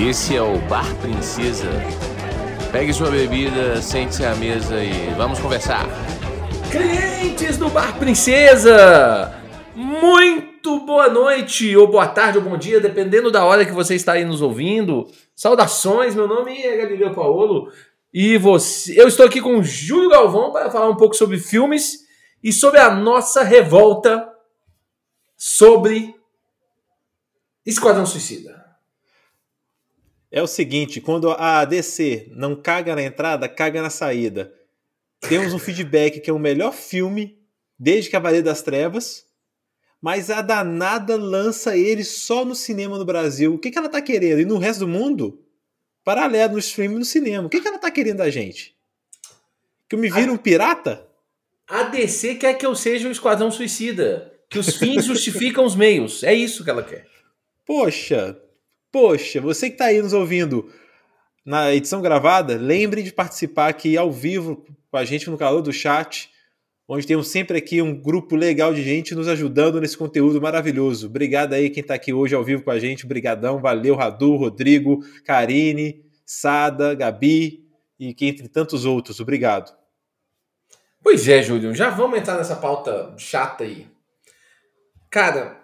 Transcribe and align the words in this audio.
Esse 0.00 0.36
é 0.36 0.40
o 0.40 0.56
Bar 0.68 0.94
Princesa. 1.00 1.68
Pegue 2.70 2.92
sua 2.92 3.10
bebida, 3.10 3.82
sente-se 3.82 4.24
à 4.24 4.32
mesa 4.36 4.80
e 4.80 5.12
vamos 5.16 5.40
conversar. 5.40 5.84
Clientes 6.70 7.58
do 7.58 7.68
Bar 7.68 7.98
Princesa! 7.98 9.34
Muito 9.74 10.86
boa 10.86 11.08
noite, 11.08 11.76
ou 11.76 11.88
boa 11.88 12.06
tarde, 12.06 12.38
ou 12.38 12.44
bom 12.44 12.56
dia, 12.56 12.80
dependendo 12.80 13.28
da 13.28 13.44
hora 13.44 13.66
que 13.66 13.72
você 13.72 13.96
está 13.96 14.12
aí 14.12 14.24
nos 14.24 14.40
ouvindo. 14.40 15.10
Saudações, 15.34 16.14
meu 16.14 16.28
nome 16.28 16.62
é 16.62 16.76
Galileu 16.76 17.12
Paolo 17.12 17.72
e 18.14 18.38
você, 18.38 18.98
eu 18.98 19.08
estou 19.08 19.26
aqui 19.26 19.40
com 19.40 19.58
o 19.58 19.64
Júlio 19.64 20.10
Galvão 20.10 20.52
para 20.52 20.70
falar 20.70 20.88
um 20.88 20.96
pouco 20.96 21.16
sobre 21.16 21.38
filmes 21.38 22.06
e 22.42 22.52
sobre 22.52 22.78
a 22.78 22.94
nossa 22.94 23.42
revolta 23.42 24.32
sobre 25.36 26.14
Esquadrão 27.66 28.06
Suicida. 28.06 28.57
É 30.30 30.42
o 30.42 30.46
seguinte, 30.46 31.00
quando 31.00 31.30
a 31.30 31.64
DC 31.64 32.30
não 32.34 32.54
caga 32.54 32.94
na 32.94 33.02
entrada, 33.02 33.48
caga 33.48 33.80
na 33.80 33.88
saída. 33.88 34.52
Temos 35.20 35.54
um 35.54 35.58
feedback 35.58 36.20
que 36.20 36.30
é 36.30 36.32
o 36.32 36.38
melhor 36.38 36.72
filme 36.72 37.38
desde 37.78 38.10
Cavaleiro 38.10 38.44
das 38.44 38.62
Trevas, 38.62 39.26
mas 40.00 40.30
a 40.30 40.42
danada 40.42 41.16
lança 41.16 41.76
ele 41.76 42.04
só 42.04 42.44
no 42.44 42.54
cinema 42.54 42.98
no 42.98 43.04
Brasil. 43.04 43.54
O 43.54 43.58
que, 43.58 43.70
que 43.70 43.78
ela 43.78 43.88
tá 43.88 44.02
querendo? 44.02 44.40
E 44.40 44.44
no 44.44 44.58
resto 44.58 44.80
do 44.80 44.88
mundo? 44.88 45.42
Paralelo 46.04 46.54
no 46.54 46.58
streaming 46.58 46.96
e 46.96 46.98
no 46.98 47.04
cinema. 47.04 47.46
O 47.46 47.50
que, 47.50 47.60
que 47.60 47.68
ela 47.68 47.78
tá 47.78 47.90
querendo 47.90 48.18
da 48.18 48.30
gente? 48.30 48.76
Que 49.88 49.96
eu 49.96 49.98
me 49.98 50.10
vira 50.10 50.30
um 50.30 50.36
pirata? 50.36 51.06
A 51.66 51.84
DC 51.84 52.36
quer 52.36 52.54
que 52.54 52.64
eu 52.64 52.74
seja 52.74 53.08
o 53.08 53.12
Esquadrão 53.12 53.50
Suicida. 53.50 54.32
Que 54.48 54.58
os 54.58 54.76
fins 54.76 55.04
justificam 55.06 55.64
os 55.64 55.74
meios. 55.74 56.22
É 56.22 56.32
isso 56.32 56.62
que 56.62 56.70
ela 56.70 56.82
quer. 56.82 57.06
Poxa, 57.66 58.40
poxa, 58.92 59.40
você 59.40 59.68
que 59.68 59.74
está 59.74 59.86
aí 59.86 60.00
nos 60.00 60.12
ouvindo 60.12 60.70
na 61.44 61.74
edição 61.74 62.02
gravada, 62.02 62.56
lembre 62.56 63.02
de 63.02 63.12
participar 63.12 63.68
aqui 63.68 63.96
ao 63.96 64.12
vivo 64.12 64.64
com 64.90 64.96
a 64.96 65.04
gente 65.04 65.30
no 65.30 65.38
calor 65.38 65.62
do 65.62 65.72
chat, 65.72 66.30
onde 66.86 67.06
temos 67.06 67.28
sempre 67.28 67.58
aqui 67.58 67.80
um 67.82 67.94
grupo 67.94 68.36
legal 68.36 68.72
de 68.72 68.82
gente 68.82 69.14
nos 69.14 69.28
ajudando 69.28 69.80
nesse 69.80 69.96
conteúdo 69.96 70.40
maravilhoso. 70.40 71.06
Obrigado 71.06 71.52
aí 71.52 71.70
quem 71.70 71.80
está 71.80 71.94
aqui 71.94 72.12
hoje 72.12 72.34
ao 72.34 72.44
vivo 72.44 72.62
com 72.62 72.70
a 72.70 72.78
gente, 72.78 73.06
brigadão, 73.06 73.60
valeu 73.60 73.94
Radu, 73.94 74.36
Rodrigo, 74.36 75.00
Karine, 75.24 76.04
Sada, 76.24 76.94
Gabi 76.94 77.66
e 77.98 78.14
que 78.14 78.26
entre 78.26 78.48
tantos 78.48 78.84
outros. 78.84 79.20
Obrigado. 79.20 79.76
Pois 81.02 81.28
é, 81.28 81.42
Júlio, 81.42 81.74
já 81.74 81.90
vamos 81.90 82.18
entrar 82.18 82.36
nessa 82.36 82.56
pauta 82.56 83.14
chata 83.16 83.64
aí. 83.64 83.86
Cara, 85.10 85.58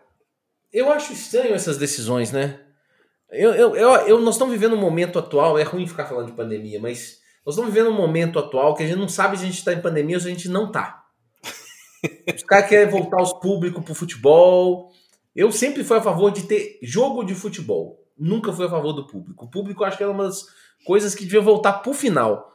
eu 0.72 0.90
acho 0.90 1.12
estranho 1.12 1.54
essas 1.54 1.76
decisões, 1.76 2.32
né? 2.32 2.63
Eu, 3.34 3.52
eu, 3.54 3.76
eu, 3.76 3.90
eu, 4.06 4.20
nós 4.20 4.34
estamos 4.34 4.52
vivendo 4.52 4.74
um 4.74 4.80
momento 4.80 5.18
atual, 5.18 5.58
é 5.58 5.62
ruim 5.62 5.86
ficar 5.86 6.06
falando 6.06 6.26
de 6.26 6.32
pandemia, 6.32 6.80
mas 6.80 7.18
nós 7.44 7.54
estamos 7.54 7.72
vivendo 7.72 7.90
um 7.90 7.96
momento 7.96 8.38
atual 8.38 8.74
que 8.74 8.82
a 8.82 8.86
gente 8.86 8.98
não 8.98 9.08
sabe 9.08 9.36
se 9.36 9.42
a 9.42 9.46
gente 9.46 9.58
está 9.58 9.72
em 9.72 9.80
pandemia 9.80 10.16
ou 10.16 10.20
se 10.20 10.28
a 10.28 10.30
gente 10.30 10.48
não 10.48 10.66
está. 10.66 11.04
Os 12.34 12.42
caras 12.42 12.68
querem 12.68 12.90
voltar 12.90 13.22
os 13.22 13.32
públicos 13.34 13.82
para 13.82 13.92
o 13.92 13.94
futebol. 13.94 14.90
Eu 15.34 15.50
sempre 15.50 15.82
fui 15.82 15.96
a 15.96 16.02
favor 16.02 16.30
de 16.30 16.44
ter 16.44 16.78
jogo 16.82 17.24
de 17.24 17.34
futebol. 17.34 18.02
Nunca 18.16 18.52
fui 18.52 18.66
a 18.66 18.70
favor 18.70 18.92
do 18.92 19.06
público. 19.06 19.44
O 19.44 19.50
público 19.50 19.82
eu 19.82 19.86
acho 19.86 19.96
que 19.96 20.02
era 20.02 20.12
uma 20.12 20.24
das 20.24 20.44
coisas 20.86 21.14
que 21.14 21.24
devia 21.24 21.40
voltar 21.40 21.74
para 21.74 21.90
o 21.90 21.94
final. 21.94 22.52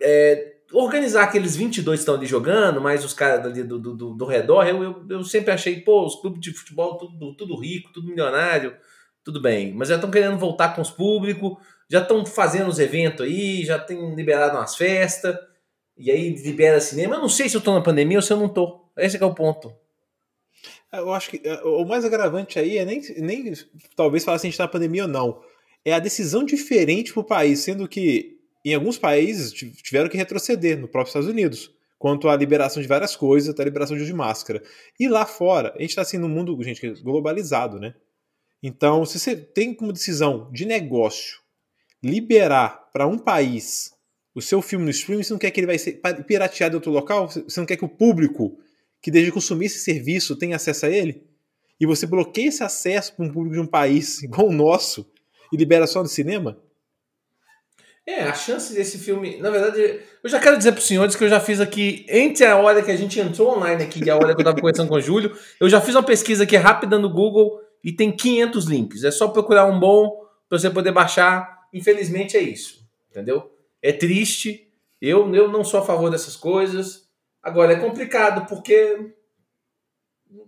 É, 0.00 0.56
organizar 0.72 1.24
aqueles 1.24 1.56
22 1.56 1.98
que 1.98 2.02
estão 2.02 2.14
ali 2.14 2.26
jogando, 2.26 2.80
mais 2.80 3.04
os 3.04 3.14
caras 3.14 3.46
ali 3.46 3.62
do, 3.62 3.78
do, 3.78 4.14
do 4.14 4.26
redor, 4.26 4.66
eu, 4.66 4.82
eu, 4.82 5.06
eu, 5.08 5.24
sempre 5.24 5.52
achei, 5.52 5.80
pô, 5.80 6.04
os 6.04 6.16
clubes 6.20 6.40
de 6.40 6.52
futebol 6.52 6.98
tudo, 6.98 7.34
tudo 7.34 7.58
rico, 7.58 7.92
tudo 7.92 8.08
milionário, 8.08 8.76
tudo 9.26 9.40
bem. 9.42 9.72
Mas 9.74 9.88
já 9.88 9.96
estão 9.96 10.08
querendo 10.08 10.38
voltar 10.38 10.68
com 10.76 10.80
os 10.80 10.90
públicos, 10.90 11.58
já 11.90 12.00
estão 12.00 12.24
fazendo 12.24 12.68
os 12.68 12.78
eventos 12.78 13.26
aí, 13.26 13.64
já 13.64 13.76
tem 13.76 14.14
liberado 14.14 14.56
umas 14.56 14.76
festas, 14.76 15.36
e 15.98 16.12
aí 16.12 16.30
libera 16.30 16.80
cinema. 16.80 17.16
Eu 17.16 17.20
não 17.20 17.28
sei 17.28 17.48
se 17.48 17.56
eu 17.56 17.58
estou 17.58 17.74
na 17.74 17.82
pandemia 17.82 18.18
ou 18.18 18.22
se 18.22 18.32
eu 18.32 18.36
não 18.36 18.46
estou. 18.46 18.88
Esse 18.96 19.20
é 19.20 19.26
o 19.26 19.34
ponto. 19.34 19.74
Eu 20.92 21.12
acho 21.12 21.30
que 21.30 21.40
é, 21.42 21.60
o 21.64 21.84
mais 21.84 22.04
agravante 22.04 22.56
aí 22.56 22.78
é 22.78 22.84
nem, 22.84 23.02
nem 23.18 23.52
talvez 23.96 24.24
falar 24.24 24.38
se 24.38 24.46
a 24.46 24.48
gente 24.48 24.54
está 24.54 24.64
na 24.64 24.70
pandemia 24.70 25.02
ou 25.02 25.08
não. 25.08 25.42
É 25.84 25.92
a 25.92 25.98
decisão 25.98 26.44
diferente 26.44 27.12
para 27.12 27.20
o 27.20 27.24
país, 27.24 27.58
sendo 27.58 27.88
que 27.88 28.38
em 28.64 28.74
alguns 28.74 28.96
países 28.96 29.52
tiveram 29.52 30.08
que 30.08 30.16
retroceder, 30.16 30.78
no 30.78 30.86
próprio 30.86 31.10
Estados 31.10 31.28
Unidos, 31.28 31.74
quanto 31.98 32.28
à 32.28 32.36
liberação 32.36 32.80
de 32.80 32.86
várias 32.86 33.16
coisas, 33.16 33.50
até 33.50 33.62
a 33.62 33.64
liberação 33.64 33.96
de 33.96 34.12
máscara. 34.14 34.62
E 35.00 35.08
lá 35.08 35.26
fora, 35.26 35.74
a 35.76 35.80
gente 35.80 35.90
está 35.90 36.02
assim 36.02 36.16
num 36.16 36.28
mundo, 36.28 36.56
gente, 36.62 36.86
é 36.86 36.90
globalizado, 37.02 37.80
né? 37.80 37.94
Então, 38.62 39.04
se 39.04 39.18
você 39.18 39.36
tem 39.36 39.74
como 39.74 39.92
decisão 39.92 40.50
de 40.52 40.64
negócio 40.64 41.38
liberar 42.02 42.90
para 42.92 43.06
um 43.06 43.18
país 43.18 43.90
o 44.34 44.42
seu 44.42 44.60
filme 44.60 44.84
no 44.84 44.90
streaming, 44.90 45.22
você 45.22 45.32
não 45.32 45.38
quer 45.38 45.50
que 45.50 45.60
ele 45.60 45.66
vai 45.66 45.78
ser 45.78 46.00
pirateado 46.26 46.74
em 46.74 46.76
outro 46.76 46.92
local? 46.92 47.28
Você 47.28 47.58
não 47.58 47.66
quer 47.66 47.76
que 47.76 47.84
o 47.84 47.88
público 47.88 48.58
que 49.00 49.10
desde 49.10 49.32
consumir 49.32 49.66
esse 49.66 49.78
serviço 49.78 50.36
tenha 50.36 50.56
acesso 50.56 50.86
a 50.86 50.90
ele? 50.90 51.24
E 51.80 51.86
você 51.86 52.06
bloqueia 52.06 52.48
esse 52.48 52.62
acesso 52.62 53.14
para 53.14 53.24
um 53.24 53.32
público 53.32 53.54
de 53.54 53.60
um 53.60 53.66
país 53.66 54.20
igual 54.24 54.48
o 54.48 54.52
nosso 54.52 55.10
e 55.52 55.56
libera 55.56 55.86
só 55.86 56.02
no 56.02 56.08
cinema? 56.08 56.58
É, 58.06 58.22
a 58.22 58.34
chance 58.34 58.72
desse 58.72 58.98
filme. 58.98 59.38
Na 59.38 59.50
verdade, 59.50 60.00
eu 60.22 60.30
já 60.30 60.38
quero 60.38 60.56
dizer 60.56 60.70
para 60.70 60.78
os 60.78 60.86
senhores 60.86 61.16
que 61.16 61.24
eu 61.24 61.28
já 61.28 61.40
fiz 61.40 61.60
aqui, 61.60 62.06
entre 62.08 62.44
a 62.44 62.56
hora 62.56 62.80
que 62.80 62.90
a 62.90 62.96
gente 62.96 63.18
entrou 63.18 63.56
online 63.56 63.82
aqui 63.82 64.04
e 64.04 64.08
a 64.08 64.14
hora 64.14 64.32
que 64.32 64.40
eu 64.40 64.42
estava 64.42 64.56
conversando 64.56 64.88
com 64.88 64.94
o 64.94 65.00
Júlio, 65.00 65.36
eu 65.58 65.68
já 65.68 65.80
fiz 65.80 65.92
uma 65.94 66.04
pesquisa 66.04 66.44
aqui 66.44 66.56
rápida 66.56 67.00
no 67.00 67.10
Google 67.10 67.60
e 67.86 67.92
tem 67.92 68.10
500 68.10 68.64
links. 68.64 69.04
É 69.04 69.12
só 69.12 69.28
procurar 69.28 69.64
um 69.66 69.78
bom 69.78 70.26
para 70.48 70.58
você 70.58 70.68
poder 70.68 70.90
baixar. 70.90 71.68
Infelizmente 71.72 72.36
é 72.36 72.40
isso, 72.40 72.84
entendeu? 73.08 73.48
É 73.80 73.92
triste. 73.92 74.68
Eu, 75.00 75.32
eu 75.32 75.48
não 75.48 75.62
sou 75.62 75.78
a 75.78 75.84
favor 75.84 76.10
dessas 76.10 76.34
coisas. 76.34 77.08
Agora, 77.40 77.74
é 77.74 77.76
complicado 77.76 78.44
porque 78.48 79.14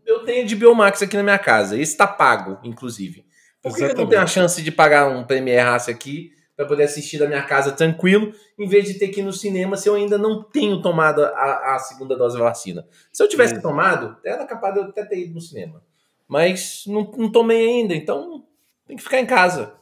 eu 0.04 0.24
tenho 0.24 0.44
de 0.48 0.56
Biomax 0.56 1.00
aqui 1.00 1.16
na 1.16 1.22
minha 1.22 1.38
casa. 1.38 1.76
Esse 1.76 1.92
está 1.92 2.08
pago, 2.08 2.58
inclusive. 2.64 3.24
Por 3.62 3.72
que 3.72 3.84
eu 3.84 3.94
não 3.94 4.08
tenho 4.08 4.22
a 4.22 4.26
chance 4.26 4.60
de 4.60 4.72
pagar 4.72 5.06
um 5.08 5.22
Premiere 5.22 5.62
Race 5.62 5.88
aqui? 5.88 6.32
para 6.56 6.66
poder 6.66 6.82
assistir 6.82 7.18
da 7.18 7.28
minha 7.28 7.44
casa 7.44 7.70
tranquilo, 7.70 8.32
em 8.58 8.66
vez 8.66 8.84
de 8.84 8.94
ter 8.94 9.06
que 9.08 9.20
ir 9.20 9.22
no 9.22 9.32
cinema 9.32 9.76
se 9.76 9.88
eu 9.88 9.94
ainda 9.94 10.18
não 10.18 10.42
tenho 10.42 10.82
tomado 10.82 11.24
a, 11.24 11.76
a 11.76 11.78
segunda 11.78 12.16
dose 12.16 12.36
da 12.36 12.42
vacina. 12.42 12.84
Se 13.12 13.22
eu 13.22 13.28
tivesse 13.28 13.62
tomado, 13.62 14.16
era 14.24 14.44
capaz 14.44 14.74
de 14.74 14.80
eu 14.80 14.86
até 14.86 15.04
ter 15.04 15.20
ido 15.20 15.34
no 15.34 15.40
cinema. 15.40 15.80
Mas 16.28 16.84
não, 16.86 17.10
não 17.16 17.32
tomei 17.32 17.66
ainda, 17.66 17.94
então 17.94 18.46
tem 18.86 18.96
que 18.96 19.02
ficar 19.02 19.18
em 19.18 19.26
casa. 19.26 19.74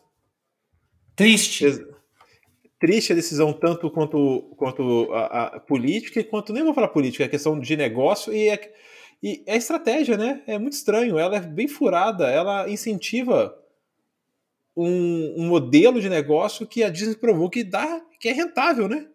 Triste. 1.17 1.67
Triste 2.79 3.13
a 3.13 3.17
decisão, 3.17 3.53
tanto 3.53 3.91
quanto, 3.91 4.55
quanto 4.57 5.13
a, 5.13 5.45
a 5.45 5.61
política, 5.61 6.23
quanto 6.23 6.53
nem 6.53 6.63
vou 6.63 6.75
falar 6.75 6.89
política, 6.89 7.25
é 7.25 7.29
questão 7.29 7.59
de 7.59 7.77
negócio 7.77 8.33
e 8.33 8.49
é, 8.49 8.75
e 9.23 9.43
é 9.47 9.57
estratégia, 9.57 10.17
né? 10.17 10.43
É 10.47 10.59
muito 10.59 10.75
estranho. 10.75 11.19
Ela 11.19 11.37
é 11.37 11.41
bem 11.41 11.67
furada, 11.67 12.29
ela 12.29 12.69
incentiva 12.69 13.59
um, 14.77 15.43
um, 15.43 15.47
modelo 15.47 16.01
de 16.01 16.11
negócio 16.11 16.67
que 16.67 16.85
a 16.85 16.91
Disney 16.91 17.17
provou 17.17 17.49
que 17.49 17.65
dá, 17.65 18.03
que 18.21 18.29
é 18.29 18.33
rentável, 18.33 18.89
né? 18.89 19.09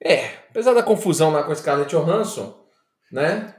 É, 0.00 0.26
apesar 0.50 0.72
da 0.72 0.84
confusão 0.84 1.32
lá 1.32 1.42
com 1.42 1.50
a 1.50 1.54
Scarlett 1.54 1.90
Johansson, 1.90 2.64
né? 3.10 3.55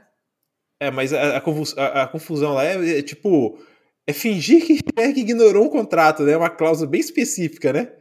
É, 0.80 0.90
mas 0.90 1.12
a, 1.12 1.38
a, 1.38 2.02
a, 2.02 2.06
confusão 2.06 2.54
lá 2.54 2.64
é, 2.64 2.98
é, 2.98 3.02
tipo 3.02 3.58
é 4.06 4.12
fingir 4.12 4.64
que, 4.64 4.80
que 4.82 5.20
ignorou 5.20 5.66
um 5.66 5.70
contrato, 5.70 6.22
né? 6.22 6.36
Uma 6.36 6.50
cláusula 6.50 6.88
bem 6.88 7.00
específica, 7.00 7.72
né? 7.72 7.92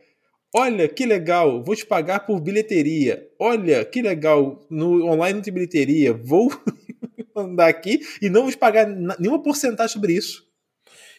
Olha 0.55 0.87
que 0.87 1.05
legal, 1.05 1.63
vou 1.63 1.75
te 1.75 1.85
pagar 1.85 2.21
por 2.21 2.39
bilheteria. 2.39 3.27
Olha 3.39 3.83
que 3.83 4.01
legal, 4.01 4.65
no 4.69 5.05
online 5.05 5.35
não 5.35 5.41
tem 5.41 5.53
bilheteria. 5.53 6.13
Vou 6.13 6.49
andar 7.35 7.67
aqui 7.67 7.99
e 8.21 8.29
não 8.29 8.43
vou 8.43 8.51
te 8.51 8.57
pagar 8.57 8.87
nenhuma 8.87 9.41
porcentagem 9.41 9.93
sobre 9.93 10.13
isso. 10.13 10.45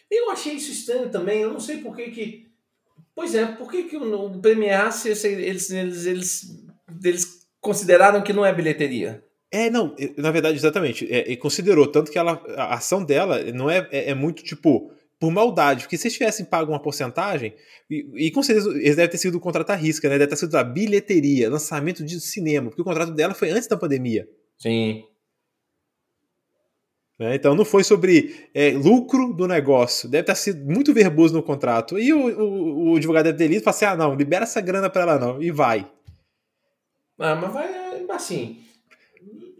Eu 0.09 0.31
achei 0.31 0.53
isso 0.53 0.71
estranho 0.71 1.09
também, 1.09 1.41
eu 1.41 1.53
não 1.53 1.59
sei 1.59 1.77
por 1.77 1.95
que 1.95 2.09
que... 2.09 2.49
Pois 3.13 3.35
é, 3.35 3.45
por 3.45 3.69
que 3.69 3.83
que 3.83 3.97
o 3.97 4.39
Premier 4.39 4.89
eles, 5.05 5.25
eles, 5.25 5.69
eles, 5.69 6.43
eles 7.03 7.47
consideraram 7.61 8.23
que 8.23 8.33
não 8.33 8.45
é 8.45 8.53
bilheteria? 8.53 9.23
É, 9.51 9.69
não, 9.69 9.95
na 10.17 10.29
verdade, 10.31 10.57
exatamente. 10.57 11.07
É, 11.11 11.35
considerou, 11.37 11.87
tanto 11.87 12.11
que 12.11 12.19
ela, 12.19 12.41
a 12.55 12.75
ação 12.75 13.03
dela 13.03 13.43
não 13.51 13.69
é, 13.69 13.87
é, 13.91 14.11
é, 14.11 14.13
muito 14.15 14.43
tipo 14.43 14.91
por 15.19 15.31
maldade, 15.31 15.81
porque 15.81 15.97
se 15.97 16.07
eles 16.07 16.17
tivessem 16.17 16.45
pago 16.45 16.71
uma 16.71 16.81
porcentagem, 16.81 17.53
e, 17.89 18.27
e 18.27 18.31
com 18.31 18.41
certeza 18.41 18.69
eles 18.69 18.95
devem 18.95 19.09
ter 19.09 19.17
sido 19.17 19.35
o 19.35 19.39
contrato 19.39 19.71
à 19.71 19.75
risca, 19.75 20.07
né? 20.07 20.17
Deve 20.17 20.29
ter 20.29 20.37
sido 20.37 20.55
a 20.55 20.63
bilheteria, 20.63 21.49
lançamento 21.49 22.05
de 22.05 22.21
cinema, 22.21 22.69
porque 22.69 22.81
o 22.81 22.85
contrato 22.85 23.11
dela 23.11 23.33
foi 23.33 23.49
antes 23.49 23.67
da 23.67 23.75
pandemia. 23.75 24.29
Sim. 24.57 25.03
Né? 27.17 27.35
Então 27.35 27.53
não 27.53 27.65
foi 27.65 27.83
sobre 27.83 28.47
é, 28.53 28.69
lucro 28.69 29.33
do 29.33 29.45
negócio. 29.45 30.07
Deve 30.07 30.23
ter 30.23 30.35
sido 30.35 30.65
muito 30.65 30.93
verboso 30.93 31.33
no 31.33 31.43
contrato. 31.43 31.99
E 31.99 32.13
o, 32.13 32.19
o, 32.19 32.91
o 32.91 32.95
advogado 32.95 33.25
deve 33.25 33.37
ter 33.37 33.47
lido 33.47 33.59
e 33.59 33.63
falou 33.63 33.75
assim: 33.75 33.85
ah, 33.85 33.97
não, 33.97 34.15
libera 34.15 34.43
essa 34.43 34.61
grana 34.61 34.89
para 34.89 35.01
ela 35.01 35.19
não. 35.19 35.41
E 35.43 35.51
vai. 35.51 35.85
Ah, 37.19 37.35
mas 37.35 37.51
vai 37.51 38.05
assim. 38.11 38.63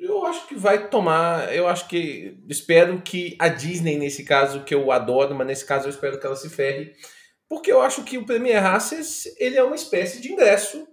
Eu 0.09 0.25
acho 0.25 0.47
que 0.47 0.55
vai 0.55 0.89
tomar. 0.89 1.55
Eu 1.55 1.67
acho 1.67 1.87
que. 1.87 2.35
Espero 2.47 2.99
que 3.01 3.35
a 3.37 3.47
Disney, 3.47 3.95
nesse 3.95 4.23
caso, 4.23 4.63
que 4.63 4.73
eu 4.73 4.91
adoro, 4.91 5.35
mas 5.35 5.45
nesse 5.45 5.65
caso 5.65 5.85
eu 5.85 5.91
espero 5.91 6.19
que 6.19 6.25
ela 6.25 6.35
se 6.35 6.49
ferre. 6.49 6.93
Porque 7.47 7.71
eu 7.71 7.79
acho 7.79 8.03
que 8.03 8.17
o 8.17 8.25
Premier 8.25 8.65
Access, 8.65 9.35
ele 9.39 9.55
é 9.55 9.63
uma 9.63 9.75
espécie 9.75 10.19
de 10.19 10.31
ingresso 10.31 10.87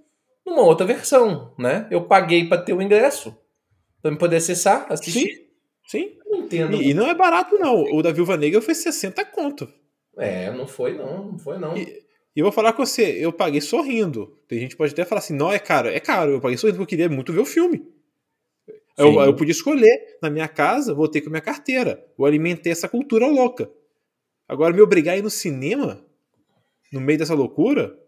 numa 0.44 0.62
outra 0.62 0.86
versão, 0.86 1.54
né? 1.58 1.86
Eu 1.90 2.04
paguei 2.04 2.46
para 2.46 2.60
ter 2.60 2.74
o 2.74 2.82
ingresso, 2.82 3.34
para 4.02 4.10
me 4.10 4.18
poder 4.18 4.36
acessar, 4.36 4.86
assistir. 4.90 5.48
Sim, 5.88 6.08
sim. 6.08 6.18
Não 6.26 6.40
entendo. 6.40 6.76
E, 6.76 6.90
e, 6.90 6.94
não 6.94 7.06
é 7.06 7.14
barato, 7.14 7.58
não. 7.58 7.84
O 7.94 8.02
da 8.02 8.12
Viúva 8.12 8.36
Negra 8.36 8.60
foi 8.60 8.74
60 8.74 9.24
conto. 9.26 9.66
É, 10.18 10.50
não 10.50 10.66
foi 10.66 10.96
não, 10.96 11.32
não 11.32 11.38
foi 11.38 11.58
não. 11.58 11.76
E, 11.76 11.82
e 12.34 12.40
eu 12.40 12.44
vou 12.44 12.52
falar 12.52 12.74
com 12.74 12.84
você, 12.84 13.16
eu 13.18 13.32
paguei 13.32 13.62
sorrindo. 13.62 14.38
Tem 14.46 14.58
gente 14.58 14.72
que 14.72 14.76
pode 14.76 14.92
até 14.92 15.06
falar 15.06 15.20
assim, 15.20 15.34
não, 15.34 15.50
é 15.50 15.58
caro. 15.58 15.88
É 15.88 16.00
caro, 16.00 16.32
eu 16.32 16.40
paguei 16.40 16.58
sorrindo 16.58 16.78
porque 16.78 16.94
eu 16.94 16.98
queria 16.98 17.14
muito 17.14 17.32
ver 17.32 17.40
o 17.40 17.46
filme. 17.46 17.95
Eu, 18.96 19.20
eu, 19.20 19.36
podia 19.36 19.52
escolher 19.52 20.18
na 20.22 20.30
minha 20.30 20.48
casa, 20.48 20.94
voltei 20.94 21.20
com 21.20 21.28
a 21.28 21.30
minha 21.30 21.42
carteira. 21.42 22.02
Eu 22.18 22.24
alimentei 22.24 22.72
essa 22.72 22.88
cultura 22.88 23.26
louca. 23.26 23.70
Agora, 24.48 24.72
me 24.72 24.80
obrigar 24.80 25.14
a 25.14 25.18
ir 25.18 25.22
no 25.22 25.30
cinema, 25.30 26.02
no 26.92 27.00
meio 27.00 27.18
dessa 27.18 27.34
loucura, 27.34 27.98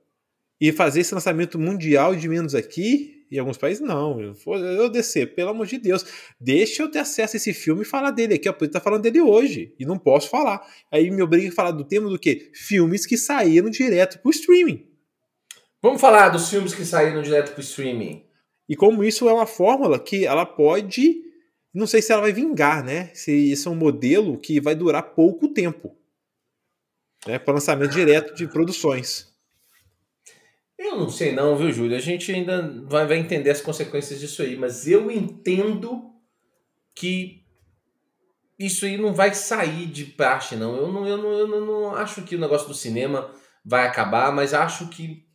e 0.61 0.73
fazer 0.73 1.01
esse 1.01 1.15
lançamento 1.15 1.59
mundial 1.59 2.17
de 2.17 2.29
menos 2.29 2.55
aqui, 2.55 3.27
em 3.31 3.39
alguns 3.39 3.59
países, 3.59 3.83
não. 3.83 4.21
Eu, 4.21 4.35
eu 4.47 4.89
descer, 4.89 5.35
pelo 5.35 5.51
amor 5.51 5.67
de 5.67 5.79
Deus. 5.79 6.05
Deixa 6.41 6.83
eu 6.83 6.91
ter 6.91 7.01
acesso 7.01 7.37
a 7.37 7.39
esse 7.39 7.53
filme 7.53 7.83
e 7.83 7.85
falar 7.85 8.11
dele 8.11 8.35
aqui. 8.35 8.49
Eu 8.49 8.55
podia 8.55 8.69
estar 8.69 8.81
falando 8.81 9.03
dele 9.03 9.21
hoje, 9.21 9.75
e 9.79 9.85
não 9.85 9.99
posso 9.99 10.31
falar. 10.31 10.67
Aí 10.91 11.11
me 11.11 11.23
obriga 11.23 11.49
a 11.49 11.53
falar 11.53 11.73
do 11.73 11.85
tema 11.85 12.09
do 12.09 12.19
quê? 12.19 12.51
Filmes 12.55 13.05
que 13.05 13.19
saíram 13.19 13.69
direto 13.69 14.21
pro 14.21 14.31
streaming. 14.31 14.87
Vamos 15.83 16.01
falar 16.01 16.31
dos 16.31 16.49
filmes 16.49 16.75
que 16.75 16.85
saíram 16.85 17.21
direto 17.23 17.53
pro 17.53 17.61
streaming. 17.61 18.28
E 18.69 18.77
como 18.77 19.03
isso 19.03 19.29
é 19.29 19.33
uma 19.33 19.47
fórmula 19.47 19.99
que 19.99 20.27
ela 20.27 20.45
pode. 20.45 21.23
Não 21.73 21.87
sei 21.87 22.03
se 22.03 22.13
ela 22.13 22.23
vai 22.23 22.33
vingar, 22.33 22.85
né? 22.85 23.11
Se 23.15 23.33
isso 23.33 23.69
é 23.69 23.73
um 23.73 23.77
modelo 23.77 24.39
que 24.39 24.61
vai 24.61 24.75
durar 24.75 25.15
pouco 25.15 25.49
tempo. 25.49 25.97
Né, 27.27 27.39
para 27.39 27.55
lançamento 27.55 27.91
direto 27.91 28.35
de 28.35 28.47
produções. 28.47 29.29
Eu 30.79 30.97
não 30.97 31.11
sei 31.11 31.33
não, 31.33 31.57
viu, 31.57 31.73
Júlio? 31.73 31.97
A 31.97 32.01
gente 32.01 32.31
ainda 32.31 32.85
vai, 32.87 33.19
entender 33.19 33.51
as 33.51 33.61
consequências 33.61 34.21
disso 34.21 34.41
aí, 34.43 34.57
mas 34.57 34.87
eu 34.87 35.11
entendo 35.11 36.13
que 36.95 37.45
isso 38.57 38.87
aí 38.87 38.97
não 38.97 39.13
vai 39.13 39.35
sair 39.35 39.87
de 39.87 40.05
praxe, 40.05 40.55
não. 40.55 40.77
Eu 40.77 40.93
não, 40.93 41.07
eu 41.07 41.17
não, 41.17 41.33
eu 41.33 41.49
não 41.49 41.95
acho 41.97 42.23
que 42.23 42.37
o 42.37 42.39
negócio 42.39 42.69
do 42.69 42.75
cinema 42.75 43.35
vai 43.65 43.87
acabar, 43.87 44.33
mas 44.33 44.55
acho 44.55 44.89
que 44.89 45.28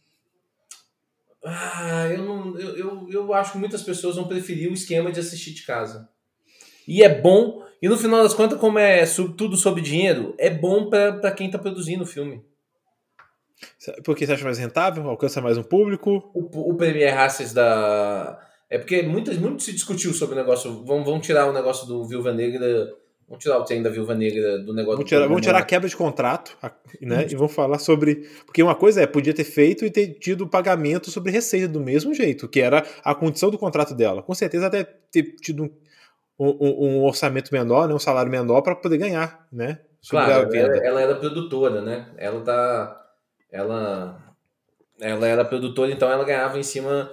ah, 1.46 2.08
eu, 2.10 2.24
não, 2.24 2.58
eu, 2.58 2.78
eu, 2.78 3.10
eu 3.10 3.34
acho 3.34 3.54
que 3.54 3.58
muitas 3.58 3.84
pessoas 3.84 4.16
vão 4.16 4.28
preferir 4.28 4.70
o 4.70 4.74
esquema 4.74 5.12
de 5.12 5.20
assistir 5.20 5.54
de 5.54 5.64
casa. 5.64 6.10
E 6.88 7.04
é 7.04 7.10
bom, 7.22 7.64
e 7.82 7.90
no 7.90 7.98
final 7.98 8.24
das 8.24 8.34
contas, 8.34 8.60
como 8.60 8.80
é 8.80 9.06
tudo 9.38 9.58
sobre 9.58 9.82
dinheiro, 9.82 10.34
é 10.38 10.50
bom 10.50 10.90
para 10.90 11.32
quem 11.32 11.48
está 11.48 11.60
produzindo 11.60 12.04
o 12.04 12.08
filme. 12.08 12.44
Porque 14.04 14.26
você 14.26 14.34
acha 14.34 14.44
mais 14.44 14.58
rentável? 14.58 15.08
Alcança 15.10 15.42
mais 15.42 15.58
um 15.58 15.64
público? 15.64 16.32
O, 16.34 16.72
o 16.72 16.76
Premier 16.76 17.14
Races 17.14 17.54
da. 17.54 18.40
É 18.70 18.78
porque 18.78 19.04
muitas, 19.04 19.38
muito 19.38 19.64
se 19.64 19.72
discutiu 19.72 20.14
sobre 20.14 20.36
o 20.36 20.38
negócio. 20.38 20.84
Vamos, 20.86 21.06
vamos 21.06 21.26
tirar 21.26 21.48
o 21.48 21.54
negócio 21.54 21.88
do 21.88 22.06
Viúva 22.06 22.34
Negra 22.34 22.92
Vamos 23.28 23.44
tirar 23.44 23.58
o 23.58 23.64
trem 23.64 23.82
da 23.82 23.90
viúva 23.90 24.14
negra 24.14 24.60
do 24.60 24.74
negócio. 24.74 24.98
Vamos 24.98 25.10
tirar, 25.10 25.28
vamos 25.28 25.42
tirar 25.42 25.60
a 25.60 25.64
quebra 25.64 25.88
de 25.88 25.96
contrato, 25.96 26.58
né? 27.02 27.26
e 27.30 27.36
vamos 27.36 27.54
falar 27.54 27.80
sobre. 27.80 28.28
Porque 28.46 28.62
uma 28.62 28.76
coisa 28.76 29.02
é, 29.02 29.08
podia 29.08 29.34
ter 29.34 29.44
feito 29.44 29.86
e 29.86 29.90
ter 29.90 30.20
tido 30.20 30.48
pagamento 30.48 31.10
sobre 31.10 31.32
receita 31.32 31.68
do 31.68 31.80
mesmo 31.80 32.14
jeito, 32.14 32.48
que 32.48 32.62
era 32.62 32.86
a 33.04 33.16
condição 33.16 33.50
do 33.50 33.58
contrato 33.58 33.96
dela. 33.96 34.22
Com 34.22 34.34
certeza 34.34 34.68
até 34.68 34.84
ter 34.84 35.36
tido 35.42 35.64
um, 36.38 36.48
um, 36.48 36.88
um 36.88 37.04
orçamento 37.04 37.52
menor, 37.52 37.88
né? 37.88 37.94
um 37.94 38.00
salário 38.00 38.32
menor 38.32 38.62
para 38.62 38.76
poder 38.76 38.98
ganhar, 38.98 39.48
né? 39.52 39.80
Sobre 40.02 40.26
claro. 40.26 40.56
Ela, 40.56 40.78
ela 40.86 41.02
era 41.02 41.16
produtora, 41.16 41.82
né? 41.82 42.10
Ela 42.18 42.42
tá. 42.42 43.06
Ela. 43.52 44.20
Ela 45.00 45.28
era 45.28 45.44
produtora, 45.44 45.92
então 45.92 46.10
ela 46.10 46.24
ganhava 46.24 46.60
em 46.60 46.64
cima 46.64 47.10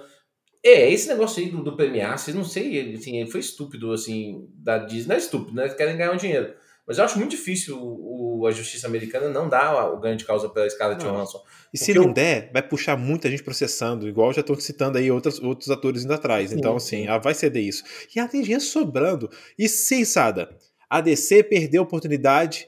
é, 0.63 0.91
esse 0.91 1.07
negócio 1.07 1.41
aí 1.41 1.49
do, 1.49 1.63
do 1.63 1.75
premiar, 1.75 2.17
vocês 2.17 2.35
não 2.35 2.43
sei, 2.43 2.93
assim, 2.93 3.25
foi 3.25 3.39
estúpido, 3.39 3.91
assim, 3.91 4.47
da 4.53 4.77
Disney. 4.77 5.07
Não 5.07 5.15
é 5.15 5.19
estúpido, 5.19 5.55
né? 5.55 5.69
Querem 5.69 5.97
ganhar 5.97 6.11
um 6.11 6.17
dinheiro. 6.17 6.53
Mas 6.85 6.97
eu 6.97 7.05
acho 7.05 7.17
muito 7.17 7.31
difícil 7.31 7.77
o, 7.79 8.45
a 8.45 8.51
justiça 8.51 8.87
americana 8.87 9.29
não 9.29 9.47
dar 9.47 9.91
o 9.93 9.99
ganho 9.99 10.17
de 10.17 10.25
causa 10.25 10.49
pela 10.49 10.69
Scarlett 10.69 11.03
Johansson. 11.03 11.41
E 11.73 11.77
se 11.77 11.93
não 11.93 12.05
eu... 12.05 12.13
der, 12.13 12.51
vai 12.51 12.61
puxar 12.61 12.97
muita 12.97 13.29
gente 13.29 13.43
processando, 13.43 14.07
igual 14.07 14.33
já 14.33 14.41
estão 14.41 14.59
citando 14.59 14.97
aí 14.97 15.09
outros, 15.09 15.39
outros 15.39 15.69
atores 15.69 16.03
indo 16.03 16.13
atrás. 16.13 16.51
Então, 16.51 16.75
assim, 16.75 17.03
sim. 17.03 17.07
ela 17.07 17.17
vai 17.17 17.33
ceder 17.33 17.63
isso. 17.63 17.83
E 18.13 18.19
ela 18.19 18.27
tem 18.27 18.41
dinheiro 18.41 18.63
sobrando. 18.63 19.29
E 19.57 19.69
sim, 19.69 20.03
Sada, 20.03 20.49
a 20.89 21.01
DC 21.01 21.43
perdeu 21.43 21.81
a 21.81 21.85
oportunidade 21.85 22.67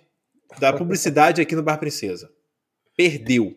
da 0.59 0.71
publicidade 0.71 1.41
aqui 1.41 1.55
no 1.55 1.63
Bar 1.63 1.77
Princesa. 1.77 2.31
Perdeu. 2.95 3.53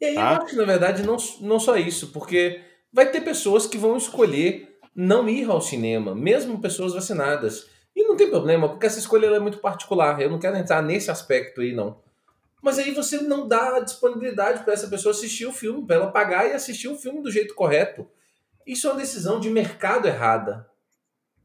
E 0.00 0.06
aí 0.06 0.14
tá? 0.14 0.20
eu 0.20 0.26
acho 0.26 0.46
que, 0.46 0.56
na 0.56 0.64
verdade, 0.64 1.02
não, 1.02 1.16
não 1.40 1.60
só 1.60 1.76
isso, 1.76 2.10
porque 2.10 2.60
vai 2.94 3.10
ter 3.10 3.20
pessoas 3.22 3.66
que 3.66 3.76
vão 3.76 3.96
escolher 3.96 4.78
não 4.94 5.28
ir 5.28 5.50
ao 5.50 5.60
cinema, 5.60 6.14
mesmo 6.14 6.60
pessoas 6.60 6.94
vacinadas. 6.94 7.68
E 7.94 8.04
não 8.04 8.16
tem 8.16 8.30
problema, 8.30 8.68
porque 8.68 8.86
essa 8.86 9.00
escolha 9.00 9.26
é 9.26 9.40
muito 9.40 9.58
particular. 9.58 10.20
Eu 10.20 10.30
não 10.30 10.38
quero 10.38 10.56
entrar 10.56 10.80
nesse 10.80 11.10
aspecto 11.10 11.60
aí, 11.60 11.72
não. 11.72 12.00
Mas 12.62 12.78
aí 12.78 12.92
você 12.92 13.18
não 13.18 13.48
dá 13.48 13.80
disponibilidade 13.80 14.62
para 14.62 14.72
essa 14.72 14.86
pessoa 14.86 15.10
assistir 15.10 15.44
o 15.44 15.52
filme, 15.52 15.84
para 15.84 15.96
ela 15.96 16.12
pagar 16.12 16.48
e 16.48 16.52
assistir 16.52 16.86
o 16.86 16.96
filme 16.96 17.20
do 17.20 17.30
jeito 17.30 17.54
correto. 17.54 18.06
Isso 18.64 18.86
é 18.86 18.90
uma 18.90 19.00
decisão 19.00 19.40
de 19.40 19.50
mercado 19.50 20.06
errada. 20.06 20.66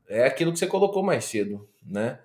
É 0.07 0.25
aquilo 0.25 0.53
que 0.53 0.59
você 0.59 0.67
colocou 0.67 1.03
mais 1.03 1.25
cedo, 1.25 1.67
né? 1.83 2.19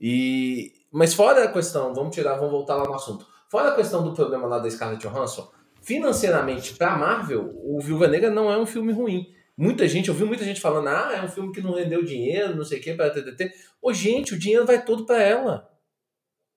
E 0.00 0.72
mas 0.90 1.12
fora 1.12 1.44
a 1.44 1.52
questão, 1.52 1.92
vamos 1.92 2.14
tirar, 2.14 2.36
vamos 2.36 2.52
voltar 2.52 2.76
lá 2.76 2.84
no 2.84 2.94
assunto. 2.94 3.26
Fora 3.50 3.70
a 3.70 3.74
questão 3.74 4.02
do 4.02 4.14
problema 4.14 4.46
lá 4.46 4.58
da 4.58 4.70
Scarlett 4.70 5.06
Johansson, 5.06 5.50
financeiramente 5.88 6.74
para 6.74 6.98
Marvel, 6.98 7.50
o 7.64 7.80
Viúva 7.80 8.06
Negra 8.06 8.28
não 8.30 8.52
é 8.52 8.58
um 8.58 8.66
filme 8.66 8.92
ruim. 8.92 9.32
Muita 9.56 9.88
gente, 9.88 10.08
eu 10.08 10.14
vi 10.14 10.22
muita 10.22 10.44
gente 10.44 10.60
falando, 10.60 10.88
ah, 10.88 11.14
é 11.16 11.24
um 11.24 11.28
filme 11.28 11.50
que 11.50 11.62
não 11.62 11.74
rendeu 11.74 12.04
dinheiro, 12.04 12.54
não 12.54 12.62
sei 12.62 12.78
o 12.78 12.82
que, 12.82 12.92
para 12.92 13.08
TTT. 13.08 13.50
Ô, 13.80 13.90
gente, 13.90 14.34
o 14.34 14.38
dinheiro 14.38 14.66
vai 14.66 14.84
todo 14.84 15.06
para 15.06 15.22
ela. 15.22 15.66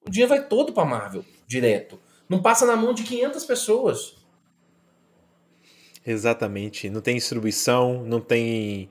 O 0.05 0.09
dinheiro 0.09 0.27
vai 0.27 0.45
todo 0.45 0.73
para 0.73 0.83
Marvel, 0.83 1.23
direto. 1.47 1.97
Não 2.27 2.41
passa 2.41 2.65
na 2.65 2.75
mão 2.75 2.93
de 2.93 3.03
500 3.03 3.45
pessoas. 3.45 4.17
Exatamente. 6.05 6.89
Não 6.89 6.99
tem 6.99 7.15
distribuição, 7.15 8.03
não 8.03 8.19
tem. 8.19 8.89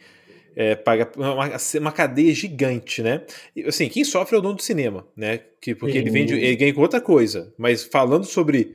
É, 0.57 0.75
paga 0.75 1.11
uma, 1.17 1.51
uma 1.81 1.93
cadeia 1.93 2.35
gigante, 2.35 3.03
né? 3.03 3.27
Assim, 3.67 3.91
quem 3.91 4.05
sofre 4.05 4.37
é 4.37 4.39
o 4.39 4.43
dono 4.43 4.57
do 4.57 4.63
cinema, 4.63 5.07
né? 5.15 5.39
Que, 5.61 5.75
porque 5.75 5.99
ele 5.99 6.11
vende, 6.11 6.33
ele 6.33 6.57
ganha 6.57 6.73
com 6.73 6.81
outra 6.81 7.01
coisa. 7.01 7.53
Mas 7.59 7.85
falando 7.85 8.25
sobre 8.25 8.75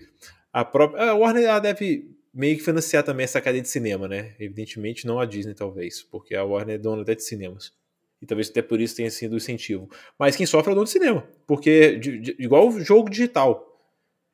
a 0.56 0.64
própria. 0.64 1.12
A 1.12 1.14
Warner 1.14 1.44
ela 1.44 1.60
deve 1.60 2.10
meio 2.34 2.56
que 2.56 2.64
financiar 2.64 3.04
também 3.04 3.26
essa 3.26 3.42
cadeia 3.42 3.62
de 3.62 3.68
cinema, 3.68 4.08
né? 4.08 4.36
Evidentemente 4.40 5.06
não 5.06 5.20
a 5.20 5.26
Disney, 5.26 5.54
talvez, 5.54 6.02
porque 6.02 6.34
a 6.34 6.46
Warner 6.46 6.76
é 6.76 6.78
dona 6.78 7.02
até 7.02 7.14
de 7.14 7.24
cinemas. 7.24 7.74
E 8.22 8.26
talvez 8.26 8.50
até 8.50 8.62
por 8.62 8.80
isso 8.80 8.96
tenha 8.96 9.12
sido 9.12 9.34
o 9.34 9.38
incentivo. 9.38 9.90
Mas 10.18 10.38
quem 10.38 10.46
sofre 10.46 10.70
é 10.70 10.72
o 10.72 10.76
dono 10.76 10.86
de 10.86 10.92
cinema. 10.92 11.28
Porque, 11.46 11.98
de, 11.98 12.20
de, 12.20 12.36
igual 12.40 12.70
o 12.70 12.80
jogo 12.80 13.10
digital. 13.10 13.70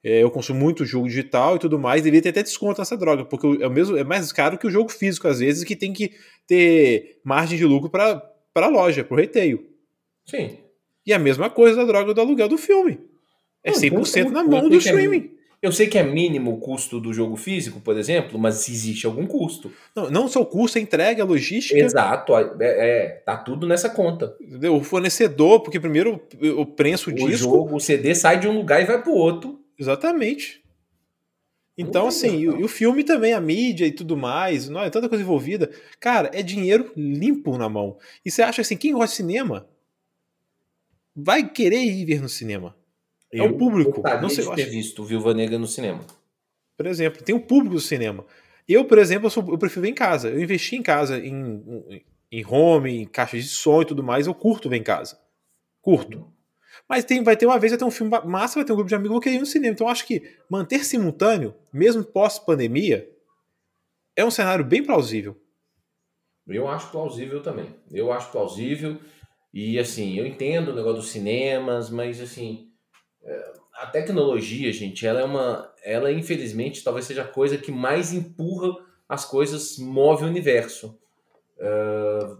É, 0.03 0.21
eu 0.21 0.29
consumo 0.29 0.59
muito 0.59 0.85
jogo 0.85 1.07
digital 1.07 1.55
e 1.55 1.59
tudo 1.59 1.79
mais, 1.79 2.03
devia 2.03 2.21
ter 2.21 2.29
até 2.29 2.43
desconto 2.43 2.79
nessa 2.79 2.97
droga, 2.97 3.25
porque 3.25 3.45
é, 3.63 3.67
o 3.67 3.71
mesmo, 3.71 3.97
é 3.97 4.03
mais 4.03 4.31
caro 4.31 4.57
que 4.59 4.67
o 4.67 4.71
jogo 4.71 4.91
físico, 4.91 5.27
às 5.27 5.39
vezes, 5.39 5.63
que 5.63 5.75
tem 5.75 5.91
que 5.91 6.11
ter 6.45 7.19
margem 7.23 7.57
de 7.57 7.65
lucro 7.65 7.89
para 7.89 8.21
a 8.55 8.67
loja, 8.67 9.03
para 9.03 9.15
o 9.15 9.17
retail. 9.17 9.63
Sim. 10.25 10.57
E 11.03 11.13
a 11.13 11.19
mesma 11.19 11.49
coisa 11.49 11.77
da 11.77 11.85
droga 11.85 12.13
do 12.13 12.21
aluguel 12.21 12.47
do 12.47 12.59
filme. 12.59 12.99
É 13.63 13.71
100% 13.71 14.29
na 14.29 14.43
mão 14.43 14.69
do 14.69 14.77
streaming. 14.77 15.40
Eu 15.61 15.71
sei 15.71 15.87
que 15.87 15.97
é 15.97 16.03
mínimo 16.03 16.53
o 16.53 16.57
custo 16.57 16.99
do 16.99 17.13
jogo 17.13 17.35
físico, 17.35 17.79
por 17.79 17.95
exemplo, 17.95 18.39
mas 18.39 18.67
existe 18.67 19.05
algum 19.05 19.27
custo. 19.27 19.71
Não, 19.95 20.09
não 20.09 20.27
só 20.27 20.41
o 20.41 20.45
custo, 20.45 20.79
a 20.79 20.81
entrega, 20.81 21.21
a 21.21 21.25
logística. 21.25 21.79
Exato, 21.79 22.35
é, 22.35 22.47
é 22.59 23.09
tá 23.23 23.37
tudo 23.37 23.67
nessa 23.67 23.87
conta. 23.87 24.35
Entendeu? 24.41 24.75
O 24.75 24.83
fornecedor, 24.83 25.59
porque 25.61 25.79
primeiro 25.79 26.19
o 26.57 26.65
preço 26.65 27.11
o 27.11 27.13
disco. 27.13 27.29
Jogo, 27.37 27.75
o 27.75 27.79
CD 27.79 28.15
sai 28.15 28.39
de 28.39 28.47
um 28.47 28.57
lugar 28.57 28.81
e 28.81 28.85
vai 28.85 29.03
pro 29.03 29.13
outro. 29.13 29.59
Exatamente. 29.77 30.61
Então, 31.77 32.07
assim, 32.07 32.41
e, 32.41 32.49
o 32.49 32.67
filme 32.67 33.03
também, 33.03 33.33
a 33.33 33.41
mídia 33.41 33.85
e 33.85 33.91
tudo 33.91 34.17
mais, 34.17 34.67
não 34.67 34.81
é 34.81 34.89
tanta 34.89 35.07
coisa 35.07 35.23
envolvida. 35.23 35.71
Cara, 35.99 36.29
é 36.33 36.41
dinheiro 36.41 36.91
limpo 36.95 37.57
na 37.57 37.69
mão. 37.69 37.97
E 38.25 38.31
você 38.31 38.41
acha 38.41 38.61
assim, 38.61 38.75
quem 38.75 38.93
gosta 38.93 39.07
de 39.07 39.17
cinema 39.17 39.67
vai 41.15 41.47
querer 41.47 41.83
ir 41.83 42.05
ver 42.05 42.21
no 42.21 42.29
cinema. 42.29 42.75
Eu 43.31 43.45
é 43.45 43.47
o 43.47 43.57
público. 43.57 44.01
Não 44.21 44.29
sei, 44.29 44.43
de 44.43 44.55
ter 44.55 44.65
visto 44.65 45.03
Viúva 45.03 45.33
Negra 45.33 45.57
no 45.57 45.67
cinema. 45.67 46.01
Por 46.77 46.85
exemplo, 46.85 47.23
tem 47.23 47.33
o 47.33 47.39
público 47.39 47.75
do 47.75 47.81
cinema. 47.81 48.25
Eu, 48.67 48.85
por 48.85 48.97
exemplo, 48.97 49.27
eu, 49.27 49.29
sou, 49.29 49.47
eu 49.49 49.57
prefiro 49.57 49.81
ver 49.81 49.89
em 49.89 49.93
casa. 49.93 50.29
Eu 50.29 50.41
investi 50.41 50.75
em 50.75 50.83
casa, 50.83 51.17
em, 51.17 52.03
em 52.31 52.45
home, 52.45 53.01
em 53.01 53.05
caixas 53.05 53.43
de 53.43 53.49
som 53.49 53.81
e 53.81 53.85
tudo 53.85 54.03
mais. 54.03 54.27
Eu 54.27 54.33
curto 54.33 54.69
ver 54.69 54.77
em 54.77 54.83
casa. 54.83 55.19
Curto. 55.81 56.31
Mas 56.87 57.05
tem, 57.05 57.23
vai 57.23 57.37
ter 57.37 57.45
uma 57.45 57.59
vez, 57.59 57.71
vai 57.71 57.77
ter 57.77 57.85
um 57.85 57.91
filme 57.91 58.11
massa, 58.25 58.55
vai 58.55 58.65
ter 58.65 58.73
um 58.73 58.75
grupo 58.75 58.89
de 58.89 58.95
amigos 58.95 59.17
que 59.19 59.23
querer 59.23 59.35
ir 59.37 59.39
no 59.39 59.45
cinema. 59.45 59.73
Então 59.73 59.87
eu 59.87 59.91
acho 59.91 60.05
que 60.05 60.23
manter 60.49 60.83
simultâneo, 60.83 61.53
mesmo 61.71 62.03
pós-pandemia, 62.03 63.09
é 64.15 64.25
um 64.25 64.31
cenário 64.31 64.65
bem 64.65 64.83
plausível. 64.83 65.39
Eu 66.47 66.67
acho 66.67 66.91
plausível 66.91 67.41
também. 67.41 67.73
Eu 67.91 68.11
acho 68.11 68.31
plausível. 68.31 68.97
E 69.53 69.77
assim, 69.77 70.15
eu 70.15 70.25
entendo 70.25 70.69
o 70.69 70.75
negócio 70.75 71.01
dos 71.01 71.11
cinemas, 71.11 71.89
mas 71.89 72.19
assim, 72.19 72.70
a 73.73 73.87
tecnologia, 73.87 74.71
gente, 74.71 75.05
ela 75.05 75.21
é 75.21 75.23
uma. 75.23 75.71
Ela, 75.83 76.11
infelizmente, 76.11 76.83
talvez 76.83 77.05
seja 77.05 77.23
a 77.23 77.27
coisa 77.27 77.57
que 77.57 77.71
mais 77.71 78.13
empurra 78.13 78.75
as 79.07 79.25
coisas, 79.25 79.77
move 79.77 80.23
o 80.23 80.27
universo. 80.27 80.97
Uh, 81.57 82.37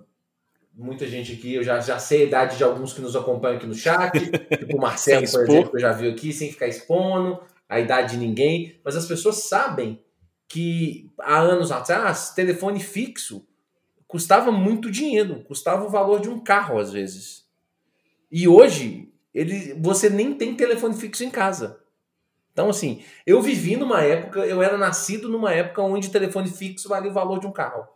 muita 0.74 1.08
gente 1.08 1.34
aqui, 1.34 1.56
eu 1.56 1.64
já, 1.64 1.80
já 1.80 2.00
sei 2.00 2.22
a 2.22 2.26
idade 2.26 2.58
de 2.58 2.64
alguns 2.64 2.94
que 2.94 3.02
nos 3.02 3.16
acompanham 3.16 3.58
aqui 3.58 3.68
no 3.68 3.74
chat, 3.74 4.12
tipo 4.58 4.78
o 4.78 4.82
Marcelo, 4.82 5.30
por 5.30 5.42
exemplo, 5.42 5.70
que 5.72 5.78
eu 5.78 5.82
já 5.82 5.92
vi 5.92 6.10
aqui, 6.10 6.32
sem 6.32 6.52
ficar 6.52 6.68
expondo 6.68 7.40
a 7.68 7.80
idade 7.80 8.12
de 8.12 8.18
ninguém, 8.18 8.80
mas 8.84 8.96
as 8.96 9.06
pessoas 9.06 9.44
sabem 9.48 10.04
que 10.48 11.10
há 11.20 11.40
anos 11.40 11.72
atrás, 11.72 12.32
telefone 12.32 12.80
fixo 12.80 13.48
custava 14.08 14.52
muito 14.52 14.92
dinheiro, 14.92 15.42
custava 15.46 15.86
o 15.86 15.90
valor 15.90 16.20
de 16.20 16.28
um 16.28 16.38
carro 16.38 16.78
às 16.78 16.92
vezes. 16.92 17.46
E 18.30 18.46
hoje, 18.46 19.11
ele, 19.34 19.74
você 19.80 20.10
nem 20.10 20.34
tem 20.34 20.56
telefone 20.56 20.96
fixo 20.96 21.24
em 21.24 21.30
casa. 21.30 21.80
Então, 22.54 22.70
assim, 22.70 23.02
eu 23.26 23.42
vivi 23.42 23.78
numa 23.78 24.02
época, 24.02 24.42
eu 24.42 24.62
era 24.62 24.78
nascido 24.78 25.30
numa 25.30 25.54
época 25.54 25.82
onde 25.82 26.10
telefone 26.10 26.50
fixo 26.50 26.90
valia 26.90 27.10
o 27.10 27.14
valor 27.14 27.40
de 27.40 27.48
um 27.48 27.52
carro. 27.52 27.88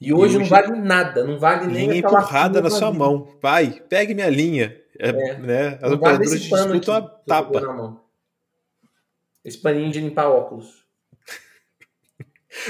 E 0.00 0.12
hoje, 0.12 0.34
e 0.34 0.36
hoje 0.36 0.38
não 0.38 0.44
vale 0.44 0.78
nada, 0.78 1.24
não 1.24 1.38
vale 1.38 1.66
nem 1.66 1.86
linha 1.86 1.96
empurrada 1.98 2.60
na 2.60 2.68
sua 2.68 2.92
mão. 2.92 3.28
Vai, 3.40 3.80
pegue 3.88 4.14
minha 4.14 4.28
linha. 4.28 4.78
É, 4.98 5.08
é. 5.08 5.38
Né? 5.38 5.78
As 5.80 5.92
operadoras 5.92 6.30
disputam 6.42 6.94
a 6.94 7.00
tapa. 7.00 8.00
Esse 9.42 9.58
paninho 9.58 9.90
de 9.90 10.00
limpar 10.00 10.28
óculos. 10.28 10.83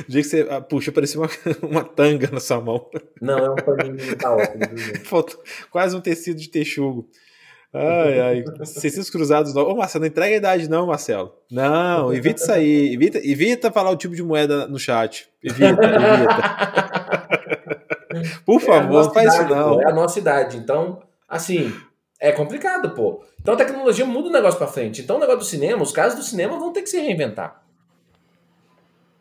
O 0.00 0.10
dia 0.10 0.22
que 0.22 0.28
você 0.28 0.46
ah, 0.50 0.60
puxa, 0.60 0.90
parecia 0.92 1.20
uma, 1.20 1.28
uma 1.62 1.84
tanga 1.84 2.30
na 2.30 2.40
sua 2.40 2.60
mão. 2.60 2.88
Não, 3.20 3.38
é 3.38 3.50
um 3.50 3.56
paninho 3.56 3.96
de 3.96 4.10
limpar 4.10 4.32
óculos. 4.32 4.82
Faltou 5.04 5.42
quase 5.70 5.96
um 5.96 6.00
tecido 6.00 6.40
de 6.40 6.48
texugo. 6.48 7.08
Ai, 7.72 8.20
ai. 8.20 8.44
Tecidos 8.58 9.10
cruzados. 9.10 9.54
Ô, 9.56 9.74
Marcelo, 9.74 10.02
não 10.02 10.08
entrega 10.08 10.34
a 10.34 10.38
idade, 10.38 10.70
não, 10.70 10.86
Marcelo. 10.86 11.34
Não, 11.50 12.14
evita 12.14 12.40
isso 12.40 12.52
aí. 12.52 12.94
Evita, 12.94 13.18
evita 13.18 13.72
falar 13.72 13.90
o 13.90 13.96
tipo 13.96 14.14
de 14.14 14.22
moeda 14.22 14.68
no 14.68 14.78
chat. 14.78 15.28
Evita, 15.42 15.82
evita. 15.82 17.24
Por 18.46 18.62
é 18.62 18.64
favor, 18.64 19.04
não 19.04 19.12
faz 19.12 19.34
idade, 19.34 19.44
isso 19.44 19.54
não. 19.54 19.74
Pô, 19.74 19.82
é 19.82 19.90
a 19.90 19.94
nossa 19.94 20.18
idade. 20.18 20.56
Então, 20.56 21.02
assim, 21.28 21.74
é 22.20 22.30
complicado, 22.30 22.90
pô. 22.90 23.24
Então 23.40 23.54
a 23.54 23.56
tecnologia 23.56 24.06
muda 24.06 24.28
o 24.28 24.32
negócio 24.32 24.56
pra 24.56 24.66
frente. 24.68 25.02
Então 25.02 25.16
o 25.16 25.20
negócio 25.20 25.40
do 25.40 25.44
cinema, 25.44 25.82
os 25.82 25.92
casos 25.92 26.18
do 26.18 26.24
cinema 26.24 26.58
vão 26.58 26.72
ter 26.72 26.82
que 26.82 26.88
se 26.88 26.98
reinventar. 26.98 27.63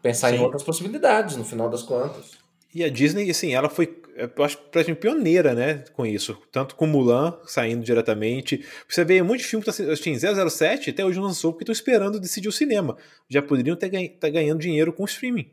Pensar 0.04 0.32
Sim. 0.32 0.36
em 0.36 0.40
outras 0.42 0.62
possibilidades, 0.62 1.38
no 1.38 1.46
final 1.46 1.70
das 1.70 1.82
contas. 1.82 2.32
E 2.76 2.84
a 2.84 2.90
Disney, 2.90 3.30
assim, 3.30 3.54
ela 3.54 3.70
foi, 3.70 4.02
eu 4.18 4.44
acho, 4.44 4.58
praticamente 4.58 5.00
pioneira, 5.00 5.54
né, 5.54 5.86
com 5.94 6.06
isso. 6.06 6.38
Tanto 6.52 6.76
com 6.76 6.86
Mulan, 6.86 7.38
saindo 7.46 7.84
diretamente. 7.84 8.66
Você 8.90 9.06
vê 9.06 9.22
um 9.22 9.26
monte 9.26 9.40
de 9.40 9.46
filme 9.46 9.64
que 9.64 9.72
tá 9.72 9.94
assim, 9.94 10.16
007 10.50 10.90
até 10.90 11.06
hoje 11.06 11.18
não 11.18 11.28
lançou 11.28 11.54
porque 11.54 11.64
estão 11.64 11.74
esperando 11.74 12.20
decidir 12.20 12.50
o 12.50 12.52
cinema. 12.52 12.98
Já 13.30 13.42
poderiam 13.42 13.76
estar 13.76 13.90
tá 14.20 14.30
ganhando 14.30 14.60
dinheiro 14.60 14.92
com 14.92 15.04
o 15.04 15.06
streaming. 15.06 15.50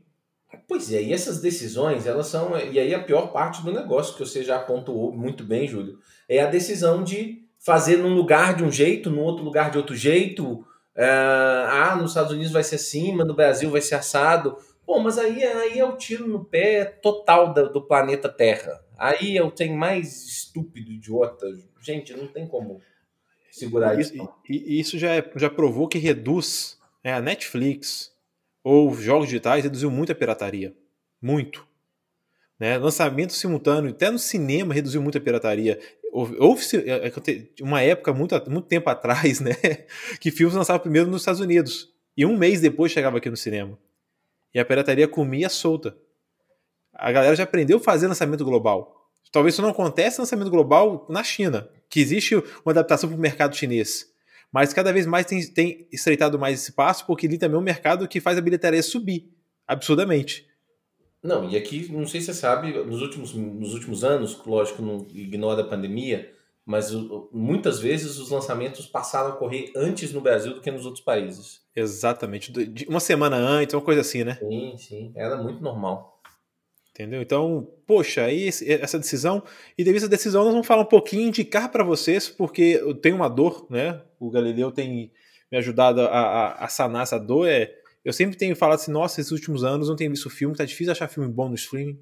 Pois 0.66 0.92
é, 0.92 1.00
e 1.00 1.12
essas 1.12 1.40
decisões, 1.40 2.06
elas 2.06 2.26
são. 2.26 2.58
E 2.58 2.78
aí 2.78 2.92
a 2.92 3.02
pior 3.02 3.28
parte 3.28 3.62
do 3.62 3.72
negócio, 3.72 4.14
que 4.14 4.20
você 4.20 4.42
já 4.42 4.56
apontou 4.56 5.12
muito 5.12 5.44
bem, 5.44 5.68
Júlio, 5.68 5.98
é 6.28 6.40
a 6.40 6.46
decisão 6.46 7.04
de 7.04 7.44
fazer 7.58 7.98
num 7.98 8.14
lugar 8.14 8.56
de 8.56 8.64
um 8.64 8.72
jeito, 8.72 9.10
no 9.10 9.20
outro 9.20 9.44
lugar 9.44 9.70
de 9.70 9.78
outro 9.78 9.94
jeito. 9.94 10.64
É, 11.00 11.06
ah, 11.06 11.96
nos 11.96 12.10
Estados 12.10 12.30
Unidos 12.30 12.52
vai 12.52 12.62
ser 12.62 12.74
assim, 12.74 13.16
mas 13.16 13.26
no 13.26 13.34
Brasil 13.34 13.70
vai 13.70 13.80
ser 13.80 13.94
assado. 13.94 14.58
Bom, 14.86 14.98
mas 15.00 15.16
aí, 15.16 15.42
aí 15.42 15.78
é 15.78 15.84
o 15.84 15.96
tiro 15.96 16.28
no 16.28 16.44
pé 16.44 16.84
total 16.84 17.54
do, 17.54 17.72
do 17.72 17.80
planeta 17.80 18.28
Terra. 18.28 18.84
Aí 18.98 19.38
é 19.38 19.42
o 19.42 19.50
tem 19.50 19.74
mais 19.74 20.26
estúpido, 20.26 20.92
idiota. 20.92 21.46
Gente, 21.80 22.12
não 22.12 22.26
tem 22.26 22.46
como 22.46 22.82
segurar 23.50 23.98
isso. 23.98 24.14
isso 24.14 24.28
e, 24.46 24.76
e, 24.76 24.80
isso 24.80 24.98
já, 24.98 25.14
é, 25.14 25.32
já 25.36 25.48
provou 25.48 25.88
que 25.88 25.96
reduz 25.96 26.78
é, 27.02 27.14
a 27.14 27.20
Netflix 27.22 28.12
ou 28.62 28.92
jogos 28.92 29.26
digitais 29.26 29.64
reduziu 29.64 29.90
muito 29.90 30.12
a 30.12 30.14
pirataria. 30.14 30.76
Muito. 31.22 31.66
Né? 32.58 32.76
Lançamento 32.76 33.32
simultâneo, 33.32 33.90
até 33.90 34.10
no 34.10 34.18
cinema 34.18 34.74
reduziu 34.74 35.00
muito 35.00 35.16
a 35.16 35.20
pirataria. 35.20 35.80
Houve 36.12 36.62
é, 36.76 37.06
é 37.06 37.62
uma 37.62 37.80
época, 37.80 38.12
muito, 38.12 38.34
muito 38.50 38.66
tempo 38.66 38.90
atrás, 38.90 39.40
né? 39.40 39.54
que 40.20 40.30
filmes 40.30 40.56
lançavam 40.56 40.80
primeiro 40.80 41.08
nos 41.08 41.22
Estados 41.22 41.40
Unidos. 41.40 41.88
E 42.16 42.26
um 42.26 42.36
mês 42.36 42.60
depois 42.60 42.90
chegava 42.90 43.18
aqui 43.18 43.30
no 43.30 43.36
cinema. 43.36 43.78
E 44.52 44.58
a 44.58 44.64
pirataria 44.64 45.06
comia 45.06 45.48
solta. 45.48 45.96
A 46.92 47.12
galera 47.12 47.36
já 47.36 47.44
aprendeu 47.44 47.78
a 47.78 47.80
fazer 47.80 48.08
lançamento 48.08 48.44
global. 48.44 49.08
Talvez 49.30 49.54
isso 49.54 49.62
não 49.62 49.70
aconteça 49.70 50.20
lançamento 50.20 50.50
global 50.50 51.06
na 51.08 51.22
China, 51.22 51.70
que 51.88 52.00
existe 52.00 52.34
uma 52.34 52.72
adaptação 52.72 53.08
para 53.08 53.16
o 53.16 53.20
mercado 53.20 53.54
chinês. 53.54 54.06
Mas 54.52 54.72
cada 54.72 54.92
vez 54.92 55.06
mais 55.06 55.24
tem, 55.24 55.46
tem 55.46 55.88
estreitado 55.92 56.36
mais 56.36 56.60
esse 56.60 56.72
passo, 56.72 57.06
porque 57.06 57.26
ali 57.26 57.38
também 57.38 57.56
é 57.56 57.60
um 57.60 57.62
mercado 57.64 58.08
que 58.08 58.20
faz 58.20 58.36
a 58.36 58.40
bilheteria 58.40 58.82
subir 58.82 59.32
absurdamente. 59.66 60.49
Não, 61.22 61.48
e 61.48 61.56
aqui, 61.56 61.90
não 61.92 62.06
sei 62.06 62.20
se 62.20 62.26
você 62.26 62.34
sabe, 62.34 62.72
nos 62.72 63.02
últimos, 63.02 63.34
nos 63.34 63.74
últimos 63.74 64.02
anos, 64.02 64.40
lógico, 64.44 64.80
não 64.80 65.06
ignora 65.12 65.62
a 65.62 65.66
pandemia, 65.66 66.32
mas 66.64 66.92
muitas 67.32 67.78
vezes 67.78 68.18
os 68.18 68.30
lançamentos 68.30 68.86
passaram 68.86 69.32
a 69.32 69.34
ocorrer 69.34 69.70
antes 69.76 70.12
no 70.12 70.20
Brasil 70.20 70.54
do 70.54 70.60
que 70.60 70.70
nos 70.70 70.86
outros 70.86 71.04
países. 71.04 71.60
Exatamente. 71.76 72.52
Uma 72.88 73.00
semana 73.00 73.36
antes, 73.36 73.74
uma 73.74 73.82
coisa 73.82 74.00
assim, 74.00 74.24
né? 74.24 74.36
Sim, 74.36 74.76
sim. 74.78 75.12
Era 75.14 75.36
muito 75.36 75.62
normal. 75.62 76.20
Entendeu? 76.90 77.22
Então, 77.22 77.68
poxa, 77.86 78.24
aí 78.24 78.48
essa 78.48 78.98
decisão, 78.98 79.42
e 79.76 79.84
devido 79.84 80.02
a 80.02 80.04
essa 80.04 80.08
decisão, 80.08 80.44
nós 80.44 80.52
vamos 80.52 80.66
falar 80.66 80.82
um 80.82 80.86
pouquinho, 80.86 81.28
indicar 81.28 81.70
para 81.70 81.84
vocês, 81.84 82.28
porque 82.28 82.78
eu 82.80 82.94
tenho 82.94 83.16
uma 83.16 83.28
dor, 83.28 83.66
né? 83.70 84.02
O 84.18 84.30
Galileu 84.30 84.70
tem 84.70 85.10
me 85.50 85.58
ajudado 85.58 86.02
a, 86.02 86.06
a, 86.06 86.64
a 86.64 86.68
sanar 86.68 87.02
essa 87.02 87.18
dor. 87.18 87.48
É, 87.48 87.79
eu 88.04 88.12
sempre 88.12 88.36
tenho 88.36 88.56
falado 88.56 88.78
assim, 88.80 88.90
nossa, 88.90 89.20
esses 89.20 89.32
últimos 89.32 89.62
anos 89.62 89.88
não 89.88 89.96
tenho 89.96 90.10
visto 90.10 90.30
filme, 90.30 90.56
tá 90.56 90.64
difícil 90.64 90.92
achar 90.92 91.08
filme 91.08 91.30
bom 91.30 91.48
no 91.48 91.54
streaming. 91.54 91.98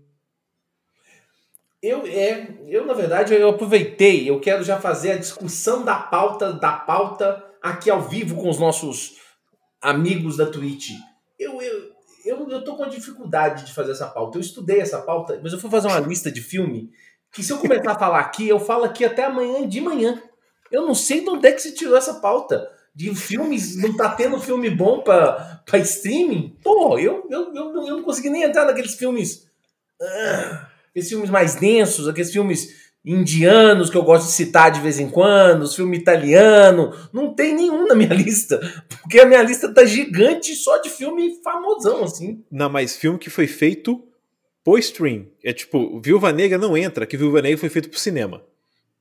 Eu, 1.82 2.04
é, 2.06 2.58
eu, 2.66 2.84
na 2.86 2.92
verdade, 2.92 3.34
eu 3.34 3.48
aproveitei, 3.48 4.28
eu 4.28 4.40
quero 4.40 4.64
já 4.64 4.80
fazer 4.80 5.12
a 5.12 5.16
discussão 5.16 5.84
da 5.84 5.96
pauta, 5.96 6.52
da 6.52 6.72
pauta 6.72 7.44
aqui 7.62 7.88
ao 7.88 8.02
vivo 8.02 8.36
com 8.36 8.48
os 8.48 8.58
nossos 8.58 9.16
amigos 9.80 10.36
da 10.36 10.46
Twitch. 10.46 10.90
Eu, 11.38 11.62
eu, 11.62 11.92
eu, 12.24 12.48
eu 12.50 12.64
tô 12.64 12.76
com 12.76 12.88
dificuldade 12.88 13.64
de 13.64 13.72
fazer 13.72 13.92
essa 13.92 14.08
pauta. 14.08 14.38
Eu 14.38 14.40
estudei 14.40 14.80
essa 14.80 15.00
pauta, 15.02 15.38
mas 15.42 15.52
eu 15.52 15.58
fui 15.60 15.70
fazer 15.70 15.86
uma 15.86 16.00
lista 16.00 16.32
de 16.32 16.40
filme 16.40 16.90
que 17.32 17.42
se 17.44 17.52
eu 17.52 17.58
começar 17.58 17.92
a 17.92 17.98
falar 17.98 18.20
aqui, 18.20 18.48
eu 18.48 18.58
falo 18.58 18.84
aqui 18.84 19.04
até 19.04 19.24
amanhã 19.24 19.68
de 19.68 19.80
manhã. 19.80 20.20
Eu 20.70 20.82
não 20.82 20.94
sei 20.94 21.22
de 21.22 21.30
onde 21.30 21.46
é 21.46 21.52
que 21.52 21.62
se 21.62 21.74
tirou 21.74 21.96
essa 21.96 22.14
pauta. 22.14 22.68
De 22.98 23.14
filmes, 23.14 23.76
não 23.76 23.96
tá 23.96 24.08
tendo 24.08 24.40
filme 24.40 24.68
bom 24.68 25.02
pra, 25.02 25.62
pra 25.64 25.78
streaming? 25.78 26.56
Pô, 26.64 26.98
eu, 26.98 27.24
eu, 27.30 27.54
eu, 27.54 27.86
eu 27.86 27.96
não 27.98 28.02
consegui 28.02 28.28
nem 28.28 28.42
entrar 28.42 28.64
naqueles 28.64 28.96
filmes. 28.96 29.46
Ah, 30.02 30.68
aqueles 30.90 31.08
filmes 31.08 31.30
mais 31.30 31.54
densos, 31.54 32.08
aqueles 32.08 32.32
filmes 32.32 32.90
indianos 33.04 33.88
que 33.88 33.96
eu 33.96 34.02
gosto 34.02 34.26
de 34.26 34.32
citar 34.32 34.72
de 34.72 34.80
vez 34.80 34.98
em 34.98 35.08
quando, 35.08 35.62
os 35.62 35.76
filmes 35.76 36.00
italiano, 36.00 36.92
não 37.12 37.32
tem 37.32 37.54
nenhum 37.54 37.86
na 37.86 37.94
minha 37.94 38.10
lista, 38.12 38.58
porque 39.00 39.20
a 39.20 39.26
minha 39.26 39.44
lista 39.44 39.72
tá 39.72 39.84
gigante 39.84 40.56
só 40.56 40.78
de 40.78 40.90
filme 40.90 41.40
famosão 41.44 42.02
assim. 42.02 42.44
Não, 42.50 42.68
mas 42.68 42.96
filme 42.96 43.16
que 43.16 43.30
foi 43.30 43.46
feito 43.46 44.02
por 44.64 44.76
stream. 44.80 45.28
É 45.44 45.52
tipo, 45.52 46.00
Viúva 46.00 46.32
Negra 46.32 46.58
não 46.58 46.76
entra, 46.76 47.06
que 47.06 47.16
Viúva 47.16 47.40
Negra 47.40 47.58
foi 47.58 47.68
feito 47.68 47.88
pro 47.88 48.00
cinema. 48.00 48.42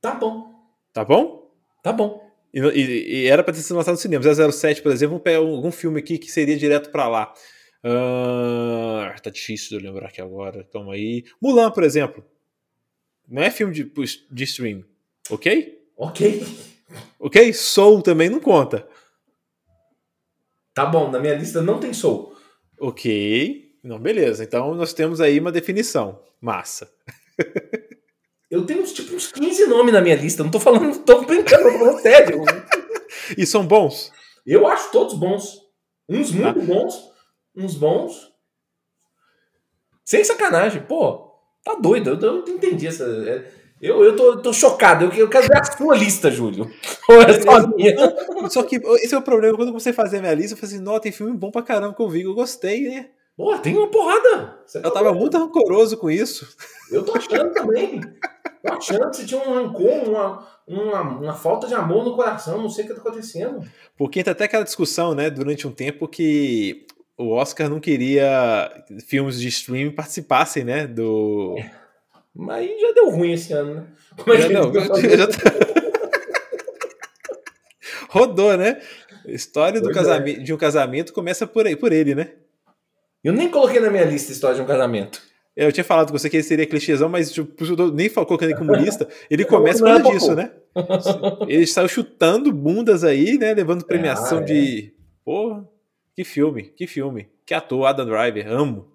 Tá 0.00 0.14
bom. 0.14 0.54
Tá 0.92 1.04
bom? 1.04 1.50
Tá 1.82 1.92
bom. 1.92 2.27
E, 2.52 2.60
e, 2.60 3.22
e 3.22 3.26
era 3.26 3.42
para 3.42 3.54
ter 3.54 3.60
sido 3.60 3.76
lançado 3.76 3.94
no 3.94 4.00
cinema. 4.00 4.22
007, 4.52 4.82
por 4.82 4.92
exemplo, 4.92 5.10
vamos 5.12 5.24
pegar 5.24 5.38
algum 5.38 5.70
filme 5.70 6.00
aqui 6.00 6.18
que 6.18 6.30
seria 6.30 6.56
direto 6.56 6.90
para 6.90 7.08
lá. 7.08 7.34
Uh, 7.84 9.20
tá 9.22 9.30
difícil 9.30 9.78
de 9.78 9.84
eu 9.84 9.92
lembrar 9.92 10.08
aqui 10.08 10.20
agora. 10.20 10.64
Toma 10.64 10.94
aí. 10.94 11.24
Mulan, 11.40 11.70
por 11.70 11.84
exemplo. 11.84 12.24
Não 13.28 13.42
é 13.42 13.50
filme 13.50 13.74
de, 13.74 13.84
de 14.30 14.44
stream. 14.44 14.84
Ok? 15.30 15.78
Ok. 15.96 16.42
Ok? 17.18 17.52
Soul 17.52 18.02
também 18.02 18.30
não 18.30 18.40
conta. 18.40 18.88
Tá 20.72 20.86
bom, 20.86 21.10
na 21.10 21.18
minha 21.18 21.34
lista 21.34 21.60
não 21.60 21.78
tem 21.78 21.92
Soul. 21.92 22.34
Ok. 22.80 23.76
Não, 23.82 23.98
beleza. 23.98 24.44
Então 24.44 24.74
nós 24.74 24.92
temos 24.92 25.20
aí 25.20 25.38
uma 25.38 25.52
definição. 25.52 26.22
Massa. 26.40 26.90
Eu 28.50 28.64
tenho 28.64 28.82
tipo 28.84 29.14
uns 29.14 29.30
15 29.30 29.66
nomes 29.66 29.92
na 29.92 30.00
minha 30.00 30.16
lista. 30.16 30.42
Não 30.42 30.50
tô 30.50 30.58
falando, 30.58 30.98
tô 31.04 31.22
brincando, 31.22 31.64
tô 31.64 31.78
falando 31.78 32.00
sério. 32.00 32.42
e 33.36 33.46
são 33.46 33.66
bons? 33.66 34.10
Eu 34.46 34.66
acho 34.66 34.90
todos 34.90 35.14
bons. 35.14 35.58
Uns 36.08 36.30
muito 36.32 36.60
ah. 36.60 36.64
bons, 36.64 37.10
uns 37.54 37.74
bons. 37.74 38.32
Sem 40.04 40.24
sacanagem, 40.24 40.82
pô. 40.82 41.28
Tá 41.62 41.74
doido, 41.74 42.10
eu, 42.10 42.46
não 42.46 42.48
entendi 42.48 42.86
essa. 42.86 43.04
É, 43.04 43.52
eu, 43.82 44.02
eu 44.02 44.16
tô, 44.16 44.40
tô 44.40 44.52
chocado, 44.54 45.04
eu, 45.04 45.12
eu 45.12 45.28
quero 45.28 45.46
ver 45.46 45.58
a 45.58 45.64
sua 45.64 45.94
lista, 45.94 46.30
Júlio. 46.30 46.70
Ou 47.10 47.20
é 47.20 47.40
só 47.42 47.66
minha? 47.68 47.94
Só 48.48 48.62
que 48.62 48.76
esse 48.76 49.14
é 49.14 49.18
o 49.18 49.22
problema, 49.22 49.56
quando 49.56 49.72
você 49.72 49.92
fazer 49.92 50.16
a 50.18 50.20
minha 50.20 50.34
lista, 50.34 50.54
eu 50.54 50.58
falei 50.58 50.74
assim, 50.74 50.82
não, 50.84 50.98
tem 50.98 51.12
filme 51.12 51.36
bom 51.36 51.50
pra 51.50 51.60
caramba 51.60 51.94
que 51.94 52.00
eu 52.00 52.16
eu 52.16 52.34
gostei, 52.34 52.88
né? 52.88 53.10
Pô, 53.36 53.56
tem 53.58 53.76
uma 53.76 53.88
porrada. 53.88 54.58
Você 54.66 54.78
eu 54.78 54.82
tá 54.82 54.90
tava 54.90 55.12
muito 55.12 55.38
rancoroso 55.38 55.96
com 55.96 56.10
isso. 56.10 56.48
Eu 56.90 57.04
tô 57.04 57.16
achando 57.16 57.52
também. 57.52 58.00
Que 58.62 58.92
você 58.92 59.24
tinha 59.24 59.40
um 59.40 59.54
rancor, 59.54 60.08
uma, 60.08 60.46
uma, 60.66 61.00
uma 61.02 61.34
falta 61.34 61.66
de 61.66 61.74
amor 61.74 62.04
no 62.04 62.16
coração, 62.16 62.60
não 62.60 62.68
sei 62.68 62.84
o 62.84 62.88
que 62.88 62.94
tá 62.94 63.00
acontecendo. 63.00 63.62
Porque 63.96 64.20
entra 64.20 64.32
até 64.32 64.44
aquela 64.44 64.64
discussão, 64.64 65.14
né, 65.14 65.30
durante 65.30 65.66
um 65.66 65.72
tempo 65.72 66.08
que 66.08 66.86
o 67.16 67.30
Oscar 67.30 67.68
não 67.68 67.80
queria 67.80 68.70
filmes 69.06 69.40
de 69.40 69.48
streaming 69.48 69.94
participassem, 69.94 70.64
né, 70.64 70.86
do... 70.86 71.56
Mas 72.34 72.58
aí 72.58 72.78
já 72.80 72.92
deu 72.92 73.10
ruim 73.10 73.32
esse 73.32 73.52
ano, 73.52 73.74
né? 73.74 73.84
Como 74.16 74.32
é 74.32 74.40
Já 74.40 74.46
que 74.46 74.52
não, 74.54 74.72
já 74.72 75.26
tá- 75.26 75.34
Rodou, 78.10 78.56
né? 78.56 78.80
A 79.26 79.30
história 79.30 79.80
do 79.80 79.86
Pois 79.90 79.96
é. 79.96 80.00
casamento, 80.00 80.42
de 80.42 80.54
um 80.54 80.56
casamento 80.56 81.12
começa 81.12 81.46
por, 81.46 81.66
aí, 81.66 81.76
por 81.76 81.92
ele, 81.92 82.14
né? 82.14 82.32
Eu 83.22 83.32
nem 83.32 83.50
coloquei 83.50 83.80
na 83.80 83.90
minha 83.90 84.04
lista 84.04 84.30
a 84.30 84.34
história 84.34 84.56
de 84.56 84.62
um 84.62 84.66
casamento. 84.66 85.20
Eu 85.66 85.72
tinha 85.72 85.82
falado 85.84 86.12
com 86.12 86.16
você 86.18 86.30
que 86.30 86.36
ele 86.36 86.42
seria 86.44 86.64
clichêzão, 86.66 87.08
mas 87.08 87.32
tipo, 87.32 87.52
nem 87.92 88.08
colocando 88.08 88.44
ele 88.50 88.56
como 88.58 88.72
lista. 88.76 89.08
Ele 89.28 89.44
começa 89.44 89.80
por 89.80 89.86
causa 90.02 90.10
disso, 90.12 90.34
né? 90.36 90.52
Ele 91.48 91.66
saiu 91.66 91.88
chutando 91.88 92.52
bundas 92.52 93.02
aí, 93.02 93.36
né? 93.36 93.52
Levando 93.54 93.84
premiação 93.84 94.38
Ah, 94.38 94.42
é. 94.42 94.44
de. 94.44 94.94
Porra, 95.24 95.68
que 96.14 96.22
filme, 96.24 96.62
que 96.76 96.86
filme. 96.86 97.28
Que 97.44 97.54
ator, 97.54 97.86
Adam 97.86 98.06
Driver, 98.06 98.46
amo. 98.48 98.86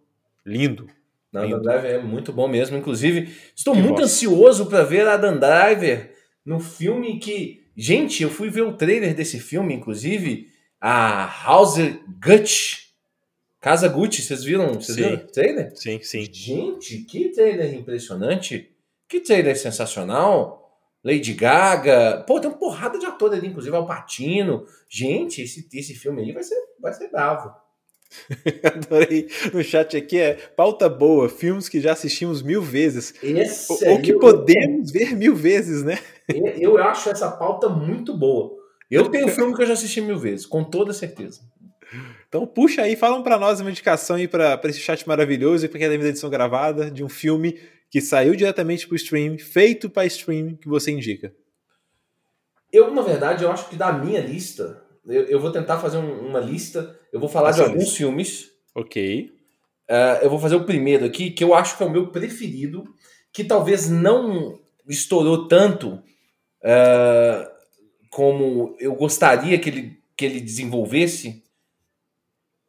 Lindo. 0.45 0.87
Não. 1.33 1.41
Adam 1.43 1.61
Driver 1.61 1.91
é 1.91 2.01
muito 2.01 2.31
bom 2.31 2.47
mesmo. 2.47 2.77
Inclusive, 2.77 3.29
estou 3.55 3.73
Que 3.73 3.79
muito 3.81 3.95
bosta. 3.99 4.05
ansioso 4.05 4.65
para 4.67 4.83
ver 4.83 5.05
Adam 5.07 5.37
Driver 5.37 6.13
no 6.45 6.59
filme 6.61 7.19
que. 7.19 7.61
Gente, 7.75 8.21
eu 8.23 8.29
fui 8.29 8.49
ver 8.49 8.61
o 8.61 8.73
trailer 8.73 9.13
desse 9.15 9.39
filme, 9.39 9.73
inclusive, 9.73 10.47
a 10.79 11.25
House 11.45 11.77
Gucci. 12.25 12.82
Casa 13.63 13.87
Gucci, 13.87 14.21
vocês 14.21 14.43
viram? 14.43 14.73
Vocês 14.73 14.97
Sim. 14.97 15.03
viram 15.03 15.15
o 15.15 15.27
trailer? 15.27 15.71
Sim, 15.73 15.99
sim. 16.03 16.27
Gente, 16.29 16.97
que 17.05 17.29
trailer 17.29 17.73
impressionante. 17.73 18.69
Que 19.07 19.21
trailer 19.21 19.57
sensacional. 19.57 20.59
Lady 21.01 21.33
Gaga. 21.33 22.25
Pô, 22.27 22.41
tem 22.41 22.49
uma 22.49 22.57
porrada 22.57 22.99
de 22.99 23.05
ator 23.05 23.31
ali, 23.33 23.47
inclusive 23.47 23.73
Al 23.73 23.85
Pacino. 23.87 24.65
Gente, 24.89 25.41
esse, 25.41 25.65
esse 25.73 25.93
filme 25.95 26.21
aí 26.23 26.33
vai 26.33 26.43
ser, 26.43 26.57
vai 26.77 26.91
ser 26.93 27.09
bravo. 27.09 27.53
Adorei. 28.63 29.27
No 29.53 29.63
chat 29.63 29.95
aqui 29.95 30.19
é 30.19 30.33
pauta 30.33 30.89
boa, 30.89 31.29
filmes 31.29 31.69
que 31.69 31.79
já 31.79 31.93
assistimos 31.93 32.41
mil 32.43 32.61
vezes. 32.61 33.13
Esse 33.23 33.71
Ou, 33.85 33.95
aí 33.95 34.01
que 34.01 34.11
eu- 34.13 34.19
podemos 34.19 34.91
ver 34.91 35.15
mil 35.15 35.35
vezes, 35.35 35.83
né? 35.83 35.99
Eu 36.59 36.77
acho 36.77 37.09
essa 37.09 37.31
pauta 37.31 37.69
muito 37.69 38.13
boa. 38.17 38.61
Eu 38.91 39.09
tenho 39.09 39.29
filme 39.29 39.55
que 39.55 39.61
eu 39.61 39.65
já 39.65 39.73
assisti 39.73 40.01
mil 40.01 40.17
vezes, 40.19 40.45
com 40.45 40.63
toda 40.65 40.91
certeza. 40.93 41.41
Então 42.33 42.47
puxa 42.47 42.81
aí, 42.81 42.95
falam 42.95 43.21
pra 43.21 43.37
nós 43.37 43.59
uma 43.59 43.69
indicação 43.69 44.15
aí 44.15 44.27
pra 44.27 44.57
pra 44.57 44.67
esse 44.71 44.79
chat 44.79 45.07
maravilhoso 45.07 45.63
e 45.67 45.69
pra 45.69 45.77
quem 45.77 45.87
tá 45.87 45.91
vendo 45.91 46.05
a 46.05 46.09
edição 46.09 46.31
gravada 46.31 46.89
de 46.89 47.03
um 47.03 47.07
filme 47.07 47.59
que 47.91 48.01
saiu 48.01 48.35
diretamente 48.35 48.87
pro 48.87 48.95
stream, 48.95 49.37
feito 49.37 49.87
pra 49.87 50.03
stream, 50.07 50.55
que 50.55 50.67
você 50.67 50.89
indica. 50.89 51.31
Eu, 52.71 52.91
na 52.91 53.03
verdade, 53.03 53.43
eu 53.43 53.51
acho 53.51 53.69
que 53.69 53.75
da 53.75 53.93
minha 53.93 54.19
lista, 54.19 54.83
eu, 55.05 55.25
eu 55.25 55.39
vou 55.39 55.51
tentar 55.51 55.77
fazer 55.77 55.99
um- 55.99 56.27
uma 56.27 56.39
lista. 56.39 56.99
Eu 57.11 57.19
vou 57.19 57.29
falar 57.29 57.51
de 57.51 57.61
alguns 57.61 57.83
lista. 57.83 57.97
filmes. 57.97 58.49
Ok. 58.73 59.31
Ah, 59.87 60.19
eu 60.23 60.29
vou 60.31 60.39
fazer 60.39 60.55
o 60.55 60.65
primeiro 60.65 61.05
aqui, 61.05 61.29
que 61.29 61.43
eu 61.43 61.53
acho 61.53 61.77
que 61.77 61.83
é 61.83 61.85
o 61.85 61.91
meu 61.91 62.07
preferido, 62.07 62.83
que 63.31 63.43
talvez 63.43 63.91
não 63.91 64.59
estourou 64.89 65.47
tanto 65.47 66.01
ah, 66.63 67.47
como 68.09 68.75
eu 68.79 68.95
gostaria 68.95 69.59
que 69.59 69.69
ele, 69.69 69.99
que 70.17 70.25
ele 70.25 70.41
desenvolvesse. 70.41 71.43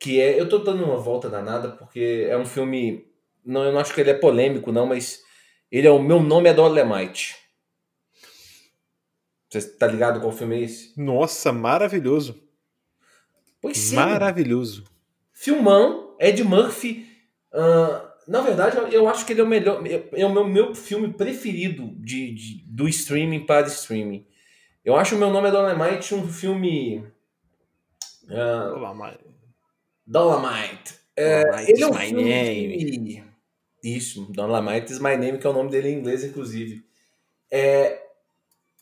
Que 0.05 0.21
é. 0.21 0.39
Eu 0.39 0.47
tô 0.49 0.59
dando 0.59 0.85
uma 0.85 0.99
volta 0.99 1.31
danada, 1.31 1.71
porque 1.71 2.27
é 2.29 2.37
um 2.37 2.45
filme. 2.45 3.07
Não, 3.43 3.65
eu 3.65 3.73
não 3.73 3.81
acho 3.81 3.95
que 3.95 4.01
ele 4.03 4.11
é 4.11 4.15
polêmico, 4.15 4.71
não, 4.71 4.85
mas 4.85 5.23
ele 5.73 5.87
é 5.87 5.91
o 5.91 5.99
Meu 6.03 6.23
Nome 6.23 6.51
é 6.51 6.53
Dolemite. 6.53 7.37
Você 9.49 9.63
tá 9.63 9.87
ligado 9.87 10.21
qual 10.21 10.31
filme 10.31 10.57
é 10.57 10.63
esse? 10.63 10.93
Nossa, 11.01 11.53
maravilhoso. 11.53 12.43
Pois 13.63 13.79
sim. 13.79 13.95
Maravilhoso. 13.97 14.85
Filmão, 15.33 16.15
Ed 16.21 16.43
Murphy. 16.45 17.07
ah, 17.53 18.11
na 18.29 18.41
verdade, 18.43 18.77
eu- 18.95 19.09
acho 19.09 19.25
que 19.25 19.33
ele 19.33 19.41
é 19.41 19.45
o 19.45 19.47
melhor. 19.47 19.83
É 20.13 20.27
o 20.27 20.33
meu, 20.33 20.45
meu 20.47 20.75
filme 20.75 21.13
preferido 21.13 21.87
de, 21.97 22.35
de- 22.35 22.65
do 22.67 22.87
streaming 22.89 23.47
para 23.47 23.67
streaming. 23.69 24.27
Eu 24.85 24.97
acho 24.97 25.15
o 25.15 25.19
meu 25.19 25.31
nome 25.31 25.49
é 25.49 25.51
Dolomite 25.51 26.15
um 26.15 26.27
filme. 26.31 27.05
Olá, 28.29 28.93
mas- 28.95 29.19
Dolomite. 30.07 30.95
É, 31.17 31.43
Dolomite 31.43 31.71
ele 31.73 31.83
é 31.83 31.87
um 31.87 31.95
my 31.95 32.07
filme 32.07 32.25
name. 32.25 33.25
Isso, 33.83 34.27
Dolomite 34.31 34.93
is 34.93 34.99
my 34.99 35.17
name, 35.17 35.39
que 35.39 35.47
é 35.47 35.51
o 35.51 35.53
nome 35.53 35.71
dele 35.71 35.91
em 35.91 35.99
inglês, 35.99 36.25
inclusive. 36.25 36.85
É, 37.51 38.05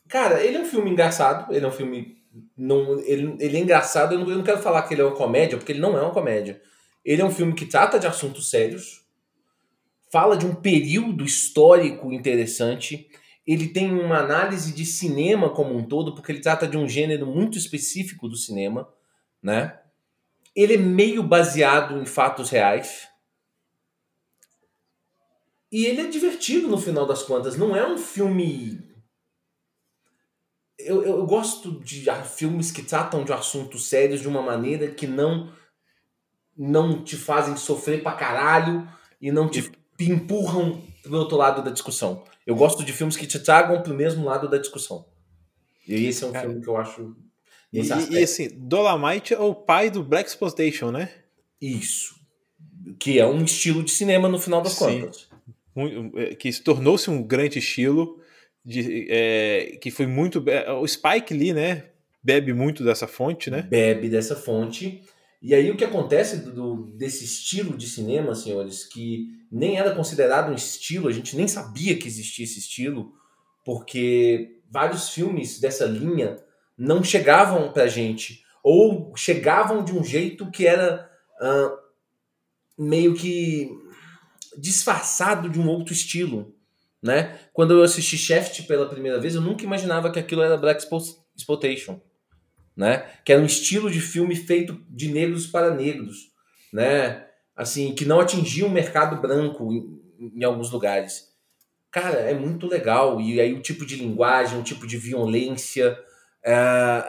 Cara, 0.07 0.43
ele 0.43 0.57
é 0.57 0.59
um 0.59 0.65
filme 0.65 0.91
engraçado, 0.91 1.51
ele 1.53 1.65
é 1.65 1.67
um 1.67 1.71
filme. 1.71 2.17
Não, 2.57 2.99
ele, 2.99 3.35
ele 3.39 3.57
é 3.57 3.59
engraçado, 3.59 4.13
eu 4.13 4.19
não, 4.19 4.29
eu 4.29 4.37
não 4.37 4.43
quero 4.43 4.61
falar 4.61 4.83
que 4.83 4.93
ele 4.93 5.01
é 5.01 5.05
uma 5.05 5.15
comédia, 5.15 5.57
porque 5.57 5.71
ele 5.71 5.79
não 5.79 5.97
é 5.97 6.01
uma 6.01 6.11
comédia. 6.11 6.61
Ele 7.03 7.21
é 7.21 7.25
um 7.25 7.31
filme 7.31 7.53
que 7.53 7.65
trata 7.65 7.99
de 7.99 8.07
assuntos 8.07 8.49
sérios, 8.49 9.03
fala 10.11 10.37
de 10.37 10.45
um 10.45 10.53
período 10.53 11.23
histórico 11.23 12.11
interessante. 12.11 13.07
Ele 13.45 13.67
tem 13.67 13.91
uma 13.91 14.19
análise 14.19 14.73
de 14.73 14.85
cinema 14.85 15.49
como 15.49 15.75
um 15.75 15.83
todo, 15.83 16.13
porque 16.13 16.31
ele 16.31 16.41
trata 16.41 16.67
de 16.67 16.77
um 16.77 16.87
gênero 16.87 17.25
muito 17.25 17.57
específico 17.57 18.27
do 18.27 18.37
cinema, 18.37 18.87
né? 19.41 19.79
Ele 20.55 20.75
é 20.75 20.77
meio 20.77 21.23
baseado 21.23 21.97
em 21.99 22.05
fatos 22.05 22.49
reais. 22.49 23.07
E 25.71 25.85
ele 25.85 26.01
é 26.01 26.07
divertido 26.07 26.67
no 26.67 26.77
final 26.77 27.05
das 27.05 27.23
contas. 27.23 27.57
Não 27.57 27.75
é 27.75 27.87
um 27.87 27.97
filme. 27.97 28.79
Eu, 30.77 31.03
eu, 31.03 31.17
eu 31.17 31.25
gosto 31.25 31.79
de 31.79 32.05
filmes 32.25 32.71
que 32.71 32.83
tratam 32.83 33.23
de 33.23 33.33
assuntos 33.33 33.87
sérios 33.87 34.21
de 34.21 34.27
uma 34.27 34.41
maneira 34.41 34.91
que 34.91 35.07
não 35.07 35.51
não 36.55 37.03
te 37.03 37.17
fazem 37.17 37.57
sofrer 37.57 38.03
pra 38.03 38.13
caralho 38.13 38.87
e 39.19 39.31
não 39.31 39.49
te 39.49 39.71
empurram 39.99 40.81
pro 41.01 41.17
outro 41.17 41.37
lado 41.37 41.63
da 41.63 41.71
discussão. 41.71 42.23
Eu 42.45 42.55
gosto 42.55 42.83
de 42.83 42.93
filmes 42.93 43.15
que 43.15 43.25
te 43.25 43.39
tragam 43.39 43.81
pro 43.81 43.93
mesmo 43.93 44.25
lado 44.25 44.49
da 44.49 44.57
discussão. 44.57 45.05
E 45.87 46.05
esse 46.05 46.23
é 46.23 46.27
um 46.27 46.31
Cara, 46.31 46.47
filme 46.47 46.61
que 46.61 46.69
eu 46.69 46.77
acho. 46.77 47.15
E, 47.73 47.79
e- 48.19 48.23
assim, 48.23 48.49
Dolomite 48.53 49.33
é 49.33 49.39
o 49.39 49.55
pai 49.55 49.89
do 49.89 50.03
Black 50.03 50.29
Exploitation, 50.29 50.91
né? 50.91 51.09
Isso. 51.59 52.13
Que 52.99 53.19
é 53.19 53.25
um 53.25 53.43
estilo 53.43 53.81
de 53.83 53.91
cinema 53.91 54.29
no 54.29 54.37
final 54.39 54.61
das 54.61 54.73
Sim. 54.73 55.01
contas. 55.01 55.27
É, 56.15 56.35
Que 56.35 56.51
se 56.53 56.61
tornou-se 56.61 57.09
um 57.09 57.23
grande 57.23 57.57
estilo, 57.59 58.19
de, 58.63 59.07
é, 59.09 59.77
que 59.81 59.89
foi 59.89 60.05
muito. 60.05 60.43
é, 60.47 60.71
O 60.71 60.87
Spike 60.87 61.33
Lee, 61.33 61.53
né? 61.53 61.85
Bebe 62.23 62.53
muito 62.53 62.83
dessa 62.83 63.07
fonte, 63.07 63.49
né? 63.49 63.63
Bebe 63.63 64.07
dessa 64.07 64.35
fonte. 64.35 65.01
E 65.41 65.53
aí 65.53 65.69
o 65.69 65.75
que 65.75 65.83
acontece 65.83 66.37
do, 66.37 66.85
desse 66.95 67.25
estilo 67.25 67.75
de 67.75 67.85
cinema, 67.87 68.33
senhores, 68.33 68.85
que 68.85 69.27
nem 69.51 69.77
era 69.77 69.93
considerado 69.93 70.49
um 70.51 70.55
estilo, 70.55 71.09
a 71.09 71.11
gente 71.11 71.35
nem 71.35 71.47
sabia 71.49 71.97
que 71.97 72.07
existia 72.07 72.45
esse 72.45 72.59
estilo, 72.59 73.11
porque 73.65 74.57
vários 74.71 75.09
filmes 75.09 75.59
dessa 75.59 75.85
linha 75.85 76.37
não 76.77 77.03
chegavam 77.03 77.71
pra 77.71 77.87
gente, 77.87 78.43
ou 78.63 79.13
chegavam 79.15 79.83
de 79.83 79.91
um 79.91 80.03
jeito 80.03 80.49
que 80.49 80.65
era 80.65 81.09
ah, 81.39 81.77
meio 82.77 83.13
que 83.13 83.69
disfarçado 84.57 85.49
de 85.49 85.59
um 85.59 85.67
outro 85.67 85.93
estilo, 85.93 86.55
né? 87.01 87.39
Quando 87.51 87.73
eu 87.73 87.83
assisti 87.83 88.17
Shaft 88.17 88.63
pela 88.63 88.87
primeira 88.87 89.19
vez, 89.19 89.35
eu 89.35 89.41
nunca 89.41 89.63
imaginava 89.63 90.11
que 90.11 90.19
aquilo 90.19 90.41
era 90.41 90.57
Black 90.57 90.83
Exploitation, 91.35 91.99
né? 92.75 93.05
Que 93.25 93.33
era 93.33 93.41
um 93.41 93.45
estilo 93.45 93.91
de 93.91 93.99
filme 93.99 94.35
feito 94.35 94.81
de 94.89 95.11
negros 95.11 95.47
para 95.47 95.73
negros, 95.73 96.31
né? 96.71 97.27
Assim, 97.55 97.93
que 97.93 98.05
não 98.05 98.19
atingia 98.19 98.65
o 98.65 98.71
mercado 98.71 99.21
branco 99.21 99.71
em, 99.71 100.01
em 100.35 100.43
alguns 100.43 100.71
lugares. 100.71 101.33
Cara, 101.91 102.21
é 102.21 102.33
muito 102.33 102.67
legal. 102.67 103.21
E 103.21 103.39
aí 103.39 103.53
o 103.53 103.61
tipo 103.61 103.85
de 103.85 103.95
linguagem, 103.95 104.59
o 104.59 104.63
tipo 104.63 104.87
de 104.87 104.97
violência. 104.97 105.95
É, 106.43 106.53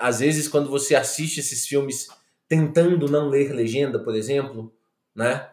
às 0.01 0.20
vezes, 0.20 0.47
quando 0.47 0.70
você 0.70 0.94
assiste 0.94 1.40
esses 1.40 1.66
filmes 1.66 2.09
tentando 2.49 3.11
não 3.11 3.29
ler 3.29 3.53
legenda, 3.53 3.99
por 3.99 4.14
exemplo, 4.14 4.73
né? 5.14 5.51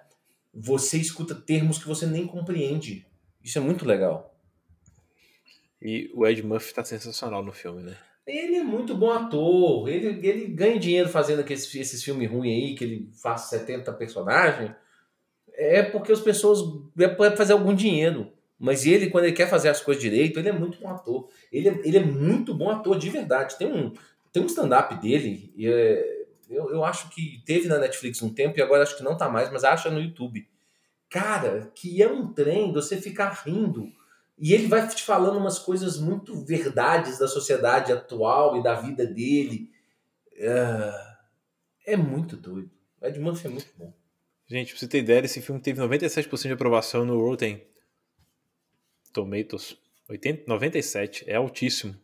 Você 0.54 0.98
escuta 0.98 1.34
termos 1.34 1.80
que 1.80 1.88
você 1.88 2.06
nem 2.06 2.28
compreende. 2.28 3.06
Isso 3.44 3.58
é 3.58 3.62
muito 3.62 3.86
legal. 3.86 4.36
E 5.82 6.12
o 6.13 6.28
Ed 6.28 6.44
Murphy 6.44 6.74
tá 6.74 6.84
sensacional 6.84 7.44
no 7.44 7.52
filme, 7.52 7.82
né? 7.82 7.98
Ele 8.28 8.58
é 8.58 8.63
muito 8.63 8.94
bom 8.94 9.12
ator. 9.12 9.89
Ele, 9.89 10.28
ele 10.28 10.46
ganha 10.48 10.80
dinheiro 10.80 11.10
fazendo 11.10 11.39
aqueles, 11.39 11.74
esses 11.74 12.04
filmes 12.04 12.30
ruins 12.30 12.52
aí, 12.52 12.76
que 12.76 12.84
ele 12.84 13.10
faz 13.13 13.41
70 13.41 13.91
personagens. 13.94 14.72
É 15.54 15.82
porque 15.82 16.12
as 16.12 16.20
pessoas. 16.20 16.60
É 17.00 17.08
pra 17.08 17.36
fazer 17.36 17.54
algum 17.54 17.74
dinheiro. 17.74 18.32
Mas 18.62 18.86
ele, 18.86 19.10
quando 19.10 19.24
ele 19.24 19.34
quer 19.34 19.50
fazer 19.50 19.69
as 19.69 19.82
coisas 19.82 20.00
direito, 20.00 20.39
ele 20.39 20.50
é 20.50 20.52
muito 20.52 20.80
bom 20.80 20.88
ator. 20.88 21.28
Ele 21.52 21.67
é, 21.67 21.82
ele 21.84 21.97
é 21.97 22.06
muito 22.06 22.54
bom 22.54 22.69
ator, 22.69 22.95
de 22.95 23.10
verdade. 23.10 23.58
Tem 23.58 23.65
um, 23.65 23.91
tem 24.32 24.43
um 24.43 24.45
stand-up 24.45 25.02
dele, 25.02 25.52
é, 25.58 26.26
eu, 26.47 26.69
eu 26.69 26.86
acho 26.86 27.10
que 27.10 27.41
teve 27.43 27.67
na 27.67 27.80
Netflix 27.80 28.21
um 28.21 28.32
tempo 28.32 28.60
e 28.60 28.62
agora 28.62 28.84
acho 28.84 28.95
que 28.95 29.04
não 29.04 29.17
tá 29.17 29.28
mais, 29.28 29.52
mas 29.52 29.63
acha 29.63 29.89
no 29.89 30.00
YouTube. 30.00 30.47
Cara, 31.10 31.71
que 31.74 32.04
é 32.04 32.08
um 32.08 32.32
trem 32.32 32.71
você 32.71 33.02
ficar 33.02 33.32
rindo 33.45 33.91
E 34.38 34.54
ele 34.54 34.67
vai 34.67 34.88
te 34.88 35.02
falando 35.02 35.39
umas 35.39 35.58
coisas 35.58 35.97
muito 35.97 36.45
verdades 36.45 37.17
da 37.17 37.28
sociedade 37.28 37.91
atual 37.91 38.58
e 38.58 38.63
da 38.63 38.76
vida 38.76 39.08
dele. 39.08 39.71
É, 40.38 40.93
é 41.88 41.97
muito 41.97 42.38
doido. 42.38 42.69
Ed 43.02 43.19
Murphy 43.19 43.47
é 43.47 43.50
muito 43.50 43.71
bom. 43.76 43.91
Gente, 44.45 44.69
pra 44.69 44.80
você 44.80 44.88
ter 44.88 45.00
ideia, 45.00 45.26
esse 45.26 45.41
filme 45.41 45.60
teve 45.60 45.82
97% 45.82 46.43
de 46.43 46.54
aprovação 46.54 47.04
no 47.04 47.19
Rotten 47.19 47.70
Tomatoes. 49.12 49.78
80, 50.10 50.43
97, 50.45 51.24
é 51.28 51.36
altíssimo. 51.36 51.95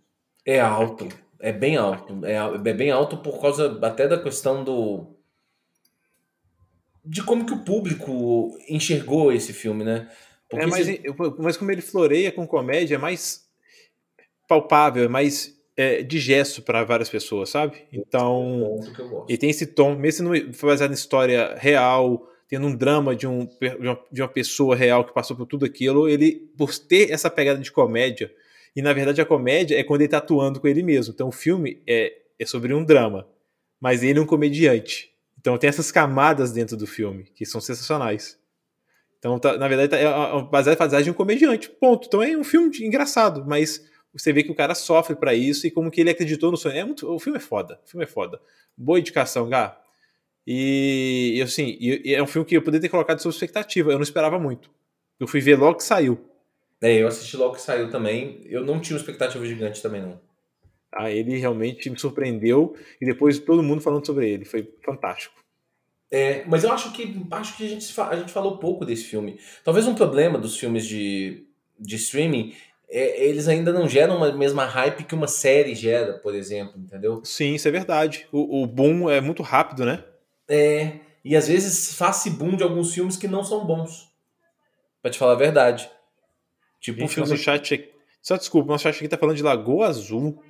É 0.46 0.62
alto, 0.62 1.10
é 1.39 1.52
bem 1.52 1.76
alto. 1.76 2.26
É, 2.26 2.36
é 2.36 2.74
bem 2.74 2.89
alto 2.89 3.17
por 3.17 3.41
causa 3.41 3.78
até 3.82 4.08
da 4.08 4.22
questão 4.22 4.63
do. 4.63 5.08
de 7.04 7.22
como 7.24 7.46
que 7.46 7.54
o 7.54 7.65
público 7.65 8.58
enxergou 8.70 9.32
esse 9.32 9.52
filme, 9.52 9.84
né? 9.84 10.10
Porque 10.50 10.63
é, 10.63 10.67
mas, 10.67 10.88
esse... 10.88 11.04
mas 11.38 11.58
como 11.58 11.72
ele 11.72 11.82
floreia 11.82 12.32
com 12.32 12.48
comédia, 12.48 12.96
é 12.96 12.98
mais 12.98 13.46
palpável, 14.48 15.04
é 15.04 15.10
mais 15.10 15.58
é, 15.76 16.02
digesto 16.02 16.62
para 16.62 16.84
várias 16.84 17.10
pessoas, 17.10 17.50
sabe? 17.50 17.84
Então, 17.91 18.80
é 19.28 19.34
e 19.34 19.38
tem 19.38 19.50
esse 19.50 19.67
tom, 19.67 19.96
mesmo 19.96 20.34
sendo 20.34 20.67
baseado 20.67 20.91
em 20.91 20.96
história 20.96 21.56
real, 21.56 22.28
tendo 22.47 22.67
um 22.67 22.75
drama 22.75 23.15
de, 23.15 23.27
um, 23.27 23.45
de, 23.45 23.88
uma, 23.88 23.99
de 24.12 24.27
pessoa 24.29 24.75
real 24.75 25.03
que 25.03 25.13
passou 25.13 25.36
por 25.36 25.45
tudo 25.45 25.65
aquilo, 25.65 26.07
ele, 26.07 26.49
por 26.57 26.73
ter 26.77 27.12
essa 27.12 27.29
pegada 27.29 27.60
de 27.60 27.71
comédia, 27.71 28.33
e 28.75 28.81
na 28.81 28.93
verdade 28.93 29.19
a 29.19 29.25
comédia 29.25 29.77
é 29.77 29.83
quando 29.83 30.01
ele 30.01 30.10
tá 30.10 30.19
atuando 30.19 30.60
com 30.60 30.67
ele 30.67 30.83
mesmo. 30.83 31.13
Então 31.13 31.29
o 31.29 31.31
filme 31.31 31.81
é, 31.88 32.13
é 32.39 32.45
sobre 32.45 32.73
um 32.73 32.83
drama, 32.83 33.27
mas 33.79 34.03
ele 34.03 34.19
é 34.19 34.21
um 34.21 34.25
comediante. 34.25 35.12
Então 35.39 35.57
tem 35.57 35.67
essas 35.67 35.91
camadas 35.91 36.51
dentro 36.51 36.77
do 36.77 36.86
filme 36.86 37.23
que 37.36 37.45
são 37.45 37.60
sensacionais. 37.60 38.38
Então, 39.19 39.39
tá, 39.39 39.57
na 39.57 39.67
verdade, 39.67 39.89
tá, 39.89 39.97
é 39.97 40.43
baseado 40.43 40.75
em 40.75 40.77
fazagem 40.77 41.05
de 41.05 41.12
um 41.12 41.13
comediante. 41.13 41.69
Ponto. 41.69 42.05
Então 42.07 42.21
é 42.21 42.38
um 42.38 42.43
filme 42.43 42.71
engraçado, 42.81 43.43
mas 43.47 43.83
você 44.13 44.31
vê 44.31 44.43
que 44.43 44.51
o 44.51 44.55
cara 44.55 44.75
sofre 44.75 45.15
para 45.15 45.33
isso 45.33 45.65
e 45.65 45.71
como 45.71 45.91
que 45.91 46.01
ele 46.01 46.10
acreditou 46.10 46.51
no 46.51 46.57
sonho. 46.57 46.77
É 46.77 46.83
muito, 46.83 47.12
o 47.12 47.19
filme 47.19 47.38
é 47.38 47.41
foda. 47.41 47.79
O 47.86 47.89
filme 47.89 48.03
é 48.03 48.07
foda. 48.07 48.39
Boa 48.75 48.99
indicação, 48.99 49.49
Gá. 49.49 49.79
E, 50.49 51.41
assim, 51.43 51.77
e, 51.77 52.15
é 52.15 52.23
um 52.23 52.27
filme 52.27 52.47
que 52.47 52.55
eu 52.55 52.62
poderia 52.62 52.83
ter 52.83 52.89
colocado 52.89 53.19
sob 53.19 53.36
expectativa. 53.36 53.91
Eu 53.91 53.97
não 53.97 54.03
esperava 54.03 54.39
muito. 54.39 54.71
Eu 55.19 55.27
fui 55.27 55.41
ver 55.41 55.57
logo 55.57 55.77
que 55.77 55.83
saiu. 55.83 56.17
É, 56.81 57.01
eu 57.01 57.07
assisti 57.07 57.36
logo 57.36 57.55
que 57.55 57.62
saiu 57.62 57.89
também. 57.89 58.41
Eu 58.45 58.63
não 58.63 58.79
tinha 58.79 58.95
uma 58.95 59.01
expectativa 59.01 59.45
gigante 59.45 59.81
também, 59.81 60.01
não. 60.01 60.21
Ah, 60.89 61.12
ele 61.12 61.38
realmente 61.38 61.89
me 61.89 61.99
surpreendeu 61.99 62.77
e 63.01 63.05
depois 63.05 63.38
todo 63.39 63.62
mundo 63.62 63.81
falando 63.81 64.05
sobre 64.05 64.29
ele. 64.29 64.45
Foi 64.45 64.73
fantástico. 64.86 65.36
É, 66.10 66.45
mas 66.45 66.63
eu 66.63 66.71
acho 66.71 66.93
que 66.93 67.21
acho 67.29 67.57
que 67.57 67.65
a 67.65 67.69
gente, 67.69 67.99
a 67.99 68.15
gente 68.15 68.31
falou 68.31 68.57
pouco 68.57 68.86
desse 68.86 69.03
filme. 69.03 69.38
Talvez 69.65 69.86
um 69.86 69.95
problema 69.95 70.39
dos 70.39 70.57
filmes 70.57 70.86
de, 70.86 71.45
de 71.77 71.97
streaming 71.97 72.53
é, 72.89 73.25
eles 73.25 73.49
ainda 73.49 73.73
não 73.73 73.89
geram 73.89 74.23
a 74.23 74.31
mesma 74.31 74.63
hype 74.63 75.03
que 75.03 75.13
uma 75.13 75.27
série 75.27 75.75
gera, 75.75 76.13
por 76.13 76.33
exemplo, 76.33 76.79
entendeu? 76.79 77.21
Sim, 77.25 77.55
isso 77.55 77.67
é 77.67 77.71
verdade. 77.71 78.25
O, 78.31 78.63
o 78.63 78.65
boom 78.65 79.10
é 79.10 79.19
muito 79.19 79.43
rápido, 79.43 79.86
né? 79.86 80.05
É, 80.49 80.99
e 81.23 81.36
às 81.36 81.47
vezes 81.47 81.93
faz-se 81.95 82.29
boom 82.29 82.55
de 82.55 82.63
alguns 82.63 82.93
filmes 82.93 83.17
que 83.17 83.27
não 83.27 83.43
são 83.43 83.65
bons. 83.65 84.07
Pra 85.01 85.12
te 85.12 85.17
falar 85.17 85.33
a 85.33 85.36
verdade. 85.36 85.89
Tipo 86.79 86.99
Gente, 86.99 87.13
filme... 87.15 87.29
nosso 87.29 87.41
chat. 87.41 87.89
Só 88.21 88.38
desculpa, 88.38 88.71
nosso 88.71 88.83
chat 88.83 88.95
aqui 88.95 89.07
tá 89.07 89.17
falando 89.17 89.36
de 89.36 89.43
Lagoa 89.43 89.88
Azul. 89.88 90.41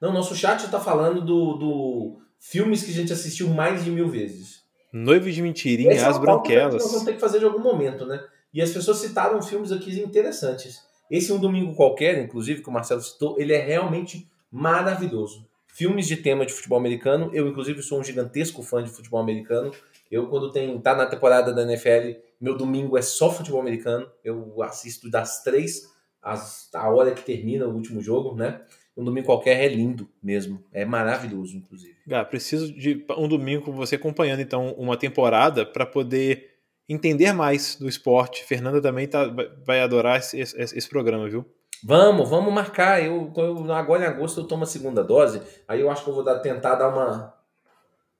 Não, 0.00 0.12
nosso 0.12 0.34
chat 0.34 0.70
tá 0.70 0.80
falando 0.80 1.20
do, 1.20 1.54
do 1.54 2.22
filmes 2.38 2.82
que 2.82 2.90
a 2.90 2.94
gente 2.94 3.12
assistiu 3.12 3.48
mais 3.48 3.84
de 3.84 3.90
mil 3.90 4.08
vezes. 4.08 4.60
Noivo 4.92 5.30
de 5.30 5.40
Mentirinha, 5.40 5.92
Essa 5.92 6.08
As 6.08 6.16
é 6.16 6.20
Branquelas. 6.20 6.82
Nós 6.82 6.90
vamos 6.90 7.04
ter 7.04 7.14
que 7.14 7.20
fazer 7.20 7.38
de 7.38 7.44
algum 7.44 7.60
momento, 7.60 8.04
né? 8.04 8.22
E 8.52 8.60
as 8.60 8.70
pessoas 8.70 8.98
citaram 8.98 9.40
filmes 9.40 9.70
aqui 9.70 10.00
interessantes. 10.00 10.82
Esse 11.10 11.32
Um 11.32 11.38
Domingo 11.38 11.74
Qualquer, 11.74 12.18
inclusive, 12.22 12.62
que 12.62 12.68
o 12.68 12.72
Marcelo 12.72 13.00
citou, 13.00 13.38
ele 13.38 13.52
é 13.52 13.60
realmente 13.64 14.28
maravilhoso 14.50 15.48
filmes 15.72 16.06
de 16.06 16.16
tema 16.16 16.44
de 16.44 16.52
futebol 16.52 16.78
americano. 16.78 17.30
Eu, 17.32 17.48
inclusive, 17.48 17.82
sou 17.82 18.00
um 18.00 18.04
gigantesco 18.04 18.62
fã 18.62 18.82
de 18.82 18.90
futebol 18.90 19.20
americano. 19.20 19.72
Eu, 20.10 20.28
quando 20.28 20.50
tem, 20.50 20.78
tá 20.80 20.94
na 20.94 21.06
temporada 21.06 21.52
da 21.52 21.62
NFL, 21.62 22.18
meu 22.40 22.56
domingo 22.56 22.98
é 22.98 23.02
só 23.02 23.30
futebol 23.30 23.60
americano. 23.60 24.10
Eu 24.24 24.62
assisto 24.62 25.10
das 25.10 25.42
três 25.42 25.88
às, 26.22 26.68
a 26.74 26.88
hora 26.90 27.12
que 27.12 27.22
termina 27.22 27.66
o 27.66 27.74
último 27.74 28.00
jogo, 28.00 28.34
né? 28.34 28.60
Um 28.96 29.04
domingo 29.04 29.26
qualquer 29.26 29.62
é 29.62 29.68
lindo 29.68 30.08
mesmo. 30.22 30.62
É 30.72 30.84
maravilhoso, 30.84 31.56
inclusive. 31.56 31.96
Gá, 32.06 32.24
preciso 32.24 32.72
de 32.72 33.04
um 33.16 33.28
domingo 33.28 33.64
com 33.64 33.72
você 33.72 33.94
acompanhando, 33.94 34.40
então, 34.40 34.74
uma 34.74 34.96
temporada 34.96 35.64
para 35.64 35.86
poder 35.86 36.50
entender 36.88 37.32
mais 37.32 37.76
do 37.76 37.88
esporte. 37.88 38.44
Fernanda 38.44 38.82
também 38.82 39.06
tá, 39.06 39.32
vai 39.64 39.80
adorar 39.80 40.18
esse, 40.18 40.40
esse, 40.40 40.56
esse 40.58 40.88
programa, 40.88 41.28
viu? 41.28 41.46
Vamos, 41.84 42.28
vamos 42.28 42.52
marcar. 42.52 43.02
Eu, 43.02 43.32
eu, 43.36 43.72
agora 43.72 44.04
em 44.04 44.06
agosto 44.06 44.40
eu 44.40 44.46
tomo 44.46 44.64
a 44.64 44.66
segunda 44.66 45.02
dose. 45.02 45.40
Aí 45.66 45.80
eu 45.80 45.90
acho 45.90 46.04
que 46.04 46.10
eu 46.10 46.14
vou 46.14 46.24
dar, 46.24 46.38
tentar 46.40 46.74
dar 46.74 46.88
uma, 46.88 47.34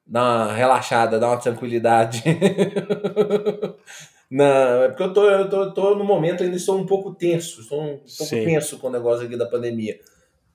dar 0.07 0.23
uma 0.23 0.53
relaxada, 0.53 1.18
dar 1.18 1.29
uma 1.29 1.40
tranquilidade. 1.40 2.23
Não, 4.31 4.85
é 4.85 4.88
porque 4.88 5.03
eu 5.03 5.12
tô, 5.12 5.29
eu 5.29 5.51
tô, 5.51 5.75
tô 5.75 5.94
no 5.96 6.05
momento 6.05 6.44
ainda 6.44 6.55
estou 6.55 6.79
um 6.79 6.87
pouco 6.87 7.12
tenso. 7.14 7.61
Estou 7.61 7.83
um 7.83 7.96
pouco 7.96 8.09
Sim. 8.09 8.44
tenso 8.44 8.79
com 8.79 8.87
o 8.87 8.90
negócio 8.90 9.27
aqui 9.27 9.37
da 9.37 9.46
pandemia. 9.46 9.99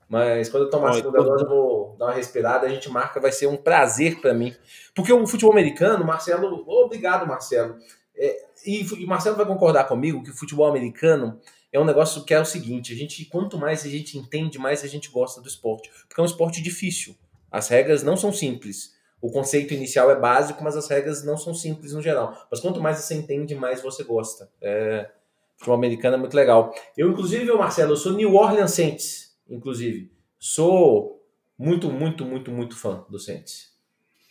Mas 0.08 0.48
quando 0.48 0.64
eu 0.64 0.70
tomar 0.70 0.90
a 0.90 0.92
segunda 0.94 1.22
dose, 1.22 1.44
eu 1.44 1.48
vou 1.48 1.96
dar 1.98 2.06
uma 2.06 2.14
respirada, 2.14 2.66
a 2.66 2.70
gente 2.70 2.88
marca, 2.88 3.20
vai 3.20 3.32
ser 3.32 3.48
um 3.48 3.56
prazer 3.56 4.20
para 4.20 4.32
mim. 4.32 4.54
Porque 4.94 5.12
o 5.12 5.26
futebol 5.26 5.52
americano, 5.52 6.04
Marcelo, 6.04 6.64
obrigado, 6.66 7.26
Marcelo. 7.26 7.76
É, 8.16 8.36
e, 8.64 8.82
e 9.02 9.06
Marcelo 9.06 9.36
vai 9.36 9.44
concordar 9.44 9.84
comigo 9.84 10.22
que 10.22 10.30
o 10.30 10.36
futebol 10.36 10.66
americano 10.66 11.38
é 11.76 11.80
um 11.80 11.84
negócio 11.84 12.24
que 12.24 12.32
é 12.32 12.40
o 12.40 12.44
seguinte: 12.44 12.92
a 12.92 12.96
gente, 12.96 13.24
quanto 13.26 13.58
mais 13.58 13.84
a 13.84 13.88
gente 13.88 14.16
entende, 14.16 14.58
mais 14.58 14.82
a 14.82 14.86
gente 14.86 15.10
gosta 15.10 15.40
do 15.40 15.48
esporte. 15.48 15.90
Porque 16.08 16.20
é 16.20 16.22
um 16.22 16.26
esporte 16.26 16.62
difícil. 16.62 17.14
As 17.50 17.68
regras 17.68 18.02
não 18.02 18.16
são 18.16 18.32
simples. 18.32 18.94
O 19.20 19.30
conceito 19.30 19.74
inicial 19.74 20.10
é 20.10 20.18
básico, 20.18 20.62
mas 20.64 20.76
as 20.76 20.88
regras 20.88 21.22
não 21.22 21.36
são 21.36 21.54
simples 21.54 21.92
no 21.92 22.02
geral. 22.02 22.46
Mas 22.50 22.60
quanto 22.60 22.80
mais 22.80 22.98
você 22.98 23.14
entende, 23.14 23.54
mais 23.54 23.82
você 23.82 24.02
gosta. 24.04 24.50
É... 24.60 25.10
Futebol 25.56 25.76
americano 25.76 26.16
é 26.16 26.18
muito 26.18 26.34
legal. 26.34 26.74
Eu, 26.96 27.10
inclusive, 27.10 27.50
Marcelo, 27.52 27.92
eu 27.92 27.96
sou 27.96 28.12
New 28.12 28.34
Orleans 28.34 28.72
Saints, 28.72 29.34
inclusive. 29.48 30.12
Sou 30.38 31.22
muito, 31.58 31.90
muito, 31.90 32.24
muito, 32.24 32.50
muito 32.50 32.76
fã 32.76 33.04
do 33.08 33.18
Saints. 33.18 33.74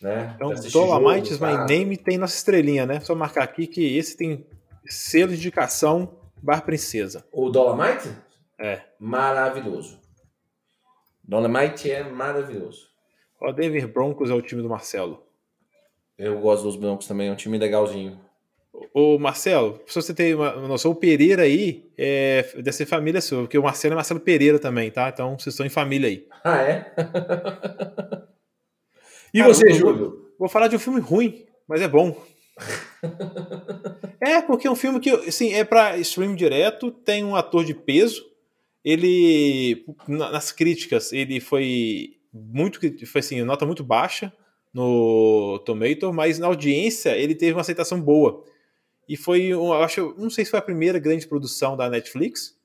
Né? 0.00 0.32
Então, 0.36 0.52
Dolomite 0.72 1.32
My 1.34 1.66
Name 1.68 1.96
tem 1.96 2.16
nossa 2.16 2.36
estrelinha, 2.36 2.86
né? 2.86 3.00
Só 3.00 3.14
marcar 3.14 3.42
aqui 3.42 3.66
que 3.66 3.96
esse 3.96 4.16
tem 4.16 4.46
selo 4.88 5.32
de 5.32 5.38
indicação 5.38 6.25
Bar 6.42 6.62
Princesa. 6.62 7.26
O 7.32 7.48
Dolomite? 7.50 8.10
É. 8.58 8.82
Maravilhoso. 8.98 10.00
Dolomite 11.22 11.90
é 11.90 12.02
maravilhoso. 12.04 12.88
O 13.40 13.52
Denver 13.52 13.88
Broncos 13.88 14.30
é 14.30 14.34
o 14.34 14.40
time 14.40 14.62
do 14.62 14.68
Marcelo. 14.68 15.22
Eu 16.16 16.40
gosto 16.40 16.62
dos 16.62 16.76
Broncos 16.76 17.06
também, 17.06 17.28
é 17.28 17.32
um 17.32 17.36
time 17.36 17.58
legalzinho. 17.58 18.18
Ô 18.92 19.18
Marcelo, 19.18 19.80
se 19.86 19.94
você 19.94 20.14
tem 20.14 20.34
uma 20.34 20.52
noção, 20.52 20.92
o 20.92 20.94
Pereira 20.94 21.42
aí 21.42 21.90
é, 21.96 22.42
deve 22.54 22.72
ser 22.72 22.86
família 22.86 23.20
sua, 23.20 23.40
porque 23.40 23.58
o 23.58 23.62
Marcelo 23.62 23.92
é 23.92 23.96
Marcelo 23.96 24.20
Pereira 24.20 24.58
também, 24.58 24.90
tá? 24.90 25.08
Então 25.08 25.38
vocês 25.38 25.54
estão 25.54 25.66
em 25.66 25.70
família 25.70 26.08
aí. 26.08 26.26
Ah, 26.44 26.62
é? 26.62 26.92
e 29.32 29.38
Cara, 29.38 29.52
você, 29.52 29.72
Júlio? 29.72 30.30
Vou 30.38 30.48
falar 30.48 30.68
de 30.68 30.76
um 30.76 30.78
filme 30.78 31.00
ruim, 31.00 31.46
mas 31.66 31.82
é 31.82 31.88
bom. 31.88 32.16
É, 34.20 34.40
porque 34.42 34.66
é 34.66 34.70
um 34.70 34.76
filme 34.76 35.00
que, 35.00 35.10
assim, 35.10 35.52
é 35.52 35.64
para 35.64 35.96
stream 35.98 36.34
direto, 36.34 36.90
tem 36.90 37.24
um 37.24 37.36
ator 37.36 37.64
de 37.64 37.74
peso. 37.74 38.24
Ele, 38.84 39.84
nas 40.08 40.52
críticas, 40.52 41.12
ele 41.12 41.40
foi 41.40 42.16
muito, 42.32 42.78
foi 43.06 43.18
assim, 43.18 43.42
nota 43.42 43.66
muito 43.66 43.82
baixa 43.82 44.32
no 44.72 45.58
Tomato, 45.64 46.12
mas 46.12 46.38
na 46.38 46.46
audiência 46.46 47.16
ele 47.16 47.34
teve 47.34 47.52
uma 47.52 47.62
aceitação 47.62 48.00
boa. 48.00 48.44
E 49.08 49.16
foi, 49.16 49.44
eu 49.44 49.72
acho, 49.72 50.14
não 50.18 50.28
sei 50.30 50.44
se 50.44 50.50
foi 50.50 50.58
a 50.58 50.62
primeira 50.62 50.98
grande 50.98 51.26
produção 51.26 51.76
da 51.76 51.88
Netflix, 51.88 52.56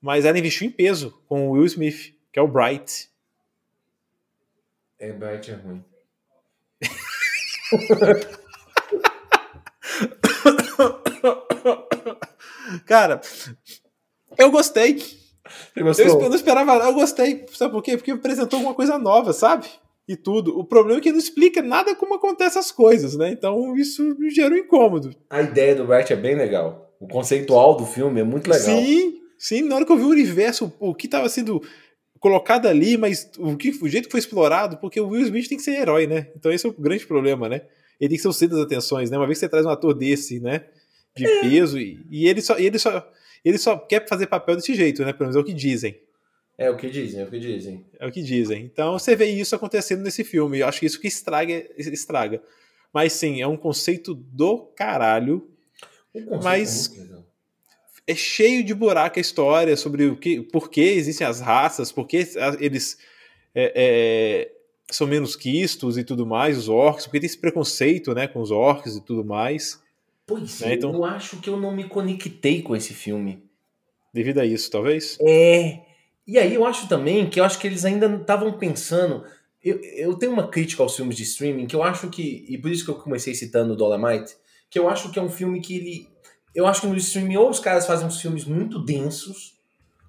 mas 0.00 0.24
ela 0.24 0.38
investiu 0.38 0.66
em 0.66 0.70
peso 0.70 1.18
com 1.26 1.48
o 1.48 1.52
Will 1.52 1.66
Smith, 1.66 2.14
que 2.32 2.38
é 2.38 2.42
o 2.42 2.48
Bright. 2.48 3.08
É, 4.98 5.12
Bright 5.12 5.50
é 5.50 5.54
ruim. 5.54 5.84
Cara, 12.80 13.20
eu 14.38 14.50
gostei. 14.50 14.98
Eu, 15.76 15.86
eu 15.86 16.28
não 16.28 16.34
esperava, 16.34 16.72
eu 16.84 16.94
gostei. 16.94 17.44
Sabe 17.52 17.72
por 17.72 17.82
quê? 17.82 17.96
Porque 17.96 18.10
apresentou 18.10 18.58
alguma 18.58 18.74
coisa 18.74 18.98
nova, 18.98 19.32
sabe? 19.32 19.66
E 20.06 20.16
tudo. 20.16 20.58
O 20.58 20.64
problema 20.64 20.98
é 20.98 21.02
que 21.02 21.12
não 21.12 21.18
explica 21.18 21.62
nada 21.62 21.94
como 21.94 22.14
acontecem 22.14 22.58
as 22.58 22.70
coisas, 22.70 23.16
né? 23.16 23.30
Então 23.30 23.76
isso 23.76 24.02
me 24.18 24.30
gerou 24.30 24.56
incômodo. 24.56 25.14
A 25.30 25.42
ideia 25.42 25.74
do 25.74 25.84
Wright 25.84 26.12
é 26.12 26.16
bem 26.16 26.36
legal. 26.36 26.94
O 27.00 27.06
conceitual 27.06 27.76
do 27.76 27.86
filme 27.86 28.20
é 28.20 28.24
muito 28.24 28.48
legal. 28.48 28.64
Sim, 28.64 29.20
sim. 29.38 29.62
Na 29.62 29.76
hora 29.76 29.84
que 29.84 29.92
eu 29.92 29.96
vi 29.96 30.04
o 30.04 30.10
universo, 30.10 30.72
o 30.78 30.94
que 30.94 31.06
estava 31.06 31.28
sendo 31.28 31.60
colocado 32.20 32.66
ali, 32.66 32.96
mas 32.96 33.28
o, 33.36 33.56
que, 33.56 33.70
o 33.82 33.88
jeito 33.88 34.06
que 34.06 34.12
foi 34.12 34.20
explorado, 34.20 34.76
porque 34.76 35.00
o 35.00 35.08
Will 35.08 35.22
Smith 35.22 35.48
tem 35.48 35.58
que 35.58 35.64
ser 35.64 35.72
herói, 35.72 36.06
né? 36.06 36.28
Então 36.36 36.52
esse 36.52 36.64
é 36.64 36.68
o 36.68 36.72
grande 36.72 37.04
problema, 37.04 37.48
né? 37.48 37.62
Ele 38.00 38.10
tem 38.10 38.16
que 38.16 38.22
ser 38.22 38.28
o 38.28 38.32
centro 38.32 38.56
das 38.56 38.66
atenções, 38.66 39.10
né? 39.10 39.16
Uma 39.16 39.26
vez 39.26 39.38
que 39.38 39.44
você 39.44 39.48
traz 39.48 39.66
um 39.66 39.70
ator 39.70 39.92
desse, 39.92 40.38
né? 40.38 40.64
De 41.14 41.26
peso, 41.40 41.78
e, 41.78 42.04
e, 42.10 42.26
ele 42.26 42.40
só. 42.40 42.58
E 42.58 42.66
ele 42.66 42.78
só 42.78 43.12
Ele 43.44 43.58
só 43.58 43.76
quer 43.76 44.08
fazer 44.08 44.26
papel 44.26 44.56
desse 44.56 44.74
jeito, 44.74 45.04
né? 45.04 45.12
Pelo 45.12 45.24
menos 45.24 45.36
é 45.36 45.40
o 45.40 45.44
que 45.44 45.52
dizem. 45.52 46.00
É 46.56 46.70
o 46.70 46.76
que 46.76 46.88
dizem, 46.88 47.20
é 47.20 47.24
o 47.24 47.30
que 47.30 47.38
dizem. 47.38 47.86
É 47.98 48.06
o 48.06 48.12
que 48.12 48.22
dizem. 48.22 48.64
Então 48.64 48.98
você 48.98 49.16
vê 49.16 49.26
isso 49.26 49.56
acontecendo 49.56 50.02
nesse 50.02 50.22
filme. 50.22 50.60
Eu 50.60 50.68
acho 50.68 50.80
que 50.80 50.86
isso 50.86 51.00
que 51.00 51.08
estraga, 51.08 51.64
estraga. 51.76 52.42
Mas 52.92 53.14
sim, 53.14 53.40
é 53.40 53.46
um 53.46 53.56
conceito 53.56 54.14
do 54.14 54.58
caralho. 54.76 55.50
mas 56.42 56.92
é, 58.06 58.12
é 58.12 58.14
cheio 58.14 58.62
de 58.62 58.74
buraco 58.74 59.18
a 59.18 59.20
história 59.20 59.76
sobre 59.76 60.06
o 60.06 60.16
que, 60.16 60.42
por 60.42 60.70
que 60.70 60.82
existem 60.82 61.26
as 61.26 61.40
raças, 61.40 61.90
por 61.90 62.06
que 62.06 62.28
eles 62.60 62.98
é, 63.54 63.72
é, 63.74 64.52
são 64.90 65.06
menos 65.06 65.34
quistos 65.34 65.96
e 65.96 66.04
tudo 66.04 66.26
mais, 66.26 66.58
os 66.58 66.68
orcs, 66.68 67.06
porque 67.06 67.20
tem 67.20 67.26
esse 67.26 67.38
preconceito 67.38 68.14
né, 68.14 68.28
com 68.28 68.40
os 68.40 68.50
orcs 68.50 68.96
e 68.96 69.04
tudo 69.04 69.24
mais. 69.24 69.81
Pois 70.32 70.60
né? 70.60 70.70
é, 70.70 70.74
então, 70.74 70.92
eu 70.94 71.04
acho 71.04 71.36
que 71.38 71.48
eu 71.48 71.56
não 71.56 71.74
me 71.74 71.84
conectei 71.84 72.62
com 72.62 72.74
esse 72.74 72.94
filme. 72.94 73.42
Devido 74.12 74.38
a 74.38 74.44
isso, 74.44 74.70
talvez? 74.70 75.18
É. 75.20 75.80
E 76.26 76.38
aí 76.38 76.54
eu 76.54 76.64
acho 76.66 76.88
também 76.88 77.28
que 77.28 77.40
eu 77.40 77.44
acho 77.44 77.58
que 77.58 77.66
eles 77.66 77.84
ainda 77.84 78.06
estavam 78.06 78.52
pensando. 78.52 79.24
Eu, 79.64 79.80
eu 79.82 80.14
tenho 80.14 80.32
uma 80.32 80.48
crítica 80.48 80.82
aos 80.82 80.94
filmes 80.94 81.16
de 81.16 81.22
streaming 81.22 81.66
que 81.66 81.74
eu 81.74 81.82
acho 81.82 82.08
que. 82.08 82.44
E 82.48 82.58
por 82.58 82.70
isso 82.70 82.84
que 82.84 82.90
eu 82.90 82.94
comecei 82.94 83.34
citando 83.34 83.72
o 83.72 83.76
Dolomite, 83.76 84.34
que 84.68 84.78
eu 84.78 84.88
acho 84.88 85.10
que 85.10 85.18
é 85.18 85.22
um 85.22 85.30
filme 85.30 85.60
que 85.60 85.76
ele. 85.76 86.08
Eu 86.54 86.66
acho 86.66 86.82
que 86.82 86.86
no 86.86 86.96
streaming 86.96 87.36
ou 87.36 87.48
os 87.48 87.58
caras 87.58 87.86
fazem 87.86 88.06
uns 88.06 88.20
filmes 88.20 88.44
muito 88.44 88.78
densos, 88.78 89.54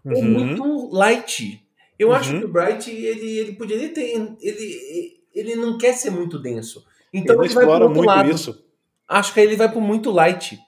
uhum. 0.03 0.15
ou 0.15 0.23
muito 0.23 0.89
light. 0.91 1.63
Eu 1.97 2.09
uhum. 2.09 2.15
acho 2.15 2.37
que 2.37 2.45
o 2.45 2.49
Bright, 2.49 2.91
ele, 2.91 3.37
ele 3.37 3.51
poderia 3.53 3.89
ter. 3.89 4.35
Ele, 4.41 5.21
ele 5.33 5.55
não 5.55 5.77
quer 5.77 5.93
ser 5.93 6.09
muito 6.09 6.37
denso. 6.37 6.85
Então 7.13 7.35
ele, 7.35 7.45
ele 7.45 7.53
vai 7.53 7.65
pro 7.65 7.87
outro 7.87 8.01
lado. 8.01 8.29
Isso. 8.29 8.63
Acho 9.07 9.33
que 9.33 9.39
ele 9.39 9.55
vai 9.55 9.69
pro 9.69 9.81
muito 9.81 10.11
light. 10.11 10.59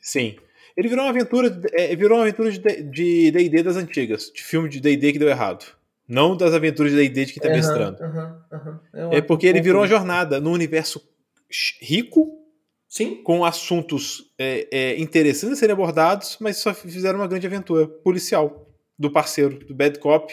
Sim. 0.00 0.36
Ele 0.76 0.88
virou 0.88 1.04
uma 1.04 1.10
aventura, 1.10 1.60
é, 1.72 1.94
virou 1.94 2.18
uma 2.18 2.24
aventura 2.24 2.50
de 2.50 3.30
D&D 3.30 3.62
das 3.62 3.76
antigas, 3.76 4.30
de 4.34 4.42
filme 4.42 4.68
de 4.68 4.80
D&D 4.80 5.12
que 5.12 5.18
deu 5.18 5.28
errado. 5.28 5.64
Não 6.08 6.36
das 6.36 6.54
aventuras 6.54 6.92
de 6.92 6.98
D&D 6.98 7.26
de 7.26 7.32
quem 7.34 7.42
tá 7.42 7.48
uhum, 7.48 7.54
mestrando. 7.54 7.98
Uhum, 8.02 8.80
uhum. 8.94 9.12
É 9.12 9.20
porque 9.20 9.46
ele 9.46 9.60
virou 9.60 9.82
uma 9.82 9.86
jornada 9.86 10.40
num 10.40 10.52
universo 10.52 11.00
rico, 11.80 12.38
Sim. 12.88 13.22
com 13.22 13.44
assuntos 13.44 14.32
é, 14.38 14.68
é, 14.70 15.00
interessantes 15.00 15.58
a 15.58 15.60
serem 15.60 15.74
abordados, 15.74 16.36
mas 16.40 16.56
só 16.56 16.72
fizeram 16.74 17.18
uma 17.20 17.28
grande 17.28 17.46
aventura 17.46 17.86
policial 17.86 18.68
do 18.98 19.10
parceiro, 19.10 19.58
do 19.64 19.74
Bad 19.74 19.98
Cop. 19.98 20.32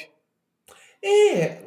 É, 1.03 1.59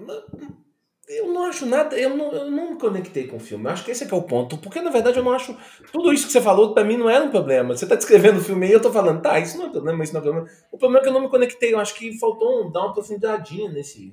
eu 1.18 1.32
não 1.32 1.44
acho 1.44 1.66
nada, 1.66 1.96
eu 1.98 2.16
não, 2.16 2.32
eu 2.32 2.50
não 2.50 2.70
me 2.70 2.78
conectei 2.78 3.26
com 3.26 3.36
o 3.36 3.40
filme. 3.40 3.64
Eu 3.64 3.70
acho 3.70 3.84
que 3.84 3.90
esse 3.90 4.04
é 4.04 4.06
que 4.06 4.14
é 4.14 4.16
o 4.16 4.22
ponto. 4.22 4.56
Porque, 4.58 4.80
na 4.80 4.90
verdade, 4.90 5.18
eu 5.18 5.24
não 5.24 5.32
acho. 5.32 5.56
Tudo 5.92 6.12
isso 6.12 6.26
que 6.26 6.32
você 6.32 6.40
falou, 6.40 6.74
para 6.74 6.84
mim, 6.84 6.96
não 6.96 7.08
era 7.08 7.24
um 7.24 7.30
problema. 7.30 7.76
Você 7.76 7.86
tá 7.86 7.94
descrevendo 7.94 8.38
o 8.38 8.42
filme 8.42 8.66
aí, 8.66 8.72
eu 8.72 8.80
tô 8.80 8.92
falando, 8.92 9.20
tá, 9.20 9.38
isso 9.38 9.58
não 9.58 9.66
é 9.66 9.70
problema, 9.70 10.02
isso 10.02 10.12
não 10.12 10.20
é 10.20 10.22
problema. 10.22 10.48
O 10.70 10.78
problema 10.78 11.00
é 11.00 11.02
que 11.02 11.08
eu 11.08 11.12
não 11.12 11.22
me 11.22 11.28
conectei. 11.28 11.74
Eu 11.74 11.80
acho 11.80 11.94
que 11.94 12.18
faltou 12.18 12.66
um, 12.66 12.70
dar 12.70 12.80
uma 12.80 12.92
profundidade 12.92 13.68
nesse. 13.68 14.12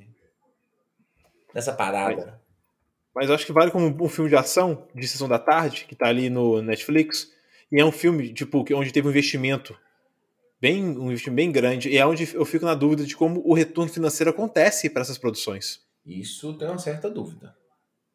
nessa 1.54 1.74
parada. 1.74 2.40
Mas 3.16 3.30
eu 3.30 3.36
acho 3.36 3.46
que 3.46 3.54
vale 3.54 3.72
como 3.72 3.86
um 3.86 4.10
filme 4.10 4.30
de 4.30 4.36
ação, 4.36 4.88
de 4.94 5.08
sessão 5.08 5.28
da 5.28 5.40
tarde, 5.40 5.86
que 5.86 5.96
tá 5.96 6.08
ali 6.08 6.30
no 6.30 6.62
Netflix. 6.62 7.32
E 7.72 7.80
é 7.80 7.86
um 7.86 7.92
filme, 7.92 8.34
tipo, 8.34 8.66
onde 8.74 8.92
teve 8.92 9.08
um 9.08 9.12
investimento 9.12 9.78
bem, 10.60 10.98
um 10.98 11.08
investimento 11.08 11.36
bem 11.36 11.52
grande. 11.52 11.90
E 11.90 11.98
é 11.98 12.06
onde 12.06 12.34
eu 12.34 12.46
fico 12.46 12.66
na 12.66 12.76
dúvida 12.76 13.06
de 13.06 13.16
como 13.16 13.42
o 13.46 13.54
retorno 13.54 13.92
financeiro 13.92 14.32
acontece 14.32 14.90
para 14.90 15.02
essas 15.02 15.18
produções. 15.18 15.88
Isso 16.10 16.54
tem 16.56 16.68
uma 16.68 16.80
certa 16.80 17.08
dúvida. 17.08 17.56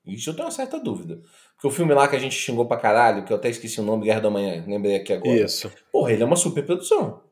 Isso 0.04 0.28
eu 0.28 0.34
tenho 0.34 0.46
uma 0.46 0.52
certa 0.52 0.80
dúvida. 0.80 1.22
Porque 1.54 1.68
o 1.68 1.70
filme 1.70 1.94
lá 1.94 2.08
que 2.08 2.16
a 2.16 2.18
gente 2.18 2.34
xingou 2.34 2.66
pra 2.66 2.76
caralho, 2.76 3.24
que 3.24 3.32
eu 3.32 3.36
até 3.36 3.48
esqueci 3.48 3.80
o 3.80 3.84
nome, 3.84 4.04
Guerra 4.04 4.20
da 4.20 4.30
Manhã, 4.30 4.64
lembrei 4.66 4.96
aqui 4.96 5.12
agora. 5.12 5.36
Isso. 5.36 5.70
Porra, 5.92 6.12
ele 6.12 6.22
é 6.22 6.26
uma 6.26 6.36
super 6.36 6.66
produção. 6.66 7.22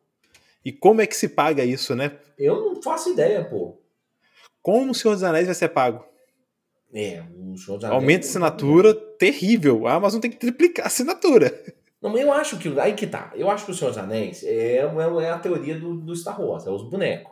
E 0.64 0.70
como 0.70 1.00
é 1.00 1.06
que 1.06 1.16
se 1.16 1.28
paga 1.28 1.64
isso, 1.64 1.96
né? 1.96 2.16
Eu 2.38 2.60
não 2.60 2.80
faço 2.80 3.10
ideia, 3.10 3.44
pô. 3.44 3.76
Como 4.62 4.92
o 4.92 4.94
Senhor 4.94 5.14
dos 5.14 5.24
Anéis 5.24 5.46
vai 5.46 5.54
ser 5.54 5.68
pago? 5.68 6.04
É, 6.94 7.22
o 7.36 7.58
Senhor 7.58 7.76
dos 7.76 7.84
Anéis. 7.84 8.00
Aumenta 8.00 8.26
a 8.26 8.28
assinatura, 8.28 8.94
terrível. 8.94 9.88
A 9.88 9.94
Amazon 9.94 10.20
tem 10.20 10.30
que 10.30 10.38
triplicar 10.38 10.84
a 10.84 10.86
assinatura. 10.86 11.52
Não, 12.00 12.10
mas 12.10 12.20
eu 12.22 12.32
acho 12.32 12.58
que. 12.58 12.80
Aí 12.80 12.94
que 12.94 13.06
tá. 13.06 13.32
Eu 13.34 13.50
acho 13.50 13.64
que 13.64 13.72
o 13.72 13.74
Senhor 13.74 13.90
dos 13.90 13.98
Anéis 13.98 14.44
é, 14.44 14.76
é, 14.76 14.84
é 14.84 15.30
a 15.30 15.38
teoria 15.38 15.78
do, 15.78 15.96
do 15.96 16.14
Star 16.14 16.40
Wars, 16.40 16.66
é 16.66 16.70
os 16.70 16.88
bonecos. 16.88 17.31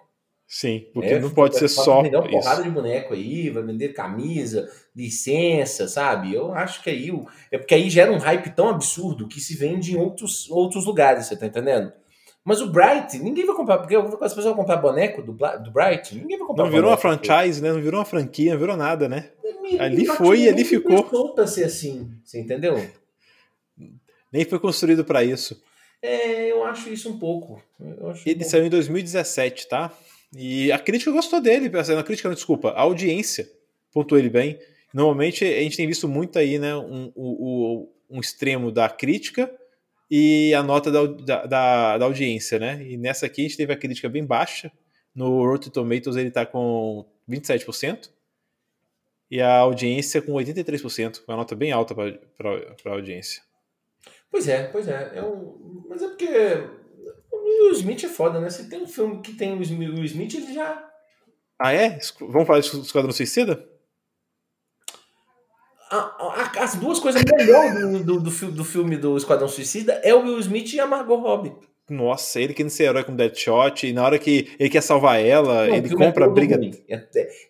Sim, 0.52 0.84
porque 0.92 1.10
é, 1.10 1.20
não 1.20 1.30
pode 1.30 1.56
ser 1.56 1.68
só. 1.68 2.02
Vai 2.02 2.10
vender 2.10 2.16
uma 2.16 2.28
porrada 2.28 2.64
de 2.64 2.70
boneco 2.70 3.14
aí, 3.14 3.50
vai 3.50 3.62
vender 3.62 3.90
camisa, 3.90 4.68
licença, 4.96 5.86
sabe? 5.86 6.34
Eu 6.34 6.52
acho 6.52 6.82
que 6.82 6.90
aí. 6.90 7.08
É 7.52 7.56
porque 7.56 7.72
aí 7.72 7.88
gera 7.88 8.10
um 8.10 8.18
hype 8.18 8.50
tão 8.50 8.68
absurdo 8.68 9.28
que 9.28 9.40
se 9.40 9.54
vende 9.54 9.92
em 9.92 9.96
outros, 9.96 10.50
outros 10.50 10.86
lugares, 10.86 11.26
você 11.26 11.36
tá 11.36 11.46
entendendo? 11.46 11.92
Mas 12.44 12.60
o 12.60 12.68
Bright, 12.68 13.16
ninguém 13.20 13.46
vai 13.46 13.54
comprar, 13.54 13.78
porque 13.78 13.94
as 13.94 14.34
pessoas 14.34 14.46
vão 14.46 14.56
comprar 14.56 14.78
boneco 14.78 15.22
do, 15.22 15.32
do 15.32 15.70
Bright, 15.70 16.16
ninguém 16.16 16.36
vai 16.36 16.48
comprar 16.48 16.64
Não 16.64 16.70
virou 16.72 16.90
uma 16.90 16.96
franchise, 16.96 17.62
né? 17.62 17.72
Não 17.72 17.80
virou 17.80 18.00
uma 18.00 18.04
franquia, 18.04 18.52
não 18.52 18.58
virou 18.58 18.76
nada, 18.76 19.08
né? 19.08 19.30
É, 19.44 19.84
ali 19.84 20.04
foi 20.04 20.40
e 20.40 20.48
ali 20.48 20.64
ficou. 20.64 21.08
Solta 21.08 21.46
ser 21.46 21.62
assim, 21.62 22.10
você 22.24 22.40
entendeu? 22.40 22.84
Nem 24.32 24.44
foi 24.44 24.58
construído 24.58 25.04
para 25.04 25.22
isso. 25.22 25.62
É, 26.02 26.50
eu 26.50 26.64
acho 26.64 26.92
isso 26.92 27.08
um 27.08 27.20
pouco. 27.20 27.62
Ele 28.26 28.44
um 28.44 28.48
saiu 28.48 28.64
em 28.64 28.70
2017, 28.70 29.68
tá? 29.68 29.92
E 30.34 30.70
a 30.70 30.78
crítica 30.78 31.10
gostou 31.10 31.40
dele, 31.40 31.70
a 31.76 32.02
crítica 32.02 32.28
não, 32.28 32.34
desculpa, 32.34 32.70
a 32.70 32.82
audiência 32.82 33.50
pontuou 33.92 34.18
ele 34.18 34.30
bem. 34.30 34.58
Normalmente 34.94 35.44
a 35.44 35.60
gente 35.60 35.76
tem 35.76 35.86
visto 35.86 36.08
muito 36.08 36.38
aí, 36.38 36.58
né, 36.58 36.74
um, 36.76 37.12
um, 37.16 37.88
um 38.10 38.20
extremo 38.20 38.70
da 38.70 38.88
crítica 38.88 39.50
e 40.10 40.52
a 40.54 40.62
nota 40.62 40.90
da, 40.90 41.46
da, 41.46 41.96
da, 41.98 42.04
audiência, 42.04 42.58
né? 42.58 42.84
E 42.84 42.96
nessa 42.96 43.26
aqui 43.26 43.42
a 43.42 43.44
gente 43.44 43.56
teve 43.56 43.72
a 43.72 43.76
crítica 43.76 44.08
bem 44.08 44.24
baixa. 44.24 44.70
No 45.14 45.44
Rotten 45.44 45.70
Tomatoes 45.70 46.16
ele 46.16 46.30
tá 46.30 46.44
com 46.44 47.04
27% 47.28 48.10
e 49.30 49.40
a 49.40 49.58
audiência 49.58 50.20
com 50.20 50.32
83%, 50.32 51.22
uma 51.26 51.36
nota 51.36 51.54
bem 51.54 51.70
alta 51.70 51.94
para 51.94 52.10
a 52.86 52.90
audiência. 52.90 53.42
Pois 54.30 54.48
é, 54.48 54.64
pois 54.64 54.88
é. 54.88 55.12
é 55.14 55.22
um... 55.22 55.84
Mas 55.88 56.02
é 56.02 56.08
porque 56.08 56.28
o 57.50 57.64
Will 57.64 57.72
Smith 57.72 58.04
é 58.04 58.08
foda, 58.08 58.40
né? 58.40 58.48
Você 58.48 58.64
tem 58.64 58.82
um 58.82 58.86
filme 58.86 59.20
que 59.20 59.32
tem 59.32 59.52
o 59.52 59.58
Will 59.58 60.04
Smith, 60.04 60.34
ele 60.34 60.52
já. 60.52 60.86
Ah, 61.58 61.72
é? 61.72 61.98
Vamos 62.20 62.46
falar 62.46 62.60
de 62.60 62.66
Esquadrão 62.66 63.12
Suicida? 63.12 63.68
as 66.60 66.76
duas 66.76 67.00
coisas 67.00 67.20
melhores 67.36 67.74
do, 67.80 68.04
do, 68.04 68.20
do, 68.20 68.52
do, 68.52 68.64
filme 68.64 68.96
do 68.96 69.16
Esquadrão 69.16 69.48
Suicida 69.48 70.00
é 70.04 70.14
o 70.14 70.22
Will 70.22 70.38
Smith 70.38 70.72
e 70.72 70.80
a 70.80 70.86
Margot 70.86 71.16
Robbie. 71.16 71.52
Nossa, 71.88 72.40
ele 72.40 72.54
querendo 72.54 72.70
ser 72.70 72.84
herói 72.84 73.02
com 73.02 73.16
Deadshot, 73.16 73.88
e 73.88 73.92
na 73.92 74.04
hora 74.04 74.16
que 74.16 74.54
ele 74.60 74.70
quer 74.70 74.80
salvar 74.80 75.20
ela, 75.20 75.66
Não, 75.66 75.74
ele 75.74 75.92
é 75.92 75.96
compra 75.96 76.24
é 76.24 76.28
a 76.28 76.30
briga. 76.30 76.56
Ruim. 76.56 76.70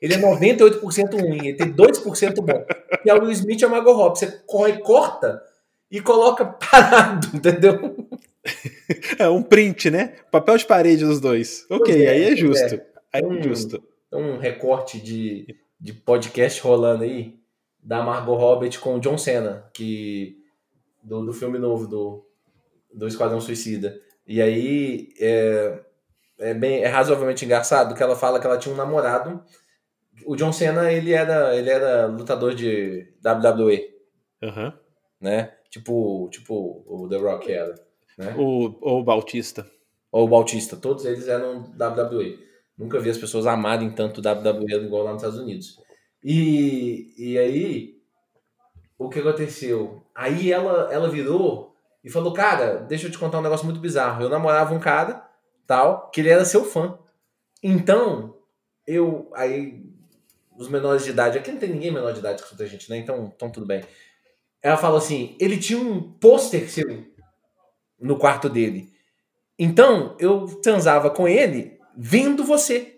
Ele 0.00 0.14
é 0.14 0.18
98% 0.18 1.20
ruim, 1.20 1.48
ele 1.48 1.58
tem 1.58 1.70
2% 1.70 2.34
bom. 2.36 2.64
E 3.04 3.10
é 3.10 3.14
o 3.14 3.20
Will 3.20 3.32
Smith 3.32 3.60
e 3.60 3.64
a 3.66 3.68
Margot 3.68 3.92
Robbie. 3.92 4.18
Você 4.18 4.26
corre, 4.46 4.78
corta 4.78 5.42
e 5.90 6.00
coloca 6.00 6.46
parado, 6.46 7.28
entendeu? 7.36 8.08
é 9.18 9.28
um 9.28 9.42
print, 9.42 9.90
né? 9.90 10.16
Papel 10.30 10.56
de 10.56 10.66
parede 10.66 11.04
dos 11.04 11.20
dois. 11.20 11.66
Ok, 11.70 12.04
é, 12.04 12.10
aí 12.10 12.24
é 12.32 12.36
justo. 12.36 12.74
É. 12.74 12.86
Aí 13.12 13.24
um, 13.24 13.38
é 13.38 13.42
justo. 13.42 13.82
Um 14.12 14.38
recorte 14.38 15.00
de, 15.00 15.56
de 15.78 15.92
podcast 15.92 16.60
rolando 16.60 17.04
aí 17.04 17.38
da 17.82 18.02
Margot 18.02 18.34
Robbie 18.34 18.76
com 18.78 18.96
o 18.96 19.00
John 19.00 19.18
Cena, 19.18 19.68
que 19.72 20.36
do, 21.02 21.24
do 21.24 21.32
filme 21.32 21.58
novo 21.58 21.86
do, 21.86 22.26
do 22.92 23.06
Esquadrão 23.06 23.40
Suicida. 23.40 23.98
E 24.26 24.40
aí 24.40 25.12
é, 25.18 25.80
é, 26.38 26.54
bem, 26.54 26.82
é 26.82 26.88
razoavelmente 26.88 27.44
engraçado 27.44 27.94
que 27.94 28.02
ela 28.02 28.16
fala 28.16 28.38
que 28.38 28.46
ela 28.46 28.58
tinha 28.58 28.74
um 28.74 28.78
namorado. 28.78 29.42
O 30.26 30.36
John 30.36 30.52
Cena, 30.52 30.92
ele 30.92 31.12
era, 31.12 31.56
ele 31.56 31.70
era 31.70 32.06
lutador 32.06 32.54
de 32.54 33.12
WWE. 33.24 33.88
Uhum. 34.42 34.72
Né? 35.20 35.52
Tipo, 35.70 36.28
tipo 36.30 36.84
o 36.86 37.08
The 37.08 37.16
Rock 37.16 37.50
era. 37.50 37.74
Né? 38.20 38.34
Ou, 38.36 38.78
o 38.82 39.02
Bautista. 39.02 39.66
Ou 40.12 40.26
o 40.26 40.28
Bautista. 40.28 40.76
Todos 40.76 41.06
eles 41.06 41.26
eram 41.26 41.72
WWE. 41.72 42.38
Nunca 42.76 43.00
vi 43.00 43.08
as 43.08 43.16
pessoas 43.18 43.46
amarem 43.46 43.90
tanto 43.90 44.20
WWE 44.20 44.84
igual 44.84 45.04
lá 45.04 45.12
nos 45.12 45.22
Estados 45.22 45.40
Unidos. 45.40 45.78
E, 46.22 47.14
e 47.16 47.38
aí, 47.38 47.98
o 48.98 49.08
que 49.08 49.20
aconteceu? 49.20 50.02
Aí 50.14 50.52
ela, 50.52 50.92
ela 50.92 51.08
virou 51.08 51.74
e 52.04 52.10
falou: 52.10 52.34
Cara, 52.34 52.76
deixa 52.76 53.06
eu 53.06 53.10
te 53.10 53.18
contar 53.18 53.38
um 53.38 53.42
negócio 53.42 53.64
muito 53.64 53.80
bizarro. 53.80 54.22
Eu 54.22 54.28
namorava 54.28 54.74
um 54.74 54.80
cara, 54.80 55.26
tal, 55.66 56.10
que 56.10 56.20
ele 56.20 56.28
era 56.28 56.44
seu 56.44 56.62
fã. 56.64 56.98
Então, 57.62 58.36
eu. 58.86 59.30
Aí, 59.34 59.82
os 60.58 60.68
menores 60.68 61.04
de 61.04 61.10
idade, 61.10 61.38
aqui 61.38 61.50
não 61.50 61.58
tem 61.58 61.70
ninguém 61.70 61.90
menor 61.90 62.12
de 62.12 62.18
idade 62.18 62.42
que 62.42 62.44
escuta 62.44 62.64
a 62.64 62.66
gente, 62.66 62.90
né? 62.90 62.98
Então, 62.98 63.32
então 63.34 63.50
tudo 63.50 63.64
bem. 63.64 63.82
Ela 64.62 64.76
falou 64.76 64.98
assim: 64.98 65.36
ele 65.40 65.56
tinha 65.58 65.78
um 65.78 66.02
pôster 66.02 66.70
seu 66.70 67.06
no 68.00 68.16
quarto 68.16 68.48
dele. 68.48 68.90
Então, 69.58 70.16
eu 70.18 70.46
transava 70.62 71.10
com 71.10 71.28
ele 71.28 71.78
vendo 71.96 72.44
você. 72.44 72.94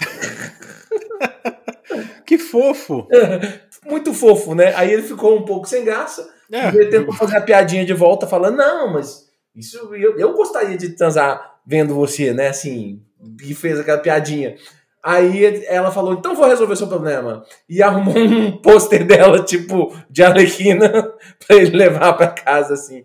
que 2.26 2.38
fofo! 2.38 3.08
Muito 3.86 4.14
fofo, 4.14 4.54
né? 4.54 4.74
Aí 4.76 4.92
ele 4.92 5.02
ficou 5.02 5.36
um 5.36 5.44
pouco 5.44 5.68
sem 5.68 5.84
graça. 5.84 6.32
É. 6.50 6.68
Ele 6.68 6.86
tentou 6.86 7.14
fazer 7.14 7.36
a 7.36 7.42
piadinha 7.42 7.84
de 7.84 7.92
volta, 7.92 8.26
falando: 8.26 8.56
Não, 8.56 8.92
mas 8.92 9.28
isso 9.54 9.94
eu, 9.94 10.18
eu 10.18 10.32
gostaria 10.32 10.76
de 10.76 10.90
transar 10.90 11.58
vendo 11.66 11.94
você, 11.94 12.32
né? 12.32 12.48
Assim, 12.48 13.02
e 13.42 13.54
fez 13.54 13.78
aquela 13.78 13.98
piadinha. 13.98 14.56
Aí 15.02 15.66
ela 15.66 15.90
falou, 15.90 16.14
então 16.14 16.34
vou 16.34 16.48
resolver 16.48 16.76
seu 16.76 16.86
problema. 16.86 17.44
E 17.68 17.82
arrumou 17.82 18.16
um 18.16 18.56
pôster 18.56 19.06
dela, 19.06 19.44
tipo, 19.44 19.94
de 20.08 20.22
Arlequina, 20.22 21.12
pra 21.46 21.56
ele 21.56 21.76
levar 21.76 22.14
pra 22.14 22.28
casa, 22.28 22.72
assim. 22.72 23.04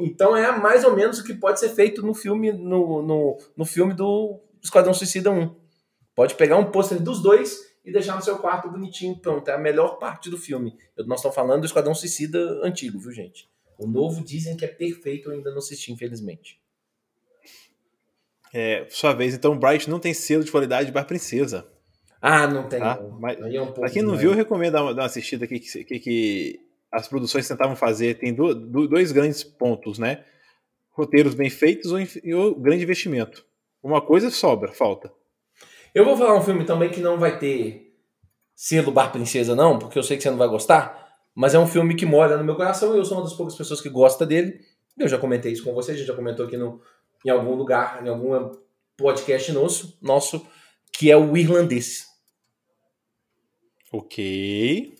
Então 0.00 0.36
é 0.36 0.56
mais 0.58 0.84
ou 0.84 0.94
menos 0.94 1.18
o 1.18 1.24
que 1.24 1.34
pode 1.34 1.60
ser 1.60 1.70
feito 1.70 2.02
no 2.02 2.14
filme, 2.14 2.52
no, 2.52 3.02
no, 3.02 3.38
no 3.56 3.64
filme 3.64 3.94
do 3.94 4.40
Esquadrão 4.62 4.94
Suicida 4.94 5.30
1. 5.30 5.54
Pode 6.14 6.34
pegar 6.34 6.56
um 6.56 6.70
pôster 6.70 7.00
dos 7.00 7.20
dois 7.20 7.58
e 7.84 7.90
deixar 7.90 8.14
no 8.14 8.22
seu 8.22 8.38
quarto 8.38 8.70
bonitinho, 8.70 9.18
pronto. 9.18 9.48
É 9.48 9.54
a 9.54 9.58
melhor 9.58 9.98
parte 9.98 10.30
do 10.30 10.38
filme. 10.38 10.76
Nós 10.98 11.18
estamos 11.18 11.34
falando 11.34 11.60
do 11.60 11.66
Esquadrão 11.66 11.94
Suicida 11.94 12.38
antigo, 12.62 12.98
viu, 12.98 13.12
gente? 13.12 13.50
O 13.78 13.86
novo 13.86 14.22
dizem 14.22 14.56
que 14.56 14.64
é 14.64 14.68
perfeito, 14.68 15.28
eu 15.28 15.34
ainda 15.34 15.50
não 15.50 15.58
assisti, 15.58 15.92
infelizmente. 15.92 16.60
É, 18.54 18.86
sua 18.90 19.14
vez, 19.14 19.34
então, 19.34 19.58
Bright 19.58 19.88
não 19.88 19.98
tem 19.98 20.12
selo 20.12 20.44
de 20.44 20.50
qualidade 20.50 20.86
de 20.86 20.92
Bar 20.92 21.06
Princesa. 21.06 21.66
Ah, 22.20 22.46
não 22.46 22.68
tem. 22.68 22.78
Tá? 22.78 23.00
Mas, 23.18 23.38
é 23.40 23.60
um 23.60 23.72
pra 23.72 23.90
quem 23.90 24.02
não 24.02 24.16
viu, 24.16 24.30
eu 24.30 24.36
recomendo 24.36 24.74
dar 24.74 24.82
uma, 24.82 24.94
dar 24.94 25.02
uma 25.02 25.06
assistida 25.06 25.44
aqui 25.44 25.58
que, 25.58 25.84
que, 25.84 25.98
que, 25.98 26.60
as 26.92 27.08
produções 27.08 27.48
tentavam 27.48 27.74
fazer. 27.74 28.18
Tem 28.18 28.34
do, 28.34 28.54
do, 28.54 28.86
dois 28.86 29.10
grandes 29.10 29.42
pontos, 29.42 29.98
né? 29.98 30.24
Roteiros 30.90 31.34
bem 31.34 31.48
feitos 31.48 31.90
ou, 31.90 31.98
ou 32.36 32.54
grande 32.54 32.84
investimento. 32.84 33.44
Uma 33.82 34.02
coisa 34.02 34.30
sobra, 34.30 34.72
falta. 34.72 35.10
Eu 35.94 36.04
vou 36.04 36.16
falar 36.16 36.36
um 36.36 36.42
filme 36.42 36.64
também 36.64 36.90
que 36.90 37.00
não 37.00 37.18
vai 37.18 37.38
ter 37.38 37.94
selo 38.54 38.92
Bar 38.92 39.10
Princesa, 39.10 39.56
não, 39.56 39.78
porque 39.78 39.98
eu 39.98 40.02
sei 40.02 40.16
que 40.16 40.22
você 40.22 40.30
não 40.30 40.38
vai 40.38 40.48
gostar. 40.48 41.02
Mas 41.34 41.54
é 41.54 41.58
um 41.58 41.66
filme 41.66 41.96
que 41.96 42.04
mora 42.04 42.36
no 42.36 42.44
meu 42.44 42.54
coração 42.54 42.94
e 42.94 42.98
eu 42.98 43.04
sou 43.04 43.16
uma 43.16 43.24
das 43.24 43.32
poucas 43.32 43.56
pessoas 43.56 43.80
que 43.80 43.88
gosta 43.88 44.26
dele. 44.26 44.60
Eu 44.98 45.08
já 45.08 45.18
comentei 45.18 45.52
isso 45.52 45.64
com 45.64 45.72
você, 45.72 45.92
a 45.92 45.94
gente 45.94 46.06
já 46.06 46.14
comentou 46.14 46.46
aqui 46.46 46.58
no, 46.58 46.80
em 47.24 47.30
algum 47.30 47.54
lugar, 47.54 48.04
em 48.04 48.08
algum 48.08 48.52
podcast 48.96 49.50
nosso, 49.52 49.98
nosso 50.02 50.46
que 50.92 51.10
é 51.10 51.16
o 51.16 51.36
irlandês. 51.36 52.06
Ok. 53.90 54.94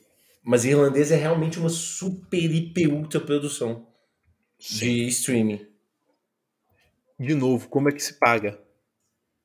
Mas 0.44 0.64
irlandês 0.64 1.12
é 1.12 1.16
realmente 1.16 1.58
uma 1.58 1.68
super, 1.68 2.50
hiper, 2.50 2.92
ultra 2.92 3.20
produção 3.20 3.86
Sim. 4.58 4.86
de 4.86 5.08
streaming. 5.08 5.66
De 7.18 7.34
novo, 7.34 7.68
como 7.68 7.88
é 7.88 7.92
que 7.92 8.02
se 8.02 8.18
paga? 8.18 8.58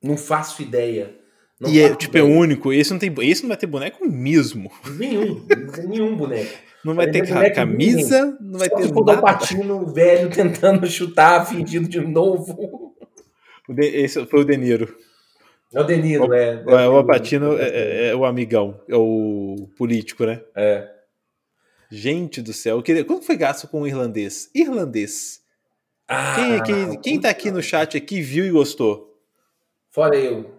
Não 0.02 0.16
faço 0.16 0.60
ideia. 0.62 1.16
Não 1.60 1.70
e 1.70 1.80
é, 1.80 1.94
tipo, 1.94 2.16
é 2.16 2.20
ideia. 2.20 2.32
é 2.32 2.36
único. 2.36 2.72
Esse 2.72 2.90
não, 2.90 2.98
tem, 2.98 3.14
esse 3.22 3.42
não 3.42 3.48
vai 3.48 3.56
ter 3.56 3.66
boneco 3.66 4.04
mesmo. 4.08 4.70
Nenhum. 4.96 5.46
nenhum 5.88 6.16
boneco. 6.16 6.52
Não 6.84 6.94
vai 6.94 7.10
ter 7.10 7.26
camisa, 7.52 8.36
não 8.40 8.58
vai 8.58 8.68
Só 8.68 8.76
ter 8.76 8.92
nada. 8.92 9.18
o 9.18 9.20
Patino 9.20 9.86
velho 9.86 10.30
tentando 10.34 10.86
chutar, 10.86 11.44
fingindo 11.46 11.88
de 11.88 12.00
novo. 12.00 12.96
Esse 13.76 14.24
foi 14.26 14.40
o 14.40 14.44
Deniro. 14.44 14.96
É 15.72 15.80
o 15.80 15.84
Deniro, 15.84 16.28
o, 16.28 16.34
é. 16.34 16.64
É, 16.66 16.88
o 16.88 17.04
Patino 17.04 17.58
é, 17.58 17.68
é, 17.68 18.08
é, 18.08 18.16
o 18.16 18.24
amigão, 18.24 18.80
é 18.88 18.96
o 18.96 19.68
político, 19.76 20.24
né? 20.24 20.42
É. 20.56 20.88
Gente 21.90 22.40
do 22.40 22.52
céu, 22.52 22.82
queria, 22.82 23.04
quanto 23.04 23.26
foi 23.26 23.36
gasto 23.36 23.68
com 23.68 23.82
o 23.82 23.86
irlandês? 23.86 24.50
Irlandês. 24.54 25.42
Ah, 26.06 26.34
quem, 26.36 26.54
é 26.54 26.62
que, 26.62 26.98
quem 27.00 27.20
tá 27.20 27.28
aqui 27.28 27.50
no 27.50 27.62
chat 27.62 27.96
aqui 27.96 28.22
viu 28.22 28.46
e 28.46 28.50
gostou? 28.50 29.14
Fora 29.90 30.16
eu. 30.16 30.58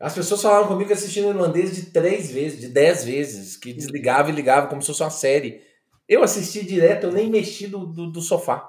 As 0.00 0.14
pessoas 0.14 0.42
falaram 0.42 0.66
comigo 0.66 0.92
assistindo 0.92 1.28
irlandês 1.28 1.76
de 1.76 1.86
três 1.90 2.30
vezes, 2.30 2.60
de 2.60 2.68
dez 2.68 3.04
vezes, 3.04 3.56
que 3.56 3.72
desligava 3.72 4.30
e 4.30 4.32
ligava 4.32 4.66
como 4.66 4.80
se 4.80 4.88
fosse 4.88 5.02
uma 5.02 5.10
série. 5.10 5.60
Eu 6.08 6.22
assisti 6.22 6.64
direto, 6.64 7.06
eu 7.06 7.12
nem 7.12 7.30
mexi 7.30 7.68
do, 7.68 7.86
do, 7.86 8.10
do 8.10 8.20
sofá. 8.20 8.68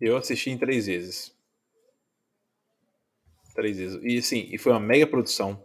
Eu 0.00 0.16
assisti 0.16 0.50
em 0.50 0.58
três 0.58 0.86
vezes. 0.86 1.32
Três 3.58 3.76
vezes. 3.76 3.98
E 4.04 4.22
sim, 4.22 4.48
e 4.52 4.56
foi 4.56 4.70
uma 4.70 4.78
mega 4.78 5.04
produção. 5.04 5.60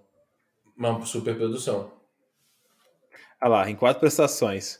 Uma 0.76 1.06
super 1.06 1.36
produção. 1.36 1.92
Ah 3.40 3.48
lá, 3.48 3.70
em 3.70 3.76
quatro 3.76 4.00
prestações. 4.00 4.80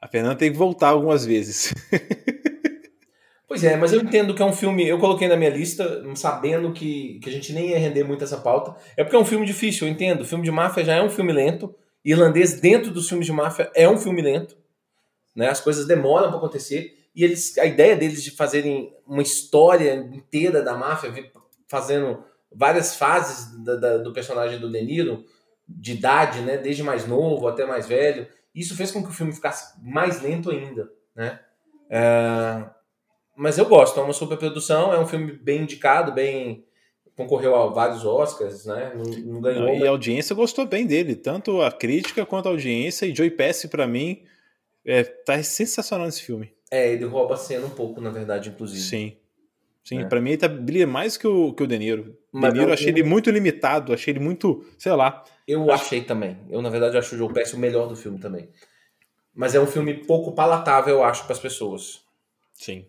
A 0.00 0.06
Fernanda 0.06 0.36
tem 0.36 0.52
que 0.52 0.56
voltar 0.56 0.90
algumas 0.90 1.26
vezes. 1.26 1.74
Pois 3.48 3.64
é, 3.64 3.76
mas 3.76 3.92
eu 3.92 4.00
entendo 4.00 4.34
que 4.34 4.40
é 4.40 4.46
um 4.46 4.52
filme. 4.52 4.88
Eu 4.88 4.98
coloquei 4.98 5.28
na 5.28 5.36
minha 5.36 5.50
lista, 5.50 6.02
sabendo 6.16 6.72
que, 6.72 7.20
que 7.22 7.28
a 7.28 7.32
gente 7.32 7.52
nem 7.52 7.68
ia 7.68 7.78
render 7.78 8.02
muito 8.02 8.24
essa 8.24 8.38
pauta. 8.38 8.74
É 8.96 9.04
porque 9.04 9.14
é 9.14 9.18
um 9.18 9.26
filme 9.26 9.44
difícil, 9.44 9.86
eu 9.86 9.92
entendo. 9.92 10.22
O 10.22 10.24
filme 10.24 10.42
de 10.42 10.50
máfia 10.50 10.82
já 10.82 10.94
é 10.94 11.02
um 11.02 11.10
filme 11.10 11.34
lento. 11.34 11.74
Irlandês, 12.02 12.58
dentro 12.62 12.90
dos 12.90 13.10
filmes 13.10 13.26
de 13.26 13.32
máfia, 13.32 13.70
é 13.74 13.86
um 13.86 13.98
filme 13.98 14.22
lento. 14.22 14.56
Né? 15.36 15.50
As 15.50 15.60
coisas 15.60 15.86
demoram 15.86 16.28
para 16.28 16.38
acontecer. 16.38 16.96
E 17.14 17.22
eles, 17.22 17.58
a 17.58 17.66
ideia 17.66 17.94
deles 17.94 18.24
de 18.24 18.30
fazerem 18.30 18.90
uma 19.06 19.20
história 19.20 19.96
inteira 19.96 20.62
da 20.62 20.74
máfia, 20.74 21.12
fazendo 21.68 22.24
várias 22.54 22.96
fases 22.96 23.62
da, 23.64 23.76
da, 23.76 23.98
do 23.98 24.12
personagem 24.12 24.58
do 24.58 24.70
De 24.70 24.82
Niro, 24.82 25.24
de 25.68 25.92
idade, 25.92 26.40
né? 26.40 26.56
desde 26.58 26.82
mais 26.82 27.06
novo 27.06 27.48
até 27.48 27.64
mais 27.64 27.86
velho, 27.86 28.26
isso 28.54 28.76
fez 28.76 28.90
com 28.90 29.02
que 29.02 29.08
o 29.08 29.12
filme 29.12 29.32
ficasse 29.32 29.80
mais 29.82 30.20
lento 30.20 30.50
ainda. 30.50 30.90
Né? 31.14 31.38
É 31.90 32.64
mas 33.36 33.58
eu 33.58 33.64
gosto, 33.64 33.98
é 33.98 34.02
uma 34.02 34.12
superprodução, 34.12 34.92
é 34.92 35.00
um 35.00 35.06
filme 35.06 35.32
bem 35.32 35.62
indicado, 35.62 36.12
bem 36.12 36.64
concorreu 37.16 37.54
a 37.54 37.66
vários 37.68 38.04
Oscars, 38.04 38.64
né? 38.64 38.92
Não, 38.94 39.04
não 39.04 39.40
ganhou. 39.40 39.66
Não, 39.66 39.74
e 39.74 39.86
a 39.86 39.90
audiência 39.90 40.34
gostou 40.34 40.66
bem 40.66 40.86
dele, 40.86 41.14
tanto 41.14 41.60
a 41.60 41.70
crítica 41.70 42.24
quanto 42.24 42.46
a 42.46 42.50
audiência. 42.50 43.06
E 43.06 43.14
Joey 43.14 43.30
Pesci, 43.30 43.68
para 43.68 43.86
mim, 43.86 44.22
é, 44.84 45.02
tá 45.02 45.42
sensacional 45.42 46.06
nesse 46.06 46.22
filme. 46.22 46.52
É, 46.70 46.90
ele 46.90 47.04
rouba 47.04 47.34
a 47.34 47.36
cena 47.36 47.66
um 47.66 47.70
pouco, 47.70 48.00
na 48.00 48.10
verdade, 48.10 48.48
inclusive. 48.48 48.80
Sim. 48.80 49.16
Sim, 49.84 50.02
é. 50.02 50.04
pra 50.04 50.20
mim 50.20 50.30
ele 50.30 50.38
tá, 50.38 50.48
brilha 50.48 50.86
mais 50.86 51.16
que 51.16 51.26
o, 51.26 51.52
que 51.52 51.62
o 51.62 51.66
De 51.66 51.78
Niro. 51.78 52.16
Mas 52.30 52.52
De 52.52 52.58
Niro 52.58 52.70
eu 52.70 52.74
achei 52.74 52.88
ele 52.88 53.02
muito 53.02 53.30
limitado, 53.30 53.92
achei 53.92 54.12
ele 54.12 54.20
muito, 54.20 54.64
sei 54.78 54.92
lá. 54.92 55.24
Eu 55.46 55.70
acho... 55.70 55.84
achei 55.84 56.02
também. 56.02 56.38
Eu, 56.48 56.62
na 56.62 56.70
verdade, 56.70 56.96
acho 56.96 57.14
o 57.14 57.18
Joe 57.18 57.32
Pesci 57.32 57.56
o 57.56 57.58
melhor 57.58 57.88
do 57.88 57.96
filme 57.96 58.18
também. 58.18 58.48
Mas 59.34 59.54
é 59.54 59.60
um 59.60 59.66
filme 59.66 59.94
pouco 59.94 60.32
palatável, 60.32 60.96
eu 60.96 61.04
acho, 61.04 61.24
para 61.24 61.32
as 61.32 61.40
pessoas. 61.40 62.02
Sim. 62.54 62.86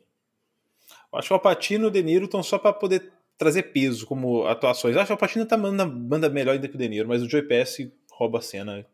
Acho 1.12 1.28
que 1.28 1.34
o 1.34 1.36
Alpatino 1.36 1.86
e 1.86 1.88
o 1.88 1.92
De 1.92 2.04
Niro 2.04 2.26
estão 2.26 2.44
só 2.44 2.58
para 2.58 2.74
poder 2.74 3.12
trazer 3.38 3.64
peso 3.64 4.06
como 4.06 4.46
atuações. 4.46 4.96
Acho 4.96 5.08
que 5.08 5.12
o 5.14 5.16
Alpatino 5.16 5.46
tá 5.46 5.58
manda, 5.58 5.86
manda 5.86 6.30
melhor 6.30 6.54
ainda 6.54 6.68
que 6.68 6.76
o 6.76 6.78
De 6.78 6.88
Niro, 6.88 7.08
mas 7.08 7.24
o 7.24 7.30
Joey 7.30 7.48
Pesci 7.48 7.92
rouba 8.12 8.38
a 8.40 8.42
cena 8.42 8.86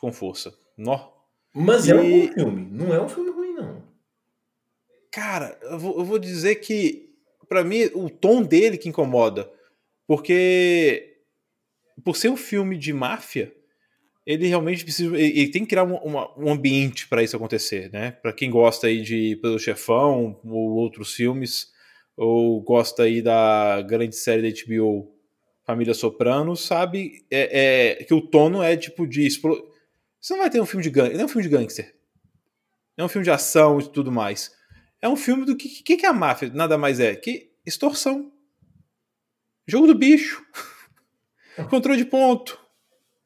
com 0.00 0.12
força. 0.12 0.52
Nó. 0.76 1.10
Mas 1.54 1.86
e... 1.86 1.92
é 1.92 1.94
um 1.94 2.26
bom 2.26 2.32
filme. 2.32 2.68
Não 2.72 2.94
é 2.94 3.00
um 3.00 3.08
filme 3.08 3.30
ruim, 3.30 3.54
não. 3.54 3.82
Cara, 5.12 5.58
eu 5.62 5.78
vou, 5.78 5.98
eu 5.98 6.04
vou 6.04 6.18
dizer 6.18 6.56
que, 6.56 7.10
para 7.46 7.62
mim, 7.62 7.84
o 7.94 8.08
tom 8.08 8.42
dele 8.42 8.78
que 8.78 8.88
incomoda. 8.88 9.48
Porque, 10.06 11.18
por 12.02 12.16
ser 12.16 12.30
um 12.30 12.36
filme 12.36 12.78
de 12.78 12.94
máfia, 12.94 13.54
ele 14.26 14.46
realmente 14.46 14.84
precisa. 14.84 15.14
Ele 15.16 15.48
tem 15.48 15.62
que 15.62 15.68
criar 15.68 15.84
um, 15.84 15.96
uma, 15.96 16.32
um 16.38 16.50
ambiente 16.50 17.06
para 17.08 17.22
isso 17.22 17.36
acontecer, 17.36 17.90
né? 17.92 18.12
Para 18.12 18.32
quem 18.32 18.50
gosta 18.50 18.86
aí 18.86 19.02
de 19.02 19.36
Pelo 19.36 19.58
Chefão 19.58 20.40
ou 20.44 20.76
outros 20.76 21.14
filmes, 21.14 21.70
ou 22.16 22.62
gosta 22.62 23.02
aí 23.02 23.20
da 23.20 23.82
grande 23.82 24.16
série 24.16 24.42
da 24.42 24.64
HBO 24.66 25.12
Família 25.66 25.92
Soprano, 25.92 26.56
sabe 26.56 27.26
é, 27.30 27.96
é 28.00 28.04
que 28.04 28.14
o 28.14 28.22
tono 28.22 28.62
é 28.62 28.76
tipo 28.78 29.06
de. 29.06 29.28
Você 29.28 30.32
não 30.32 30.38
vai 30.38 30.50
ter 30.50 30.60
um 30.60 30.66
filme 30.66 30.82
de 30.82 30.90
gangster. 30.90 31.16
Não 31.16 31.22
é 31.22 31.24
um 31.26 31.28
filme 31.28 31.48
de 31.48 31.54
gangster. 31.54 31.94
É 32.96 33.04
um 33.04 33.08
filme 33.08 33.24
de 33.24 33.30
ação 33.30 33.78
e 33.78 33.88
tudo 33.88 34.10
mais. 34.10 34.61
É 35.02 35.08
um 35.08 35.16
filme 35.16 35.44
do 35.44 35.56
que, 35.56 35.68
que, 35.68 35.96
que 35.96 36.06
é 36.06 36.08
a 36.08 36.12
máfia? 36.12 36.48
Nada 36.54 36.78
mais 36.78 37.00
é 37.00 37.16
que 37.16 37.50
extorsão. 37.66 38.32
Jogo 39.66 39.88
do 39.88 39.94
bicho. 39.96 40.46
Controle 41.68 41.98
de 41.98 42.04
ponto. 42.04 42.58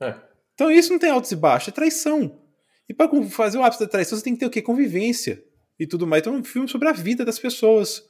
É. 0.00 0.14
Então 0.54 0.70
isso 0.70 0.90
não 0.90 0.98
tem 0.98 1.10
altos 1.10 1.30
e 1.30 1.36
baixos, 1.36 1.68
é 1.68 1.72
traição. 1.72 2.40
E 2.88 2.94
para 2.94 3.10
fazer 3.28 3.58
o 3.58 3.62
ápice 3.62 3.80
da 3.80 3.88
traição, 3.88 4.16
você 4.16 4.24
tem 4.24 4.32
que 4.32 4.40
ter 4.40 4.46
o 4.46 4.50
quê? 4.50 4.62
Convivência 4.62 5.44
e 5.78 5.86
tudo 5.86 6.06
mais. 6.06 6.22
Então 6.22 6.34
é 6.34 6.38
um 6.38 6.44
filme 6.44 6.66
sobre 6.66 6.88
a 6.88 6.92
vida 6.92 7.24
das 7.24 7.38
pessoas. 7.38 8.02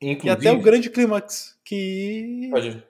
Inclusive, 0.00 0.26
e 0.26 0.30
até 0.30 0.50
o 0.50 0.62
grande 0.62 0.88
clímax 0.88 1.58
que. 1.64 2.48
Pode. 2.50 2.82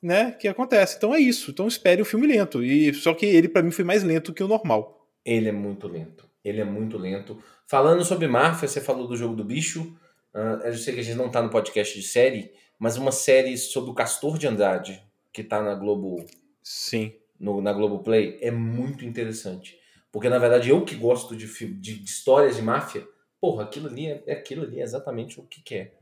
Né, 0.00 0.30
que 0.32 0.46
acontece. 0.46 0.96
Então 0.96 1.14
é 1.14 1.20
isso. 1.20 1.50
Então 1.50 1.66
espere 1.66 2.02
o 2.02 2.04
filme 2.04 2.26
lento. 2.26 2.62
E 2.62 2.94
só 2.94 3.14
que 3.14 3.26
ele 3.26 3.48
para 3.48 3.62
mim 3.62 3.70
foi 3.70 3.84
mais 3.84 4.02
lento 4.02 4.32
que 4.32 4.42
o 4.42 4.48
normal. 4.48 5.08
Ele 5.24 5.48
é 5.48 5.52
muito 5.52 5.88
lento. 5.88 6.27
Ele 6.48 6.60
é 6.60 6.64
muito 6.64 6.98
lento. 6.98 7.42
Falando 7.66 8.04
sobre 8.04 8.26
máfia, 8.26 8.66
você 8.66 8.80
falou 8.80 9.06
do 9.06 9.16
jogo 9.16 9.36
do 9.36 9.44
bicho. 9.44 9.96
Uh, 10.34 10.64
eu 10.64 10.74
sei 10.74 10.94
que 10.94 11.00
a 11.00 11.04
gente 11.04 11.16
não 11.16 11.30
tá 11.30 11.42
no 11.42 11.50
podcast 11.50 11.98
de 11.98 12.06
série, 12.06 12.52
mas 12.78 12.96
uma 12.96 13.12
série 13.12 13.56
sobre 13.56 13.90
o 13.90 13.94
Castor 13.94 14.38
de 14.38 14.46
Andrade, 14.46 15.02
que 15.32 15.42
tá 15.42 15.62
na 15.62 15.74
Globo. 15.74 16.24
Sim 16.62 17.12
no, 17.38 17.60
na 17.60 17.72
Globoplay 17.72 18.38
é 18.40 18.50
muito 18.50 19.04
interessante. 19.04 19.78
Porque, 20.10 20.28
na 20.28 20.38
verdade, 20.38 20.70
eu 20.70 20.84
que 20.84 20.94
gosto 20.94 21.36
de, 21.36 21.46
de, 21.46 21.98
de 21.98 22.04
histórias 22.04 22.56
de 22.56 22.62
máfia, 22.62 23.06
porra, 23.40 23.64
aquilo 23.64 23.88
ali 23.88 24.06
é, 24.06 24.32
aquilo 24.32 24.64
ali 24.64 24.80
é 24.80 24.82
exatamente 24.82 25.38
o 25.38 25.44
que, 25.44 25.62
que 25.62 25.74
é. 25.74 25.94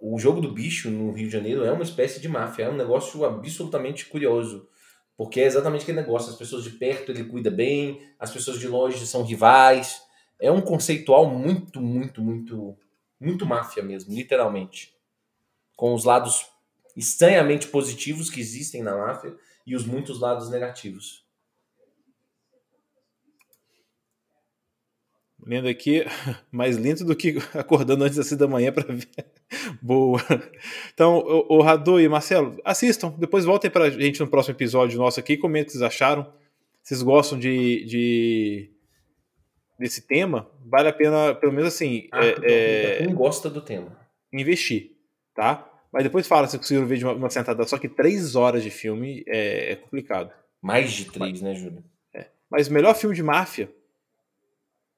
O 0.00 0.18
jogo 0.18 0.40
do 0.40 0.52
bicho 0.52 0.90
no 0.90 1.12
Rio 1.12 1.26
de 1.26 1.32
Janeiro 1.32 1.64
é 1.64 1.72
uma 1.72 1.82
espécie 1.82 2.20
de 2.20 2.28
máfia, 2.28 2.64
é 2.64 2.70
um 2.70 2.76
negócio 2.76 3.24
absolutamente 3.24 4.06
curioso. 4.06 4.68
Porque 5.22 5.40
é 5.40 5.46
exatamente 5.46 5.82
aquele 5.82 6.00
negócio, 6.00 6.32
as 6.32 6.36
pessoas 6.36 6.64
de 6.64 6.70
perto 6.70 7.12
ele 7.12 7.22
cuida 7.22 7.48
bem, 7.48 8.02
as 8.18 8.28
pessoas 8.32 8.58
de 8.58 8.66
longe 8.66 9.06
são 9.06 9.22
rivais. 9.22 10.02
É 10.40 10.50
um 10.50 10.60
conceitual 10.60 11.26
muito, 11.30 11.80
muito, 11.80 12.20
muito, 12.20 12.76
Muito 13.20 13.46
máfia 13.46 13.84
mesmo, 13.84 14.12
literalmente. 14.12 14.92
Com 15.76 15.94
os 15.94 16.04
lados 16.04 16.44
estranhamente 16.96 17.68
positivos 17.68 18.30
que 18.30 18.40
existem 18.40 18.82
na 18.82 18.96
máfia 18.96 19.32
e 19.64 19.76
os 19.76 19.86
muitos 19.86 20.18
lados 20.18 20.50
negativos. 20.50 21.21
Lendo 25.44 25.68
aqui, 25.68 26.04
mais 26.52 26.78
lento 26.78 27.04
do 27.04 27.16
que 27.16 27.36
acordando 27.54 28.04
antes 28.04 28.16
das 28.16 28.26
6 28.28 28.38
da 28.38 28.46
manhã 28.46 28.72
para 28.72 28.92
ver. 28.94 29.08
Boa. 29.82 30.20
Então, 30.94 31.18
o, 31.18 31.56
o 31.58 31.62
Radu 31.62 32.00
e 32.00 32.08
Marcelo, 32.08 32.56
assistam. 32.64 33.10
Depois 33.18 33.44
voltem 33.44 33.70
pra 33.70 33.90
gente 33.90 34.20
no 34.20 34.28
próximo 34.28 34.54
episódio 34.54 34.98
nosso 34.98 35.18
aqui. 35.18 35.36
Comentem 35.36 35.62
o 35.62 35.66
que 35.66 35.72
vocês 35.72 35.82
acharam. 35.82 36.32
Vocês 36.82 37.02
gostam 37.02 37.38
de, 37.38 37.84
de 37.84 38.70
desse 39.78 40.06
tema? 40.06 40.48
Vale 40.64 40.88
a 40.88 40.92
pena, 40.92 41.34
pelo 41.34 41.52
menos 41.52 41.74
assim, 41.74 42.08
Ah, 42.12 42.24
é, 42.24 42.34
é, 42.42 42.96
quem 42.98 43.14
gosta 43.14 43.48
do 43.50 43.60
tema. 43.60 43.96
investir, 44.32 44.92
tá? 45.34 45.68
Mas 45.92 46.04
depois 46.04 46.26
fala 46.26 46.48
se 46.48 46.56
conseguiram 46.56 46.86
ver 46.86 46.98
de 46.98 47.04
uma, 47.04 47.12
uma 47.14 47.30
sentada. 47.30 47.64
Só 47.64 47.78
que 47.78 47.88
três 47.88 48.34
horas 48.34 48.62
de 48.62 48.70
filme 48.70 49.22
é, 49.26 49.72
é 49.72 49.76
complicado. 49.76 50.32
Mais 50.60 50.92
de 50.92 51.04
três, 51.06 51.42
né, 51.42 51.54
Júlio? 51.54 51.84
Mas 52.50 52.68
o 52.68 52.72
melhor 52.72 52.94
filme 52.94 53.14
de 53.16 53.22
máfia 53.22 53.70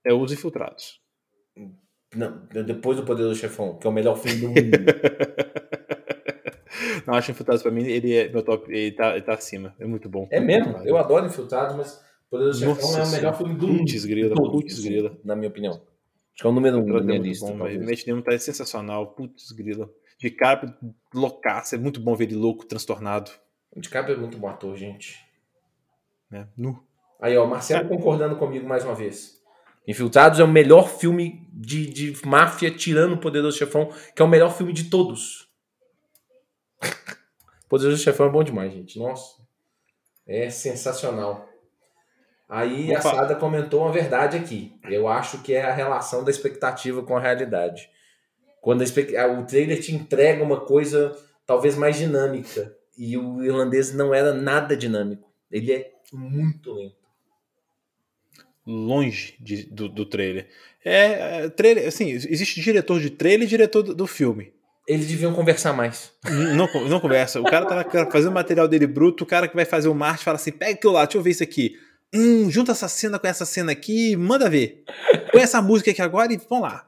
é 0.04 0.12
Os 0.12 0.32
Infiltrados. 0.32 1.00
Não, 2.14 2.46
depois 2.64 2.96
do 2.96 3.04
Poder 3.04 3.24
do 3.24 3.34
Chefão, 3.34 3.76
que 3.78 3.86
é 3.86 3.90
o 3.90 3.92
melhor 3.92 4.16
filme 4.16 4.40
do 4.40 4.48
mundo. 4.48 4.60
Não, 7.06 7.14
acho 7.14 7.30
Infiltrados 7.30 7.62
pra 7.62 7.70
mim, 7.70 7.84
ele 7.84 8.14
é 8.14 8.28
meu 8.28 8.42
top, 8.42 8.72
ele 8.72 8.92
tá, 8.92 9.12
ele 9.12 9.22
tá 9.22 9.34
acima. 9.34 9.74
É 9.78 9.86
muito 9.86 10.08
bom. 10.08 10.26
É 10.30 10.40
mesmo? 10.40 10.78
Eu 10.84 10.96
adoro 10.96 11.26
Infiltrados, 11.26 11.76
mas 11.76 12.02
Poder 12.30 12.46
do 12.46 12.54
Chefão 12.54 12.74
Nossa 12.74 12.98
é 12.98 13.04
o 13.04 13.10
melhor 13.10 13.36
filme 13.36 13.54
do 13.54 13.68
mundo. 13.68 13.78
Putz 13.78 14.04
grila, 14.04 14.34
putz 14.34 14.74
assim, 14.74 14.88
grila. 14.88 15.16
Na 15.24 15.36
minha 15.36 15.48
opinião. 15.48 15.72
Acho 15.74 16.42
que 16.42 16.46
é 16.46 16.50
o 16.50 16.52
número 16.52 16.78
um 16.78 16.86
da 16.86 16.98
é 16.98 17.02
minha 17.02 17.18
lista. 17.18 17.46
bom, 17.46 17.58
Matt 17.58 18.04
Damon 18.04 18.22
tá 18.22 18.36
sensacional. 18.38 19.14
Putz 19.14 19.52
grila. 19.52 19.88
De 20.18 20.30
cara, 20.30 20.76
loucaço. 21.14 21.76
É 21.76 21.78
muito 21.78 22.00
bom 22.00 22.16
ver 22.16 22.24
ele 22.24 22.34
louco, 22.34 22.66
transtornado. 22.66 23.30
O 23.70 23.80
DiCaprio 23.80 24.16
é 24.16 24.18
muito 24.18 24.36
bom 24.36 24.48
ator, 24.48 24.76
gente. 24.76 25.18
Né? 26.30 26.48
Nu. 26.56 26.82
Aí, 27.20 27.36
ó, 27.36 27.46
Marcelo 27.46 27.88
concordando 27.88 28.36
comigo 28.36 28.66
mais 28.66 28.84
uma 28.84 28.94
vez. 28.94 29.40
Infiltrados 29.86 30.40
é 30.40 30.44
o 30.44 30.48
melhor 30.48 30.88
filme 30.88 31.46
de, 31.52 31.86
de 31.86 32.26
máfia, 32.26 32.70
tirando 32.70 33.12
o 33.12 33.18
Poderoso 33.18 33.58
Chefão, 33.58 33.92
que 34.14 34.22
é 34.22 34.24
o 34.24 34.28
melhor 34.28 34.56
filme 34.56 34.72
de 34.72 34.84
todos. 34.84 35.48
Poderoso 37.68 38.02
Chefão 38.02 38.26
é 38.26 38.30
bom 38.30 38.42
demais, 38.42 38.72
gente. 38.72 38.98
Nossa. 38.98 39.42
É 40.26 40.48
sensacional. 40.48 41.48
Aí 42.48 42.86
Vou 42.86 42.96
a. 42.96 43.00
Sada 43.00 43.34
comentou 43.34 43.82
uma 43.82 43.92
verdade 43.92 44.36
aqui. 44.36 44.78
Eu 44.84 45.08
acho 45.08 45.42
que 45.42 45.52
é 45.54 45.62
a 45.62 45.74
relação 45.74 46.24
da 46.24 46.30
expectativa 46.30 47.02
com 47.02 47.16
a 47.16 47.20
realidade. 47.20 47.90
Quando 48.60 48.80
a 48.80 48.84
expec- 48.84 49.16
ah, 49.16 49.26
o 49.26 49.44
trailer 49.44 49.80
te 49.80 49.94
entrega 49.94 50.42
uma 50.42 50.60
coisa 50.60 51.14
talvez 51.46 51.76
mais 51.76 51.96
dinâmica. 51.96 52.74
E 52.96 53.18
o 53.18 53.42
irlandês 53.42 53.92
não 53.92 54.14
era 54.14 54.32
nada 54.32 54.76
dinâmico. 54.76 55.28
Ele 55.50 55.72
é 55.72 55.92
muito 56.12 56.72
lento. 56.72 57.03
Longe 58.66 59.34
de- 59.40 59.64
do, 59.64 59.88
do 59.88 60.06
trailer. 60.06 60.48
É, 60.84 61.44
é, 61.44 61.48
trailer, 61.48 61.86
assim, 61.88 62.10
existe 62.10 62.60
diretor 62.60 63.00
de 63.00 63.10
trailer 63.10 63.46
e 63.46 63.50
diretor 63.50 63.82
do, 63.82 63.94
do 63.94 64.06
filme. 64.06 64.52
Eles 64.86 65.06
deviam 65.06 65.32
conversar 65.32 65.72
mais. 65.72 66.12
Não, 66.54 66.68
não 66.88 67.00
conversa. 67.00 67.40
O 67.40 67.44
cara 67.44 67.64
tá 67.66 67.76
na- 67.76 68.10
fazendo 68.10 68.30
o 68.30 68.34
material 68.34 68.68
dele 68.68 68.86
bruto, 68.86 69.24
o 69.24 69.26
cara 69.26 69.48
que 69.48 69.54
vai 69.56 69.64
fazer 69.64 69.88
o 69.88 69.94
Marte 69.94 70.24
fala 70.24 70.36
assim: 70.36 70.52
pega 70.52 70.72
aquilo 70.72 70.92
lá, 70.92 71.04
deixa 71.04 71.16
eu 71.18 71.22
ver 71.22 71.30
isso 71.30 71.42
aqui. 71.42 71.74
Hum, 72.14 72.50
junta 72.50 72.72
essa 72.72 72.86
cena 72.86 73.18
com 73.18 73.26
essa 73.26 73.44
cena 73.46 73.72
aqui, 73.72 74.14
manda 74.16 74.48
ver. 74.48 74.84
Põe 75.32 75.40
essa 75.42 75.60
música 75.62 75.90
aqui 75.90 76.02
agora 76.02 76.32
e 76.32 76.36
vamos 76.48 76.68
lá. 76.68 76.86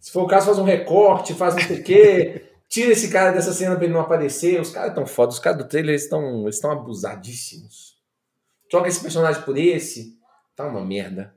Se 0.00 0.10
for 0.12 0.22
o 0.22 0.26
caso, 0.26 0.46
faz 0.46 0.58
um 0.58 0.64
recorte, 0.64 1.34
faz 1.34 1.54
não 1.54 1.62
sei 1.62 1.80
o 1.80 1.82
quê. 1.82 2.42
Tira 2.68 2.92
esse 2.92 3.08
cara 3.08 3.30
dessa 3.30 3.52
cena 3.52 3.76
pra 3.76 3.84
ele 3.84 3.92
não 3.94 4.00
aparecer. 4.00 4.60
Os 4.60 4.70
caras 4.70 4.88
estão 4.90 5.06
foda. 5.06 5.30
Os 5.32 5.38
caras 5.38 5.58
do 5.58 5.68
trailer 5.68 5.94
estão 5.94 6.42
eles 6.42 6.56
estão 6.56 6.70
abusadíssimos. 6.72 7.96
Troca 8.68 8.88
esse 8.88 9.00
personagem 9.00 9.40
por 9.42 9.56
esse. 9.56 10.16
Tá 10.56 10.66
uma 10.66 10.82
merda. 10.82 11.34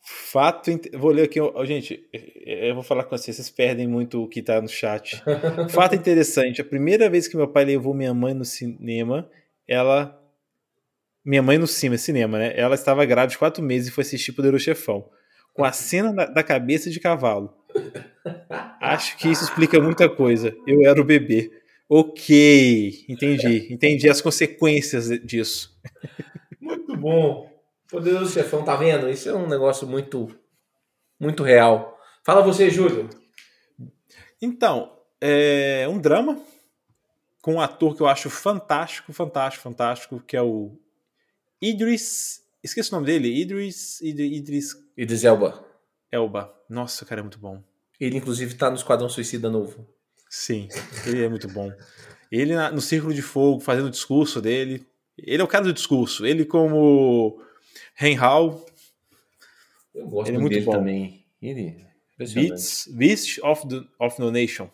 Fato. 0.00 0.70
Vou 0.94 1.10
ler 1.10 1.24
aqui, 1.24 1.38
gente. 1.66 2.02
Eu 2.46 2.74
vou 2.74 2.82
falar 2.82 3.04
com 3.04 3.16
vocês, 3.16 3.36
vocês 3.36 3.50
perdem 3.50 3.86
muito 3.86 4.22
o 4.22 4.28
que 4.28 4.40
tá 4.40 4.60
no 4.60 4.68
chat. 4.68 5.22
Fato 5.68 5.94
interessante: 5.94 6.62
a 6.62 6.64
primeira 6.64 7.10
vez 7.10 7.28
que 7.28 7.36
meu 7.36 7.46
pai 7.46 7.66
levou 7.66 7.92
minha 7.92 8.14
mãe 8.14 8.32
no 8.32 8.44
cinema, 8.44 9.28
ela. 9.66 10.14
Minha 11.22 11.42
mãe 11.42 11.58
no 11.58 11.66
cinema, 11.66 11.98
cinema, 11.98 12.38
né? 12.38 12.54
Ela 12.56 12.74
estava 12.74 13.04
grávida 13.04 13.32
de 13.32 13.38
quatro 13.38 13.62
meses 13.62 13.88
e 13.88 13.90
foi 13.90 14.00
assistir 14.00 14.32
Poderoso 14.32 14.64
Chefão. 14.64 15.10
Com 15.52 15.62
a 15.62 15.72
cena 15.72 16.10
da, 16.10 16.24
da 16.24 16.42
cabeça 16.42 16.88
de 16.88 16.98
cavalo. 16.98 17.52
Acho 18.80 19.18
que 19.18 19.28
isso 19.28 19.44
explica 19.44 19.78
muita 19.78 20.08
coisa. 20.08 20.56
Eu 20.66 20.86
era 20.86 20.98
o 20.98 21.04
bebê. 21.04 21.50
Ok, 21.86 23.04
entendi. 23.08 23.70
Entendi 23.70 24.08
as 24.08 24.22
consequências 24.22 25.08
disso. 25.22 25.78
Muito 26.58 26.96
bom. 26.96 27.47
Poderoso 27.88 28.32
chefão, 28.32 28.64
tá 28.64 28.76
vendo? 28.76 29.08
Isso 29.08 29.28
é 29.28 29.34
um 29.34 29.48
negócio 29.48 29.86
muito, 29.86 30.28
muito 31.18 31.42
real. 31.42 31.98
Fala 32.22 32.42
você, 32.42 32.68
Júlio. 32.68 33.08
Então, 34.40 34.98
é 35.20 35.86
um 35.88 35.98
drama 35.98 36.40
com 37.40 37.54
um 37.54 37.60
ator 37.60 37.96
que 37.96 38.02
eu 38.02 38.06
acho 38.06 38.28
fantástico, 38.28 39.12
fantástico, 39.12 39.62
fantástico, 39.62 40.20
que 40.20 40.36
é 40.36 40.42
o 40.42 40.78
Idris. 41.60 42.42
Esqueci 42.62 42.90
o 42.90 42.94
nome 42.96 43.06
dele. 43.06 43.40
Idris. 43.40 44.00
Idris, 44.02 44.74
Idris 44.96 45.24
Elba. 45.24 45.64
Elba. 46.12 46.54
Nossa, 46.68 47.04
o 47.04 47.06
cara 47.06 47.20
é 47.20 47.22
muito 47.22 47.38
bom. 47.38 47.62
Ele, 47.98 48.18
inclusive, 48.18 48.54
tá 48.54 48.68
no 48.68 48.76
Esquadrão 48.76 49.08
Suicida 49.08 49.48
novo. 49.48 49.88
Sim, 50.28 50.68
ele 51.06 51.24
é 51.24 51.28
muito 51.28 51.48
bom. 51.48 51.72
Ele 52.30 52.54
no 52.70 52.82
Círculo 52.82 53.14
de 53.14 53.22
Fogo, 53.22 53.60
fazendo 53.60 53.86
o 53.86 53.90
discurso 53.90 54.42
dele. 54.42 54.86
Ele 55.16 55.40
é 55.40 55.44
o 55.44 55.48
cara 55.48 55.64
do 55.64 55.72
discurso. 55.72 56.26
Ele 56.26 56.44
como 56.44 57.42
Hall, 58.18 58.64
Eu 59.94 60.06
gosto 60.08 60.28
Ele 60.28 60.36
é 60.36 60.40
muito 60.40 60.52
dele 60.54 60.64
bom. 60.66 60.72
também. 60.72 61.24
Ele 61.42 61.68
é. 61.84 61.88
Beats, 62.34 62.88
Beast 62.92 63.38
of, 63.44 63.66
the, 63.68 63.80
of 63.98 64.20
No 64.20 64.30
Nation. 64.30 64.68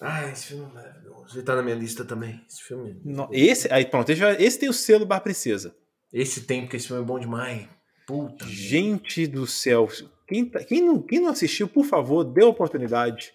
Ah, 0.00 0.26
esse 0.28 0.46
filme 0.48 0.64
é 0.64 0.74
maravilhoso. 0.74 1.36
Ele 1.36 1.42
tá 1.44 1.54
na 1.56 1.62
minha 1.62 1.74
lista 1.76 2.04
também. 2.04 2.42
Esse 2.48 2.62
filme. 2.62 3.00
No- 3.04 3.28
Esse, 3.32 3.72
aí 3.72 3.84
pronto, 3.86 4.10
esse, 4.10 4.22
esse 4.38 4.58
tem 4.58 4.68
o 4.68 4.72
selo 4.72 5.04
Bar 5.06 5.20
Princesa. 5.20 5.74
Esse 6.12 6.42
tem, 6.42 6.62
porque 6.62 6.76
esse 6.76 6.86
filme 6.88 7.02
é 7.02 7.04
bom 7.06 7.18
demais. 7.18 7.66
Puta. 8.06 8.44
Gente 8.46 9.26
do 9.26 9.46
céu. 9.46 9.88
Quem, 10.26 10.44
tá- 10.44 10.62
quem, 10.64 10.80
não, 10.82 11.00
quem 11.00 11.20
não 11.20 11.28
assistiu, 11.30 11.68
por 11.68 11.84
favor, 11.84 12.24
dê 12.24 12.42
a 12.42 12.46
oportunidade. 12.48 13.32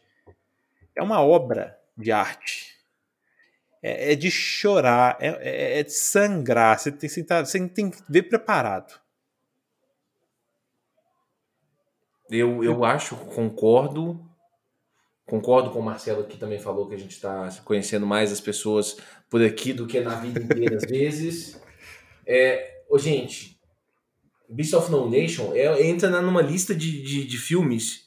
É 0.96 1.02
uma 1.04 1.22
obra 1.22 1.78
de 1.98 2.12
arte. 2.12 2.74
É, 3.82 4.14
é 4.14 4.16
de 4.16 4.30
chorar, 4.32 5.18
é, 5.20 5.28
é- 5.28 5.80
é 5.80 5.84
de 5.84 5.94
sangrar. 5.94 6.78
Você 6.80 6.92
tem, 6.92 7.08
você, 7.10 7.24
tá- 7.24 7.46
você 7.46 7.68
tem 7.68 7.90
que 7.90 7.98
ver 8.10 8.24
preparado. 8.24 9.00
Eu, 12.30 12.64
eu 12.64 12.84
acho, 12.84 13.16
concordo. 13.16 14.20
Concordo 15.26 15.72
com 15.72 15.80
o 15.80 15.84
Marcelo 15.84 16.24
que 16.26 16.38
também 16.38 16.60
falou 16.60 16.88
que 16.88 16.96
a 16.96 17.00
gente 17.00 17.14
está 17.14 17.50
conhecendo 17.64 18.06
mais 18.06 18.32
as 18.32 18.40
pessoas 18.40 18.98
por 19.30 19.44
aqui 19.44 19.74
do 19.74 19.88
que 19.88 20.00
na 20.00 20.16
vida 20.16 20.40
inteira, 20.40 20.78
às 20.78 20.86
vezes. 20.86 21.60
É, 22.28 22.84
ô, 22.90 22.98
gente, 22.98 23.60
Beast 24.50 24.74
of 24.74 24.92
No 24.92 25.10
Nation 25.10 25.54
é, 25.54 25.88
entra 25.88 26.22
numa 26.22 26.42
lista 26.42 26.76
de, 26.76 27.02
de, 27.02 27.26
de 27.26 27.38
filmes, 27.38 28.06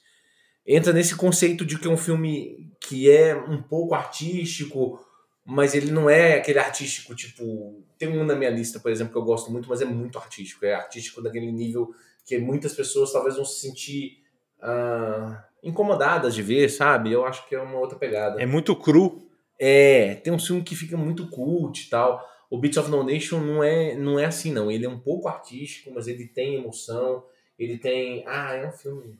entra 0.66 0.92
nesse 0.92 1.16
conceito 1.16 1.64
de 1.64 1.78
que 1.78 1.88
é 1.88 1.90
um 1.90 1.96
filme 1.96 2.72
que 2.80 3.10
é 3.10 3.34
um 3.34 3.60
pouco 3.60 3.94
artístico, 3.94 5.00
mas 5.44 5.74
ele 5.74 5.90
não 5.90 6.08
é 6.08 6.34
aquele 6.34 6.58
artístico, 6.58 7.14
tipo. 7.14 7.82
Tem 7.98 8.08
um 8.08 8.24
na 8.24 8.36
minha 8.36 8.50
lista, 8.50 8.78
por 8.78 8.92
exemplo, 8.92 9.12
que 9.12 9.18
eu 9.18 9.24
gosto 9.24 9.50
muito, 9.50 9.68
mas 9.68 9.80
é 9.80 9.84
muito 9.84 10.18
artístico. 10.18 10.64
É 10.64 10.74
artístico 10.74 11.22
daquele 11.22 11.50
nível 11.50 11.92
que 12.28 12.38
muitas 12.38 12.74
pessoas 12.74 13.10
talvez 13.10 13.36
vão 13.36 13.44
se 13.44 13.60
sentir 13.60 14.22
ah, 14.60 15.42
incomodadas 15.62 16.34
de 16.34 16.42
ver, 16.42 16.68
sabe? 16.68 17.10
Eu 17.10 17.24
acho 17.24 17.48
que 17.48 17.54
é 17.54 17.60
uma 17.60 17.78
outra 17.78 17.98
pegada. 17.98 18.40
É 18.40 18.44
muito 18.44 18.76
cru. 18.76 19.26
É, 19.58 20.16
tem 20.16 20.30
um 20.32 20.38
filme 20.38 20.62
que 20.62 20.76
fica 20.76 20.96
muito 20.96 21.28
cult 21.30 21.86
e 21.86 21.88
tal. 21.88 22.22
O 22.50 22.58
Beats 22.58 22.76
of 22.76 22.90
No 22.90 23.02
Nation 23.02 23.40
não 23.40 23.64
é, 23.64 23.94
não 23.94 24.18
é 24.18 24.26
assim, 24.26 24.52
não. 24.52 24.70
Ele 24.70 24.84
é 24.84 24.88
um 24.88 25.00
pouco 25.00 25.26
artístico, 25.26 25.90
mas 25.92 26.06
ele 26.06 26.26
tem 26.26 26.56
emoção. 26.56 27.24
Ele 27.58 27.78
tem. 27.78 28.22
Ah, 28.26 28.54
é 28.54 28.68
um 28.68 28.72
filme. 28.72 29.18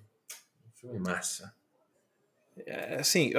Um 0.67 0.79
filme 0.79 0.99
massa. 0.99 1.55
É, 2.67 2.97
Assim, 3.01 3.31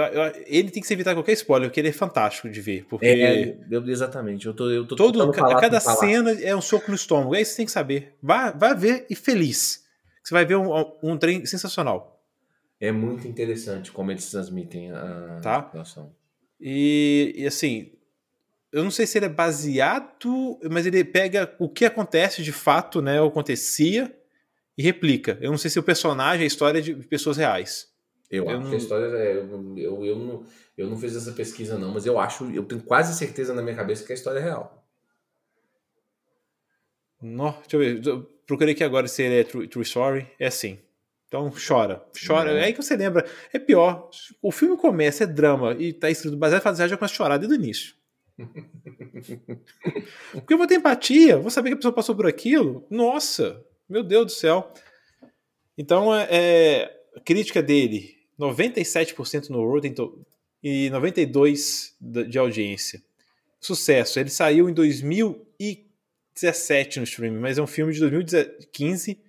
ele 0.46 0.70
tem 0.72 0.82
que 0.82 0.88
se 0.88 0.94
evitar 0.94 1.14
qualquer 1.14 1.34
spoiler, 1.34 1.70
porque 1.70 1.80
ele 1.80 1.90
é 1.90 1.94
fantástico 1.94 2.50
de 2.50 2.62
ver. 2.62 2.86
Porque 2.86 3.06
É, 3.08 3.56
eu- 3.70 3.88
exatamente. 3.90 4.46
Eu 4.46 4.54
tô, 4.54 4.70
eu 4.70 4.86
tô 4.88 4.96
todo, 4.96 5.32
cada 5.32 5.80
cena 5.80 6.32
é 6.42 6.56
um 6.56 6.62
soco 6.62 6.90
no 6.90 6.96
estômago. 6.96 7.36
É 7.36 7.42
isso 7.42 7.52
que 7.52 7.54
você 7.56 7.58
tem 7.58 7.66
que 7.66 7.72
saber. 7.72 8.16
Vai, 8.22 8.52
vai 8.54 8.76
ver 8.76 9.06
e 9.10 9.16
feliz. 9.16 9.86
Você 10.24 10.34
vai 10.34 10.46
ver 10.46 10.56
um, 10.56 10.70
um 11.04 11.18
trem 11.18 11.46
sensacional. 11.46 12.24
É 12.80 12.92
muito 12.92 13.28
interessante 13.28 13.92
como 13.92 14.12
eles 14.12 14.30
transmitem 14.30 14.92
a 14.92 15.40
Tá. 15.42 15.64
situação. 15.66 16.14
E, 16.62 17.34
e, 17.38 17.48
assim, 17.48 17.92
eu 18.72 18.84
não 18.84 18.92
sei 18.92 19.06
se 19.08 19.18
ele 19.18 19.26
é 19.26 19.30
baseado, 19.30 20.60
mas 20.70 20.86
ele 20.86 21.04
pega 21.04 21.54
o 21.60 21.68
que 21.70 21.86
acontece 21.86 22.44
de 22.44 22.52
fato, 22.52 23.02
né? 23.02 23.22
Ou 23.22 23.30
acontecia 23.30 24.16
e 24.78 24.84
replica. 24.84 25.38
Eu 25.42 25.52
não 25.52 25.58
sei 25.58 25.70
se 25.70 25.80
o 25.80 25.84
personagem, 25.84 26.44
a 26.44 26.48
história 26.48 26.80
é 26.80 26.82
de 26.82 26.94
pessoas 26.96 27.38
reais. 27.38 27.88
Eu, 28.30 28.44
Eu 28.46 28.50
acho 28.52 28.60
não- 28.62 28.70
que 28.70 28.76
a 28.76 28.78
história 28.78 29.06
é. 29.18 29.38
Eu, 29.38 29.78
eu, 29.78 30.06
eu, 30.06 30.16
não, 30.18 30.46
eu 30.78 30.88
não 30.88 30.98
fiz 30.98 31.16
essa 31.16 31.32
pesquisa, 31.32 31.78
não, 31.78 31.92
mas 31.94 32.06
eu 32.06 32.20
acho, 32.20 32.50
eu 32.52 32.64
tenho 32.64 32.82
quase 32.82 33.18
certeza 33.18 33.54
na 33.54 33.62
minha 33.62 33.76
cabeça 33.76 34.06
que 34.06 34.12
a 34.12 34.16
história 34.16 34.40
é 34.40 34.44
real. 34.44 34.86
Nó, 37.22 37.52
deixa 37.62 37.76
eu 37.76 37.80
ver. 37.80 38.06
eu 38.08 38.24
procurei 38.48 38.74
aqui 38.74 38.84
agora 38.84 39.08
se 39.08 39.22
ele 39.24 39.40
é 39.42 39.44
True, 39.44 39.68
True 39.68 39.84
Story. 39.84 40.28
É 40.40 40.48
assim. 40.48 40.80
Então 41.28 41.52
chora. 41.68 42.04
Chora. 42.26 42.52
É. 42.52 42.60
É 42.60 42.64
aí 42.66 42.74
que 42.74 42.82
você 42.82 42.96
lembra. 42.96 43.26
É 43.54 43.60
pior. 43.60 44.10
O 44.42 44.52
filme 44.52 44.78
começa, 44.78 45.24
é 45.26 45.28
drama, 45.28 45.74
e 45.78 45.92
tá 45.94 46.10
escrito 46.10 46.38
baseado 46.38 46.62
em 46.62 46.64
fatos 46.64 46.80
reais, 46.80 46.90
já 46.92 46.98
começa 46.98 47.14
a 47.14 47.18
chorar 47.18 47.38
desde 47.38 47.56
o 47.56 47.60
início. 47.60 47.96
Porque 50.32 50.54
eu 50.54 50.58
vou 50.58 50.66
ter 50.68 50.76
empatia, 50.76 51.38
vou 51.38 51.52
saber 51.52 51.70
que 51.70 51.74
a 51.74 51.78
pessoa 51.78 51.94
passou 51.94 52.16
por 52.16 52.26
aquilo. 52.26 52.86
Nossa, 52.90 53.64
meu 53.88 54.02
Deus 54.04 54.26
do 54.28 54.32
céu. 54.32 54.72
Então, 55.78 56.14
é, 56.16 56.28
é, 56.32 57.02
a 57.16 57.20
crítica 57.20 57.62
dele, 57.62 58.16
97% 58.40 59.50
no 59.50 59.64
Rotten 59.70 59.94
e 60.64 60.90
92% 60.90 61.94
da- 62.00 62.24
de 62.24 62.40
audiência. 62.40 63.02
Sucesso. 63.60 64.20
Ele 64.20 64.30
saiu 64.30 64.70
em 64.70 64.74
2017 64.74 67.00
no 67.00 67.04
streaming, 67.04 67.40
mas 67.40 67.58
é 67.58 67.62
um 67.62 67.68
filme 67.68 67.92
de 67.94 68.00
2015. 68.00 69.20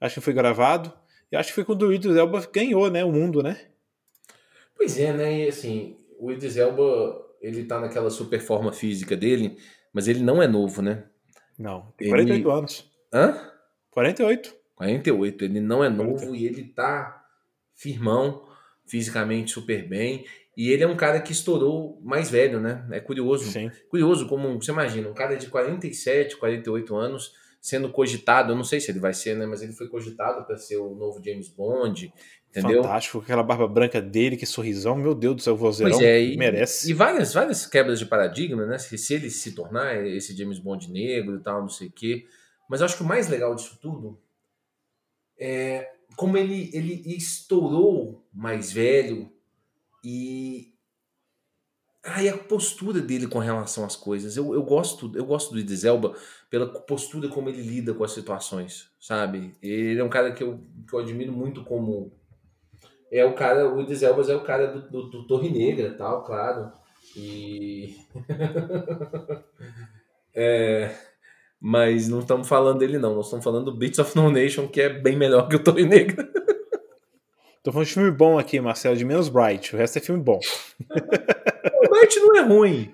Acho 0.00 0.16
que 0.16 0.20
foi 0.20 0.32
gravado. 0.34 0.92
E 1.32 1.36
acho 1.36 1.48
que 1.48 1.54
foi 1.54 1.64
quando 1.64 1.82
o 1.86 1.92
Idris 1.92 2.16
Elba 2.16 2.46
ganhou, 2.52 2.90
né? 2.90 3.04
O 3.04 3.10
mundo, 3.12 3.42
né? 3.42 3.58
Pois 4.76 4.98
é, 4.98 5.12
né? 5.12 5.44
E 5.44 5.48
assim, 5.48 5.96
o 6.18 6.30
Idris 6.30 6.56
Elba, 6.56 7.24
ele 7.40 7.64
tá 7.64 7.80
naquela 7.80 8.10
super 8.10 8.38
forma 8.40 8.72
física 8.72 9.16
dele, 9.16 9.56
mas 9.92 10.06
ele 10.06 10.20
não 10.20 10.42
é 10.42 10.46
novo, 10.46 10.82
né? 10.82 11.04
Não, 11.58 11.92
tem 11.96 12.08
Ele- 12.08 12.16
48 12.16 12.50
anos. 12.50 12.92
Hã? 13.12 13.50
48. 13.90 14.54
48. 14.74 15.44
Ele 15.46 15.60
não 15.60 15.82
é 15.82 15.88
novo 15.88 16.26
48. 16.26 16.36
e 16.36 16.46
ele 16.46 16.64
tá 16.64 17.25
firmão, 17.76 18.42
fisicamente 18.86 19.52
super 19.52 19.86
bem. 19.86 20.24
E 20.56 20.70
ele 20.70 20.82
é 20.82 20.88
um 20.88 20.96
cara 20.96 21.20
que 21.20 21.32
estourou 21.32 22.00
mais 22.02 22.30
velho, 22.30 22.58
né? 22.58 22.86
É 22.90 22.98
curioso. 22.98 23.44
Sim. 23.50 23.70
Curioso 23.90 24.26
como, 24.26 24.60
você 24.60 24.72
imagina, 24.72 25.08
um 25.08 25.14
cara 25.14 25.36
de 25.36 25.48
47, 25.48 26.36
48 26.36 26.96
anos 26.96 27.32
sendo 27.60 27.90
cogitado, 27.90 28.52
eu 28.52 28.56
não 28.56 28.62
sei 28.62 28.78
se 28.78 28.92
ele 28.92 29.00
vai 29.00 29.12
ser, 29.12 29.36
né? 29.36 29.44
Mas 29.44 29.60
ele 29.60 29.72
foi 29.72 29.88
cogitado 29.88 30.46
para 30.46 30.56
ser 30.56 30.76
o 30.76 30.94
novo 30.94 31.20
James 31.22 31.48
Bond, 31.48 32.12
entendeu? 32.48 32.80
Fantástico. 32.80 33.18
Aquela 33.18 33.42
barba 33.42 33.66
branca 33.66 34.00
dele, 34.00 34.36
que 34.36 34.46
sorrisão. 34.46 34.94
Meu 34.94 35.16
Deus 35.16 35.36
do 35.36 35.42
céu, 35.42 35.56
vozeirão 35.56 35.98
Pois 35.98 36.06
é, 36.06 36.22
e, 36.22 36.36
merece. 36.36 36.88
e 36.88 36.94
várias, 36.94 37.34
várias 37.34 37.66
quebras 37.66 37.98
de 37.98 38.06
paradigma, 38.06 38.64
né? 38.66 38.78
Se, 38.78 38.96
se 38.96 39.14
ele 39.14 39.28
se 39.30 39.52
tornar 39.52 40.06
esse 40.06 40.36
James 40.36 40.60
Bond 40.60 40.90
negro 40.92 41.36
e 41.36 41.40
tal, 41.40 41.60
não 41.60 41.68
sei 41.68 41.88
o 41.88 41.92
quê. 41.92 42.24
Mas 42.70 42.80
eu 42.80 42.86
acho 42.86 42.96
que 42.96 43.02
o 43.02 43.06
mais 43.06 43.28
legal 43.28 43.52
disso 43.54 43.76
tudo 43.82 44.16
é 45.38 45.90
como 46.14 46.36
ele, 46.36 46.70
ele 46.72 47.16
estourou 47.16 48.26
mais 48.32 48.72
velho 48.72 49.30
e. 50.04 50.72
Ai, 52.04 52.28
a 52.28 52.38
postura 52.38 53.00
dele 53.00 53.26
com 53.26 53.40
relação 53.40 53.84
às 53.84 53.96
coisas. 53.96 54.36
Eu, 54.36 54.54
eu 54.54 54.62
gosto 54.62 55.10
eu 55.16 55.26
gosto 55.26 55.52
do 55.52 55.58
Idris 55.58 55.82
Elba 55.82 56.14
pela 56.48 56.66
postura 56.66 57.28
como 57.28 57.48
ele 57.48 57.62
lida 57.62 57.92
com 57.92 58.04
as 58.04 58.12
situações, 58.12 58.88
sabe? 59.00 59.56
Ele 59.60 59.98
é 59.98 60.04
um 60.04 60.08
cara 60.08 60.32
que 60.32 60.44
eu, 60.44 60.60
que 60.88 60.94
eu 60.94 61.00
admiro 61.00 61.32
muito 61.32 61.64
como 61.64 62.12
é 63.10 63.24
o 63.24 63.34
cara, 63.34 63.72
o 63.72 63.80
Idris 63.80 64.02
é 64.02 64.10
o 64.10 64.44
cara 64.44 64.66
do, 64.68 64.90
do, 64.90 65.10
do 65.10 65.26
Torre 65.26 65.50
Negra 65.50 65.94
tal, 65.94 66.24
claro. 66.24 66.72
E. 67.16 67.96
É, 70.38 70.94
mas 71.60 72.08
não 72.08 72.20
estamos 72.20 72.48
falando 72.48 72.78
dele, 72.78 72.98
não. 72.98 73.14
Nós 73.14 73.26
estamos 73.26 73.44
falando 73.44 73.66
do 73.70 73.76
Beats 73.76 73.98
of 73.98 74.14
No 74.16 74.30
Nation, 74.30 74.68
que 74.68 74.80
é 74.80 74.88
bem 74.88 75.16
melhor 75.16 75.48
que 75.48 75.56
o 75.56 75.62
Torre 75.62 75.84
Negra. 75.84 76.26
Tô 77.62 77.72
falando 77.72 77.88
de 77.88 77.94
filme 77.94 78.10
bom 78.12 78.38
aqui, 78.38 78.60
Marcelo, 78.60 78.96
de 78.96 79.04
menos 79.04 79.28
Bright. 79.28 79.74
O 79.74 79.78
resto 79.78 79.98
é 79.98 80.00
filme 80.00 80.22
bom. 80.22 80.38
O 81.84 81.88
Bart 81.90 82.14
não 82.16 82.36
é 82.36 82.40
ruim. 82.42 82.92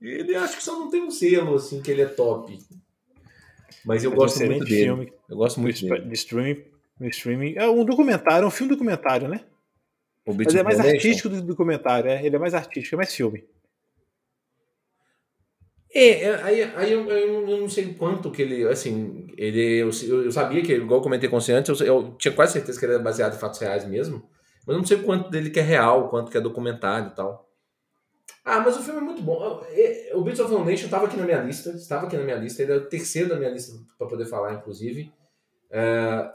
Ele 0.00 0.34
acho 0.36 0.56
que 0.56 0.62
só 0.64 0.78
não 0.78 0.90
tem 0.90 1.02
um 1.02 1.10
selo, 1.10 1.54
assim, 1.56 1.80
que 1.80 1.90
ele 1.90 2.02
é 2.02 2.06
top. 2.06 2.58
Mas 3.84 4.02
eu 4.04 4.12
É 4.12 4.14
gosto 4.14 4.44
muito 4.44 4.64
dele. 4.64 4.84
filme 4.84 5.12
Eu 5.28 5.36
gosto 5.36 5.60
muito 5.60 5.76
de, 5.76 5.88
dele. 5.88 6.06
de 6.06 6.14
streaming. 6.14 6.64
De 7.00 7.08
streaming. 7.08 7.54
É 7.56 7.68
um 7.68 7.84
documentário, 7.84 8.44
é 8.44 8.46
um 8.46 8.50
filme 8.50 8.70
documentário, 8.72 9.28
né? 9.28 9.40
O 10.26 10.32
Beats 10.32 10.54
Mas 10.54 10.60
é 10.60 10.64
mais 10.64 10.78
Nation. 10.78 10.90
artístico 10.94 11.28
do 11.28 11.36
que 11.36 11.42
documentário, 11.42 12.10
é. 12.10 12.24
Ele 12.24 12.36
é 12.36 12.38
mais 12.38 12.54
artístico, 12.54 12.94
é 12.94 12.98
mais 12.98 13.14
filme. 13.14 13.44
É, 15.94 16.22
é, 16.22 16.42
aí, 16.42 16.62
aí 16.62 16.92
eu, 16.92 17.06
eu, 17.10 17.48
eu 17.48 17.60
não 17.60 17.68
sei 17.68 17.92
quanto 17.94 18.30
que 18.30 18.40
ele, 18.40 18.66
assim, 18.66 19.26
ele, 19.36 19.78
eu, 19.78 19.90
eu 20.24 20.32
sabia 20.32 20.62
que, 20.62 20.72
igual 20.72 21.00
eu 21.00 21.02
comentei 21.02 21.28
com 21.28 21.38
você 21.38 21.52
antes, 21.52 21.80
eu, 21.80 21.86
eu 21.86 22.16
tinha 22.18 22.32
quase 22.32 22.54
certeza 22.54 22.78
que 22.78 22.86
ele 22.86 22.94
era 22.94 23.02
baseado 23.02 23.34
em 23.34 23.38
fatos 23.38 23.60
reais 23.60 23.84
mesmo, 23.84 24.26
mas 24.66 24.74
eu 24.74 24.78
não 24.78 24.86
sei 24.86 25.02
quanto 25.02 25.30
dele 25.30 25.50
que 25.50 25.60
é 25.60 25.62
real, 25.62 26.08
quanto 26.08 26.30
que 26.30 26.38
é 26.38 26.40
documentário 26.40 27.08
e 27.08 27.14
tal. 27.14 27.46
Ah, 28.44 28.60
mas 28.60 28.76
o 28.76 28.82
filme 28.82 29.00
é 29.00 29.04
muito 29.04 29.22
bom. 29.22 29.62
O 30.14 30.22
Beats 30.22 30.40
of 30.40 30.50
No 30.50 30.64
Nation 30.64 30.86
estava 30.86 31.06
aqui 31.06 31.16
na 31.16 31.24
minha 31.24 31.40
lista, 31.42 31.70
estava 31.70 32.06
aqui 32.06 32.16
na 32.16 32.24
minha 32.24 32.36
lista, 32.36 32.62
ele 32.62 32.72
é 32.72 32.76
o 32.76 32.88
terceiro 32.88 33.28
da 33.28 33.36
minha 33.36 33.50
lista 33.50 33.72
para 33.98 34.08
poder 34.08 34.24
falar, 34.24 34.54
inclusive. 34.54 35.12
É, 35.70 36.30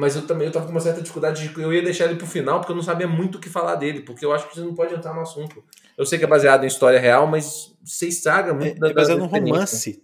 mas 0.00 0.16
eu 0.16 0.26
também 0.26 0.46
eu 0.46 0.52
tava 0.52 0.64
com 0.64 0.72
uma 0.72 0.80
certa 0.80 1.02
dificuldade 1.02 1.46
de 1.46 1.60
eu 1.60 1.74
ia 1.74 1.82
deixar 1.82 2.06
ele 2.06 2.16
pro 2.16 2.26
final, 2.26 2.58
porque 2.58 2.72
eu 2.72 2.76
não 2.76 2.82
sabia 2.82 3.06
muito 3.06 3.36
o 3.36 3.40
que 3.40 3.50
falar 3.50 3.74
dele, 3.74 4.00
porque 4.00 4.24
eu 4.24 4.32
acho 4.32 4.48
que 4.48 4.54
você 4.54 4.62
não 4.62 4.74
pode 4.74 4.94
entrar 4.94 5.12
no 5.12 5.20
assunto. 5.20 5.62
Eu 5.96 6.06
sei 6.06 6.18
que 6.18 6.24
é 6.24 6.26
baseado 6.26 6.64
em 6.64 6.66
história 6.66 6.98
real, 6.98 7.26
mas 7.26 7.76
você 7.84 8.08
estraga 8.08 8.52
É, 8.52 8.54
muito 8.54 8.80
da, 8.80 8.88
é 8.88 8.94
baseado 8.94 9.18
num 9.18 9.26
romance 9.26 10.02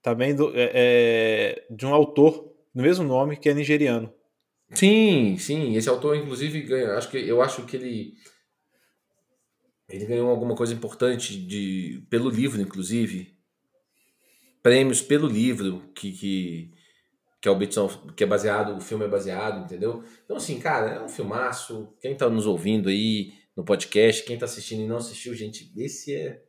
também 0.00 0.36
do, 0.36 0.52
é, 0.54 0.70
é, 0.72 1.66
de 1.68 1.84
um 1.84 1.92
autor 1.92 2.48
do 2.72 2.80
mesmo 2.80 3.04
nome 3.04 3.36
que 3.36 3.48
é 3.48 3.54
nigeriano. 3.54 4.14
Sim, 4.72 5.36
sim. 5.36 5.74
Esse 5.74 5.88
autor, 5.88 6.16
inclusive, 6.16 6.62
ganha. 6.62 6.92
Acho 6.92 7.10
que, 7.10 7.18
eu 7.18 7.42
acho 7.42 7.64
que 7.64 7.76
ele. 7.76 8.14
Ele 9.88 10.06
ganhou 10.06 10.30
alguma 10.30 10.54
coisa 10.54 10.72
importante 10.72 11.36
de, 11.36 12.06
pelo 12.08 12.30
livro, 12.30 12.60
inclusive. 12.60 13.34
Prêmios 14.62 15.02
pelo 15.02 15.26
livro, 15.26 15.82
que, 15.92 16.12
que, 16.12 16.73
que 17.44 17.48
é 17.48 17.50
o 17.50 17.56
Beats 17.56 17.76
of- 17.76 17.98
que 18.16 18.24
é 18.24 18.26
baseado, 18.26 18.74
o 18.74 18.80
filme 18.80 19.04
é 19.04 19.08
baseado, 19.08 19.62
entendeu? 19.62 20.02
Então, 20.24 20.38
assim, 20.38 20.58
cara, 20.58 20.92
é 20.92 21.02
um 21.02 21.10
filmaço. 21.10 21.94
Quem 22.00 22.16
tá 22.16 22.30
nos 22.30 22.46
ouvindo 22.46 22.88
aí 22.88 23.34
no 23.54 23.62
podcast, 23.62 24.24
quem 24.24 24.38
tá 24.38 24.46
assistindo 24.46 24.80
e 24.80 24.86
não 24.86 24.96
assistiu, 24.96 25.34
gente, 25.34 25.70
esse 25.76 26.14
é. 26.14 26.42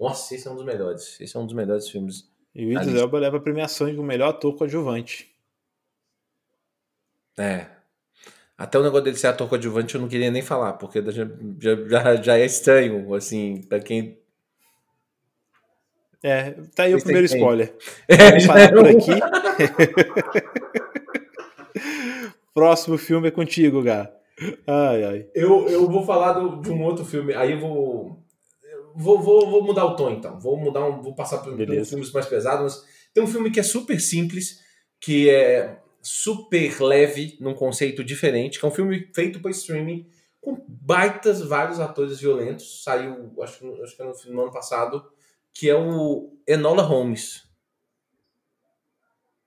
Nossa, 0.00 0.34
esse 0.34 0.48
é 0.48 0.50
um 0.50 0.56
dos 0.56 0.64
melhores. 0.64 1.20
Esse 1.20 1.36
é 1.36 1.40
um 1.40 1.44
dos 1.44 1.54
melhores 1.54 1.90
filmes. 1.90 2.32
E 2.54 2.64
o 2.64 2.72
Idris. 2.72 2.94
Elba 2.94 3.18
leva 3.18 3.36
a 3.36 3.40
premiação 3.40 3.92
de 3.92 3.98
o 3.98 4.02
melhor 4.02 4.30
ator 4.30 4.56
coadjuvante. 4.56 5.30
É. 7.38 7.66
Até 8.56 8.78
o 8.78 8.82
negócio 8.82 9.04
dele 9.04 9.18
ser 9.18 9.26
ator 9.26 9.46
coadjuvante 9.46 9.94
eu 9.94 10.00
não 10.00 10.08
queria 10.08 10.30
nem 10.30 10.40
falar, 10.40 10.72
porque 10.72 11.02
já, 11.12 11.26
já, 11.60 11.86
já, 11.86 12.16
já 12.16 12.38
é 12.38 12.46
estranho, 12.46 13.12
assim, 13.14 13.60
pra 13.68 13.78
quem. 13.78 14.19
É, 16.22 16.50
tá 16.74 16.84
aí 16.84 16.94
o 16.94 16.96
Esse 16.96 17.04
primeiro 17.04 17.26
spoiler. 17.26 17.74
É, 18.08 18.16
Vamos 18.16 18.42
já 18.42 18.48
parar 18.52 18.64
é 18.64 18.68
por 18.68 18.86
um- 18.86 18.90
aqui. 18.90 19.10
Próximo 22.54 22.98
filme 22.98 23.28
é 23.28 23.30
contigo, 23.30 23.82
Gá. 23.82 24.10
Ai, 24.66 25.04
ai. 25.04 25.26
Eu, 25.34 25.68
eu 25.68 25.88
vou 25.88 26.04
falar 26.04 26.32
do- 26.34 26.60
de 26.60 26.70
um 26.70 26.82
outro 26.82 27.04
filme, 27.04 27.34
aí 27.34 27.52
eu 27.52 27.60
vou. 27.60 28.22
eu 28.64 28.80
Vou, 28.96 29.20
vou, 29.22 29.48
vou 29.48 29.62
mudar 29.64 29.84
o 29.84 29.94
tom 29.96 30.10
então. 30.10 30.38
Vou 30.40 30.56
mudar 30.58 30.84
um, 30.84 31.00
vou 31.00 31.14
passar 31.14 31.38
por, 31.38 31.54
Beleza. 31.54 31.82
por 31.82 31.88
filmes 31.90 32.12
mais 32.12 32.26
pesados, 32.26 32.82
mas 32.82 33.10
tem 33.14 33.22
um 33.22 33.26
filme 33.26 33.50
que 33.50 33.60
é 33.60 33.62
super 33.62 34.00
simples, 34.00 34.58
que 35.00 35.30
é 35.30 35.78
super 36.02 36.80
leve, 36.82 37.36
num 37.40 37.54
conceito 37.54 38.02
diferente, 38.02 38.58
que 38.58 38.64
é 38.64 38.68
um 38.68 38.72
filme 38.72 39.08
feito 39.14 39.40
para 39.40 39.50
streaming, 39.52 40.06
com 40.40 40.64
baitas 40.66 41.40
vários 41.42 41.78
atores 41.78 42.18
violentos. 42.20 42.82
Saiu, 42.82 43.32
acho, 43.42 43.60
que- 43.60 43.82
acho 43.82 43.96
que 43.96 44.02
é 44.02 44.06
no, 44.06 44.14
no 44.34 44.42
ano 44.42 44.52
passado, 44.52 45.04
que 45.52 45.68
é 45.68 45.74
o 45.74 46.36
Enola 46.46 46.82
Holmes. 46.82 47.48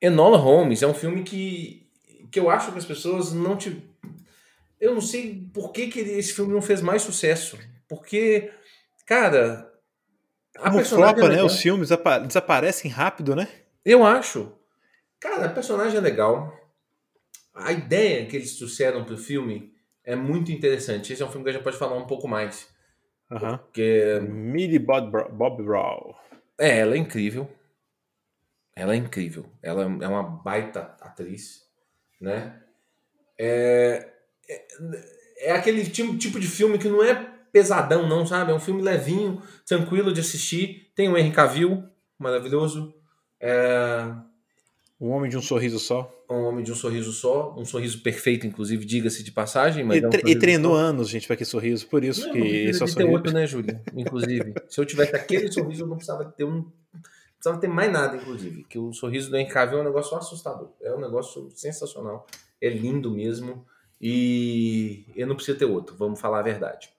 Enola 0.01 0.37
Holmes 0.37 0.81
é 0.81 0.87
um 0.87 0.93
filme 0.93 1.23
que, 1.23 1.89
que 2.31 2.39
eu 2.39 2.49
acho 2.49 2.71
que 2.71 2.77
as 2.77 2.85
pessoas 2.85 3.31
não 3.33 3.55
te. 3.57 3.81
Eu 4.79 4.93
não 4.93 5.01
sei 5.01 5.49
por 5.53 5.71
que, 5.71 5.87
que 5.87 5.99
esse 5.99 6.33
filme 6.33 6.53
não 6.53 6.61
fez 6.61 6.81
mais 6.81 7.01
sucesso. 7.01 7.57
Porque, 7.87 8.51
cara. 9.05 9.71
A 10.57 10.69
Como 10.69 10.85
flopa, 10.85 11.25
é 11.25 11.29
né? 11.29 11.43
Os 11.43 11.59
filmes 11.59 11.91
apa- 11.91 12.19
desaparecem 12.19 12.91
rápido, 12.91 13.35
né? 13.35 13.47
Eu 13.83 14.05
acho. 14.05 14.51
Cara, 15.19 15.45
a 15.45 15.49
personagem 15.49 15.97
é 15.97 16.01
legal. 16.01 16.53
A 17.55 17.71
ideia 17.71 18.25
que 18.25 18.35
eles 18.35 18.55
trouxeram 18.57 19.03
pro 19.03 19.17
filme 19.17 19.73
é 20.03 20.15
muito 20.15 20.51
interessante. 20.51 21.11
Esse 21.11 21.23
é 21.23 21.25
um 21.25 21.29
filme 21.29 21.43
que 21.43 21.49
a 21.49 21.53
gente 21.53 21.63
pode 21.63 21.77
falar 21.77 21.95
um 21.97 22.05
pouco 22.05 22.27
mais. 22.27 22.67
Aham. 23.31 23.57
Porque 23.57 24.19
Millie 24.21 24.79
Bob, 24.79 25.11
Bob 25.31 25.63
Brown. 25.63 26.13
É, 26.59 26.79
ela 26.79 26.95
é 26.95 26.97
incrível. 26.97 27.49
Ela 28.75 28.93
é 28.93 28.97
incrível. 28.97 29.45
Ela 29.61 29.83
é 29.83 30.07
uma 30.07 30.23
baita 30.23 30.95
atriz, 31.01 31.63
né? 32.19 32.61
É, 33.37 34.09
é, 34.49 34.65
é 35.37 35.51
aquele 35.51 35.83
tipo, 35.85 36.17
tipo 36.17 36.39
de 36.39 36.47
filme 36.47 36.77
que 36.77 36.89
não 36.89 37.03
é 37.03 37.13
pesadão, 37.51 38.07
não, 38.07 38.25
sabe? 38.25 38.51
É 38.51 38.55
um 38.55 38.59
filme 38.59 38.81
levinho, 38.81 39.41
tranquilo 39.65 40.11
de 40.11 40.21
assistir. 40.21 40.91
Tem 40.95 41.07
o 41.09 41.17
Henry 41.17 41.31
Cavill, 41.31 41.83
maravilhoso. 42.17 42.93
É, 43.39 44.11
O 44.99 45.09
Homem 45.09 45.29
de 45.29 45.37
um 45.37 45.41
Sorriso 45.41 45.79
Só. 45.79 46.11
Um 46.33 46.45
homem 46.45 46.63
de 46.63 46.71
um 46.71 46.75
sorriso 46.75 47.11
só, 47.11 47.53
um 47.57 47.65
sorriso 47.65 48.01
perfeito, 48.01 48.45
inclusive, 48.45 48.85
diga-se 48.85 49.23
de 49.23 49.31
passagem. 49.31 49.83
Mas 49.83 50.01
e, 50.01 50.05
é 50.05 50.07
um 50.07 50.11
e 50.27 50.37
treinou 50.37 50.73
só. 50.73 50.79
anos, 50.79 51.09
gente, 51.09 51.27
pra 51.27 51.35
que 51.35 51.45
sorriso. 51.45 51.87
Por 51.87 52.03
isso 52.03 52.27
Não, 52.27 52.33
que 52.33 52.39
esse 52.39 52.81
é 52.81 52.85
o 52.85 52.87
sorriso. 52.87 53.11
outro, 53.11 53.33
né, 53.33 53.45
Júlio? 53.47 53.79
Inclusive, 53.95 54.53
se 54.69 54.79
eu 54.79 54.85
tivesse 54.85 55.15
aquele 55.15 55.51
sorriso, 55.51 55.83
eu 55.83 55.87
não 55.87 55.95
precisava 55.95 56.25
ter 56.25 56.43
um. 56.43 56.55
Não 56.55 56.71
precisava 57.35 57.59
ter 57.59 57.67
mais 57.67 57.91
nada, 57.91 58.15
inclusive. 58.17 58.63
Que 58.69 58.79
o 58.79 58.93
sorriso 58.93 59.29
do 59.29 59.47
Cavill 59.47 59.79
é 59.79 59.81
um 59.81 59.85
negócio 59.85 60.17
assustador. 60.17 60.69
É 60.81 60.93
um 60.93 60.99
negócio 60.99 61.49
sensacional. 61.53 62.25
É 62.61 62.69
lindo 62.69 63.11
mesmo. 63.11 63.65
E 64.01 65.05
eu 65.15 65.25
não 65.25 65.35
preciso 65.35 65.57
ter 65.57 65.65
outro, 65.65 65.95
vamos 65.95 66.19
falar 66.19 66.39
a 66.39 66.43
verdade. 66.43 66.89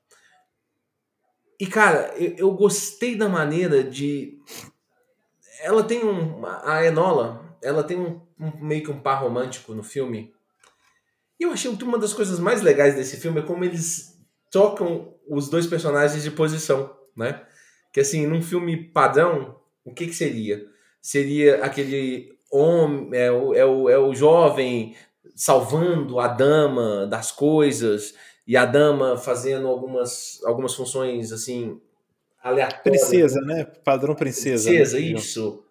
E, 1.61 1.66
cara, 1.66 2.14
eu, 2.16 2.35
eu 2.37 2.53
gostei 2.53 3.14
da 3.14 3.28
maneira 3.28 3.85
de. 3.85 4.39
Ela 5.62 5.85
tem 5.85 6.05
um. 6.05 6.45
A 6.47 6.85
Enola, 6.85 7.57
ela 7.62 7.85
tem 7.85 7.99
um, 7.99 8.20
um- 8.39 8.64
meio 8.64 8.82
que 8.82 8.91
um 8.91 9.01
par 9.01 9.22
romântico 9.22 9.74
no 9.74 9.82
filme. 9.82 10.32
E 11.39 11.45
eu 11.45 11.51
achei 11.51 11.74
que 11.76 11.85
uma 11.85 11.99
das 11.99 12.12
coisas 12.12 12.39
mais 12.39 12.62
legais 12.62 12.95
desse 12.95 13.16
filme 13.16 13.41
é 13.41 13.43
como 13.43 13.64
eles 13.64 14.18
trocam 14.51 15.14
os 15.28 15.49
dois 15.49 15.66
personagens 15.66 16.22
de 16.22 16.30
posição, 16.30 16.95
né? 17.16 17.43
Que 17.93 18.01
assim, 18.01 18.26
num 18.26 18.43
filme 18.43 18.76
padrão, 18.91 19.59
o 19.85 19.93
que 19.93 20.07
que 20.07 20.14
seria? 20.14 20.64
Seria 21.01 21.64
aquele 21.64 22.39
homem, 22.51 23.11
é 23.12 23.30
o, 23.30 23.55
é 23.55 23.64
o, 23.64 23.89
é 23.91 23.99
o 23.99 24.14
jovem 24.14 24.95
salvando 25.35 26.20
a 26.20 26.28
dama 26.28 27.07
das 27.07 27.32
coisas 27.32 28.14
e 28.47 28.57
a 28.57 28.64
dama 28.64 29.16
fazendo 29.16 29.66
algumas, 29.66 30.41
algumas 30.45 30.74
funções 30.74 31.32
assim 31.32 31.80
aleatórias. 32.43 32.82
Princesa, 33.09 33.41
né? 33.41 33.64
Padrão 33.64 34.14
princesa. 34.14 34.68
Princesa, 34.68 34.99
né? 35.01 35.05
isso. 35.07 35.64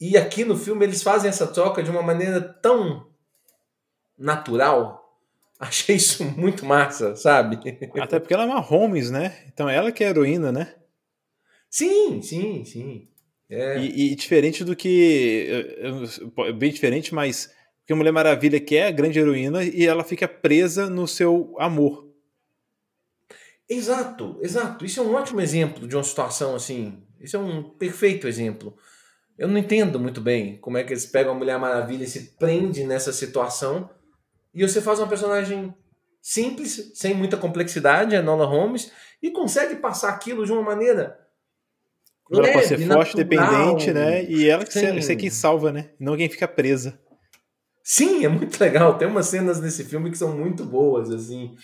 E 0.00 0.16
aqui 0.16 0.44
no 0.44 0.56
filme 0.56 0.84
eles 0.84 1.02
fazem 1.02 1.28
essa 1.28 1.46
troca 1.46 1.82
de 1.82 1.90
uma 1.90 2.02
maneira 2.02 2.40
tão 2.40 3.06
natural. 4.18 5.18
Achei 5.58 5.96
isso 5.96 6.24
muito 6.24 6.66
massa, 6.66 7.14
sabe? 7.16 7.58
Até 8.00 8.18
porque 8.18 8.34
ela 8.34 8.42
é 8.42 8.46
uma 8.46 8.60
Holmes, 8.60 9.10
né? 9.10 9.44
Então 9.52 9.68
ela 9.68 9.92
que 9.92 10.02
é 10.02 10.08
a 10.08 10.10
heroína, 10.10 10.50
né? 10.50 10.74
Sim, 11.70 12.20
sim, 12.22 12.64
sim. 12.64 13.08
É. 13.48 13.78
E, 13.78 14.12
e 14.12 14.14
diferente 14.14 14.64
do 14.64 14.74
que. 14.74 15.48
Bem 16.56 16.72
diferente, 16.72 17.14
mas. 17.14 17.52
Porque 17.80 17.92
a 17.92 17.96
Mulher 17.96 18.12
Maravilha 18.12 18.58
que 18.58 18.76
é 18.76 18.86
a 18.86 18.90
grande 18.90 19.18
heroína 19.18 19.62
e 19.62 19.84
ela 19.84 20.02
fica 20.02 20.26
presa 20.26 20.88
no 20.88 21.06
seu 21.06 21.54
amor. 21.58 22.10
Exato, 23.68 24.38
exato. 24.40 24.84
Isso 24.84 25.00
é 25.00 25.02
um 25.02 25.14
ótimo 25.14 25.40
exemplo 25.40 25.86
de 25.86 25.94
uma 25.94 26.02
situação 26.02 26.54
assim. 26.54 27.02
Isso 27.20 27.36
é 27.36 27.38
um 27.38 27.62
perfeito 27.62 28.26
exemplo. 28.26 28.76
Eu 29.38 29.48
não 29.48 29.58
entendo 29.58 29.98
muito 29.98 30.20
bem 30.20 30.58
como 30.58 30.78
é 30.78 30.84
que 30.84 30.92
eles 30.92 31.06
pegam 31.06 31.32
a 31.32 31.36
Mulher 31.36 31.58
Maravilha 31.58 32.04
e 32.04 32.08
se 32.08 32.34
prende 32.38 32.84
nessa 32.84 33.12
situação 33.12 33.90
e 34.54 34.62
você 34.62 34.80
faz 34.80 35.00
uma 35.00 35.08
personagem 35.08 35.74
simples, 36.22 36.92
sem 36.94 37.12
muita 37.12 37.36
complexidade, 37.36 38.14
a 38.14 38.20
Enola 38.20 38.46
Holmes, 38.46 38.92
e 39.20 39.30
consegue 39.30 39.76
passar 39.76 40.10
aquilo 40.10 40.46
de 40.46 40.52
uma 40.52 40.62
maneira 40.62 41.18
Ela 42.30 42.52
pode 42.52 42.66
ser 42.66 42.78
forte, 42.78 43.16
natural. 43.16 43.16
dependente, 43.16 43.92
né? 43.92 44.24
E 44.24 44.48
ela 44.48 44.64
que 44.64 44.72
ser, 44.72 45.02
ser 45.02 45.16
quem 45.16 45.28
salva, 45.28 45.72
né? 45.72 45.90
Não 45.98 46.16
quem 46.16 46.28
fica 46.28 46.46
presa. 46.46 46.98
Sim, 47.82 48.24
é 48.24 48.28
muito 48.28 48.58
legal. 48.58 48.96
Tem 48.96 49.06
umas 49.06 49.26
cenas 49.26 49.60
nesse 49.60 49.84
filme 49.84 50.10
que 50.10 50.16
são 50.16 50.34
muito 50.34 50.64
boas, 50.64 51.10
assim, 51.10 51.54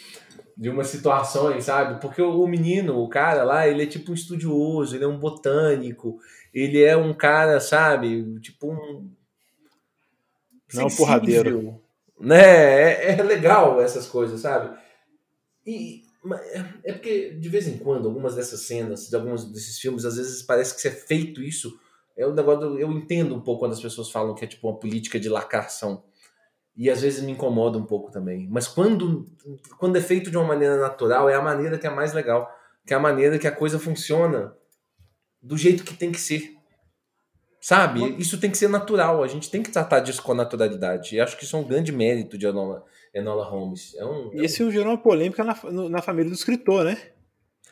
de 0.55 0.68
umas 0.68 0.89
situações, 0.89 1.64
sabe? 1.64 1.99
Porque 2.01 2.21
o 2.21 2.47
menino, 2.47 2.99
o 2.99 3.09
cara 3.09 3.43
lá, 3.45 3.66
ele 3.66 3.85
é 3.85 3.87
tipo 3.87 4.11
um 4.11 4.14
estudioso, 4.14 4.95
ele 4.95 5.05
é 5.05 5.09
um 5.09 5.18
botânico, 5.18 6.18
ele 6.53 6.82
é 6.82 6.96
um 6.96 7.12
cara, 7.14 7.61
sabe? 7.61 8.38
Tipo 8.40 8.72
um. 8.72 9.11
Não 10.74 10.86
um 10.86 10.88
sensível, 10.88 10.96
porradeiro. 10.96 11.80
Né? 12.18 12.40
É, 12.42 13.12
é 13.18 13.22
legal 13.22 13.80
essas 13.80 14.07
coisas, 14.07 14.40
sabe? 14.40 14.76
E. 15.66 16.03
é- 16.53 16.64
É 16.84 16.92
porque, 16.92 17.30
de 17.30 17.48
vez 17.48 17.66
em 17.66 17.78
quando, 17.78 18.07
algumas 18.09 18.34
dessas 18.34 18.61
cenas, 18.62 19.09
de 19.09 19.16
alguns 19.16 19.44
desses 19.51 19.78
filmes, 19.78 20.05
às 20.05 20.16
vezes 20.16 20.42
parece 20.42 20.74
que 20.74 20.80
se 20.80 20.88
é 20.88 20.92
feito 20.92 21.42
isso. 21.42 21.78
É 22.16 22.26
um 22.26 22.34
negócio. 22.34 22.61
do- 22.70 22.78
Eu 22.78 22.90
entendo 22.92 23.34
um 23.34 23.40
pouco 23.40 23.61
quando 23.61 23.72
as 23.72 23.80
pessoas 23.80 24.11
falam 24.11 24.34
que 24.34 24.44
é 24.44 24.48
tipo 24.48 24.68
uma 24.68 24.78
política 24.78 25.18
de 25.18 25.28
lacração. 25.28 26.05
E 26.76 26.88
às 26.88 27.01
vezes 27.03 27.22
me 27.22 27.32
incomoda 27.32 27.76
um 27.78 27.84
pouco 27.84 28.11
também. 28.11 28.46
Mas 28.51 28.66
quando, 28.68 29.26
quando 29.78 29.96
é 29.96 30.01
feito 30.01 30.30
de 30.30 30.36
uma 30.36 30.46
maneira 30.46 30.76
natural, 30.78 31.28
é 31.28 31.34
a 31.34 31.42
maneira 31.42 31.76
que 31.78 31.86
é 31.86 31.90
mais 31.90 32.12
legal. 32.12 32.48
Que 32.86 32.94
é 32.94 32.96
a 32.96 33.01
maneira 33.01 33.38
que 33.38 33.46
a 33.46 33.53
coisa 33.53 33.78
funciona 33.78 34.55
do 35.43 35.57
jeito 35.57 35.84
que 35.84 35.95
tem 35.95 36.11
que 36.12 36.20
ser. 36.20 36.55
Sabe? 37.61 38.16
Isso 38.18 38.41
tem 38.41 38.51
que 38.51 38.57
ser 38.57 38.68
natural. 38.68 39.22
A 39.22 39.28
gente 39.28 39.51
tem 39.51 39.62
que 39.62 39.70
tratar 39.70 40.01
disso 40.01 40.22
com 40.22 40.32
a 40.32 40.34
naturalidade. 40.34 41.14
E 41.14 41.20
acho 41.20 41.36
que 41.36 41.45
isso 41.45 41.55
é 41.57 41.59
um 41.59 41.64
grande 41.68 41.93
mérito 41.93 42.38
de 42.38 42.47
Enola, 42.47 42.84
Enola 43.14 43.45
Holmes. 43.45 43.95
É 43.97 44.05
um, 44.05 44.30
E 44.34 44.45
esse 44.45 44.59
gerou 44.70 44.93
uma 44.93 44.99
polêmica 44.99 45.45
na, 45.45 45.55
na 45.91 46.01
família 46.03 46.30
do 46.30 46.34
escritor, 46.34 46.84
né? 46.84 46.97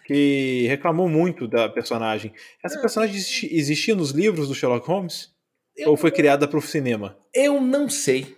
Que 0.04 0.66
reclamou 0.68 1.08
muito 1.08 1.48
da 1.48 1.68
personagem. 1.70 2.32
Essa 2.62 2.78
É. 2.78 2.80
personagem 2.80 3.16
existi- 3.16 3.48
existia 3.54 3.94
nos 3.94 4.10
livros 4.10 4.48
do 4.48 4.54
Sherlock 4.54 4.86
Holmes? 4.86 5.30
eu, 5.76 5.90
Ou 5.90 5.96
foi 5.96 6.10
criada 6.10 6.46
para 6.46 6.58
o 6.58 6.62
cinema? 6.62 7.16
eu 7.34 7.60
não 7.60 7.88
sei. 7.88 8.36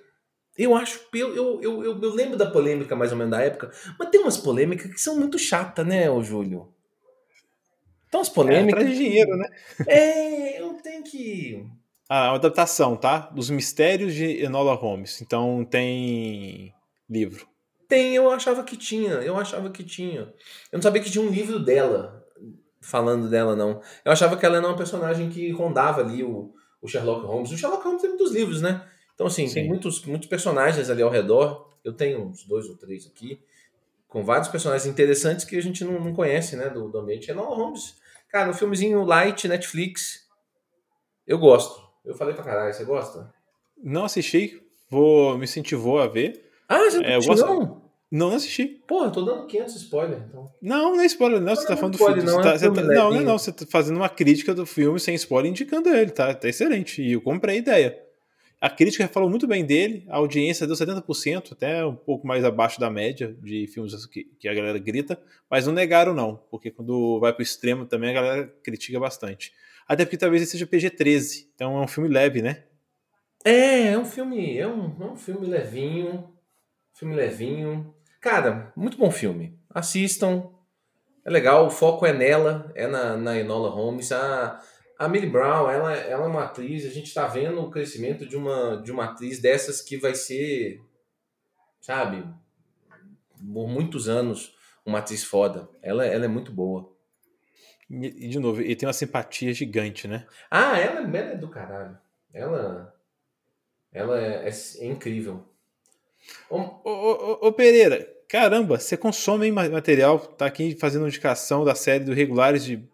Eu 0.59 0.77
acho. 0.77 1.01
Eu, 1.15 1.35
eu, 1.35 1.61
eu, 1.63 1.85
eu, 1.85 2.01
eu 2.03 2.15
lembro 2.15 2.37
da 2.37 2.49
polêmica 2.51 2.95
mais 2.95 3.11
ou 3.13 3.19
menos 3.19 3.31
da 3.33 3.41
época. 3.43 3.71
Mas 3.99 4.11
tem 4.11 4.21
umas 4.21 4.37
polêmicas 4.37 4.93
que 4.93 5.01
são 5.01 5.17
muito 5.19 5.39
chatas, 5.39 5.87
né, 5.87 6.09
ô 6.11 6.23
Júlio? 6.23 6.69
Tem 8.11 8.19
umas 8.19 8.29
É, 8.29 8.33
polêmicas. 8.35 8.81
traz 8.83 8.97
dinheiro, 8.99 9.37
né? 9.37 9.49
É, 9.89 10.61
eu 10.61 10.75
tenho 10.75 11.03
que. 11.03 11.65
Ah, 12.09 12.27
é 12.27 12.29
uma 12.31 12.37
adaptação, 12.37 12.97
tá? 12.97 13.19
Dos 13.33 13.51
Mistérios 13.51 14.13
de 14.15 14.43
Enola 14.43 14.75
Holmes. 14.75 15.21
Então 15.23 15.65
tem 15.65 16.75
livro. 17.09 17.47
Tem, 17.89 18.15
eu 18.15 18.31
achava 18.31 18.63
que 18.65 18.77
tinha. 18.77 19.13
Eu 19.15 19.37
achava 19.37 19.71
que 19.71 19.85
tinha. 19.85 20.21
Eu 20.21 20.77
não 20.77 20.83
sabia 20.83 21.03
que 21.03 21.11
tinha 21.11 21.25
um 21.25 21.31
livro 21.31 21.59
dela. 21.59 22.25
Falando 22.83 23.29
dela, 23.29 23.55
não. 23.55 23.81
Eu 24.05 24.11
achava 24.13 24.37
que 24.37 24.45
ela 24.47 24.57
era 24.57 24.67
uma 24.67 24.77
personagem 24.77 25.29
que 25.29 25.51
rondava 25.51 26.01
ali 26.01 26.25
o, 26.25 26.53
o 26.81 26.89
Sherlock 26.89 27.27
Holmes. 27.27 27.51
O 27.53 27.57
Sherlock 27.59 27.85
Holmes 27.85 28.01
tem 28.01 28.11
muitos 28.11 28.33
livros, 28.33 28.63
né? 28.63 28.85
Então, 29.15 29.27
assim, 29.27 29.43
tem 29.45 29.65
Sim. 29.65 29.69
muitos, 29.69 30.05
muitos 30.07 30.29
personagens 30.29 30.89
ali 30.89 31.03
ao 31.03 31.11
redor. 31.11 31.69
Eu 31.85 31.93
tenho 31.93 32.25
uns 32.27 32.45
dois 32.45 32.67
ou 32.67 32.77
três 32.77 33.07
aqui. 33.07 33.41
Com 34.09 34.25
vários 34.25 34.49
personagens 34.49 34.87
interessantes 34.91 35.45
que 35.45 35.57
a 35.57 35.63
gente 35.63 35.85
não, 35.85 36.01
não 36.01 36.15
conhece, 36.15 36.57
né? 36.57 36.71
Do, 36.71 36.89
do 36.89 36.99
ambiente. 36.99 37.31
Enola 37.31 37.55
Holmes. 37.55 38.00
Cara, 38.31 38.51
um 38.51 38.55
filmezinho 38.55 39.03
light, 39.05 39.49
Netflix. 39.49 40.21
Eu 41.27 41.39
gosto. 41.39 41.81
Eu 42.05 42.15
falei 42.15 42.35
pra 42.35 42.45
caralho, 42.45 42.73
você 42.73 42.85
gosta? 42.85 43.33
Não 43.83 44.05
assisti, 44.05 44.61
vou 44.91 45.37
me 45.37 45.45
incentivou 45.45 45.99
a 46.01 46.07
ver. 46.07 46.45
Ah, 46.69 46.79
você 46.79 46.99
não 46.99 47.05
É, 47.05 47.17
assistiu, 47.17 47.47
não? 47.47 47.59
Não, 48.11 48.29
não 48.29 48.37
assisti. 48.37 48.67
Porra, 48.87 49.07
eu 49.07 49.13
tô 49.13 49.23
dando 49.23 49.47
500 49.47 49.77
spoiler, 49.77 50.19
então. 50.29 50.51
Não, 50.63 50.93
não 50.97 51.01
é 51.01 51.07
spoiler, 51.07 51.41
não. 51.41 51.55
Você 51.55 51.63
Não, 51.63 51.69
tá 51.69 51.75
não 51.75 51.79
falando 51.79 51.93
do 51.93 51.97
spoiler, 51.97 52.23
filme. 52.23 52.33
não, 52.33 52.41
é 52.41 52.43
tá- 52.53 52.59
você 52.59 52.71
tá- 52.73 52.83
não, 52.83 53.11
não, 53.13 53.21
não. 53.23 53.39
Você 53.39 53.53
tá 53.53 53.67
fazendo 53.69 53.97
uma 53.97 54.09
crítica 54.09 54.55
do 54.55 54.67
filme 54.67 54.99
sem 55.01 55.15
spoiler, 55.15 55.51
indicando 55.51 55.89
ele, 55.89 56.11
tá? 56.11 56.33
Tá 56.35 56.49
excelente. 56.49 57.03
E 57.03 57.13
eu 57.13 57.21
comprei 57.21 57.57
a 57.57 57.59
ideia. 57.59 57.99
A 58.61 58.69
crítica 58.69 59.09
falou 59.09 59.31
muito 59.31 59.47
bem 59.47 59.65
dele, 59.65 60.05
a 60.11 60.17
audiência 60.17 60.67
deu 60.67 60.77
70%, 60.77 61.53
até 61.53 61.83
um 61.85 61.97
pouco 61.97 62.27
mais 62.27 62.45
abaixo 62.45 62.79
da 62.79 62.91
média 62.91 63.35
de 63.43 63.67
filmes 63.67 64.05
que, 64.05 64.25
que 64.39 64.47
a 64.47 64.53
galera 64.53 64.79
grita, 64.79 65.19
mas 65.51 65.67
não 65.67 65.73
negaram, 65.73 66.13
não, 66.13 66.37
porque 66.51 66.71
quando 66.71 67.19
vai 67.21 67.33
pro 67.33 67.43
extremo 67.43 67.87
também 67.87 68.11
a 68.11 68.13
galera 68.13 68.55
critica 68.63 69.01
bastante. 69.01 69.51
Até 69.89 70.05
porque 70.05 70.19
talvez 70.19 70.43
ele 70.43 70.51
seja 70.51 70.67
PG-13, 70.67 71.47
então 71.55 71.79
é 71.79 71.81
um 71.81 71.89
filme 71.89 72.11
leve, 72.11 72.43
né? 72.43 72.65
É, 73.43 73.93
é 73.93 73.99
um 73.99 74.05
filme, 74.05 74.59
é 74.59 74.69
um, 74.69 74.95
é 75.01 75.05
um 75.07 75.17
filme 75.17 75.47
levinho, 75.47 76.31
filme 76.93 77.15
levinho. 77.15 77.95
Cara, 78.21 78.71
muito 78.77 78.99
bom 78.99 79.11
filme. 79.11 79.59
Assistam. 79.71 80.51
É 81.25 81.31
legal, 81.31 81.67
o 81.67 81.71
foco 81.71 82.05
é 82.05 82.13
nela, 82.13 82.71
é 82.75 82.87
na, 82.87 83.17
na 83.17 83.39
Enola 83.39 83.71
Holmes. 83.71 84.13
A, 84.13 84.61
a 85.01 85.09
Millie 85.09 85.31
Brown, 85.31 85.71
ela, 85.71 85.97
ela 85.97 86.25
é 86.27 86.29
uma 86.29 86.45
atriz, 86.45 86.85
a 86.85 86.91
gente 86.91 87.15
tá 87.15 87.27
vendo 87.27 87.59
o 87.59 87.71
crescimento 87.71 88.27
de 88.27 88.37
uma, 88.37 88.83
de 88.83 88.93
uma 88.93 89.07
atriz 89.07 89.41
dessas 89.41 89.81
que 89.81 89.97
vai 89.97 90.15
ser, 90.15 90.79
sabe, 91.81 92.23
por 93.51 93.67
muitos 93.67 94.11
anos, 94.11 94.55
uma 94.85 94.99
atriz 94.99 95.25
foda. 95.25 95.71
Ela, 95.81 96.05
ela 96.05 96.27
é 96.27 96.29
muito 96.29 96.53
boa. 96.53 96.95
E, 97.89 98.27
e, 98.27 98.29
de 98.29 98.39
novo, 98.39 98.61
ele 98.61 98.77
tem 98.77 98.87
uma 98.87 98.93
simpatia 98.93 99.55
gigante, 99.55 100.07
né? 100.07 100.27
Ah, 100.51 100.79
ela, 100.79 101.01
ela 101.01 101.31
é 101.31 101.37
do 101.37 101.49
caralho. 101.49 101.97
Ela, 102.35 102.95
ela 103.91 104.21
é, 104.21 104.51
é, 104.51 104.51
é 104.51 104.87
incrível. 104.87 105.49
Ô, 106.51 106.59
ô, 106.59 106.91
ô, 106.91 107.49
ô, 107.49 107.53
Pereira, 107.55 108.07
caramba, 108.29 108.79
você 108.79 108.99
consome 108.99 109.51
material, 109.51 110.19
tá 110.19 110.45
aqui 110.45 110.77
fazendo 110.79 111.09
indicação 111.09 111.65
da 111.65 111.75
série 111.75 112.05
do 112.05 112.13
Regulares 112.13 112.63
de 112.63 112.87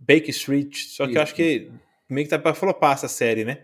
Baker 0.00 0.30
Street, 0.30 0.76
só 0.76 1.04
que 1.04 1.10
Isso. 1.10 1.18
eu 1.18 1.22
acho 1.22 1.34
que 1.34 1.70
meio 2.08 2.26
que 2.26 2.30
tá 2.30 2.38
pra 2.38 2.54
flopar 2.54 2.92
essa 2.92 3.08
série, 3.08 3.44
né? 3.44 3.58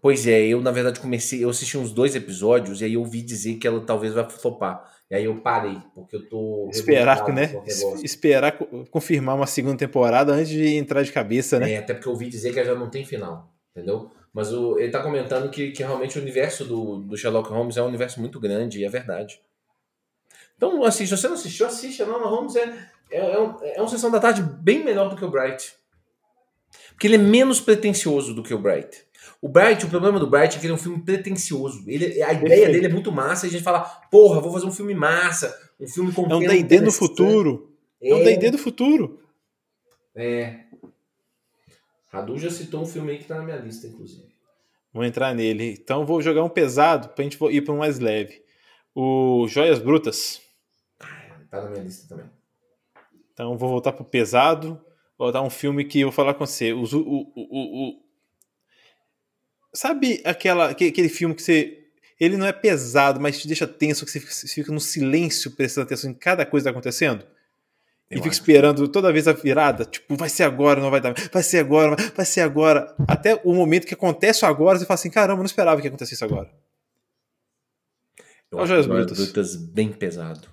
Pois 0.00 0.26
é, 0.26 0.46
eu 0.46 0.60
na 0.60 0.70
verdade 0.70 1.00
comecei, 1.00 1.42
eu 1.42 1.48
assisti 1.48 1.78
uns 1.78 1.92
dois 1.92 2.14
episódios 2.14 2.80
e 2.80 2.84
aí 2.84 2.94
eu 2.94 3.00
ouvi 3.00 3.22
dizer 3.22 3.54
que 3.54 3.66
ela 3.66 3.80
talvez 3.80 4.12
vai 4.12 4.28
flopar. 4.28 4.92
E 5.10 5.14
aí 5.14 5.24
eu 5.24 5.36
parei, 5.40 5.78
porque 5.94 6.16
eu 6.16 6.28
tô. 6.28 6.68
Esperar, 6.70 7.26
né? 7.28 7.50
Esperar 8.02 8.52
co- 8.52 8.84
confirmar 8.90 9.36
uma 9.36 9.46
segunda 9.46 9.76
temporada 9.76 10.32
antes 10.32 10.48
de 10.48 10.76
entrar 10.76 11.02
de 11.02 11.12
cabeça, 11.12 11.58
né? 11.58 11.72
É, 11.72 11.78
até 11.78 11.94
porque 11.94 12.08
eu 12.08 12.12
ouvi 12.12 12.28
dizer 12.28 12.52
que 12.52 12.58
ela 12.58 12.68
já 12.68 12.74
não 12.74 12.90
tem 12.90 13.04
final, 13.04 13.54
entendeu? 13.70 14.10
Mas 14.32 14.52
o, 14.52 14.78
ele 14.78 14.90
tá 14.90 15.02
comentando 15.02 15.48
que, 15.50 15.70
que 15.70 15.82
realmente 15.82 16.18
o 16.18 16.22
universo 16.22 16.64
do, 16.64 16.98
do 16.98 17.16
Sherlock 17.16 17.48
Holmes 17.48 17.76
é 17.76 17.82
um 17.82 17.86
universo 17.86 18.20
muito 18.20 18.40
grande, 18.40 18.80
e 18.80 18.84
é 18.84 18.88
verdade. 18.88 19.40
Então, 20.56 20.84
assim, 20.84 21.04
se 21.06 21.16
você 21.16 21.26
não 21.26 21.34
assistiu, 21.34 21.66
assiste. 21.66 22.02
A 22.02 22.06
Nona 22.06 22.26
Holmes 22.26 22.56
é, 22.56 22.88
é, 23.10 23.18
é, 23.18 23.40
um, 23.40 23.56
é 23.62 23.80
uma 23.80 23.88
sessão 23.88 24.10
da 24.10 24.20
tarde 24.20 24.42
bem 24.42 24.84
melhor 24.84 25.08
do 25.08 25.16
que 25.16 25.24
o 25.24 25.30
Bright. 25.30 25.74
Porque 26.90 27.06
ele 27.06 27.16
é 27.16 27.18
menos 27.18 27.60
pretencioso 27.60 28.34
do 28.34 28.42
que 28.42 28.54
o 28.54 28.58
Bright. 28.58 29.04
O 29.40 29.48
Bright, 29.48 29.84
o 29.84 29.88
problema 29.88 30.18
do 30.18 30.26
Bright 30.26 30.56
é 30.56 30.60
que 30.60 30.66
ele 30.66 30.72
é 30.72 30.74
um 30.74 30.78
filme 30.78 31.02
pretencioso. 31.02 31.84
Ele, 31.86 32.22
a 32.22 32.32
ideia 32.32 32.68
dele 32.70 32.86
é 32.86 32.88
muito 32.88 33.12
massa 33.12 33.46
e 33.46 33.48
a 33.48 33.52
gente 33.52 33.64
fala, 33.64 33.80
porra, 34.10 34.40
vou 34.40 34.52
fazer 34.52 34.66
um 34.66 34.72
filme 34.72 34.94
massa, 34.94 35.54
um 35.78 35.86
filme 35.86 36.12
com 36.12 36.22
É 36.30 36.34
um 36.34 36.40
D&D 36.40 36.58
interessante. 36.60 36.98
futuro. 36.98 37.76
É 38.00 38.14
um 38.14 38.24
D&D 38.24 38.50
do 38.50 38.58
futuro. 38.58 39.20
É. 40.14 40.60
Radu 42.08 42.38
já 42.38 42.48
citou 42.48 42.82
um 42.82 42.86
filme 42.86 43.12
aí 43.12 43.18
que 43.18 43.24
tá 43.24 43.36
na 43.36 43.42
minha 43.42 43.56
lista, 43.56 43.86
inclusive. 43.86 44.28
Vou 44.92 45.04
entrar 45.04 45.34
nele. 45.34 45.76
Então 45.82 46.06
vou 46.06 46.22
jogar 46.22 46.44
um 46.44 46.48
pesado 46.48 47.08
pra 47.08 47.24
gente 47.24 47.36
ir 47.50 47.62
para 47.62 47.74
um 47.74 47.78
mais 47.78 47.98
leve. 47.98 48.40
O 48.94 49.46
Joias 49.48 49.80
Brutas. 49.80 50.40
Tá 51.54 51.62
na 51.62 51.70
minha 51.70 51.82
lista 51.82 52.08
também. 52.08 52.26
Então 53.32 53.56
vou 53.56 53.68
voltar 53.68 53.92
pro 53.92 54.04
pesado. 54.04 54.80
Vou 55.18 55.30
dar 55.30 55.42
um 55.42 55.50
filme 55.50 55.84
que 55.84 56.00
eu 56.00 56.08
vou 56.08 56.12
falar 56.12 56.34
com 56.34 56.44
você. 56.46 56.72
Os- 56.72 56.92
o, 56.92 57.00
o, 57.00 57.32
o, 57.36 57.88
o- 57.90 58.04
Sabe 59.72 60.20
aquela, 60.24 60.70
aque- 60.70 60.88
aquele 60.88 61.08
filme 61.08 61.34
que 61.34 61.42
você. 61.42 61.80
Ele 62.18 62.36
não 62.36 62.46
é 62.46 62.52
pesado, 62.52 63.20
mas 63.20 63.40
te 63.40 63.46
deixa 63.48 63.66
tenso, 63.66 64.04
que 64.04 64.10
você 64.10 64.20
fica, 64.20 64.32
você 64.32 64.46
fica 64.48 64.72
no 64.72 64.80
silêncio 64.80 65.50
prestando 65.50 65.86
atenção 65.86 66.10
em 66.10 66.14
cada 66.14 66.46
coisa 66.46 66.64
que 66.64 66.68
tá 66.68 66.70
acontecendo? 66.70 67.24
e 68.10 68.14
Eu 68.14 68.18
fica 68.18 68.28
acho. 68.28 68.40
esperando 68.40 68.86
toda 68.86 69.12
vez 69.12 69.26
a 69.26 69.32
virada, 69.32 69.84
tipo, 69.84 70.14
vai 70.16 70.28
ser 70.28 70.44
agora, 70.44 70.80
não 70.80 70.90
vai 70.90 71.00
dar, 71.00 71.12
vai 71.32 71.42
ser 71.42 71.58
agora, 71.58 71.96
vai- 72.14 72.24
ser 72.26 72.42
agora. 72.42 72.94
Até 73.08 73.40
o 73.44 73.52
momento 73.52 73.86
que 73.86 73.94
acontece 73.94 74.44
agora, 74.46 74.78
você 74.78 74.86
fala 74.86 74.94
assim: 74.94 75.10
caramba, 75.10 75.34
eu 75.38 75.42
não 75.42 75.46
esperava 75.46 75.80
que 75.80 75.88
acontecesse 75.88 76.22
agora. 76.22 76.48
Eu 78.50 78.58
Ó, 78.58 78.62
acho 78.62 78.68
Joias 78.68 78.86
Brutas. 78.86 79.18
Brutas 79.18 79.56
bem 79.56 79.92
pesado. 79.92 80.48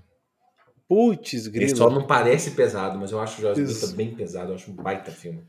Putz, 0.92 1.46
Ele 1.46 1.50
grilo. 1.52 1.78
só 1.78 1.90
não 1.90 2.06
parece 2.06 2.52
pesado, 2.52 3.00
mas 3.00 3.14
eu 3.14 3.22
acho 3.22 3.38
o 3.38 3.42
Joias 3.42 3.58
Isso. 3.58 3.96
Bem 3.96 4.14
pesado. 4.14 4.52
Eu 4.52 4.56
acho 4.56 4.70
um 4.72 4.74
baita 4.74 5.10
filme. 5.10 5.42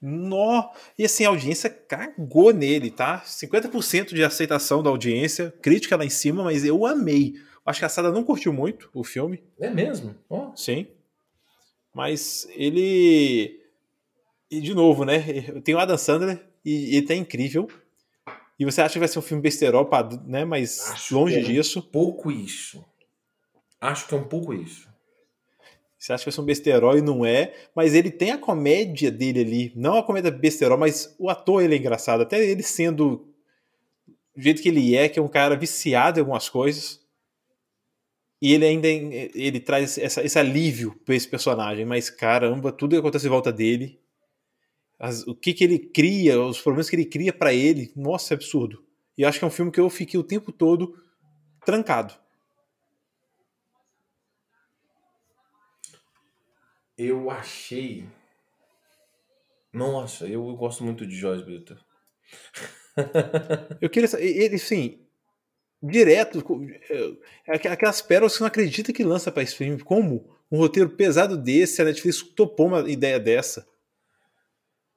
Nó! 0.00 0.70
E 0.98 1.04
assim, 1.04 1.26
a 1.26 1.28
audiência 1.28 1.68
cagou 1.68 2.54
nele, 2.54 2.90
tá? 2.90 3.20
50% 3.22 4.14
de 4.14 4.24
aceitação 4.24 4.82
da 4.82 4.88
audiência, 4.88 5.52
crítica 5.60 5.94
lá 5.94 6.06
em 6.06 6.08
cima, 6.08 6.42
mas 6.42 6.64
eu 6.64 6.86
amei. 6.86 7.34
Acho 7.66 7.80
que 7.80 7.84
a 7.84 7.88
Sada 7.90 8.10
não 8.10 8.24
curtiu 8.24 8.50
muito 8.50 8.88
o 8.94 9.04
filme, 9.04 9.42
É 9.60 9.68
mesmo? 9.68 10.14
Ó. 10.26 10.52
sim. 10.56 10.86
Mas 11.94 12.48
ele. 12.56 13.60
E 14.50 14.58
de 14.58 14.72
novo, 14.72 15.04
né? 15.04 15.18
Tem 15.64 15.74
o 15.74 15.78
Adam 15.78 15.98
Sandler 15.98 16.42
e 16.64 16.96
ele 16.96 17.06
tá 17.06 17.14
incrível. 17.14 17.68
E 18.58 18.64
você 18.64 18.80
acha 18.80 18.94
que 18.94 19.00
vai 19.00 19.08
ser 19.08 19.18
um 19.18 19.22
filme 19.22 19.42
besterol, 19.42 19.86
né? 20.26 20.46
Mas 20.46 20.80
Acho 20.92 21.14
longe 21.14 21.36
é. 21.36 21.42
disso. 21.42 21.82
pouco 21.82 22.30
isso. 22.32 22.82
Acho 23.80 24.08
que 24.08 24.14
é 24.14 24.18
um 24.18 24.24
pouco 24.24 24.52
isso. 24.52 24.88
Você 25.98 26.12
acha 26.12 26.22
que 26.22 26.30
vai 26.30 26.32
ser 26.32 26.40
um 26.40 26.44
besterol 26.44 26.96
e 26.96 27.02
não 27.02 27.24
é, 27.26 27.54
mas 27.74 27.92
ele 27.94 28.10
tem 28.10 28.30
a 28.30 28.38
comédia 28.38 29.10
dele 29.10 29.40
ali. 29.40 29.72
Não 29.74 29.98
a 29.98 30.02
comédia 30.02 30.30
besterol, 30.30 30.78
mas 30.78 31.14
o 31.18 31.28
ator 31.28 31.62
ele 31.62 31.74
é 31.74 31.78
engraçado. 31.78 32.22
Até 32.22 32.44
ele 32.44 32.62
sendo 32.62 33.28
do 34.34 34.42
jeito 34.42 34.62
que 34.62 34.68
ele 34.68 34.94
é, 34.94 35.08
que 35.08 35.18
é 35.18 35.22
um 35.22 35.26
cara 35.28 35.56
viciado 35.56 36.18
em 36.18 36.20
algumas 36.20 36.48
coisas. 36.48 37.00
E 38.40 38.54
ele 38.54 38.64
ainda 38.64 38.86
ele 38.86 39.58
traz 39.58 39.98
essa- 39.98 40.22
esse 40.22 40.38
alívio 40.38 40.94
para 41.04 41.16
esse 41.16 41.26
personagem. 41.26 41.84
Mas 41.84 42.08
caramba, 42.08 42.70
tudo 42.70 42.92
que 42.92 42.98
acontece 43.00 43.26
em 43.26 43.30
volta 43.30 43.52
dele, 43.52 43.98
as- 45.00 45.26
o 45.26 45.34
que, 45.34 45.52
que 45.52 45.64
ele 45.64 45.78
cria, 45.80 46.40
os 46.40 46.60
problemas 46.60 46.88
que 46.88 46.94
ele 46.94 47.04
cria 47.04 47.32
para 47.32 47.52
ele, 47.52 47.92
nossa, 47.96 48.34
é 48.34 48.36
absurdo. 48.36 48.84
E 49.16 49.24
acho 49.24 49.40
que 49.40 49.44
é 49.44 49.48
um 49.48 49.50
filme 49.50 49.72
que 49.72 49.80
eu 49.80 49.90
fiquei 49.90 50.18
o 50.20 50.22
tempo 50.22 50.52
todo 50.52 50.94
trancado. 51.66 52.14
Eu 56.98 57.30
achei. 57.30 58.04
Nossa, 59.72 60.26
eu, 60.26 60.44
gosto 60.56 60.82
muito 60.82 61.06
de 61.06 61.14
Joyce 61.14 61.44
Brutas. 61.44 61.78
Eu 63.80 63.88
queria 63.88 64.08
ele, 64.20 64.58
sim, 64.58 64.98
direto, 65.80 66.38
é, 66.90 67.54
aqu- 67.54 67.68
aquelas 67.68 68.02
pérolas 68.02 68.32
que 68.32 68.38
você 68.38 68.42
não 68.42 68.48
acredita 68.48 68.92
que 68.92 69.04
lança 69.04 69.30
para 69.30 69.44
stream. 69.44 69.78
Como? 69.78 70.36
Um 70.50 70.58
roteiro 70.58 70.90
pesado 70.90 71.36
desse, 71.36 71.80
a 71.80 71.84
Netflix 71.84 72.22
topou 72.22 72.66
uma 72.66 72.90
ideia 72.90 73.20
dessa. 73.20 73.66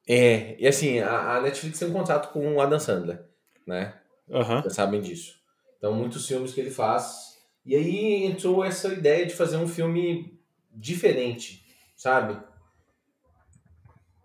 É, 0.08 0.56
e 0.60 0.68
assim, 0.68 1.00
a, 1.00 1.36
a 1.38 1.42
Netflix 1.42 1.78
tem 1.78 1.88
um 1.88 1.94
contrato 1.94 2.32
com 2.34 2.56
o 2.56 2.62
Adam 2.62 2.80
Sandler, 2.80 3.24
né? 3.68 4.00
Aham. 4.32 4.62
Vocês 4.64 4.74
sabem 4.74 5.00
disso. 5.02 5.40
Então, 5.78 5.94
muitos 5.94 6.28
filmes 6.28 6.54
que 6.54 6.60
ele 6.60 6.72
faz. 6.72 7.38
E 7.64 7.76
aí 7.76 8.24
entrou 8.26 8.64
essa 8.64 8.88
ideia 8.92 9.26
de 9.26 9.36
fazer 9.36 9.58
um 9.58 9.68
filme 9.68 10.40
diferente, 10.72 11.61
sabe? 12.02 12.42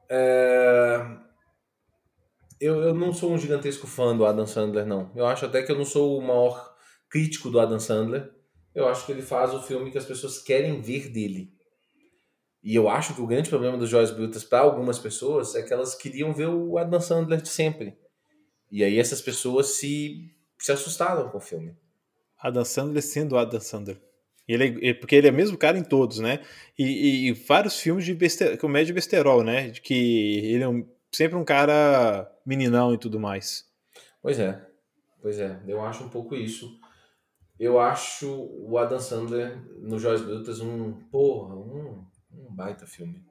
É, 0.09 0.97
Eu, 2.59 2.81
eu 2.83 2.95
não 2.95 3.12
sou 3.12 3.33
um 3.33 3.39
gigantesco 3.39 3.87
fã 3.87 4.16
do 4.16 4.24
Adam 4.24 4.47
Sandler, 4.47 4.87
não. 4.87 5.12
Eu 5.14 5.27
acho 5.27 5.45
até 5.45 5.62
que 5.62 5.70
eu 5.70 5.77
não 5.77 5.85
sou 5.85 6.18
o 6.18 6.22
maior 6.22 6.74
crítico 7.11 7.51
do 7.51 7.61
Adam 7.61 7.79
Sandler. 7.79 8.33
Eu 8.74 8.89
acho 8.89 9.05
que 9.05 9.12
ele 9.12 9.20
faz 9.20 9.53
o 9.53 9.62
filme 9.62 9.91
que 9.91 9.99
as 9.99 10.07
pessoas 10.07 10.39
querem 10.39 10.81
ver 10.81 11.11
dele. 11.11 11.53
E 12.62 12.74
eu 12.74 12.89
acho 12.89 13.14
que 13.14 13.20
o 13.20 13.27
grande 13.27 13.51
problema 13.51 13.77
do 13.77 13.87
Joyce 13.87 14.14
Brutas 14.14 14.43
para 14.43 14.61
algumas 14.61 14.99
pessoas 14.99 15.55
é 15.55 15.62
que 15.62 15.72
elas 15.72 15.95
queriam 15.95 16.33
ver 16.33 16.49
o 16.49 16.79
Adam 16.79 17.01
Sandler 17.01 17.43
de 17.43 17.51
sempre. 17.51 17.99
E 18.70 18.83
aí 18.83 18.99
essas 18.99 19.20
pessoas 19.20 19.66
se, 19.77 20.35
se 20.59 20.72
assustaram 20.72 21.29
com 21.29 21.37
o 21.37 21.43
filme. 21.43 21.77
Adam 22.39 22.64
Sandler 22.64 23.03
sendo 23.03 23.37
Adam 23.37 23.61
Sandler. 23.61 24.01
Ele 24.49 24.64
é- 24.64 24.66
ele- 24.68 24.94
porque 24.94 25.16
ele 25.16 25.28
é 25.28 25.30
o 25.30 25.34
mesmo 25.34 25.57
cara 25.59 25.78
em 25.78 25.82
todos, 25.84 26.18
né? 26.18 26.40
E, 26.78 26.84
e- 26.84 27.28
e 27.28 27.32
vários 27.32 27.78
filmes 27.78 28.05
de 28.05 28.14
beste, 28.14 28.57
comédia 28.59 28.94
besterol, 28.94 29.42
né? 29.42 29.68
De 29.70 29.80
que 29.80 30.38
ele 30.44 30.62
é 30.62 30.68
um- 30.68 30.86
sempre 31.12 31.36
um 31.36 31.44
cara 31.44 32.30
meninão 32.44 32.94
e 32.94 32.99
tudo 32.99 33.18
mais. 33.18 33.64
Pois 34.22 34.38
é, 34.38 34.61
pois 35.22 35.38
é, 35.38 35.59
eu 35.66 35.80
acho 35.80 36.05
um 36.05 36.09
pouco 36.09 36.34
isso. 36.34 36.78
Eu 37.59 37.80
acho 37.80 38.28
o 38.61 38.76
Adam 38.78 38.99
Sandler 39.01 39.59
no 39.80 39.99
Joyce 39.99 40.22
Brutas 40.24 40.61
um, 40.61 40.92
porra, 41.11 41.55
um, 41.57 42.05
um 42.32 42.55
baita 42.55 42.86
filme. 42.86 43.24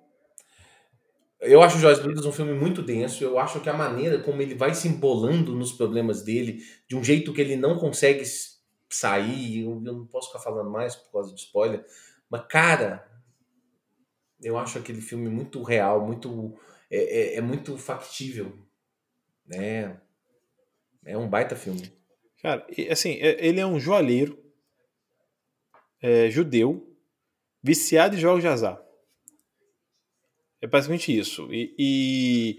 Eu 1.39 1.61
acho 1.61 1.77
o 1.77 1.79
Joyce 1.79 2.01
Brutas 2.01 2.25
um 2.25 2.31
filme 2.31 2.53
muito 2.53 2.81
denso. 2.81 3.23
Eu 3.23 3.37
acho 3.37 3.59
que 3.59 3.69
a 3.69 3.73
maneira 3.73 4.17
como 4.19 4.41
ele 4.41 4.55
vai 4.55 4.73
se 4.73 4.87
embolando 4.87 5.53
nos 5.53 5.71
problemas 5.71 6.23
dele, 6.23 6.59
de 6.89 6.95
um 6.95 7.03
jeito 7.03 7.31
que 7.33 7.41
ele 7.41 7.55
não 7.55 7.77
consegue 7.77 8.23
sair, 8.95 9.61
eu, 9.63 9.71
eu 9.85 9.93
não 9.93 10.07
posso 10.07 10.27
ficar 10.27 10.39
falando 10.39 10.69
mais 10.69 10.95
por 10.95 11.11
causa 11.11 11.33
de 11.33 11.39
spoiler, 11.39 11.85
mas 12.29 12.45
cara, 12.47 13.09
eu 14.41 14.57
acho 14.57 14.77
aquele 14.77 15.01
filme 15.01 15.29
muito 15.29 15.61
real, 15.63 16.05
muito 16.05 16.57
é, 16.89 17.33
é- 17.33 17.35
é 17.37 17.41
muito 17.41 17.77
factível, 17.77 18.57
né? 19.45 19.99
É 21.05 21.17
um 21.17 21.27
baita 21.29 21.55
filme. 21.55 21.91
Cara, 22.41 22.65
assim, 22.91 23.11
é- 23.13 23.45
ele 23.45 23.59
é 23.59 23.65
um 23.65 23.79
joalheiro 23.79 24.43
é, 26.01 26.29
judeu, 26.29 26.95
viciado 27.63 28.15
em 28.15 28.19
jogos 28.19 28.41
de 28.41 28.47
azar. 28.47 28.79
É 30.61 30.67
basicamente 30.67 31.17
isso. 31.17 31.51
E, 31.51 31.73
e- 31.77 32.57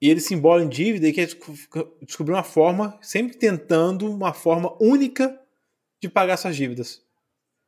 e 0.00 0.10
ele 0.10 0.20
se 0.20 0.34
embola 0.34 0.62
em 0.64 0.68
dívida 0.68 1.06
e 1.08 1.12
quer 1.12 1.26
desco- 1.26 1.54
descobrir 2.02 2.34
uma 2.34 2.42
forma, 2.42 2.98
sempre 3.02 3.36
tentando 3.36 4.10
uma 4.10 4.32
forma 4.34 4.76
única 4.80 5.40
de 6.02 6.08
pagar 6.08 6.36
suas 6.36 6.56
dívidas. 6.56 7.00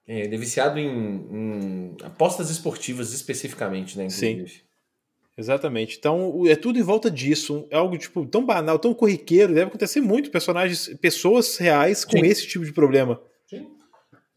É, 0.07 0.21
ele 0.25 0.35
é 0.35 0.39
viciado 0.39 0.79
em, 0.79 0.87
em 0.89 1.97
apostas 2.03 2.51
esportivas 2.51 3.13
especificamente, 3.15 3.97
né? 3.97 4.09
Sim. 4.11 4.33
Inclusive. 4.33 4.63
Exatamente. 5.37 5.97
Então, 5.99 6.45
é 6.47 6.55
tudo 6.55 6.79
em 6.79 6.83
volta 6.83 7.11
disso. 7.11 7.67
É 7.71 7.77
algo 7.77 7.97
tipo 7.99 8.25
tão 8.27 8.45
banal, 8.45 8.79
tão 8.79 8.93
corriqueiro. 8.95 9.55
Deve 9.55 9.67
acontecer 9.69 10.01
muito 10.01 10.31
personagens, 10.31 10.89
pessoas 11.01 11.57
reais 11.57 12.05
com 12.05 12.19
Sim. 12.19 12.27
esse 12.27 12.47
tipo 12.47 12.65
de 12.65 12.73
problema. 12.73 13.21
Sim. 13.49 13.67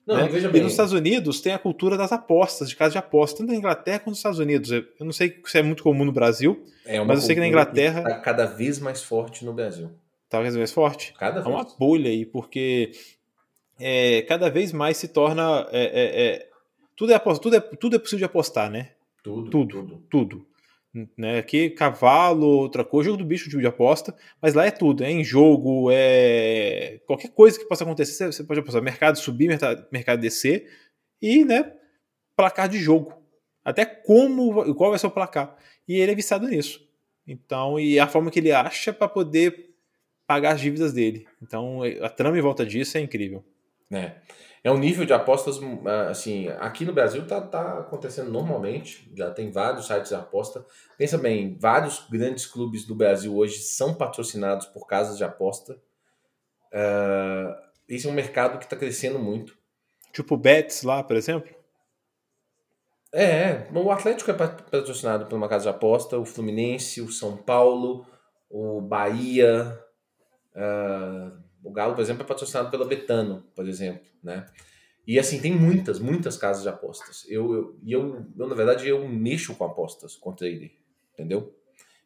Não, 0.08 0.16
né? 0.16 0.40
e 0.40 0.48
bem. 0.48 0.64
nos 0.64 0.72
Estados 0.72 0.94
Unidos 0.94 1.42
tem 1.42 1.52
a 1.54 1.60
cultura 1.60 1.98
das 1.98 2.12
apostas, 2.14 2.70
de 2.70 2.76
casa 2.76 2.94
de 2.94 2.98
aposta, 2.98 3.40
tanto 3.40 3.52
na 3.52 3.58
Inglaterra 3.58 4.00
quanto 4.00 4.10
nos 4.12 4.20
Estados 4.20 4.40
Unidos. 4.40 4.72
Eu 4.72 4.86
não 5.02 5.12
sei 5.12 5.40
se 5.46 5.58
é 5.60 5.62
muito 5.62 5.84
comum 5.84 6.06
no 6.06 6.14
Brasil, 6.14 6.64
é 6.86 7.00
uma 7.00 7.08
mas 7.08 7.20
eu 7.20 7.26
sei 7.26 7.36
que 7.36 7.42
na 7.42 7.48
Inglaterra- 7.48 8.02
tá 8.04 8.20
cada 8.22 8.46
vez 8.46 8.80
mais 8.80 9.04
forte 9.04 9.44
no 9.44 9.54
Brasil. 9.54 9.92
talvez 10.30 10.56
mais 10.56 10.72
forte. 10.72 11.14
Cada 11.20 11.42
É 11.42 11.44
vez. 11.44 11.54
uma 11.54 11.64
bolha 11.78 12.10
aí, 12.10 12.26
porque 12.26 12.92
é, 13.80 14.22
cada 14.24 14.50
vez 14.50 14.72
mais 14.72 14.98
se 14.98 15.08
torna. 15.08 15.68
é, 15.72 15.84
é, 15.84 16.26
é, 16.26 16.50
tudo, 16.96 17.14
é 17.14 17.20
tudo, 17.20 17.56
é, 17.56 17.60
tudo 17.60 17.96
é 17.96 18.00
possível 18.00 18.20
de 18.20 18.26
apostar, 18.26 18.70
né? 18.70 18.92
Tudo, 19.24 19.50
tudo. 19.50 19.68
tudo. 19.82 20.04
Tudo. 20.10 20.48
Né? 21.16 21.38
Aqui, 21.38 21.70
cavalo, 21.70 22.48
outra 22.48 22.84
coisa, 22.84 23.10
jogo 23.10 23.22
do 23.22 23.26
bicho, 23.28 23.50
tipo 23.50 23.62
de 23.62 23.68
aposta, 23.68 24.16
mas 24.42 24.54
lá 24.56 24.66
é 24.66 24.72
tudo. 24.72 25.04
É 25.04 25.12
em 25.12 25.24
jogo, 25.24 25.90
é. 25.92 27.00
Qualquer 27.06 27.30
coisa 27.30 27.60
que 27.60 27.66
possa 27.66 27.84
acontecer, 27.84 28.26
você- 28.32 28.44
pode 28.44 28.60
apostar. 28.62 28.82
Mercado 28.82 29.18
subir, 29.18 29.48
mercado, 29.48 29.86
mercado 29.92 30.20
descer 30.20 30.68
e, 31.22 31.46
né? 31.46 31.74
Placar 32.36 32.68
de 32.68 32.80
jogo. 32.80 33.14
Até 33.64 33.86
como, 33.86 34.74
qual 34.76 34.90
vai 34.92 34.98
ser 34.98 35.08
o 35.08 35.12
placar. 35.12 35.56
E 35.88 35.96
ele 36.00 36.14
é 36.14 36.16
viciado 36.16 36.48
nisso. 36.48 36.88
Então, 37.28 37.80
e 37.80 38.00
a 38.00 38.08
forma 38.08 38.32
que 38.32 38.40
ele 38.40 38.52
acha 38.52 38.94
para 38.94 39.08
poder 39.10 39.72
pagar 40.26 40.54
as 40.56 40.62
dívidas 40.62 40.94
dele. 40.94 41.28
Então 41.42 41.82
a 42.02 42.10
trama 42.10 42.38
em 42.38 42.42
volta 42.42 42.66
disso 42.66 42.98
é 42.98 43.02
incrível. 43.02 43.44
É. 43.92 44.16
É 44.64 44.72
um 44.72 44.78
nível 44.78 45.06
de 45.06 45.14
apostas, 45.14 45.60
assim, 46.10 46.50
aqui 46.60 46.84
no 46.84 46.92
Brasil 46.92 47.26
tá, 47.26 47.40
tá 47.40 47.80
acontecendo 47.80 48.30
normalmente, 48.30 49.10
já 49.16 49.32
tem 49.32 49.50
vários 49.50 49.88
sites 49.88 50.10
de 50.10 50.16
aposta. 50.16 50.66
Pensa 50.98 51.18
bem, 51.18 51.58
vários 51.58 52.06
grandes 52.10 52.46
clubes 52.46 52.86
do 52.86 52.94
Brasil 52.94 53.34
hoje 53.36 53.60
são 53.60 53.94
patrocinados 53.94 54.66
por 54.66 54.86
casas 54.86 55.18
de 55.18 55.24
aposta. 55.24 55.74
Uh, 56.74 57.56
esse 57.88 58.08
é 58.08 58.10
um 58.10 58.14
mercado 58.14 58.58
que 58.58 58.66
está 58.66 58.76
crescendo 58.76 59.20
muito. 59.20 59.58
Tipo 60.12 60.36
o 60.36 60.38
Betis 60.38 60.84
lá, 60.84 61.02
por 61.02 61.16
exemplo? 61.16 61.56
É, 63.14 63.68
o 63.74 63.90
Atlético 63.90 64.32
é 64.32 64.34
patrocinado 64.34 65.28
por 65.28 65.36
uma 65.38 65.48
casa 65.48 65.64
de 65.64 65.70
aposta, 65.70 66.18
o 66.18 66.26
Fluminense, 66.26 67.02
o 67.02 67.10
São 67.10 67.38
Paulo, 67.38 68.06
o 68.50 68.82
Bahia, 68.82 69.80
uh, 70.54 71.47
o 71.68 71.72
Galo, 71.72 71.96
por 71.96 72.02
exemplo, 72.02 72.24
é 72.24 72.26
patrocinado 72.26 72.72
pela 72.72 72.86
Betano, 72.86 73.44
por 73.54 73.68
exemplo, 73.68 74.06
né? 74.24 74.46
E 75.06 75.20
assim, 75.20 75.40
tem 75.40 75.54
muitas, 75.54 76.00
muitas 76.00 76.38
casas 76.38 76.64
de 76.64 76.70
apostas. 76.70 77.26
Eu, 77.30 77.54
eu, 77.54 77.78
eu, 77.86 78.26
eu 78.38 78.48
na 78.48 78.56
verdade, 78.56 78.88
eu 78.88 79.08
mexo 79.08 79.56
com 79.56 79.64
apostas 79.64 80.16
contra 80.16 80.48
ele, 80.48 80.78
entendeu? 81.14 81.56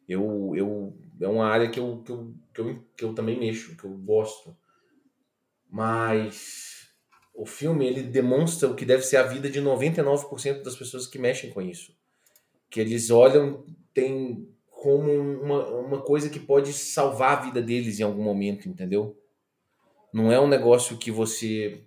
Eu, 0.08 0.52
eu, 0.54 0.96
é 1.20 1.28
uma 1.28 1.46
área 1.46 1.70
que 1.70 1.80
eu, 1.80 2.02
que, 2.04 2.12
eu, 2.12 2.34
que, 2.52 2.60
eu, 2.60 2.84
que 2.96 3.04
eu 3.04 3.14
também 3.14 3.38
mexo, 3.38 3.76
que 3.76 3.84
eu 3.84 3.90
gosto. 3.90 4.56
Mas 5.68 6.88
o 7.34 7.46
filme, 7.46 7.86
ele 7.86 8.02
demonstra 8.02 8.68
o 8.68 8.74
que 8.74 8.84
deve 8.84 9.02
ser 9.02 9.16
a 9.16 9.22
vida 9.22 9.48
de 9.48 9.60
99% 9.60 10.62
das 10.62 10.76
pessoas 10.76 11.06
que 11.06 11.18
mexem 11.18 11.50
com 11.50 11.62
isso. 11.62 11.96
Que 12.68 12.80
eles 12.80 13.10
olham, 13.10 13.64
tem 13.94 14.48
como 14.70 15.10
uma, 15.12 15.68
uma 15.68 16.02
coisa 16.02 16.28
que 16.28 16.40
pode 16.40 16.72
salvar 16.72 17.38
a 17.38 17.40
vida 17.42 17.62
deles 17.62 18.00
em 18.00 18.02
algum 18.02 18.22
momento, 18.22 18.68
entendeu? 18.68 19.16
Não 20.12 20.30
é 20.30 20.40
um 20.40 20.48
negócio 20.48 20.98
que 20.98 21.10
você. 21.10 21.82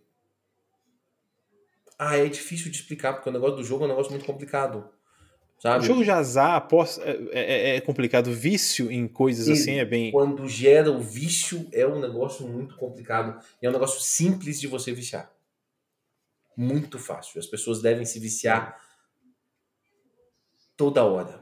Ah, 1.97 2.17
é 2.17 2.27
difícil 2.27 2.71
de 2.71 2.77
explicar, 2.77 3.13
porque 3.13 3.29
o 3.29 3.33
negócio 3.33 3.57
do 3.57 3.63
jogo 3.63 3.83
é 3.83 3.85
um 3.85 3.89
negócio 3.89 4.11
muito 4.11 4.25
complicado. 4.25 4.89
Sabe? 5.59 5.83
O 5.83 5.87
jogo 5.87 6.03
de 6.03 6.11
azar 6.11 6.67
é, 7.31 7.71
é, 7.71 7.75
é 7.77 7.81
complicado. 7.81 8.31
Vício 8.31 8.91
em 8.91 9.07
coisas 9.07 9.47
e 9.47 9.53
assim 9.53 9.79
é 9.79 9.85
bem. 9.85 10.11
Quando 10.11 10.47
gera 10.47 10.91
o 10.91 10.99
vício, 10.99 11.67
é 11.71 11.87
um 11.87 11.99
negócio 11.99 12.47
muito 12.47 12.75
complicado. 12.75 13.41
E 13.61 13.65
é 13.65 13.69
um 13.69 13.73
negócio 13.73 14.01
simples 14.01 14.59
de 14.59 14.67
você 14.67 14.91
viciar. 14.91 15.31
Muito 16.57 16.99
fácil. 16.99 17.39
As 17.39 17.47
pessoas 17.47 17.81
devem 17.81 18.05
se 18.05 18.19
viciar 18.19 18.79
toda 20.75 21.03
hora. 21.03 21.39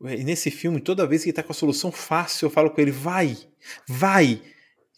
E 0.00 0.22
nesse 0.24 0.50
filme, 0.50 0.80
toda 0.80 1.06
vez 1.06 1.22
que 1.22 1.30
ele 1.30 1.36
tá 1.36 1.42
com 1.42 1.52
a 1.52 1.54
solução 1.54 1.90
fácil, 1.90 2.46
eu 2.46 2.50
falo 2.50 2.70
com 2.70 2.80
ele: 2.80 2.90
vai, 2.90 3.36
vai. 3.88 4.42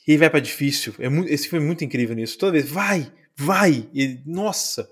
E 0.09 0.17
vai 0.17 0.31
para 0.31 0.41
difícil. 0.41 0.95
É 0.99 1.11
muito, 1.11 1.31
esse 1.31 1.47
filme 1.47 1.63
é 1.63 1.67
muito 1.67 1.85
incrível 1.85 2.17
nisso. 2.17 2.39
Toda 2.39 2.53
vez, 2.53 2.67
vai, 2.67 3.13
vai. 3.37 3.91
E, 3.93 4.23
nossa. 4.25 4.91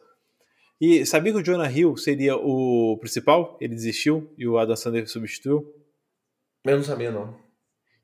E 0.78 1.06
sabia 1.06 1.32
que 1.32 1.38
o 1.38 1.42
Jonah 1.42 1.72
Hill 1.72 1.96
seria 1.96 2.36
o 2.36 2.98
principal? 3.00 3.56
Ele 3.58 3.74
desistiu 3.74 4.30
e 4.36 4.46
o 4.46 4.58
Adam 4.58 4.76
Sandler 4.76 5.08
substituiu? 5.08 5.74
Eu 6.66 6.76
não 6.76 6.84
sabia, 6.84 7.10
não. 7.10 7.34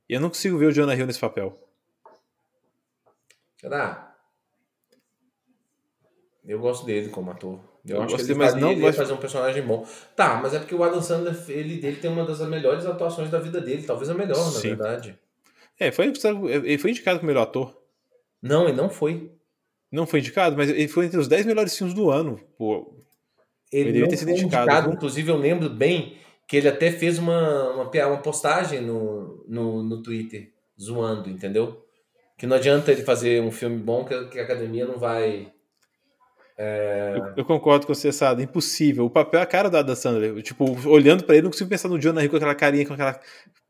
E 0.08 0.14
eu 0.14 0.20
não 0.22 0.30
consigo 0.30 0.56
ver 0.56 0.66
o 0.68 0.72
Jonah 0.72 0.96
Hill 0.96 1.06
nesse 1.06 1.20
papel. 1.20 1.58
Será? 3.60 4.16
Eu 6.46 6.60
gosto 6.60 6.86
dele 6.86 7.10
como 7.10 7.30
ator. 7.30 7.60
Eu, 7.84 7.96
eu 7.96 8.02
acho 8.04 8.16
que 8.16 8.22
ele, 8.22 8.34
mas 8.36 8.52
faria, 8.52 8.66
não 8.66 8.72
ele 8.72 8.90
fazer 8.90 9.12
um 9.12 9.18
personagem 9.18 9.62
bom. 9.62 9.86
Tá, 10.16 10.36
mas 10.36 10.54
é 10.54 10.58
porque 10.58 10.74
o 10.74 10.82
Adam 10.82 11.02
Sandler, 11.02 11.36
ele 11.50 11.76
dele 11.76 11.98
tem 11.98 12.10
uma 12.10 12.24
das 12.24 12.40
melhores 12.48 12.86
atuações 12.86 13.28
da 13.28 13.38
vida 13.38 13.60
dele. 13.60 13.82
Talvez 13.82 14.08
a 14.08 14.14
melhor, 14.14 14.36
Sim. 14.36 14.54
na 14.70 14.76
verdade. 14.76 15.18
É, 15.78 15.90
foi, 15.90 16.12
ele 16.64 16.78
foi 16.78 16.90
indicado 16.90 17.18
como 17.18 17.28
melhor 17.28 17.42
ator. 17.42 17.76
Não, 18.40 18.68
ele 18.68 18.76
não 18.76 18.90
foi. 18.90 19.32
Não 19.90 20.06
foi 20.06 20.20
indicado, 20.20 20.56
mas 20.56 20.70
ele 20.70 20.88
foi 20.88 21.06
entre 21.06 21.18
os 21.18 21.28
10 21.28 21.46
melhores 21.46 21.76
filmes 21.76 21.94
do 21.94 22.10
ano. 22.10 22.40
Pô, 22.56 23.02
ele, 23.72 23.98
ele 23.98 24.08
ter 24.08 24.16
sido 24.16 24.30
indicado. 24.30 24.70
indicado 24.70 24.92
inclusive, 24.92 25.30
eu 25.30 25.36
lembro 25.36 25.70
bem 25.70 26.16
que 26.46 26.56
ele 26.56 26.68
até 26.68 26.92
fez 26.92 27.18
uma, 27.18 27.70
uma, 27.70 28.06
uma 28.06 28.18
postagem 28.18 28.82
no, 28.82 29.44
no, 29.48 29.82
no 29.82 30.02
Twitter, 30.02 30.52
zoando, 30.80 31.30
entendeu? 31.30 31.82
Que 32.36 32.46
não 32.46 32.56
adianta 32.56 32.92
ele 32.92 33.02
fazer 33.02 33.40
um 33.40 33.50
filme 33.50 33.78
bom 33.78 34.04
que, 34.04 34.26
que 34.26 34.38
a 34.38 34.42
academia 34.42 34.86
não 34.86 34.98
vai. 34.98 35.52
É... 36.58 37.14
Eu, 37.16 37.34
eu, 37.38 37.44
concordo 37.44 37.86
com 37.86 37.94
você, 37.94 38.12
Sada. 38.12 38.42
Impossível. 38.42 39.06
O 39.06 39.10
papel 39.10 39.40
é 39.40 39.42
a 39.42 39.46
cara 39.46 39.70
do 39.70 39.76
Adam 39.76 39.96
Sandler. 39.96 40.42
Tipo, 40.42 40.64
olhando 40.88 41.24
para 41.24 41.36
ele, 41.36 41.44
não 41.44 41.50
consigo 41.50 41.70
pensar 41.70 41.88
no 41.88 41.98
Jonah 41.98 42.22
Hill 42.22 42.30
com 42.30 42.36
aquela 42.36 42.54
carinha, 42.54 42.86
com 42.86 42.94
aquela 42.94 43.18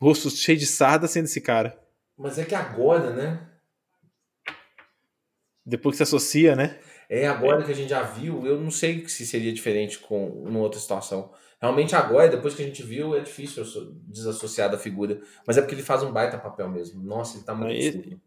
rosto 0.01 0.31
cheio 0.31 0.59
de 0.59 0.67
sarda 0.67 1.07
sendo 1.07 1.27
esse 1.27 1.41
cara. 1.41 1.79
Mas 2.23 2.39
é 2.39 2.45
que 2.45 2.55
agora, 2.55 3.11
né? 3.11 3.49
Depois 5.67 5.95
que 5.95 5.97
se 5.97 6.03
associa, 6.05 6.55
né? 6.55 6.79
É 7.11 7.27
agora 7.27 7.65
que 7.65 7.73
a 7.73 7.75
gente 7.75 7.91
já 7.91 8.03
viu, 8.03 8.47
eu 8.47 8.61
não 8.61 8.71
sei 8.71 9.09
se 9.09 9.27
seria 9.27 9.53
diferente 9.53 9.99
com 9.99 10.29
uma 10.29 10.61
outra 10.61 10.79
situação. 10.79 11.33
Realmente 11.61 11.97
agora, 11.97 12.29
depois 12.29 12.55
que 12.55 12.63
a 12.63 12.65
gente 12.65 12.83
viu, 12.85 13.17
é 13.17 13.21
difícil 13.21 13.65
desassociar 14.07 14.71
da 14.71 14.79
figura. 14.79 15.21
Mas 15.45 15.59
é 15.59 15.61
porque 15.61 15.75
ele 15.75 15.83
faz 15.83 16.05
um 16.05 16.13
baita 16.13 16.39
papel 16.39 16.69
mesmo. 16.69 17.03
Nossa, 17.03 17.37
ele 17.37 17.45
tá 17.45 17.55
muito 17.57 17.73
esse, 17.73 18.21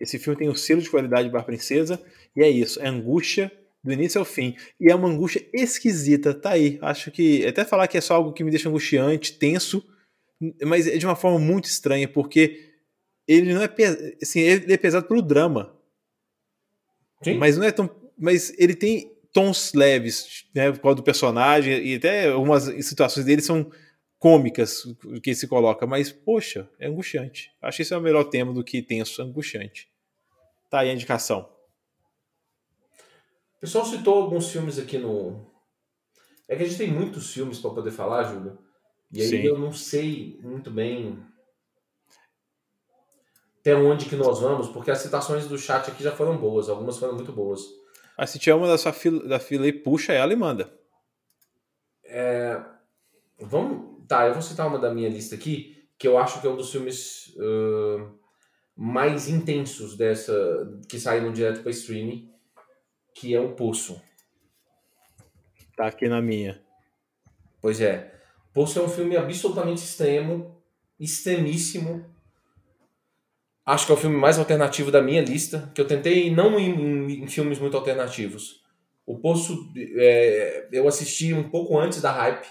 esse 0.00 0.18
filme 0.18 0.38
tem 0.38 0.48
o 0.48 0.56
selo 0.56 0.80
de 0.80 0.90
qualidade 0.90 1.24
de 1.24 1.32
Bar 1.32 1.44
Princesa, 1.44 2.02
e 2.34 2.42
é 2.42 2.48
isso, 2.48 2.80
é 2.80 2.88
angústia 2.88 3.52
do 3.82 3.92
início 3.92 4.18
ao 4.18 4.24
fim. 4.24 4.56
E 4.80 4.90
é 4.90 4.94
uma 4.94 5.08
angústia 5.08 5.46
esquisita, 5.52 6.32
tá 6.32 6.52
aí. 6.52 6.78
Acho 6.80 7.10
que, 7.10 7.46
até 7.46 7.62
falar 7.62 7.88
que 7.88 7.98
é 7.98 8.00
só 8.00 8.14
algo 8.14 8.32
que 8.32 8.42
me 8.42 8.50
deixa 8.50 8.70
angustiante, 8.70 9.38
tenso, 9.38 9.86
mas 10.62 10.86
é 10.86 10.96
de 10.96 11.04
uma 11.04 11.14
forma 11.14 11.38
muito 11.38 11.66
estranha, 11.66 12.08
porque 12.08 12.73
ele 13.26 13.54
não 13.54 13.62
é 13.62 13.70
assim, 14.22 14.40
ele 14.40 14.72
é 14.72 14.76
pesado 14.76 15.06
pelo 15.06 15.22
drama. 15.22 15.74
Sim. 17.22 17.34
Mas 17.38 17.56
não 17.56 17.64
é 17.64 17.72
tão, 17.72 17.88
mas 18.18 18.52
ele 18.58 18.74
tem 18.74 19.12
tons 19.32 19.72
leves, 19.72 20.46
né, 20.54 20.70
por 20.70 20.80
causa 20.80 20.96
do 20.96 21.02
personagem 21.02 21.84
e 21.84 21.96
até 21.96 22.28
algumas 22.28 22.64
situações 22.86 23.26
dele 23.26 23.42
são 23.42 23.70
cômicas 24.18 24.84
que 25.22 25.30
ele 25.30 25.36
se 25.36 25.48
coloca, 25.48 25.86
mas 25.86 26.12
poxa, 26.12 26.70
é 26.78 26.86
angustiante. 26.86 27.50
Acho 27.60 27.76
que 27.76 27.82
esse 27.82 27.92
é 27.92 27.96
o 27.96 28.00
melhor 28.00 28.24
tema 28.24 28.52
do 28.52 28.64
que 28.64 28.80
tenso, 28.80 29.20
angustiante. 29.20 29.90
Tá 30.70 30.80
aí 30.80 30.90
a 30.90 30.94
indicação. 30.94 31.48
O 33.56 33.60
pessoal 33.60 33.84
citou 33.84 34.14
alguns 34.14 34.50
filmes 34.50 34.78
aqui 34.78 34.98
no 34.98 35.44
É 36.48 36.56
que 36.56 36.62
a 36.62 36.66
gente 36.66 36.78
tem 36.78 36.90
muitos 36.90 37.32
filmes 37.32 37.58
para 37.58 37.70
poder 37.70 37.90
falar, 37.90 38.24
Júlio. 38.24 38.58
E 39.12 39.20
aí 39.20 39.28
Sim. 39.28 39.42
eu 39.42 39.58
não 39.58 39.72
sei 39.72 40.38
muito 40.42 40.70
bem 40.70 41.18
até 43.64 43.74
onde 43.74 44.04
que 44.04 44.14
nós 44.14 44.40
vamos, 44.40 44.68
porque 44.68 44.90
as 44.90 44.98
citações 44.98 45.48
do 45.48 45.56
chat 45.56 45.90
aqui 45.90 46.02
já 46.02 46.12
foram 46.12 46.36
boas, 46.36 46.68
algumas 46.68 46.98
foram 46.98 47.14
muito 47.14 47.32
boas. 47.32 47.62
Mas 48.16 48.28
se 48.28 48.38
tiver 48.38 48.54
uma 48.54 48.68
da 48.68 48.76
sua 48.76 48.92
fila, 48.92 49.26
da 49.26 49.40
fila 49.40 49.64
aí, 49.64 49.72
puxa 49.72 50.12
ela 50.12 50.34
e 50.34 50.36
manda. 50.36 50.70
É, 52.04 52.62
vamos, 53.40 54.06
tá, 54.06 54.26
eu 54.26 54.34
vou 54.34 54.42
citar 54.42 54.68
uma 54.68 54.78
da 54.78 54.92
minha 54.92 55.08
lista 55.08 55.34
aqui, 55.34 55.88
que 55.98 56.06
eu 56.06 56.18
acho 56.18 56.42
que 56.42 56.46
é 56.46 56.50
um 56.50 56.56
dos 56.56 56.70
filmes 56.70 57.34
uh, 57.36 58.12
mais 58.76 59.30
intensos 59.30 59.96
dessa, 59.96 60.34
que 60.86 61.00
saíram 61.00 61.32
direto 61.32 61.62
para 61.62 61.70
streaming, 61.70 62.30
que 63.14 63.34
é 63.34 63.40
O 63.40 63.54
Poço. 63.54 63.98
Tá 65.74 65.86
aqui 65.86 66.06
na 66.06 66.20
minha. 66.20 66.62
Pois 67.62 67.80
é. 67.80 68.14
Poço 68.52 68.78
é 68.78 68.82
um 68.82 68.88
filme 68.90 69.16
absolutamente 69.16 69.82
extremo, 69.82 70.62
extremíssimo, 71.00 72.13
Acho 73.66 73.86
que 73.86 73.92
é 73.92 73.94
o 73.94 73.98
filme 73.98 74.16
mais 74.16 74.38
alternativo 74.38 74.90
da 74.90 75.00
minha 75.00 75.22
lista, 75.22 75.70
que 75.74 75.80
eu 75.80 75.86
tentei 75.86 76.30
não 76.30 76.58
em, 76.58 76.70
em, 76.70 77.24
em 77.24 77.26
filmes 77.26 77.58
muito 77.58 77.76
alternativos. 77.76 78.62
O 79.06 79.18
Poço, 79.18 79.72
é, 79.76 80.68
eu 80.70 80.86
assisti 80.86 81.32
um 81.32 81.48
pouco 81.48 81.78
antes 81.78 82.00
da 82.00 82.12
hype, 82.12 82.46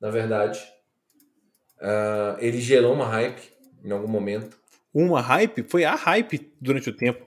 na 0.00 0.10
verdade. 0.10 0.60
Uh, 1.78 2.36
ele 2.40 2.60
gerou 2.60 2.92
uma 2.92 3.06
hype 3.06 3.40
em 3.84 3.90
algum 3.90 4.08
momento. 4.08 4.58
Uma 4.92 5.20
hype? 5.20 5.62
Foi 5.62 5.84
a 5.84 5.94
hype 5.94 6.52
durante 6.60 6.90
o 6.90 6.96
tempo. 6.96 7.26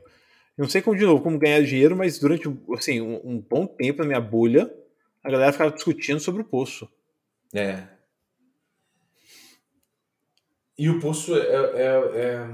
Não 0.58 0.68
sei 0.68 0.82
como, 0.82 0.98
de 0.98 1.06
novo, 1.06 1.24
como 1.24 1.40
ganhar 1.40 1.64
dinheiro, 1.64 1.96
mas 1.96 2.20
durante 2.20 2.48
assim, 2.78 3.02
um, 3.02 3.22
um 3.24 3.40
bom 3.40 3.66
tempo 3.66 4.02
na 4.02 4.08
minha 4.08 4.22
bolha, 4.22 4.72
a 5.24 5.32
galera 5.32 5.52
ficava 5.52 5.72
discutindo 5.72 6.20
sobre 6.20 6.42
o 6.42 6.46
Poço. 6.46 6.88
É. 7.54 7.84
E 10.78 10.90
o 10.90 11.00
Poço 11.00 11.36
é, 11.36 11.40
é, 11.40 12.12
é 12.16 12.48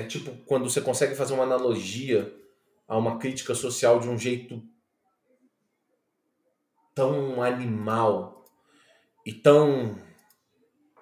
é 0.00 0.06
tipo 0.06 0.36
quando 0.44 0.68
você 0.68 0.80
consegue 0.80 1.14
fazer 1.14 1.34
uma 1.34 1.44
analogia 1.44 2.34
a 2.86 2.96
uma 2.96 3.18
crítica 3.18 3.54
social 3.54 4.00
de 4.00 4.08
um 4.08 4.18
jeito 4.18 4.62
tão 6.94 7.42
animal 7.42 8.44
e 9.24 9.32
tão 9.32 9.96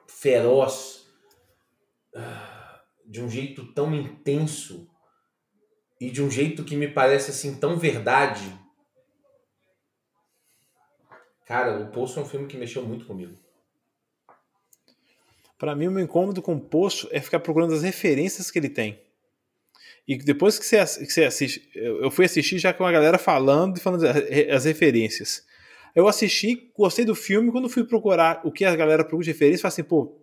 feroz, 0.06 1.06
ah, 2.14 2.82
de 3.06 3.22
um 3.22 3.28
jeito 3.28 3.72
tão 3.72 3.94
intenso 3.94 4.88
e 6.00 6.10
de 6.10 6.22
um 6.22 6.30
jeito 6.30 6.64
que 6.64 6.76
me 6.76 6.88
parece 6.88 7.30
assim 7.30 7.58
tão 7.58 7.78
verdade. 7.78 8.58
Cara, 11.46 11.80
O 11.80 11.90
Poço 11.90 12.18
é 12.18 12.22
um 12.22 12.26
filme 12.26 12.46
que 12.46 12.58
mexeu 12.58 12.84
muito 12.84 13.06
comigo. 13.06 13.38
Para 15.58 15.74
mim, 15.74 15.88
o 15.88 15.90
meu 15.90 16.04
incômodo 16.04 16.40
com 16.40 16.54
o 16.54 16.60
Poço 16.60 17.08
é 17.10 17.20
ficar 17.20 17.40
procurando 17.40 17.74
as 17.74 17.82
referências 17.82 18.50
que 18.50 18.58
ele 18.58 18.68
tem. 18.68 19.00
E 20.06 20.16
depois 20.16 20.58
que 20.58 20.64
você, 20.64 20.78
que 21.04 21.12
você 21.12 21.24
assiste, 21.24 21.68
eu 21.74 22.10
fui 22.10 22.24
assistir 22.24 22.58
já 22.58 22.72
com 22.72 22.86
a 22.86 22.92
galera 22.92 23.18
falando 23.18 23.76
e 23.76 23.80
falando 23.80 24.04
as 24.06 24.64
referências. 24.64 25.42
Eu 25.94 26.06
assisti, 26.06 26.70
gostei 26.76 27.04
do 27.04 27.14
filme, 27.14 27.50
quando 27.50 27.68
fui 27.68 27.84
procurar 27.84 28.40
o 28.44 28.52
que 28.52 28.64
a 28.64 28.74
galera 28.74 29.04
procura 29.04 29.24
de 29.24 29.32
referência, 29.32 29.62
falei 29.62 29.72
assim, 29.74 29.82
pô, 29.82 30.16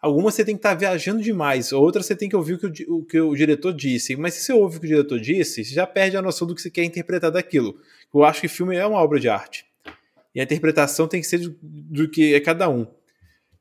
algumas 0.00 0.34
você 0.34 0.44
tem 0.44 0.54
que 0.54 0.60
estar 0.60 0.70
tá 0.70 0.74
viajando 0.76 1.20
demais, 1.20 1.72
outras 1.72 2.06
você 2.06 2.14
tem 2.14 2.28
que 2.28 2.36
ouvir 2.36 2.54
o 2.54 2.58
que 2.58 2.66
o, 2.66 2.96
o 2.96 3.04
que 3.04 3.20
o, 3.20 3.34
diretor 3.34 3.74
disse. 3.74 4.16
Mas 4.16 4.34
se 4.34 4.44
você 4.44 4.52
ouve 4.52 4.76
o 4.76 4.80
que 4.80 4.86
o 4.86 4.88
diretor 4.88 5.18
disse, 5.18 5.64
você 5.64 5.74
já 5.74 5.86
perde 5.86 6.16
a 6.16 6.22
noção 6.22 6.46
do 6.46 6.54
que 6.54 6.62
você 6.62 6.70
quer 6.70 6.84
interpretar 6.84 7.30
daquilo. 7.30 7.76
Eu 8.14 8.24
acho 8.24 8.40
que 8.40 8.48
filme 8.48 8.76
é 8.76 8.86
uma 8.86 8.98
obra 8.98 9.18
de 9.18 9.28
arte. 9.28 9.66
E 10.34 10.40
a 10.40 10.44
interpretação 10.44 11.08
tem 11.08 11.20
que 11.20 11.26
ser 11.26 11.38
do, 11.38 11.56
do 11.60 12.08
que 12.08 12.34
é 12.34 12.40
cada 12.40 12.68
um. 12.68 12.86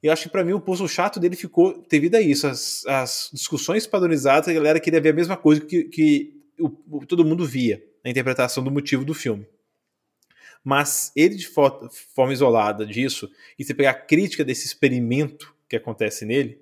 Eu 0.01 0.11
acho 0.11 0.23
que 0.23 0.29
para 0.29 0.43
mim 0.43 0.53
o 0.53 0.61
poço 0.61 0.87
chato 0.87 1.19
dele 1.19 1.35
ficou 1.35 1.83
devido 1.89 2.15
a 2.15 2.21
isso. 2.21 2.47
As, 2.47 2.85
as 2.85 3.29
discussões 3.33 3.87
padronizadas, 3.87 4.47
a 4.47 4.53
galera 4.53 4.79
queria 4.79 5.01
ver 5.01 5.09
a 5.09 5.13
mesma 5.13 5.35
coisa 5.35 5.61
que, 5.61 5.85
que 5.85 6.33
o, 6.59 6.67
o, 6.97 7.05
todo 7.05 7.25
mundo 7.25 7.45
via 7.45 7.83
na 8.03 8.11
interpretação 8.11 8.63
do 8.63 8.71
motivo 8.71 9.03
do 9.03 9.13
filme. 9.13 9.47
Mas 10.63 11.11
ele, 11.15 11.35
de 11.35 11.47
forma 11.47 12.33
isolada 12.33 12.85
disso, 12.85 13.29
e 13.57 13.63
você 13.63 13.73
pegar 13.73 13.91
a 13.91 13.93
crítica 13.93 14.43
desse 14.43 14.65
experimento 14.65 15.55
que 15.69 15.75
acontece 15.75 16.25
nele, 16.25 16.59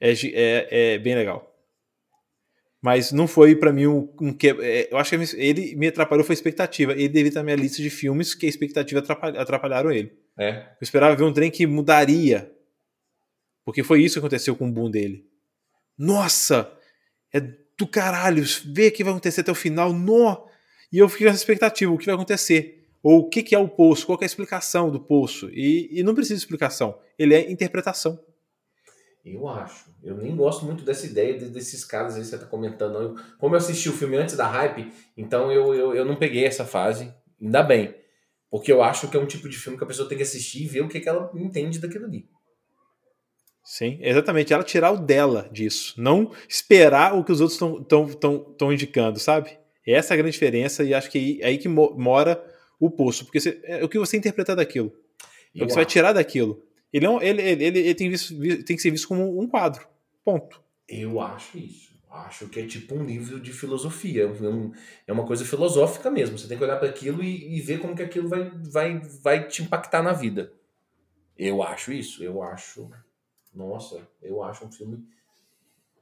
é, 0.00 0.12
é, 0.12 0.94
é 0.94 0.98
bem 0.98 1.14
legal. 1.14 1.54
Mas 2.84 3.12
não 3.12 3.26
foi 3.26 3.56
para 3.56 3.72
mim 3.72 3.86
um, 3.86 4.12
um 4.20 4.32
que. 4.32 4.48
É, 4.48 4.92
eu 4.92 4.98
acho 4.98 5.08
que 5.16 5.36
ele 5.38 5.74
me 5.74 5.88
atrapalhou 5.88 6.22
foi 6.22 6.34
a 6.34 6.36
expectativa. 6.36 6.92
Ele 6.92 7.18
estar 7.20 7.40
na 7.40 7.44
minha 7.44 7.56
lista 7.56 7.80
de 7.80 7.88
filmes 7.88 8.34
que 8.34 8.44
a 8.44 8.48
expectativa 8.48 9.02
atrapalharam 9.38 9.90
ele. 9.90 10.12
É. 10.38 10.68
Eu 10.80 10.82
esperava 10.82 11.16
ver 11.16 11.24
um 11.24 11.32
trem 11.32 11.50
que 11.50 11.66
mudaria. 11.66 12.50
Porque 13.64 13.82
foi 13.82 14.02
isso 14.02 14.14
que 14.14 14.18
aconteceu 14.18 14.54
com 14.54 14.68
o 14.68 14.72
boom 14.72 14.90
dele. 14.90 15.26
Nossa! 15.96 16.70
É 17.32 17.40
do 17.40 17.86
caralho! 17.86 18.44
Vê 18.66 18.88
o 18.88 18.92
que 18.92 19.04
vai 19.04 19.12
acontecer 19.12 19.40
até 19.40 19.52
o 19.52 19.54
final. 19.54 19.92
No! 19.92 20.46
E 20.92 20.98
eu 20.98 21.08
fiquei 21.08 21.26
com 21.26 21.30
essa 21.30 21.40
expectativa: 21.40 21.92
o 21.92 21.98
que 21.98 22.06
vai 22.06 22.14
acontecer? 22.14 22.88
Ou 23.02 23.20
o 23.20 23.28
que, 23.28 23.42
que 23.42 23.54
é 23.54 23.58
o 23.58 23.68
poço? 23.68 24.06
Qual 24.06 24.18
é 24.20 24.24
a 24.24 24.26
explicação 24.26 24.90
do 24.90 25.00
poço? 25.00 25.50
E, 25.50 25.88
e 25.92 26.02
não 26.02 26.14
precisa 26.14 26.36
de 26.36 26.40
explicação. 26.40 26.98
Ele 27.18 27.34
é 27.34 27.50
interpretação. 27.50 28.18
Eu 29.24 29.48
acho. 29.48 29.90
Eu 30.02 30.16
nem 30.16 30.36
gosto 30.36 30.64
muito 30.66 30.84
dessa 30.84 31.06
ideia 31.06 31.38
desses 31.38 31.84
caras 31.84 32.14
aí 32.14 32.20
que 32.20 32.26
você 32.26 32.38
tá 32.38 32.46
comentando. 32.46 32.96
Eu, 32.96 33.16
como 33.38 33.54
eu 33.54 33.58
assisti 33.58 33.88
o 33.88 33.92
filme 33.92 34.16
antes 34.16 34.36
da 34.36 34.46
hype, 34.46 34.92
então 35.16 35.50
eu, 35.50 35.74
eu, 35.74 35.94
eu 35.94 36.04
não 36.04 36.16
peguei 36.16 36.44
essa 36.44 36.64
fase. 36.64 37.12
Ainda 37.40 37.62
bem. 37.62 37.94
Porque 38.54 38.70
eu 38.70 38.84
acho 38.84 39.08
que 39.08 39.16
é 39.16 39.20
um 39.20 39.26
tipo 39.26 39.48
de 39.48 39.56
filme 39.56 39.76
que 39.76 39.82
a 39.82 39.86
pessoa 39.86 40.08
tem 40.08 40.16
que 40.16 40.22
assistir 40.22 40.62
e 40.62 40.68
ver 40.68 40.80
o 40.82 40.88
que, 40.88 41.00
que 41.00 41.08
ela 41.08 41.28
entende 41.34 41.80
daquilo 41.80 42.04
ali. 42.04 42.24
Sim, 43.64 43.98
exatamente. 44.00 44.52
Ela 44.52 44.62
tirar 44.62 44.92
o 44.92 44.96
dela 44.96 45.50
disso. 45.50 46.00
Não 46.00 46.30
esperar 46.48 47.18
o 47.18 47.24
que 47.24 47.32
os 47.32 47.40
outros 47.40 47.60
estão 47.60 48.72
indicando, 48.72 49.18
sabe? 49.18 49.58
Essa 49.84 50.12
é 50.12 50.14
a 50.14 50.18
grande 50.18 50.34
diferença 50.34 50.84
e 50.84 50.94
acho 50.94 51.10
que 51.10 51.40
é 51.42 51.48
aí 51.48 51.58
que 51.58 51.66
mora 51.66 52.40
o 52.78 52.88
poço. 52.88 53.24
Porque 53.24 53.40
você, 53.40 53.60
é 53.64 53.84
o 53.84 53.88
que 53.88 53.98
você 53.98 54.16
interpretar 54.18 54.54
daquilo. 54.54 54.92
É 55.52 55.64
o 55.64 55.66
que 55.66 55.72
você 55.72 55.80
vai 55.80 55.86
tirar 55.86 56.12
daquilo. 56.12 56.62
Ele, 56.92 57.06
é 57.06 57.28
ele, 57.28 57.42
ele, 57.42 57.64
ele, 57.64 57.78
ele 57.80 57.94
tem, 57.96 58.08
visto, 58.08 58.38
tem 58.38 58.76
que 58.76 58.82
ser 58.82 58.92
visto 58.92 59.08
como 59.08 59.36
um 59.36 59.48
quadro. 59.48 59.84
Ponto. 60.24 60.62
Eu 60.88 61.20
acho 61.20 61.58
isso 61.58 61.93
acho 62.14 62.48
que 62.48 62.60
é 62.60 62.66
tipo 62.66 62.94
um 62.94 63.04
livro 63.04 63.40
de 63.40 63.52
filosofia, 63.52 64.22
é, 64.22 64.26
um, 64.26 64.72
é 65.06 65.12
uma 65.12 65.26
coisa 65.26 65.44
filosófica 65.44 66.10
mesmo. 66.10 66.38
Você 66.38 66.46
tem 66.46 66.56
que 66.56 66.62
olhar 66.62 66.76
para 66.76 66.88
aquilo 66.88 67.22
e, 67.22 67.56
e, 67.56 67.60
ver 67.60 67.80
como 67.80 67.94
que 67.94 68.02
aquilo 68.02 68.28
vai, 68.28 68.50
vai, 68.50 69.00
vai 69.00 69.48
te 69.48 69.62
impactar 69.62 70.02
na 70.02 70.12
vida. 70.12 70.52
Eu 71.36 71.62
acho 71.62 71.92
isso, 71.92 72.22
eu 72.22 72.42
acho. 72.42 72.88
Nossa, 73.52 74.06
eu 74.22 74.42
acho 74.42 74.64
um 74.64 74.70
filme 74.72 75.06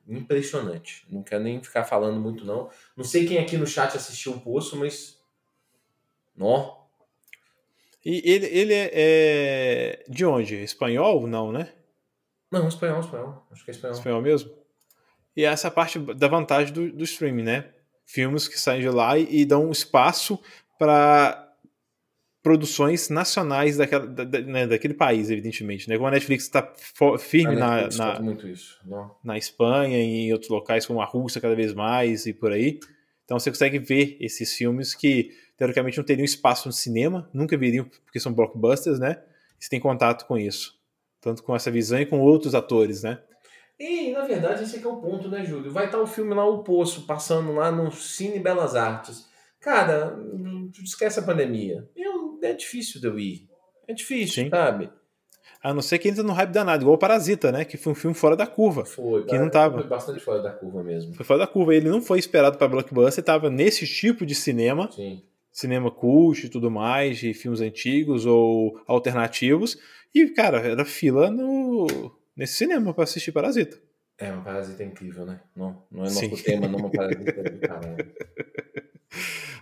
impressionante. 0.06 1.06
Não 1.08 1.22
quero 1.22 1.44
nem 1.44 1.62
ficar 1.62 1.84
falando 1.84 2.20
muito, 2.20 2.44
não. 2.44 2.70
Não 2.96 3.04
sei 3.04 3.26
quem 3.26 3.38
aqui 3.38 3.56
no 3.56 3.66
chat 3.66 3.96
assistiu 3.96 4.32
o 4.32 4.40
Poço, 4.40 4.76
mas. 4.76 5.18
Nó. 6.36 6.82
E 8.04 8.20
ele, 8.30 8.46
ele 8.46 8.74
é, 8.74 8.90
é, 8.92 10.04
de 10.08 10.24
onde? 10.24 10.56
Espanhol? 10.56 11.26
Não, 11.26 11.52
né? 11.52 11.72
Não, 12.50 12.68
espanhol, 12.68 13.00
espanhol. 13.00 13.46
Acho 13.50 13.64
que 13.64 13.70
é 13.70 13.74
espanhol. 13.74 13.96
Espanhol 13.96 14.22
mesmo? 14.22 14.61
E 15.36 15.44
essa 15.44 15.68
é 15.68 15.70
parte 15.70 15.98
da 15.98 16.28
vantagem 16.28 16.72
do, 16.72 16.92
do 16.92 17.04
streaming, 17.04 17.42
né? 17.42 17.70
Filmes 18.04 18.46
que 18.46 18.58
saem 18.58 18.82
de 18.82 18.88
lá 18.88 19.18
e, 19.18 19.40
e 19.40 19.44
dão 19.44 19.70
espaço 19.70 20.38
para 20.78 21.42
produções 22.42 23.08
nacionais 23.08 23.76
daquela, 23.76 24.04
da, 24.04 24.40
né, 24.40 24.66
daquele 24.66 24.94
país, 24.94 25.30
evidentemente. 25.30 25.88
Né? 25.88 25.96
Como 25.96 26.08
a 26.08 26.10
Netflix 26.10 26.44
está 26.44 26.72
firme 27.18 27.54
na, 27.54 27.88
na, 27.88 28.20
na 29.22 29.38
Espanha 29.38 29.96
e 29.98 30.26
em 30.26 30.32
outros 30.32 30.50
locais, 30.50 30.84
como 30.84 31.00
a 31.00 31.04
Rússia 31.04 31.40
cada 31.40 31.54
vez 31.54 31.72
mais 31.72 32.26
e 32.26 32.32
por 32.32 32.50
aí. 32.50 32.80
Então 33.24 33.38
você 33.38 33.50
consegue 33.50 33.78
ver 33.78 34.16
esses 34.20 34.54
filmes 34.54 34.94
que, 34.94 35.30
teoricamente, 35.56 35.96
não 35.96 36.04
teriam 36.04 36.24
espaço 36.24 36.68
no 36.68 36.72
cinema, 36.72 37.30
nunca 37.32 37.56
viriam, 37.56 37.88
porque 38.04 38.18
são 38.18 38.34
blockbusters, 38.34 38.98
né? 38.98 39.22
E 39.58 39.64
você 39.64 39.70
tem 39.70 39.80
contato 39.80 40.26
com 40.26 40.36
isso. 40.36 40.74
Tanto 41.20 41.44
com 41.44 41.54
essa 41.54 41.70
visão 41.70 42.00
e 42.00 42.04
com 42.06 42.18
outros 42.18 42.54
atores, 42.54 43.04
né? 43.04 43.20
E, 43.82 44.12
na 44.12 44.24
verdade, 44.24 44.62
esse 44.62 44.76
aqui 44.76 44.86
é 44.86 44.88
o 44.88 44.98
ponto, 44.98 45.28
né, 45.28 45.44
Júlio? 45.44 45.72
Vai 45.72 45.86
estar 45.86 46.00
o 46.00 46.06
filme 46.06 46.32
lá, 46.32 46.46
O 46.46 46.62
Poço, 46.62 47.04
passando 47.04 47.52
lá 47.52 47.72
no 47.72 47.90
Cine 47.90 48.38
Belas 48.38 48.76
Artes. 48.76 49.26
Cara, 49.58 50.16
esquece 50.84 51.18
a 51.18 51.22
pandemia. 51.22 51.90
Eu, 51.96 52.38
é 52.44 52.52
difícil 52.52 53.00
de 53.00 53.08
eu 53.08 53.18
ir. 53.18 53.48
É 53.88 53.92
difícil, 53.92 54.44
Sim. 54.44 54.50
sabe? 54.50 54.88
A 55.60 55.74
não 55.74 55.82
ser 55.82 55.98
que 55.98 56.08
entra 56.08 56.22
no 56.22 56.32
hype 56.32 56.50
danado, 56.50 56.84
igual 56.84 56.94
o 56.94 56.98
Parasita, 56.98 57.50
né? 57.50 57.64
Que 57.64 57.76
foi 57.76 57.92
um 57.92 57.96
filme 57.96 58.14
fora 58.14 58.36
da 58.36 58.46
curva. 58.46 58.84
Foi, 58.84 59.24
que 59.24 59.36
não 59.36 59.50
tava. 59.50 59.80
Foi 59.80 59.88
bastante 59.88 60.20
fora 60.20 60.40
da 60.40 60.52
curva 60.52 60.84
mesmo. 60.84 61.12
Foi 61.14 61.26
fora 61.26 61.40
da 61.40 61.46
curva. 61.48 61.74
Ele 61.74 61.88
não 61.88 62.00
foi 62.00 62.20
esperado 62.20 62.56
para 62.56 62.68
blockbuster, 62.68 63.24
tava 63.24 63.50
nesse 63.50 63.84
tipo 63.84 64.24
de 64.24 64.36
cinema. 64.36 64.88
Sim. 64.92 65.24
Cinema 65.50 65.90
cult 65.90 66.46
e 66.46 66.48
tudo 66.48 66.70
mais, 66.70 67.18
de 67.18 67.34
filmes 67.34 67.60
antigos 67.60 68.26
ou 68.26 68.80
alternativos. 68.86 69.76
E, 70.14 70.28
cara, 70.28 70.58
era 70.58 70.84
fila 70.84 71.30
no, 71.30 72.12
nesse 72.36 72.54
cinema 72.54 72.92
para 72.92 73.04
assistir 73.04 73.32
Parasita. 73.32 73.80
É, 74.18 74.32
uma 74.32 74.42
Parasita 74.42 74.82
é 74.82 74.86
incrível, 74.86 75.26
né? 75.26 75.40
Não, 75.54 75.82
não 75.90 76.02
é 76.02 76.04
nosso 76.04 76.20
Sim. 76.20 76.42
tema, 76.42 76.68
não, 76.68 76.78
uma 76.78 76.90
Parasita 76.90 77.30
é 77.30 77.50
do 77.50 77.58
caramba. 77.60 78.06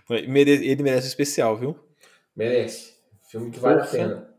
Ele 0.09 0.83
merece 0.83 1.07
especial, 1.07 1.55
viu? 1.57 1.77
Merece. 2.35 2.93
Filme 3.29 3.49
que 3.49 3.59
vale 3.59 3.77
Porra. 3.77 3.87
a 3.87 3.91
pena. 3.91 4.35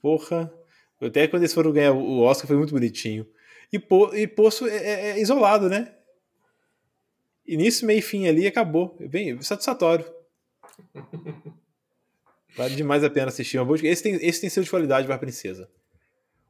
Porra. 0.00 0.54
Até 1.00 1.28
quando 1.28 1.42
eles 1.42 1.54
foram 1.54 1.72
ganhar 1.72 1.92
o 1.92 2.20
Oscar 2.20 2.46
foi 2.46 2.56
muito 2.56 2.72
bonitinho. 2.72 3.26
E, 3.72 3.78
po, 3.78 4.14
e 4.14 4.26
Poço 4.26 4.66
é, 4.66 4.76
é, 4.76 5.10
é, 5.10 5.20
isolado, 5.20 5.68
né? 5.68 5.92
Início, 7.46 7.86
meio 7.86 7.98
e 7.98 8.02
fim 8.02 8.26
ali 8.26 8.46
acabou. 8.46 8.96
Bem 8.98 9.40
satisfatório. 9.42 10.04
vale 12.56 12.74
demais 12.74 13.04
a 13.04 13.10
pena 13.10 13.28
assistir. 13.28 13.58
Esse 13.84 14.02
tem, 14.02 14.14
esse 14.14 14.40
tem 14.40 14.50
sido 14.50 14.64
de 14.64 14.70
qualidade 14.70 15.06
para 15.06 15.16
a 15.16 15.18
princesa. 15.18 15.70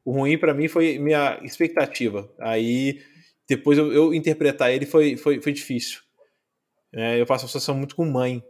O 0.09 0.11
ruim 0.11 0.39
para 0.39 0.55
mim 0.55 0.67
foi 0.67 0.97
minha 0.97 1.39
expectativa. 1.43 2.27
Aí 2.39 2.99
depois 3.47 3.77
eu, 3.77 3.93
eu 3.93 4.11
interpretar 4.11 4.73
ele 4.73 4.87
foi, 4.87 5.15
foi, 5.15 5.39
foi 5.39 5.53
difícil. 5.53 5.99
É, 6.91 7.21
eu 7.21 7.27
faço 7.27 7.43
uma 7.43 7.49
situação 7.49 7.75
muito 7.75 7.95
com 7.95 8.05
mãe, 8.05 8.43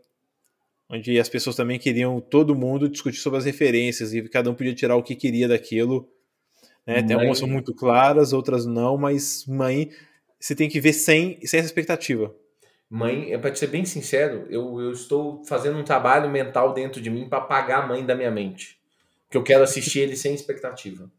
onde 0.89 1.19
as 1.19 1.27
pessoas 1.27 1.57
também 1.57 1.77
queriam 1.77 2.21
todo 2.21 2.55
mundo 2.55 2.87
discutir 2.87 3.17
sobre 3.17 3.39
as 3.39 3.43
referências 3.43 4.13
e 4.13 4.21
cada 4.29 4.49
um 4.49 4.55
podia 4.55 4.73
tirar 4.73 4.95
o 4.95 5.03
que 5.03 5.17
queria 5.17 5.49
daquilo. 5.49 6.09
Né? 6.87 7.03
Tem 7.03 7.13
algumas 7.13 7.39
são 7.39 7.47
muito 7.49 7.75
claras, 7.75 8.31
outras 8.31 8.65
não, 8.65 8.97
mas 8.97 9.45
mãe 9.45 9.89
você 10.39 10.55
tem 10.55 10.69
que 10.69 10.79
ver 10.79 10.93
sem, 10.93 11.45
sem 11.45 11.59
essa 11.59 11.67
expectativa. 11.67 12.33
Mãe, 12.89 13.33
é 13.33 13.37
para 13.37 13.53
ser 13.53 13.67
bem 13.67 13.83
sincero, 13.83 14.47
eu, 14.49 14.79
eu 14.79 14.93
estou 14.93 15.43
fazendo 15.43 15.77
um 15.77 15.83
trabalho 15.83 16.29
mental 16.29 16.73
dentro 16.73 17.01
de 17.01 17.09
mim 17.09 17.27
para 17.27 17.39
apagar 17.39 17.83
a 17.83 17.87
mãe 17.87 18.05
da 18.05 18.15
minha 18.15 18.31
mente. 18.31 18.79
Que 19.29 19.35
eu 19.35 19.43
quero 19.43 19.61
assistir 19.61 19.99
ele 19.99 20.15
sem 20.15 20.33
expectativa. 20.33 21.11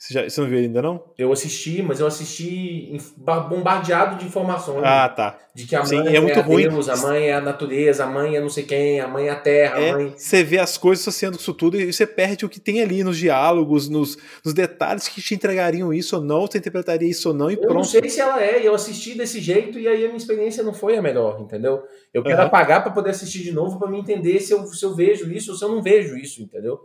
Você, 0.00 0.14
já, 0.14 0.26
você 0.26 0.40
não 0.40 0.48
viu 0.48 0.58
ainda 0.58 0.80
não? 0.80 1.04
Eu 1.18 1.30
assisti, 1.30 1.82
mas 1.82 2.00
eu 2.00 2.06
assisti 2.06 2.96
bombardeado 3.18 4.16
de 4.16 4.24
informações. 4.24 4.82
Ah, 4.82 5.06
tá. 5.10 5.38
De 5.54 5.66
que 5.66 5.76
a 5.76 5.84
Sim, 5.84 5.96
mãe 5.96 6.16
é, 6.16 6.20
muito 6.20 6.38
é 6.38 6.42
ruim. 6.42 6.70
Deus, 6.70 6.88
a 6.88 6.96
mãe 6.96 7.28
é 7.28 7.34
a 7.34 7.40
natureza, 7.42 8.04
a 8.04 8.06
mãe 8.06 8.34
é 8.34 8.40
não 8.40 8.48
sei 8.48 8.64
quem, 8.64 8.98
a 8.98 9.06
mãe 9.06 9.26
é 9.26 9.30
a 9.30 9.36
terra, 9.36 9.78
é, 9.78 9.90
a 9.90 9.96
mãe... 9.98 10.14
Você 10.16 10.42
vê 10.42 10.58
as 10.58 10.78
coisas 10.78 11.06
associando 11.06 11.36
isso 11.36 11.52
tudo 11.52 11.78
e 11.78 11.92
você 11.92 12.06
perde 12.06 12.46
o 12.46 12.48
que 12.48 12.58
tem 12.58 12.80
ali 12.80 13.04
nos 13.04 13.18
diálogos, 13.18 13.90
nos, 13.90 14.16
nos 14.42 14.54
detalhes 14.54 15.06
que 15.06 15.20
te 15.20 15.34
entregariam 15.34 15.92
isso 15.92 16.16
ou 16.16 16.22
não, 16.22 16.46
você 16.46 16.56
interpretaria 16.56 17.10
isso 17.10 17.28
ou 17.28 17.34
não 17.34 17.50
e 17.50 17.54
eu 17.54 17.60
pronto. 17.60 17.72
Eu 17.72 17.76
não 17.76 17.84
sei 17.84 18.08
se 18.08 18.22
ela 18.22 18.42
é, 18.42 18.66
eu 18.66 18.74
assisti 18.74 19.14
desse 19.14 19.38
jeito 19.38 19.78
e 19.78 19.86
aí 19.86 20.02
a 20.02 20.06
minha 20.06 20.16
experiência 20.16 20.62
não 20.62 20.72
foi 20.72 20.96
a 20.96 21.02
melhor, 21.02 21.38
entendeu? 21.42 21.82
Eu 22.14 22.22
quero 22.22 22.40
uhum. 22.40 22.46
apagar 22.46 22.82
para 22.82 22.92
poder 22.92 23.10
assistir 23.10 23.42
de 23.42 23.52
novo 23.52 23.78
para 23.78 23.90
me 23.90 24.00
entender 24.00 24.40
se 24.40 24.54
eu, 24.54 24.64
se 24.66 24.82
eu 24.82 24.94
vejo 24.94 25.30
isso 25.30 25.50
ou 25.50 25.58
se 25.58 25.62
eu 25.62 25.68
não 25.68 25.82
vejo 25.82 26.16
isso, 26.16 26.42
entendeu? 26.42 26.80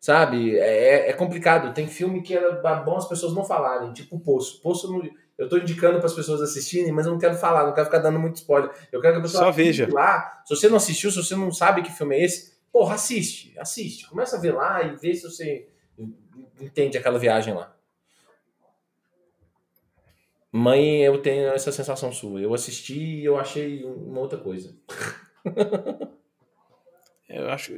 Sabe? 0.00 0.58
É, 0.58 1.10
é 1.10 1.12
complicado. 1.12 1.74
Tem 1.74 1.86
filme 1.86 2.22
que 2.22 2.34
era 2.34 2.52
bom 2.82 2.96
as 2.96 3.08
pessoas 3.08 3.34
não 3.34 3.44
falarem, 3.44 3.92
tipo 3.92 4.18
Poço. 4.20 4.60
Poço 4.60 4.90
não, 4.92 5.02
eu 5.38 5.48
tô 5.48 5.58
indicando 5.58 5.98
para 5.98 6.06
as 6.06 6.14
pessoas 6.14 6.40
assistirem, 6.40 6.92
mas 6.92 7.06
eu 7.06 7.12
não 7.12 7.18
quero 7.18 7.34
falar, 7.36 7.66
não 7.66 7.74
quero 7.74 7.86
ficar 7.86 7.98
dando 7.98 8.18
muito 8.18 8.36
spoiler. 8.36 8.70
Eu 8.92 9.00
quero 9.00 9.14
que 9.14 9.18
a 9.20 9.22
pessoa 9.22 9.44
Só 9.44 9.50
veja. 9.50 9.88
lá. 9.90 10.42
Se 10.44 10.54
você 10.54 10.68
não 10.68 10.76
assistiu, 10.76 11.10
se 11.10 11.16
você 11.16 11.34
não 11.34 11.52
sabe 11.52 11.82
que 11.82 11.92
filme 11.92 12.16
é 12.16 12.24
esse, 12.24 12.56
porra, 12.72 12.94
assiste, 12.94 13.54
assiste. 13.58 14.08
Começa 14.08 14.36
a 14.36 14.40
ver 14.40 14.52
lá 14.52 14.82
e 14.82 14.96
vê 14.96 15.14
se 15.14 15.22
você 15.22 15.68
entende 16.60 16.96
aquela 16.96 17.18
viagem 17.18 17.54
lá. 17.54 17.74
Mãe, 20.52 21.02
eu 21.02 21.20
tenho 21.20 21.48
essa 21.48 21.70
sensação 21.70 22.10
sua. 22.12 22.40
Eu 22.40 22.54
assisti 22.54 22.98
e 22.98 23.24
eu 23.24 23.38
achei 23.38 23.84
uma 23.84 24.20
outra 24.20 24.38
coisa. 24.38 24.74
Eu 27.28 27.50
acho. 27.50 27.76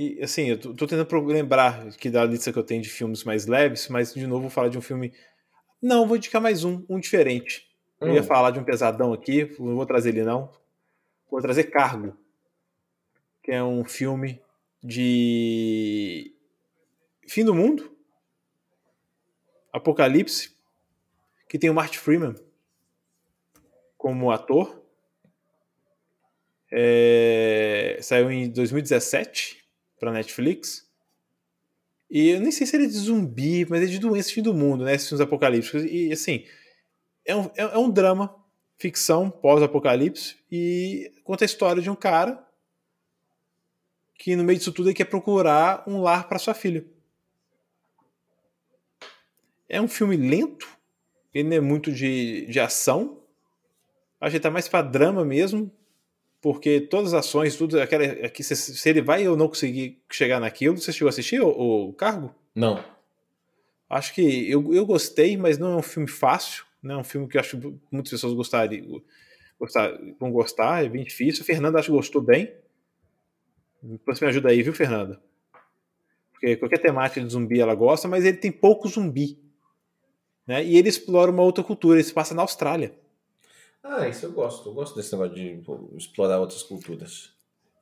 E 0.00 0.18
assim, 0.22 0.46
eu 0.48 0.58
tô, 0.58 0.72
tô 0.72 0.86
tentando 0.86 1.26
lembrar 1.26 1.90
que 1.90 2.08
da 2.08 2.24
lista 2.24 2.50
que 2.50 2.58
eu 2.58 2.62
tenho 2.64 2.80
de 2.80 2.88
filmes 2.88 3.22
mais 3.22 3.44
leves, 3.44 3.86
mas 3.88 4.14
de 4.14 4.26
novo 4.26 4.40
vou 4.40 4.50
falar 4.50 4.70
de 4.70 4.78
um 4.78 4.80
filme. 4.80 5.12
Não, 5.82 6.06
vou 6.06 6.16
indicar 6.16 6.40
mais 6.40 6.64
um, 6.64 6.82
um 6.88 6.98
diferente. 6.98 7.68
Eu 8.00 8.14
ia 8.14 8.22
Hum. 8.22 8.24
falar 8.24 8.50
de 8.50 8.58
um 8.58 8.64
pesadão 8.64 9.12
aqui, 9.12 9.54
não 9.58 9.76
vou 9.76 9.84
trazer 9.84 10.08
ele 10.08 10.22
não. 10.22 10.50
Vou 11.30 11.38
trazer 11.42 11.64
Cargo, 11.64 12.16
que 13.42 13.52
é 13.52 13.62
um 13.62 13.84
filme 13.84 14.40
de 14.82 16.34
fim 17.28 17.44
do 17.44 17.54
mundo, 17.54 17.94
apocalipse, 19.70 20.56
que 21.46 21.58
tem 21.58 21.68
o 21.68 21.74
Martin 21.74 21.98
Freeman 21.98 22.34
como 23.98 24.30
ator. 24.30 24.82
É, 26.72 27.98
saiu 28.00 28.30
em 28.30 28.48
2017 28.48 29.59
para 30.00 30.10
Netflix. 30.10 30.88
E 32.10 32.30
eu 32.30 32.40
nem 32.40 32.50
sei 32.50 32.66
se 32.66 32.74
ele 32.74 32.86
é 32.86 32.88
de 32.88 32.94
zumbi, 32.94 33.64
mas 33.70 33.82
é 33.82 33.86
de 33.86 34.00
doença 34.00 34.32
fim 34.32 34.42
do 34.42 34.52
mundo, 34.52 34.84
né? 34.84 34.94
Esses 34.94 35.08
filmes 35.08 35.24
apocalípticos. 35.24 35.84
E 35.84 36.10
assim, 36.10 36.44
é 37.24 37.36
um, 37.36 37.44
é, 37.56 37.62
é 37.62 37.78
um 37.78 37.88
drama, 37.88 38.34
ficção, 38.76 39.30
pós-apocalipse, 39.30 40.36
e 40.50 41.12
conta 41.22 41.44
a 41.44 41.46
história 41.46 41.80
de 41.80 41.88
um 41.88 41.94
cara 41.94 42.44
que 44.14 44.34
no 44.34 44.42
meio 44.42 44.58
disso 44.58 44.72
tudo 44.72 44.88
ele 44.88 44.96
quer 44.96 45.04
procurar 45.04 45.84
um 45.86 46.02
lar 46.02 46.28
para 46.28 46.38
sua 46.38 46.52
filha. 46.52 46.84
É 49.68 49.80
um 49.80 49.88
filme 49.88 50.16
lento, 50.16 50.68
ele 51.32 51.48
não 51.48 51.56
é 51.56 51.60
muito 51.60 51.92
de, 51.92 52.46
de 52.46 52.58
ação. 52.58 53.22
Acho 54.20 54.34
que 54.34 54.40
tá 54.40 54.50
mais 54.50 54.68
para 54.68 54.82
drama 54.82 55.24
mesmo, 55.24 55.72
porque 56.40 56.80
todas 56.80 57.12
as 57.12 57.26
ações, 57.26 57.56
tudo, 57.56 57.80
aquela, 57.80 58.04
aqui, 58.04 58.42
se, 58.42 58.56
se 58.56 58.88
ele 58.88 59.02
vai 59.02 59.26
ou 59.28 59.36
não 59.36 59.48
conseguir 59.48 60.02
chegar 60.10 60.40
naquilo. 60.40 60.78
Você 60.78 60.92
chegou 60.92 61.08
a 61.08 61.10
assistir 61.10 61.40
o, 61.40 61.48
o 61.48 61.92
Cargo? 61.92 62.34
Não. 62.54 62.82
Acho 63.88 64.14
que 64.14 64.50
eu, 64.50 64.72
eu 64.72 64.86
gostei, 64.86 65.36
mas 65.36 65.58
não 65.58 65.72
é 65.72 65.76
um 65.76 65.82
filme 65.82 66.08
fácil. 66.08 66.64
Não 66.82 66.94
é 66.94 66.98
um 66.98 67.04
filme 67.04 67.28
que 67.28 67.36
eu 67.36 67.40
acho 67.40 67.58
que 67.58 67.74
muitas 67.90 68.10
pessoas 68.10 68.32
gostariam, 68.32 69.02
gostar, 69.58 69.92
vão 70.18 70.32
gostar, 70.32 70.84
é 70.84 70.88
bem 70.88 71.04
difícil. 71.04 71.42
A 71.42 71.46
Fernanda 71.46 71.78
acho 71.78 71.90
que 71.90 71.96
gostou 71.96 72.22
bem. 72.22 72.54
Depois 73.82 74.18
me 74.20 74.28
ajuda 74.28 74.48
aí, 74.48 74.62
viu, 74.62 74.72
Fernanda? 74.72 75.20
Porque 76.32 76.56
qualquer 76.56 76.78
temática 76.78 77.20
de 77.20 77.30
zumbi 77.30 77.60
ela 77.60 77.74
gosta, 77.74 78.08
mas 78.08 78.24
ele 78.24 78.38
tem 78.38 78.50
pouco 78.50 78.88
zumbi. 78.88 79.38
Né? 80.46 80.64
E 80.64 80.78
ele 80.78 80.88
explora 80.88 81.30
uma 81.30 81.42
outra 81.42 81.62
cultura, 81.62 81.96
ele 81.96 82.04
se 82.04 82.14
passa 82.14 82.34
na 82.34 82.42
Austrália. 82.42 82.94
Ah, 83.82 84.08
isso 84.08 84.26
eu 84.26 84.32
gosto. 84.32 84.68
Eu 84.68 84.74
gosto 84.74 84.94
desse 84.96 85.12
negócio 85.12 85.34
de 85.34 85.62
explorar 85.96 86.38
outras 86.38 86.62
culturas. 86.62 87.30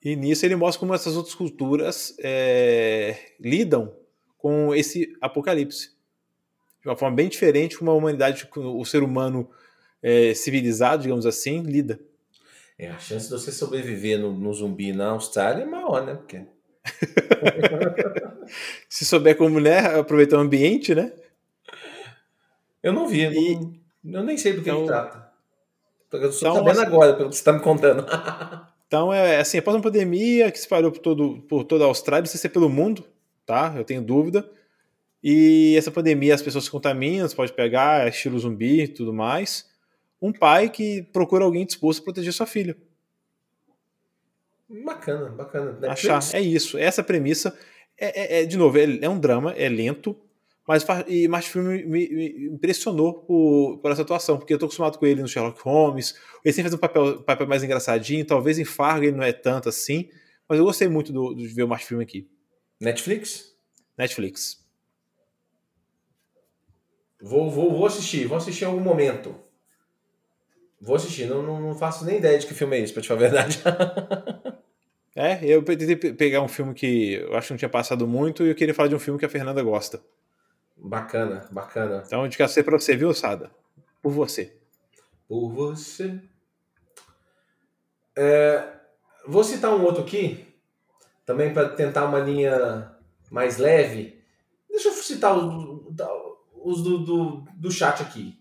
E 0.05 0.15
nisso 0.15 0.47
ele 0.47 0.55
mostra 0.57 0.79
como 0.81 0.95
essas 0.95 1.17
outras 1.17 1.35
culturas 1.35 2.15
é, 2.21 3.33
lidam 3.41 3.95
com 4.37 4.75
esse 4.75 5.17
apocalipse. 5.21 5.91
De 6.83 6.89
uma 6.89 6.97
forma 6.97 7.17
bem 7.17 7.29
diferente 7.29 7.77
como 7.77 7.91
a 7.91 7.95
humanidade, 7.95 8.49
o 8.55 8.85
ser 8.85 9.03
humano 9.03 9.51
é, 10.01 10.33
civilizado, 10.35 11.03
digamos 11.03 11.27
assim, 11.27 11.63
lida. 11.63 11.99
É, 12.79 12.89
a 12.91 12.99
chance 13.01 13.25
de 13.27 13.33
você 13.33 13.51
sobreviver 13.51 14.21
no, 14.21 14.33
no 14.33 14.55
zumbi 14.55 14.93
na 14.93 15.09
Austrália 15.11 15.65
é 15.65 15.67
maior, 15.67 16.07
né? 16.07 16.15
Porque... 16.15 16.47
Se 18.89 19.05
souber 19.05 19.37
como, 19.37 19.59
né, 19.61 19.79
aproveitar 19.99 20.37
o 20.37 20.41
ambiente, 20.41 20.95
né? 20.95 21.13
Eu 22.83 22.93
não 22.93 23.09
vi, 23.09 23.23
E- 23.27 23.81
eu 24.05 24.23
nem 24.23 24.37
sei 24.39 24.53
do 24.53 24.63
que 24.63 24.71
Então- 24.71 24.79
ele 24.83 24.87
trata. 24.87 25.28
Eu 26.13 26.31
estou 26.31 26.49
Então, 26.51 26.55
sabendo 26.57 26.71
assim- 26.81 26.87
agora, 26.87 27.15
pelo 27.15 27.29
que 27.29 27.35
você 27.35 27.41
está 27.41 27.53
me 27.53 27.61
contando. 27.61 28.05
Então, 28.89 29.13
é 29.13 29.37
assim, 29.39 29.59
após 29.59 29.77
uma 29.77 29.83
pandemia 29.83 30.51
que 30.51 30.57
se 30.57 30.65
espalhou 30.65 30.91
por, 30.91 31.01
todo, 31.01 31.43
por 31.43 31.63
toda 31.63 31.85
a 31.85 31.87
Austrália, 31.89 32.23
não 32.23 32.27
sei 32.27 32.41
se 32.41 32.47
é 32.47 32.51
pelo 32.51 32.71
mundo, 32.71 33.05
tá? 33.45 33.75
Eu 33.77 33.85
tenho 33.85 34.01
dúvida. 34.01 34.51
E 35.23 35.75
essa 35.77 35.91
pandemia, 35.91 36.35
as 36.35 36.41
pessoas 36.41 36.65
se 36.65 36.71
contaminam, 36.71 37.29
você 37.29 37.37
pode 37.37 37.53
pegar, 37.53 38.07
é 38.07 38.09
estilo 38.09 38.39
zumbi 38.39 38.85
e 38.85 38.89
tudo 38.89 39.13
mais. 39.13 39.69
Um 40.23 40.33
pai 40.33 40.71
que 40.71 41.03
procura 41.13 41.45
alguém 41.45 41.67
disposto 41.67 42.01
a 42.01 42.05
proteger 42.05 42.33
sua 42.33 42.47
filha. 42.47 42.75
bacana, 44.85 45.29
bacana. 45.31 45.79
Achar. 45.93 46.21
É 46.35 46.41
isso. 46.41 46.79
Essa 46.79 47.03
premissa. 47.03 47.55
É, 47.99 48.39
é- 48.39 48.43
é, 48.43 48.47
de 48.47 48.57
novo, 48.57 48.79
é, 48.79 48.85
é 49.03 49.09
um 49.09 49.19
drama, 49.21 49.53
é 49.53 49.69
lento, 49.69 50.17
mas 50.69 50.85
e 51.09 51.27
Martin 51.27 51.49
Freeman 51.49 51.87
me, 51.87 52.09
me 52.11 52.47
impressionou 52.49 53.15
por, 53.23 53.79
por 53.79 53.91
essa 53.91 54.03
atuação, 54.03 54.37
porque 54.37 54.53
eu 54.53 54.59
tô 54.59 54.67
acostumado 54.67 54.99
com 54.99 55.07
ele 55.07 55.23
no 55.23 55.27
Sherlock 55.27 55.59
Holmes. 55.63 56.15
Ele 56.45 56.53
sempre 56.53 56.71
faz 56.71 56.75
um 56.75 56.79
papel, 56.79 57.23
papel 57.23 57.47
mais 57.49 57.65
engraçadinho, 57.65 58.25
talvez 58.27 58.59
em 58.59 58.65
Fargo 58.67 59.07
ele 59.07 59.17
não 59.17 59.25
é 59.25 59.33
tanto 59.33 59.71
assim, 59.71 60.11
mas 60.47 60.59
eu 60.59 60.65
gostei 60.67 60.87
muito 60.87 61.11
do, 61.11 61.35
de 61.35 61.49
ver 61.49 61.63
o 61.63 61.69
Martin 61.69 61.87
Freeman 61.87 62.05
aqui. 62.05 62.29
Netflix? 62.79 63.57
Netflix. 63.97 64.63
Vou, 67.21 67.51
vou, 67.51 67.73
vou 67.73 67.87
assistir, 67.87 68.27
vou 68.27 68.37
assistir 68.37 68.65
em 68.65 68.67
algum 68.69 68.81
momento. 68.81 69.35
Vou 70.81 70.95
assistir, 70.95 71.27
não, 71.27 71.43
não, 71.43 71.61
não 71.61 71.75
faço 71.75 72.05
nem 72.05 72.19
ideia 72.19 72.39
de 72.39 72.47
que 72.47 72.55
filme 72.55 72.77
é 72.77 72.81
esse, 72.81 72.93
pra 72.93 73.03
te 73.03 73.09
falar 73.09 73.21
a 73.21 73.23
verdade. 73.23 73.59
É, 75.17 75.41
eu 75.45 75.65
tentei 75.65 75.97
pe- 75.97 76.13
pegar 76.13 76.43
um 76.43 76.47
filme 76.47 76.73
que 76.73 77.15
eu 77.15 77.35
acho 77.35 77.49
que 77.49 77.53
não 77.55 77.59
tinha 77.59 77.69
passado 77.69 78.07
muito 78.07 78.45
e 78.47 78.51
eu 78.51 78.55
queria 78.55 78.73
falar 78.73 78.89
de 78.89 78.95
um 78.95 79.01
filme 79.01 79.19
que 79.19 79.27
a 79.27 79.29
Fernanda 79.29 79.61
gosta. 79.65 80.01
Bacana, 80.79 81.47
bacana. 81.51 82.03
Então, 82.07 82.27
indicar 82.27 82.49
você 82.49 82.63
pra 82.63 82.79
você, 82.79 82.97
viu, 82.97 83.13
Sada? 83.13 83.51
Por 84.03 84.13
você. 84.13 84.57
Por 85.27 85.51
você. 85.51 86.21
É, 88.17 88.73
vou 89.27 89.45
citar 89.45 89.75
um 89.75 89.85
outro 89.85 90.03
aqui, 90.03 90.47
também 91.25 91.53
para 91.53 91.69
tentar 91.69 92.05
uma 92.05 92.19
linha 92.19 92.97
mais 93.31 93.59
leve. 93.59 94.23
Deixa 94.69 94.89
eu 94.89 94.93
citar 94.93 95.37
os, 95.37 95.81
os 96.55 96.83
do, 96.83 96.99
do, 96.99 97.45
do 97.55 97.71
chat 97.71 98.03
aqui. 98.03 98.39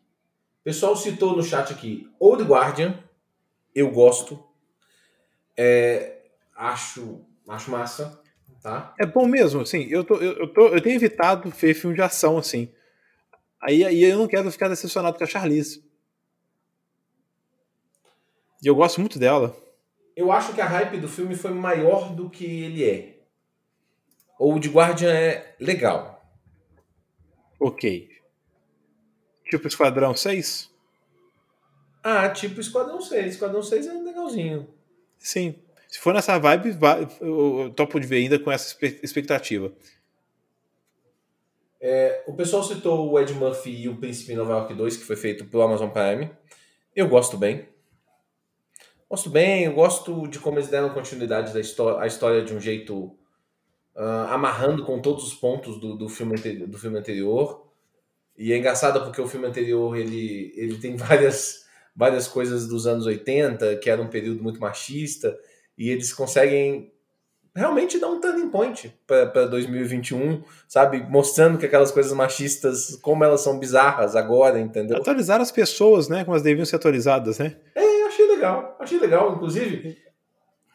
O 0.62 0.64
pessoal 0.64 0.96
citou 0.96 1.36
no 1.36 1.44
chat 1.44 1.72
aqui 1.72 2.12
Old 2.20 2.44
Guardian, 2.44 2.98
eu 3.74 3.92
gosto. 3.92 4.44
É, 5.56 6.24
acho, 6.56 7.22
acho 7.48 7.72
massa, 7.72 8.22
tá? 8.62 8.94
É 9.00 9.06
bom 9.06 9.26
mesmo, 9.26 9.62
assim, 9.62 9.88
eu, 9.90 10.04
tô, 10.04 10.16
eu, 10.16 10.34
eu, 10.34 10.54
tô, 10.54 10.68
eu 10.68 10.82
tenho 10.82 10.96
evitado 10.96 11.50
ver 11.50 11.74
filme 11.74 11.96
de 11.96 12.02
ação, 12.02 12.38
assim. 12.38 12.72
Aí, 13.62 13.84
aí 13.84 14.04
eu 14.04 14.18
não 14.18 14.28
quero 14.28 14.52
ficar 14.52 14.70
decepcionado 14.70 15.18
com 15.18 15.24
a 15.24 15.28
Charlize. 15.28 15.84
E 18.64 18.68
eu 18.68 18.76
gosto 18.76 19.00
muito 19.00 19.20
dela. 19.20 19.56
Eu 20.16 20.32
acho 20.32 20.54
que 20.54 20.62
a 20.62 20.66
hype 20.66 20.98
do 20.98 21.08
filme 21.08 21.36
foi 21.36 21.52
maior 21.52 22.14
do 22.14 22.30
que 22.30 22.46
ele 22.46 22.90
é. 22.90 23.20
Old 24.40 24.68
Guardian 24.70 25.12
é 25.12 25.56
legal. 25.60 26.26
Ok. 27.60 28.10
Tipo 29.50 29.68
Esquadrão 29.68 30.16
6? 30.16 30.72
Ah, 32.04 32.30
tipo 32.30 32.60
Esquadrão 32.60 33.02
6. 33.02 33.34
Esquadrão 33.34 33.64
6 33.64 33.88
é 33.88 33.94
legalzinho. 33.94 34.68
Sim. 35.18 35.56
Se 35.88 36.00
for 36.00 36.14
nessa 36.14 36.38
vibe, 36.38 36.72
vai- 36.72 37.08
eu, 37.22 37.72
topo 37.76 38.00
de 38.00 38.08
ver 38.08 38.18
ainda 38.18 38.38
com 38.40 38.52
essa 38.52 38.76
expectativa. 39.04 39.72
O 42.28 42.34
pessoal 42.34 42.64
citou 42.64 43.10
o 43.10 43.20
Ed 43.20 43.34
Murphy 43.34 43.84
e 43.84 43.90
o 43.90 43.96
Príncipe 43.98 44.36
Nova 44.36 44.52
York 44.52 44.74
2, 44.74 44.98
que 44.98 45.04
foi 45.06 45.16
feito 45.16 45.46
pelo 45.46 45.64
Amazon 45.64 45.90
Prime. 45.90 46.30
Eu 46.96 47.08
gosto 47.08 47.38
bem. 47.38 47.68
Gosto 49.10 49.30
bem, 49.30 49.64
eu 49.64 49.74
gosto 49.74 50.28
de 50.28 50.38
como 50.40 50.58
eles 50.58 50.68
deram 50.70 50.90
continuidade 50.90 51.54
da 51.54 51.62
história, 51.62 52.02
a 52.02 52.08
história 52.08 52.44
de 52.44 52.54
um 52.54 52.60
jeito 52.60 53.18
ah, 53.96 54.34
amarrando 54.34 54.84
com 54.86 55.02
todos 55.02 55.24
os 55.24 55.34
pontos 55.34 55.80
do, 55.80 55.96
do, 55.96 56.10
filme, 56.10 56.34
ante- 56.34 56.66
do 56.68 56.78
filme 56.78 57.00
anterior. 57.00 57.66
E 58.38 58.52
é 58.52 58.58
engraçado 58.58 59.02
porque 59.06 59.22
o 59.22 59.28
filme 59.28 59.48
anterior 59.48 59.96
ele, 59.96 60.52
ele 60.58 60.78
tem 60.78 60.98
várias, 60.98 61.66
várias 61.96 62.28
coisas 62.28 62.68
dos 62.68 62.86
anos 62.86 63.06
80, 63.06 63.78
que 63.78 63.90
era 63.90 64.02
um 64.02 64.10
período 64.10 64.44
muito 64.44 64.60
machista, 64.60 65.40
e 65.78 65.90
eles 65.90 66.14
conseguem 66.14 66.92
realmente 67.56 67.98
dar 68.00 68.08
um 68.10 68.22
turning 68.22 68.50
point 68.50 68.94
para 69.08 69.46
2021, 69.48 70.44
sabe? 70.68 71.04
Mostrando 71.10 71.58
que 71.58 71.66
aquelas 71.66 71.92
coisas 71.92 72.14
machistas, 72.14 72.96
como 73.02 73.24
elas 73.24 73.42
são 73.42 73.58
bizarras 73.58 74.16
agora, 74.16 74.60
entendeu? 74.60 74.98
Atualizar 74.98 75.42
as 75.42 75.52
pessoas, 75.52 76.08
né? 76.08 76.24
Como 76.24 76.36
elas 76.36 76.44
deviam 76.44 76.66
ser 76.66 76.76
atualizadas, 76.76 77.40
né? 77.40 77.56
É, 77.74 78.04
achei 78.04 78.28
legal, 78.28 78.76
achei 78.80 79.00
legal, 79.00 79.34
inclusive. 79.34 79.98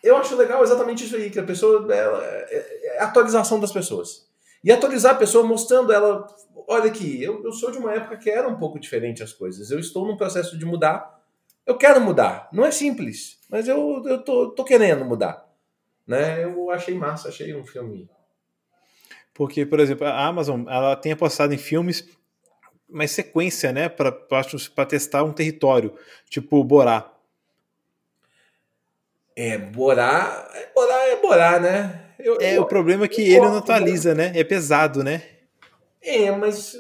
Eu 0.03 0.17
acho 0.17 0.35
legal 0.35 0.63
exatamente 0.65 1.05
isso 1.05 1.15
aí, 1.15 1.31
que 1.31 1.39
a 1.39 1.45
pessoa. 1.45 1.87
ela- 1.95 2.25
é, 2.25 2.97
é 2.97 2.99
a 3.01 3.05
atualização 3.05 3.61
das 3.61 3.71
pessoas. 3.73 4.27
E 4.65 4.71
atualizar 4.73 5.13
a 5.13 5.19
pessoa 5.19 5.45
mostrando 5.47 5.93
ela. 5.93 6.27
Olha 6.69 6.87
aqui, 6.87 7.23
eu, 7.23 7.45
eu 7.45 7.53
sou 7.53 7.71
de 7.71 7.79
uma 7.79 7.93
época 7.93 8.17
que 8.17 8.29
era 8.31 8.49
um 8.49 8.57
pouco 8.57 8.79
diferente 8.81 9.23
as 9.23 9.33
coisas. 9.33 9.71
Eu 9.71 9.79
estou 9.79 10.05
num 10.07 10.17
processo 10.17 10.59
de 10.59 10.65
mudar. 10.65 11.21
Eu 11.65 11.77
quero 11.77 12.01
mudar. 12.01 12.49
Não 12.53 12.65
é 12.65 12.73
simples, 12.73 13.39
mas 13.53 13.69
eu, 13.69 14.03
eu 14.07 14.25
tô, 14.25 14.49
tô 14.49 14.65
querendo 14.65 15.05
mudar. 15.05 15.47
Né? 16.07 16.43
Eu 16.43 16.71
achei 16.71 16.95
massa, 16.95 17.29
achei 17.29 17.55
um 17.55 17.67
filme. 17.67 18.09
Porque, 19.35 19.67
por 19.67 19.79
exemplo, 19.79 20.07
a 20.07 20.27
Amazon 20.27 20.67
ela 20.67 20.97
tem 20.97 21.13
apostado 21.13 21.53
em 21.53 21.59
filmes 21.59 22.09
mais 22.89 23.11
sequência, 23.11 23.71
né? 23.71 23.91
Pra 23.91 24.87
testar 24.87 25.23
um 25.23 25.35
território. 25.35 25.95
Tipo 26.31 26.65
Borá. 26.65 27.13
É, 29.37 29.59
Borá. 29.59 30.51
Borá 30.75 31.09
é 31.09 31.17
Borá, 31.21 31.61
né? 31.61 32.07
Eu, 32.19 32.41
é, 32.41 32.57
eu, 32.57 32.63
o 32.63 32.67
problema 32.67 33.05
é 33.05 33.09
que 33.09 33.21
ele 33.21 33.41
não 33.41 33.59
atualiza, 33.59 34.15
né? 34.15 34.33
É 34.35 34.43
pesado, 34.43 35.05
né? 35.05 35.23
É, 36.01 36.31
mas. 36.31 36.75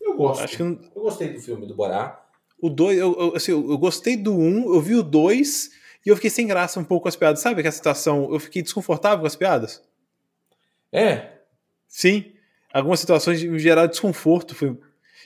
Eu 0.00 0.16
gosto. 0.16 0.44
Acho 0.44 0.56
que 0.56 0.62
eu 0.62 1.02
gostei 1.02 1.32
do 1.32 1.40
filme 1.40 1.66
do 1.66 1.74
Borá. 1.74 2.21
O 2.62 2.70
2, 2.70 2.96
eu, 2.96 3.16
eu, 3.18 3.36
assim, 3.36 3.50
eu, 3.50 3.76
gostei 3.76 4.16
do 4.16 4.32
1, 4.32 4.36
um, 4.36 4.74
eu 4.74 4.80
vi 4.80 4.94
o 4.94 5.02
2 5.02 5.70
e 6.06 6.08
eu 6.08 6.14
fiquei 6.14 6.30
sem 6.30 6.46
graça 6.46 6.78
um 6.78 6.84
pouco 6.84 7.02
com 7.02 7.08
as 7.08 7.16
piadas. 7.16 7.40
Sabe 7.40 7.58
aquela 7.58 7.72
situação? 7.72 8.32
Eu 8.32 8.38
fiquei 8.38 8.62
desconfortável 8.62 9.18
com 9.18 9.26
as 9.26 9.34
piadas. 9.34 9.82
É? 10.92 11.40
Sim. 11.88 12.32
Algumas 12.72 13.00
situações 13.00 13.42
me 13.42 13.58
geraram 13.58 13.88
desconforto. 13.88 14.54
Foi... 14.54 14.78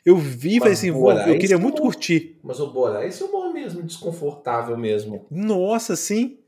Eu 0.02 0.16
vi 0.16 0.56
e 0.56 0.58
falei 0.60 0.72
assim, 0.72 0.88
eu 0.88 1.38
queria 1.38 1.58
muito 1.58 1.76
é 1.78 1.82
curtir. 1.82 2.38
Mas 2.42 2.58
o 2.58 2.68
Borá, 2.68 3.06
esse 3.06 3.22
é 3.22 3.26
o 3.26 3.30
bom 3.30 3.52
mesmo, 3.52 3.82
desconfortável 3.82 4.76
mesmo. 4.78 5.26
Nossa, 5.30 5.94
sim. 5.94 6.38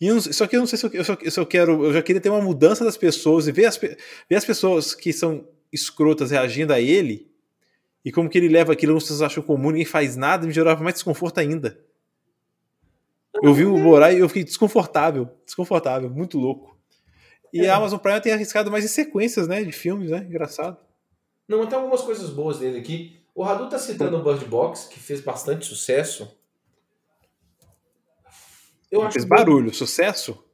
Não, 0.00 0.20
só 0.20 0.46
que 0.46 0.54
eu 0.54 0.60
não 0.60 0.68
sei 0.68 0.78
se 0.78 0.86
eu, 0.86 0.92
eu, 0.92 1.30
se 1.30 1.40
eu, 1.40 1.46
quero. 1.46 1.84
Eu 1.84 1.92
já 1.92 2.00
queria 2.00 2.20
ter 2.20 2.30
uma 2.30 2.40
mudança 2.40 2.84
das 2.84 2.96
pessoas 2.96 3.48
e 3.48 3.52
ver 3.52 3.66
as, 3.66 3.76
ver 3.76 4.36
as 4.36 4.44
pessoas 4.44 4.94
que 4.94 5.12
são 5.12 5.48
escrotas 5.72 6.30
reagindo 6.30 6.72
a 6.72 6.80
ele 6.80 7.27
e 8.04 8.12
como 8.12 8.28
que 8.28 8.38
ele 8.38 8.48
leva 8.48 8.72
aquilo, 8.72 8.96
as 8.96 9.02
pessoas 9.04 9.22
acham 9.22 9.42
comum, 9.42 9.70
ninguém 9.70 9.84
faz 9.84 10.16
nada, 10.16 10.46
me 10.46 10.52
gerava 10.52 10.82
mais 10.82 10.94
desconforto 10.94 11.38
ainda. 11.38 11.78
Eu 13.42 13.52
vi 13.54 13.64
o 13.64 13.76
Morai 13.76 14.16
e 14.16 14.18
eu 14.20 14.28
fiquei 14.28 14.44
desconfortável, 14.44 15.28
desconfortável, 15.44 16.10
muito 16.10 16.38
louco. 16.38 16.76
E 17.52 17.66
é. 17.66 17.70
a 17.70 17.76
Amazon 17.76 17.98
Prime 17.98 18.20
tem 18.20 18.32
arriscado 18.32 18.70
mais 18.70 18.84
em 18.84 18.88
sequências, 18.88 19.46
né, 19.46 19.62
de 19.62 19.72
filmes, 19.72 20.10
né, 20.10 20.18
engraçado. 20.18 20.76
Não, 21.46 21.58
mas 21.58 21.68
tem 21.68 21.78
algumas 21.78 22.02
coisas 22.02 22.30
boas 22.30 22.58
dele 22.58 22.78
aqui. 22.78 23.18
O 23.34 23.42
Radu 23.42 23.68
tá 23.68 23.78
citando 23.78 24.16
o 24.16 24.22
Bird 24.22 24.44
Box, 24.44 24.88
que 24.88 24.98
fez 24.98 25.20
bastante 25.20 25.64
sucesso. 25.64 26.36
Eu 28.90 29.02
Ele 29.02 29.12
fez 29.12 29.24
barulho, 29.24 29.72
sucesso? 29.72 30.44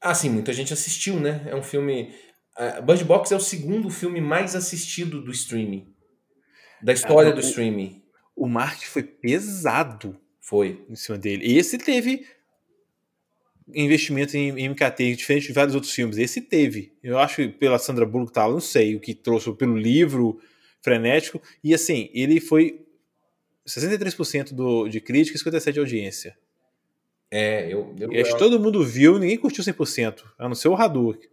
Ah, 0.00 0.14
sim, 0.14 0.30
muita 0.30 0.52
gente 0.52 0.72
assistiu, 0.72 1.18
né? 1.18 1.44
É 1.46 1.54
um 1.54 1.62
filme. 1.62 2.14
Uh, 2.56 2.82
Bird 2.82 3.04
Box 3.04 3.32
é 3.32 3.36
o 3.36 3.40
segundo 3.40 3.90
filme 3.90 4.20
mais 4.20 4.54
assistido 4.54 5.20
do 5.20 5.30
streaming. 5.30 5.92
Da 6.82 6.92
história 6.92 7.32
do 7.32 7.38
o, 7.38 7.40
streaming. 7.40 8.02
O 8.34 8.48
marketing 8.48 8.86
foi 8.86 9.02
pesado. 9.02 10.18
Foi. 10.40 10.84
Em 10.88 10.96
cima 10.96 11.16
dele. 11.16 11.46
E 11.46 11.58
esse 11.58 11.78
teve 11.78 12.26
investimento 13.74 14.36
em, 14.36 14.68
MKT, 14.68 15.14
diferente 15.14 15.46
de 15.46 15.52
vários 15.52 15.74
outros 15.74 15.92
filmes. 15.92 16.18
Esse 16.18 16.40
teve. 16.40 16.92
Eu 17.02 17.18
acho 17.18 17.36
que 17.36 17.48
pela 17.48 17.78
Sandra 17.78 18.04
Bullock 18.04 18.32
tal, 18.32 18.52
não 18.52 18.60
sei 18.60 18.96
o 18.96 19.00
que 19.00 19.14
trouxe 19.14 19.52
pelo 19.54 19.76
livro 19.76 20.40
frenético. 20.80 21.40
E 21.62 21.72
assim, 21.72 22.10
ele 22.12 22.40
foi 22.40 22.84
63% 23.66 24.52
do, 24.52 24.88
de 24.88 25.00
crítica 25.00 25.38
e 25.38 25.40
57% 25.40 25.72
de 25.72 25.80
audiência. 25.80 26.36
É, 27.30 27.72
eu. 27.72 27.94
eu, 27.98 28.12
eu 28.12 28.22
acho 28.22 28.32
que 28.32 28.38
todo 28.38 28.60
mundo 28.60 28.84
viu, 28.84 29.18
ninguém 29.18 29.38
curtiu 29.38 29.64
100%, 29.64 30.22
a 30.38 30.48
não 30.48 30.54
ser 30.54 30.68
o 30.68 30.74
Hadouken. 30.74 31.31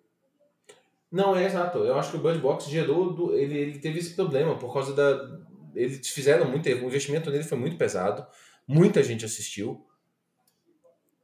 Não, 1.12 1.36
é 1.36 1.46
exato. 1.46 1.80
Eu 1.80 1.98
acho 1.98 2.12
que 2.12 2.18
o 2.18 2.22
Bird 2.22 2.40
Box 2.40 2.70
gerou. 2.70 3.14
Do, 3.14 3.36
ele, 3.36 3.58
ele 3.58 3.80
teve 3.80 4.00
esse 4.00 4.16
problema 4.16 4.58
por 4.58 4.72
causa 4.72 4.94
da. 4.94 5.40
Eles 5.74 6.08
fizeram 6.10 6.50
muito. 6.50 6.68
O 6.68 6.86
investimento 6.86 7.32
nele 7.32 7.44
foi 7.44 7.58
muito 7.58 7.78
pesado. 7.78 8.26
Muita 8.68 9.02
gente 9.02 9.26
assistiu. 9.26 9.86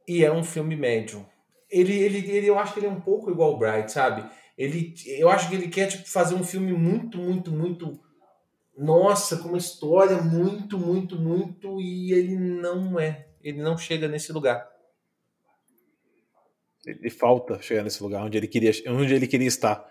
E 0.08 0.24
é 0.24 0.32
um 0.32 0.42
filme 0.42 0.76
médio. 0.76 1.26
Ele, 1.70 1.92
ele, 1.92 2.18
ele, 2.30 2.46
eu 2.46 2.58
acho 2.58 2.72
que 2.72 2.80
ele 2.80 2.86
é 2.86 2.90
um 2.90 3.00
pouco 3.00 3.30
igual 3.30 3.54
o 3.54 3.58
Bright, 3.58 3.90
sabe? 3.90 4.28
Ele, 4.56 4.94
eu 5.18 5.28
acho 5.28 5.48
que 5.48 5.54
ele 5.54 5.68
quer 5.68 5.88
tipo, 5.88 6.08
fazer 6.08 6.34
um 6.34 6.44
filme 6.44 6.72
muito, 6.72 7.18
muito, 7.18 7.50
muito. 7.50 8.00
Nossa, 8.76 9.36
com 9.38 9.48
uma 9.48 9.58
história 9.58 10.20
muito, 10.20 10.78
muito, 10.78 11.18
muito. 11.18 11.80
E 11.80 12.12
ele 12.12 12.36
não 12.36 12.98
é. 12.98 13.28
Ele 13.42 13.62
não 13.62 13.76
chega 13.76 14.08
nesse 14.08 14.32
lugar. 14.32 14.66
Ele 16.86 17.10
falta 17.10 17.60
chegar 17.60 17.82
nesse 17.82 18.02
lugar 18.02 18.24
onde 18.24 18.38
ele 18.38 18.46
queria, 18.46 18.72
onde 18.88 19.12
ele 19.12 19.26
queria 19.26 19.48
estar. 19.48 19.88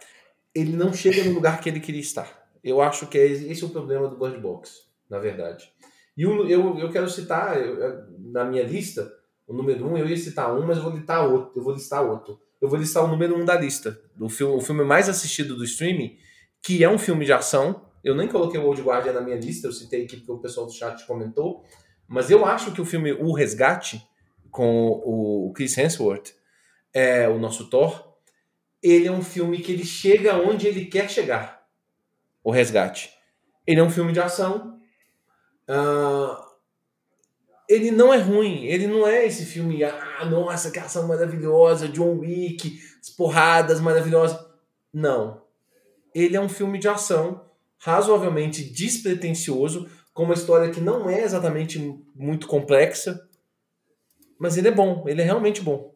Ele 0.53 0.71
não 0.71 0.93
chega 0.93 1.23
no 1.25 1.33
lugar 1.33 1.59
que 1.59 1.69
ele 1.69 1.81
queria 1.81 2.01
estar. 2.01 2.49
Eu 2.63 2.81
acho 2.81 3.07
que 3.07 3.17
é 3.17 3.25
esse 3.25 3.63
é 3.63 3.65
o 3.65 3.69
problema 3.69 4.07
do 4.07 4.17
Bird 4.17 4.39
Box, 4.39 4.83
na 5.09 5.19
verdade. 5.19 5.69
E 6.17 6.23
eu, 6.23 6.47
eu, 6.47 6.79
eu 6.79 6.89
quero 6.89 7.09
citar, 7.09 7.61
eu, 7.61 8.05
na 8.31 8.45
minha 8.45 8.63
lista, 8.63 9.11
o 9.45 9.53
número 9.53 9.85
um, 9.85 9.97
eu 9.97 10.07
ia 10.07 10.17
citar 10.17 10.57
um, 10.57 10.65
mas 10.65 10.77
eu 10.77 10.83
vou 10.83 10.93
listar 10.93 11.29
outro. 11.29 11.51
Eu 11.55 11.63
vou 11.63 11.73
listar 11.73 12.03
outro. 12.03 12.39
Eu 12.61 12.69
vou 12.69 12.79
listar 12.79 13.03
o 13.03 13.07
número 13.07 13.37
um 13.37 13.45
da 13.45 13.55
lista. 13.55 13.99
Do 14.15 14.29
filme, 14.29 14.55
o 14.55 14.61
filme 14.61 14.83
mais 14.83 15.09
assistido 15.09 15.55
do 15.55 15.63
streaming, 15.63 16.17
que 16.63 16.83
é 16.83 16.89
um 16.89 16.97
filme 16.97 17.25
de 17.25 17.33
ação. 17.33 17.85
Eu 18.03 18.15
nem 18.15 18.27
coloquei 18.27 18.59
o 18.59 18.65
Old 18.65 18.81
Guardian 18.81 19.13
na 19.13 19.21
minha 19.21 19.35
lista, 19.35 19.67
eu 19.67 19.71
citei 19.71 20.05
aqui 20.05 20.17
porque 20.17 20.31
o 20.31 20.39
pessoal 20.39 20.65
do 20.65 20.71
chat 20.71 21.05
comentou. 21.05 21.63
Mas 22.07 22.31
eu 22.31 22.45
acho 22.45 22.71
que 22.71 22.81
o 22.81 22.85
filme 22.85 23.11
O 23.13 23.33
Resgate, 23.33 24.01
com 24.49 24.87
o 25.03 25.51
Chris 25.53 25.77
Hemsworth, 25.77 26.33
é 26.95 27.27
o 27.27 27.37
nosso 27.37 27.69
Thor, 27.69 28.15
ele 28.81 29.07
é 29.07 29.11
um 29.11 29.21
filme 29.21 29.59
que 29.59 29.73
ele 29.73 29.83
chega 29.83 30.37
onde 30.37 30.65
ele 30.65 30.85
quer 30.85 31.09
chegar. 31.09 31.67
O 32.41 32.51
Resgate. 32.51 33.11
Ele 33.67 33.81
é 33.81 33.83
um 33.83 33.89
filme 33.89 34.13
de 34.13 34.21
ação. 34.21 34.79
Uh, 35.67 36.37
ele 37.67 37.91
não 37.91 38.13
é 38.13 38.17
ruim. 38.17 38.65
Ele 38.65 38.87
não 38.87 39.05
é 39.05 39.25
esse 39.25 39.45
filme, 39.45 39.83
ah, 39.83 40.25
nossa, 40.25 40.71
que 40.71 40.79
ação 40.79 41.05
maravilhosa, 41.05 41.89
John 41.89 42.19
Wick, 42.19 42.79
as 43.01 43.09
porradas 43.09 43.81
maravilhosas. 43.81 44.39
Não. 44.93 45.41
Ele 46.13 46.37
é 46.37 46.39
um 46.39 46.47
filme 46.47 46.79
de 46.79 46.87
ação 46.87 47.43
razoavelmente 47.77 48.63
despretensioso, 48.63 49.89
com 50.13 50.23
uma 50.23 50.33
história 50.33 50.71
que 50.71 50.79
não 50.79 51.09
é 51.09 51.23
exatamente 51.23 51.77
muito 52.15 52.47
complexa, 52.47 53.27
mas 54.39 54.55
ele 54.55 54.69
é 54.69 54.71
bom, 54.71 55.03
ele 55.07 55.21
é 55.21 55.25
realmente 55.25 55.61
bom. 55.61 55.94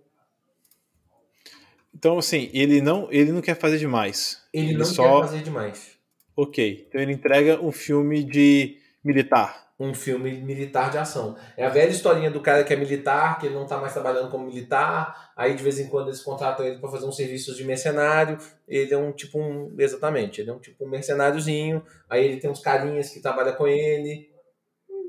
Então, 2.00 2.18
assim, 2.18 2.50
ele 2.54 2.80
não, 2.80 3.10
ele 3.12 3.30
não 3.30 3.42
quer 3.42 3.56
fazer 3.56 3.78
demais. 3.78 4.42
Ele, 4.54 4.70
ele 4.70 4.78
não 4.78 4.86
só... 4.86 5.20
quer 5.20 5.28
fazer 5.28 5.44
demais. 5.44 5.98
Ok. 6.34 6.86
Então 6.88 7.02
ele 7.02 7.12
entrega 7.12 7.62
um 7.62 7.74
filme 7.74 8.24
de 8.24 8.78
militar. 9.04 9.68
Um 9.78 9.94
filme 9.94 10.32
militar 10.32 10.90
de 10.90 10.98
ação. 10.98 11.36
É 11.58 11.66
a 11.66 11.70
velha 11.70 11.90
historinha 11.90 12.32
do 12.32 12.40
cara 12.40 12.64
que 12.64 12.74
é 12.74 12.78
militar, 12.78 13.38
que 13.38 13.48
ele 13.48 13.56
não 13.56 13.68
tá 13.68 13.78
mais 13.78 13.92
trabalhando 13.92 14.32
como 14.32 14.46
militar, 14.46 15.32
aí 15.36 15.54
de 15.54 15.62
vez 15.62 15.78
em 15.78 15.90
quando 15.90 16.08
eles 16.08 16.22
contratam 16.22 16.66
ele 16.66 16.80
para 16.80 16.90
fazer 16.90 17.06
uns 17.06 17.18
serviços 17.18 17.58
de 17.58 17.66
mercenário. 17.66 18.38
Ele 18.66 18.94
é 18.94 18.98
um 18.98 19.12
tipo 19.12 19.38
um. 19.38 19.76
Exatamente, 19.78 20.40
ele 20.40 20.50
é 20.50 20.54
um 20.54 20.60
tipo 20.60 20.86
um 20.86 20.90
mercenáriozinho. 20.90 21.84
Aí 22.10 22.24
ele 22.24 22.38
tem 22.40 22.50
uns 22.50 22.62
carinhas 22.62 23.10
que 23.10 23.20
trabalham 23.20 23.56
com 23.56 23.68
ele. 23.68 24.30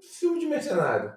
Filme 0.02 0.40
de 0.40 0.46
mercenário. 0.46 1.12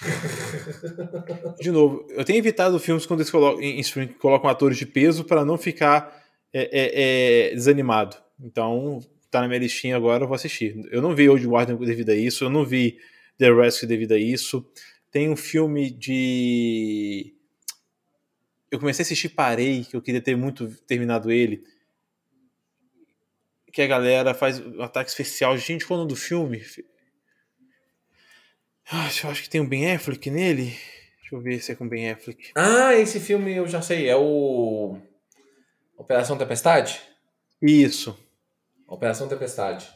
De 1.58 1.70
novo, 1.70 2.06
eu 2.10 2.24
tenho 2.24 2.38
evitado 2.38 2.78
filmes 2.78 3.04
quando 3.04 3.20
eles 3.20 3.30
colocam, 3.30 3.60
em 3.60 3.82
colocam 4.18 4.48
atores 4.48 4.78
de 4.78 4.86
peso 4.86 5.24
para 5.24 5.44
não 5.44 5.58
ficar 5.58 6.22
é, 6.52 6.62
é, 6.62 7.50
é, 7.50 7.54
desanimado. 7.54 8.16
Então, 8.40 9.00
tá 9.30 9.40
na 9.40 9.48
minha 9.48 9.58
listinha 9.60 9.96
agora, 9.96 10.24
eu 10.24 10.28
vou 10.28 10.34
assistir. 10.34 10.76
Eu 10.90 11.02
não 11.02 11.14
vi 11.14 11.28
Old 11.28 11.46
Warden 11.46 11.76
devido 11.76 12.10
a 12.10 12.14
isso, 12.14 12.44
eu 12.44 12.50
não 12.50 12.64
vi 12.64 12.98
The 13.38 13.52
Rescue 13.52 13.88
devido 13.88 14.12
a 14.12 14.18
isso. 14.18 14.64
Tem 15.10 15.28
um 15.28 15.36
filme 15.36 15.90
de. 15.90 17.34
Eu 18.70 18.78
comecei 18.78 19.02
a 19.02 19.04
assistir, 19.04 19.30
parei, 19.30 19.84
que 19.84 19.96
eu 19.96 20.02
queria 20.02 20.20
ter 20.20 20.36
muito 20.36 20.68
terminado 20.86 21.30
ele. 21.30 21.64
Que 23.72 23.82
a 23.82 23.86
galera 23.86 24.34
faz 24.34 24.60
um 24.60 24.82
ataque 24.82 25.08
especial. 25.10 25.56
Gente, 25.56 25.86
qual 25.86 25.98
o 25.98 26.02
nome 26.02 26.12
do 26.12 26.16
filme? 26.16 26.62
Ah, 28.90 29.08
eu 29.22 29.30
acho 29.30 29.42
que 29.42 29.50
tem 29.50 29.60
um 29.60 29.68
Ben 29.68 29.92
Affleck 29.92 30.30
nele. 30.30 30.74
Deixa 31.20 31.34
eu 31.34 31.40
ver 31.40 31.60
se 31.60 31.72
é 31.72 31.74
com 31.74 31.88
Ben 31.88 32.10
Affleck. 32.10 32.52
Ah, 32.54 32.94
esse 32.94 33.20
filme 33.20 33.54
eu 33.54 33.66
já 33.68 33.82
sei. 33.82 34.08
É 34.08 34.16
o. 34.16 34.98
Operação 35.96 36.38
Tempestade? 36.38 37.00
Isso. 37.60 38.18
Operação 38.86 39.28
Tempestade. 39.28 39.86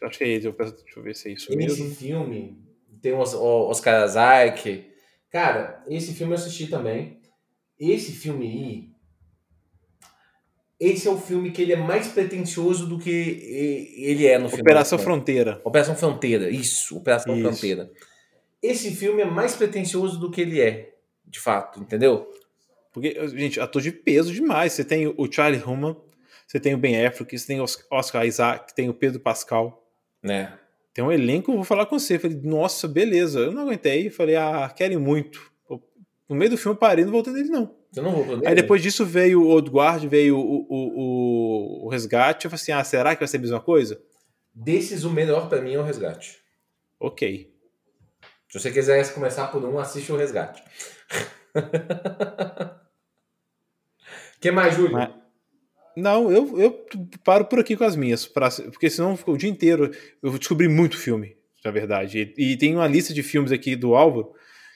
Eu 0.00 0.08
acho 0.08 0.18
que 0.18 0.24
é 0.24 0.28
esse. 0.28 0.50
Deixa 0.50 0.84
eu 0.96 1.02
ver 1.02 1.16
se 1.16 1.28
é 1.28 1.32
isso 1.32 1.48
esse 1.48 1.56
mesmo. 1.56 1.86
Esse 1.86 1.94
filme 1.94 2.62
tem 3.00 3.12
o 3.12 3.18
Oscar 3.20 4.04
Isaac. 4.04 4.90
Cara, 5.30 5.82
esse 5.88 6.12
filme 6.12 6.32
eu 6.32 6.38
assisti 6.38 6.66
também. 6.66 7.20
Esse 7.78 8.12
filme 8.12 8.46
aí. 8.46 8.91
Esse 10.82 11.06
é 11.06 11.10
o 11.12 11.16
filme 11.16 11.52
que 11.52 11.62
ele 11.62 11.72
é 11.72 11.76
mais 11.76 12.08
pretencioso 12.08 12.88
do 12.88 12.98
que 12.98 13.08
ele 13.96 14.26
é 14.26 14.36
no 14.36 14.48
filme. 14.48 14.62
Operação 14.62 14.98
Fronteira. 14.98 15.60
Operação 15.62 15.94
Fronteira, 15.94 16.50
isso, 16.50 16.96
Operação 16.96 17.36
isso. 17.36 17.48
Fronteira. 17.48 17.88
Esse 18.60 18.90
filme 18.90 19.22
é 19.22 19.24
mais 19.24 19.54
pretencioso 19.54 20.18
do 20.18 20.28
que 20.28 20.40
ele 20.40 20.60
é, 20.60 20.96
de 21.24 21.38
fato, 21.38 21.78
entendeu? 21.78 22.28
Porque, 22.92 23.14
gente, 23.28 23.60
ator 23.60 23.80
de 23.80 23.92
peso 23.92 24.32
demais. 24.32 24.72
Você 24.72 24.84
tem 24.84 25.06
o 25.06 25.30
Charlie 25.30 25.62
Hunnam, 25.64 26.02
você 26.48 26.58
tem 26.58 26.74
o 26.74 26.78
Ben 26.78 27.06
Affleck, 27.06 27.38
você 27.38 27.46
tem 27.46 27.60
o 27.60 27.66
Oscar 27.88 28.26
Isaac, 28.26 28.74
tem 28.74 28.88
o 28.88 28.94
Pedro 28.94 29.20
Pascal. 29.20 29.86
Né? 30.20 30.52
Tem 30.92 31.04
um 31.04 31.12
elenco, 31.12 31.54
vou 31.54 31.62
falar 31.62 31.86
com 31.86 31.96
você. 31.96 32.18
falei, 32.18 32.40
nossa, 32.42 32.88
beleza. 32.88 33.38
Eu 33.38 33.52
não 33.52 33.62
aguentei. 33.62 34.10
falei, 34.10 34.34
ah, 34.34 34.68
querem 34.76 34.98
muito. 34.98 35.48
No 36.28 36.34
meio 36.34 36.50
do 36.50 36.58
filme 36.58 36.74
eu 36.74 36.80
parei, 36.80 37.04
não 37.04 37.12
voltei 37.12 37.32
nele, 37.32 37.50
não. 37.50 37.81
Eu 37.94 38.02
não 38.02 38.12
vou 38.12 38.40
Aí 38.46 38.54
depois 38.54 38.80
disso 38.82 39.04
veio 39.04 39.42
o 39.42 39.48
Old 39.48 39.68
Guard, 39.70 40.04
veio 40.04 40.38
o, 40.38 40.66
o, 40.68 41.82
o, 41.82 41.86
o 41.86 41.88
Resgate. 41.88 42.46
Eu 42.46 42.50
falei 42.50 42.62
assim: 42.62 42.72
ah, 42.72 42.82
será 42.84 43.14
que 43.14 43.20
vai 43.20 43.28
ser 43.28 43.36
a 43.36 43.40
mesma 43.40 43.60
coisa? 43.60 44.00
Desses, 44.54 45.04
o 45.04 45.10
melhor 45.10 45.48
pra 45.48 45.60
mim 45.60 45.74
é 45.74 45.78
o 45.78 45.82
Resgate. 45.82 46.38
Ok. 46.98 47.52
Se 48.48 48.58
você 48.58 48.70
quiser 48.70 49.12
começar 49.14 49.48
por 49.48 49.64
um, 49.64 49.78
assiste 49.78 50.10
o 50.12 50.16
Resgate. 50.16 50.62
que 54.40 54.50
mais, 54.50 54.74
Júlio? 54.74 54.92
Mas- 54.92 55.10
Não, 55.96 56.30
eu, 56.32 56.58
eu 56.58 56.86
paro 57.24 57.44
por 57.44 57.58
aqui 57.58 57.76
com 57.76 57.84
as 57.84 57.96
minhas, 57.96 58.26
pra- 58.26 58.50
porque 58.50 58.88
senão 58.88 59.18
o 59.26 59.36
dia 59.36 59.50
inteiro. 59.50 59.90
Eu 60.22 60.38
descobri 60.38 60.68
muito 60.68 60.96
filme, 60.96 61.36
na 61.64 61.70
verdade. 61.70 62.34
E, 62.38 62.52
e 62.52 62.56
tem 62.56 62.74
uma 62.74 62.86
lista 62.88 63.12
de 63.12 63.22
filmes 63.22 63.52
aqui 63.52 63.76
do 63.76 63.94
Álvaro 63.94 64.32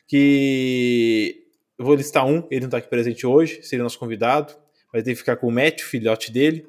que 0.06 1.45
eu 1.78 1.84
vou 1.84 1.94
listar 1.94 2.26
um, 2.26 2.46
ele 2.50 2.62
não 2.62 2.70
tá 2.70 2.78
aqui 2.78 2.88
presente 2.88 3.26
hoje, 3.26 3.62
seria 3.62 3.82
nosso 3.82 3.98
convidado, 3.98 4.54
vai 4.92 5.02
ter 5.02 5.10
que 5.10 5.16
ficar 5.16 5.36
com 5.36 5.46
o 5.46 5.52
Matt, 5.52 5.82
o 5.82 5.86
filhote 5.86 6.32
dele. 6.32 6.66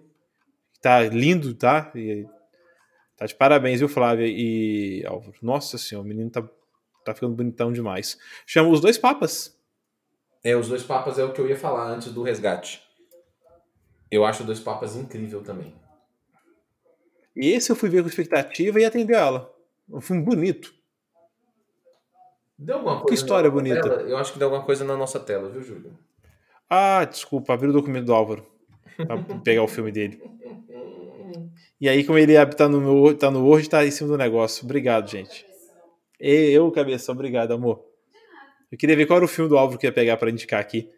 Tá 0.81 1.01
lindo, 1.03 1.53
tá? 1.53 1.91
E- 1.95 2.27
tá 3.15 3.25
de 3.25 3.35
parabéns, 3.35 3.79
viu, 3.79 3.89
Flávia 3.89 4.27
e 4.27 5.03
Álvaro? 5.05 5.34
Nossa 5.41 5.77
senhora, 5.77 6.05
o 6.05 6.07
menino 6.07 6.29
tá, 6.29 6.47
tá 7.03 7.13
ficando 7.13 7.35
bonitão 7.35 7.71
demais. 7.71 8.17
Chama 8.45 8.69
os 8.69 8.79
dois 8.81 8.97
papas. 8.97 9.57
É, 10.43 10.55
os 10.55 10.69
dois 10.69 10.84
papas 10.84 11.17
é 11.17 11.23
o 11.23 11.34
que 11.34 11.41
eu 11.41 11.47
ia 11.47 11.57
falar 11.57 11.88
antes 11.89 12.11
do 12.11 12.21
resgate. 12.21 12.81
Eu 14.09 14.25
acho 14.25 14.43
Dois 14.43 14.59
Papas 14.59 14.95
incrível 14.95 15.43
também. 15.43 15.75
E 17.35 17.49
esse 17.49 17.71
eu 17.71 17.75
fui 17.75 17.89
ver 17.89 18.01
com 18.01 18.09
expectativa 18.09 18.79
e 18.79 18.85
atendeu 18.85 19.17
ela. 19.17 19.53
Um 19.89 20.01
filme 20.01 20.23
bonito. 20.23 20.73
Deu 22.57 22.77
alguma 22.77 23.01
coisa 23.01 23.13
história 23.13 23.49
na 23.49 23.55
nossa 23.55 23.69
bonita. 23.69 23.89
tela? 23.89 24.09
Eu 24.09 24.17
acho 24.17 24.34
que 24.34 24.39
deu 24.39 24.47
alguma 24.47 24.65
coisa 24.65 24.84
na 24.84 24.97
nossa 24.97 25.19
tela, 25.19 25.49
viu, 25.49 25.61
Júlio? 25.61 25.97
Ah, 26.69 27.05
desculpa, 27.05 27.53
abri 27.53 27.69
o 27.69 27.73
documento 27.73 28.05
do 28.05 28.13
Álvaro 28.13 28.45
pra 28.97 29.17
pegar 29.43 29.63
o 29.63 29.67
filme 29.67 29.91
dele. 29.91 30.21
E 31.79 31.88
aí, 31.88 32.03
como 32.03 32.17
ele 32.17 32.34
tá 32.47 32.67
no, 32.67 32.81
meu, 32.81 33.15
tá 33.15 33.29
no 33.29 33.45
Word, 33.45 33.69
tá 33.69 33.85
em 33.85 33.91
cima 33.91 34.09
do 34.09 34.17
negócio. 34.17 34.65
Obrigado, 34.65 35.07
gente. 35.09 35.45
E 36.19 36.49
eu, 36.51 36.71
cabeça, 36.71 37.11
obrigado, 37.11 37.51
amor. 37.51 37.85
Eu 38.71 38.77
queria 38.77 38.95
ver 38.95 39.05
qual 39.05 39.17
era 39.17 39.25
o 39.25 39.29
filme 39.29 39.47
do 39.47 39.57
Álvaro 39.57 39.79
que 39.79 39.85
ia 39.85 39.93
pegar 39.93 40.17
pra 40.17 40.31
indicar 40.31 40.59
aqui. 40.59 40.89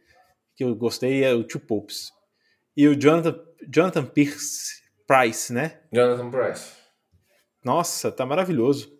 Que 0.56 0.64
eu 0.64 0.73
gostei, 0.76 1.23
é 1.23 1.34
o 1.34 1.44
Two 1.44 1.60
Popes. 1.60 2.11
E 2.76 2.88
o 2.88 2.95
Jonathan, 2.99 3.38
Jonathan 3.69 4.06
Pierce 4.06 4.81
Price, 5.06 5.52
né? 5.52 5.81
Jonathan 5.91 6.31
Price. 6.31 6.72
Nossa, 7.64 8.11
tá 8.11 8.26
maravilhoso. 8.26 8.99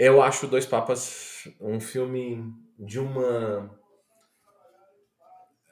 Eu 0.00 0.20
acho 0.22 0.46
Dois 0.48 0.66
Papas 0.66 1.46
um 1.60 1.78
filme 1.78 2.42
de 2.78 2.98
uma. 2.98 3.70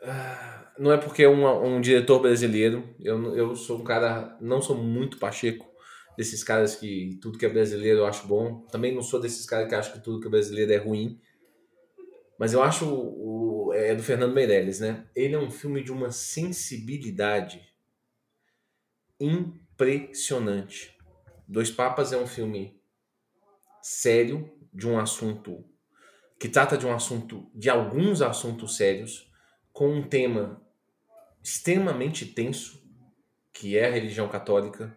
Ah, 0.02 0.72
Não 0.78 0.92
é 0.92 0.96
porque 0.96 1.24
é 1.24 1.28
uma- 1.28 1.58
um 1.58 1.80
diretor 1.80 2.20
brasileiro. 2.20 2.94
Eu, 3.00 3.34
eu 3.36 3.56
sou 3.56 3.78
um 3.80 3.84
cara. 3.84 4.36
Não 4.40 4.62
sou 4.62 4.76
muito 4.76 5.18
pacheco 5.18 5.66
desses 6.16 6.44
caras 6.44 6.76
que 6.76 7.18
tudo 7.20 7.36
que 7.38 7.46
é 7.46 7.48
brasileiro 7.48 8.00
eu 8.00 8.06
acho 8.06 8.26
bom. 8.28 8.60
Também 8.70 8.94
não 8.94 9.02
sou 9.02 9.20
desses 9.20 9.44
caras 9.46 9.68
que 9.68 9.74
acham 9.74 9.94
que 9.94 10.00
tudo 10.04 10.20
que 10.20 10.26
é 10.28 10.30
brasileiro 10.30 10.72
é 10.72 10.76
ruim. 10.76 11.20
Mas 12.38 12.52
eu 12.52 12.62
acho. 12.62 12.86
O, 12.86 13.72
é 13.74 13.94
do 13.94 14.02
Fernando 14.02 14.32
Meirelles, 14.34 14.80
né? 14.80 15.06
Ele 15.14 15.34
é 15.34 15.38
um 15.38 15.50
filme 15.50 15.82
de 15.82 15.92
uma 15.92 16.10
sensibilidade 16.10 17.60
impressionante. 19.20 20.96
Dois 21.46 21.70
Papas 21.70 22.12
é 22.12 22.16
um 22.16 22.26
filme 22.26 22.77
sério 23.88 24.52
de 24.72 24.86
um 24.86 24.98
assunto 24.98 25.64
que 26.38 26.48
trata 26.48 26.76
de 26.76 26.86
um 26.86 26.92
assunto 26.92 27.50
de 27.54 27.70
alguns 27.70 28.20
assuntos 28.20 28.76
sérios 28.76 29.32
com 29.72 29.88
um 29.88 30.06
tema 30.06 30.60
extremamente 31.42 32.26
tenso 32.26 32.82
que 33.50 33.78
é 33.78 33.88
a 33.88 33.90
religião 33.90 34.28
católica 34.28 34.94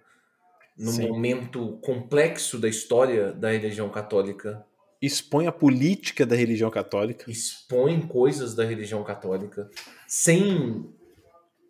num 0.77 0.91
Sim. 0.91 1.07
momento 1.07 1.79
complexo 1.81 2.59
da 2.59 2.67
história 2.67 3.31
da 3.31 3.51
religião 3.51 3.89
católica 3.89 4.65
Expõe 5.01 5.47
a 5.47 5.51
política 5.51 6.25
da 6.25 6.35
religião 6.35 6.69
católica. 6.69 7.31
expõe 7.31 8.01
coisas 8.01 8.53
da 8.53 8.65
religião 8.65 9.03
católica 9.03 9.69
sem 10.05 10.93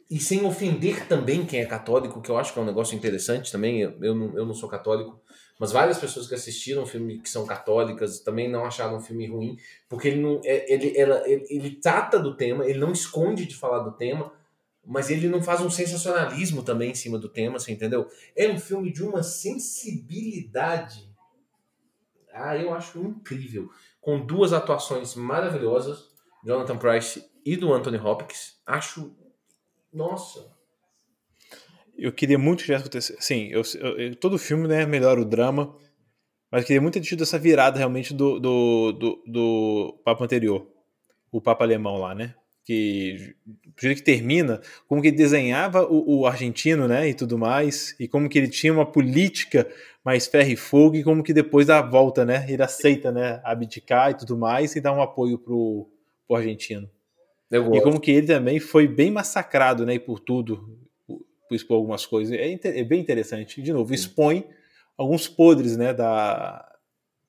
e 0.09 0.19
sem 0.19 0.45
ofender 0.45 1.07
também 1.07 1.45
quem 1.45 1.61
é 1.61 1.65
católico, 1.65 2.21
que 2.21 2.29
eu 2.29 2.37
acho 2.37 2.51
que 2.51 2.59
é 2.59 2.61
um 2.61 2.65
negócio 2.65 2.97
interessante 2.97 3.49
também. 3.49 3.79
Eu, 3.79 3.97
eu, 4.01 4.13
não, 4.13 4.37
eu 4.37 4.45
não 4.45 4.53
sou 4.53 4.67
católico, 4.67 5.21
mas 5.61 5.71
várias 5.71 5.99
pessoas 5.99 6.27
que 6.27 6.33
assistiram 6.33 6.81
o 6.81 6.87
filme 6.87 7.19
que 7.19 7.29
são 7.29 7.45
católicas 7.45 8.19
também 8.19 8.49
não 8.49 8.65
acharam 8.65 8.97
o 8.97 8.99
filme 8.99 9.27
ruim, 9.27 9.59
porque 9.87 10.07
ele 10.07 10.19
não 10.19 10.41
é- 10.43 10.73
ele, 10.73 10.97
ela, 10.97 11.21
ele, 11.29 11.45
ele 11.51 11.75
trata 11.75 12.17
do 12.17 12.35
tema, 12.35 12.65
ele 12.65 12.79
não 12.79 12.91
esconde 12.91 13.45
de 13.45 13.55
falar 13.55 13.83
do 13.83 13.91
tema, 13.91 14.33
mas 14.83 15.11
ele 15.11 15.29
não 15.29 15.39
faz 15.39 15.61
um 15.61 15.69
sensacionalismo 15.69 16.63
também 16.63 16.89
em 16.89 16.95
cima 16.95 17.19
do 17.19 17.29
tema, 17.29 17.59
você 17.59 17.71
entendeu? 17.71 18.07
É 18.35 18.49
um 18.49 18.57
filme 18.57 18.91
de 18.91 19.03
uma 19.03 19.21
sensibilidade. 19.21 21.07
Ah, 22.33 22.57
eu 22.57 22.73
acho 22.73 22.97
incrível 22.97 23.69
com 24.01 24.25
duas 24.25 24.53
atuações 24.53 25.13
maravilhosas, 25.13 26.09
Jonathan 26.43 26.77
Price 26.77 27.23
e 27.45 27.55
do 27.55 27.71
Anthony 27.71 27.99
Hopkins. 27.99 28.59
Acho. 28.65 29.15
Nossa. 29.93 30.59
Eu 31.97 32.11
queria 32.11 32.37
muito 32.39 32.59
que 32.59 32.65
tivesse 32.65 32.83
acontecido. 32.83 33.17
Sim, 33.21 33.49
eu, 33.51 33.61
eu- 33.97 34.15
todo 34.15 34.37
filme 34.37 34.67
né, 34.67 34.85
melhora 34.85 35.21
o 35.21 35.25
drama, 35.25 35.75
mas 36.51 36.61
eu 36.61 36.67
queria 36.67 36.81
muito 36.81 36.95
ter 36.95 37.01
tido 37.01 37.23
essa 37.23 37.37
virada 37.39 37.77
realmente 37.77 38.13
do, 38.13 38.39
do, 38.39 38.91
do, 38.93 39.23
do 39.27 40.01
Papa 40.03 40.23
anterior, 40.23 40.67
o 41.31 41.41
Papa 41.41 41.63
alemão 41.63 41.97
lá, 41.97 42.15
né? 42.15 42.33
Que 42.65 43.35
do 43.45 43.81
jeito 43.81 43.97
que 43.99 44.03
termina, 44.03 44.61
como 44.87 45.01
que 45.01 45.07
ele 45.09 45.17
desenhava 45.17 45.83
o, 45.85 46.19
o 46.21 46.25
argentino, 46.27 46.87
né? 46.87 47.09
E 47.09 47.13
tudo 47.13 47.37
mais, 47.37 47.95
e 47.99 48.07
como 48.07 48.29
que 48.29 48.37
ele 48.37 48.47
tinha 48.49 48.73
uma 48.73 48.85
política 48.85 49.67
mais 50.03 50.27
ferro 50.27 50.49
e 50.51 50.55
fogo, 50.55 50.95
e 50.95 51.03
como 51.03 51.23
que 51.23 51.33
depois 51.33 51.67
da 51.67 51.81
volta, 51.81 52.25
né? 52.25 52.45
Ele 52.49 52.61
aceita, 52.63 53.11
né? 53.11 53.41
Abdicar 53.43 54.11
e 54.11 54.17
tudo 54.17 54.37
mais, 54.37 54.75
e 54.75 54.81
dá 54.81 54.91
um 54.93 55.01
apoio 55.01 55.37
pro, 55.39 55.89
pro 56.27 56.37
argentino. 56.37 56.89
E 57.77 57.81
como 57.81 57.99
que 57.99 58.11
ele 58.11 58.27
também 58.27 58.59
foi 58.59 58.87
bem 58.87 59.11
massacrado, 59.11 59.85
né, 59.85 59.95
e 59.95 59.99
por 59.99 60.19
tudo, 60.19 60.79
expor 61.55 61.77
algumas 61.77 62.05
coisas. 62.05 62.33
É, 62.37 62.59
é 62.63 62.83
bem 62.83 62.99
interessante. 62.99 63.61
De 63.61 63.73
novo, 63.73 63.93
expõe 63.93 64.45
alguns 64.97 65.27
podres, 65.27 65.77
né, 65.77 65.93
da, 65.93 66.67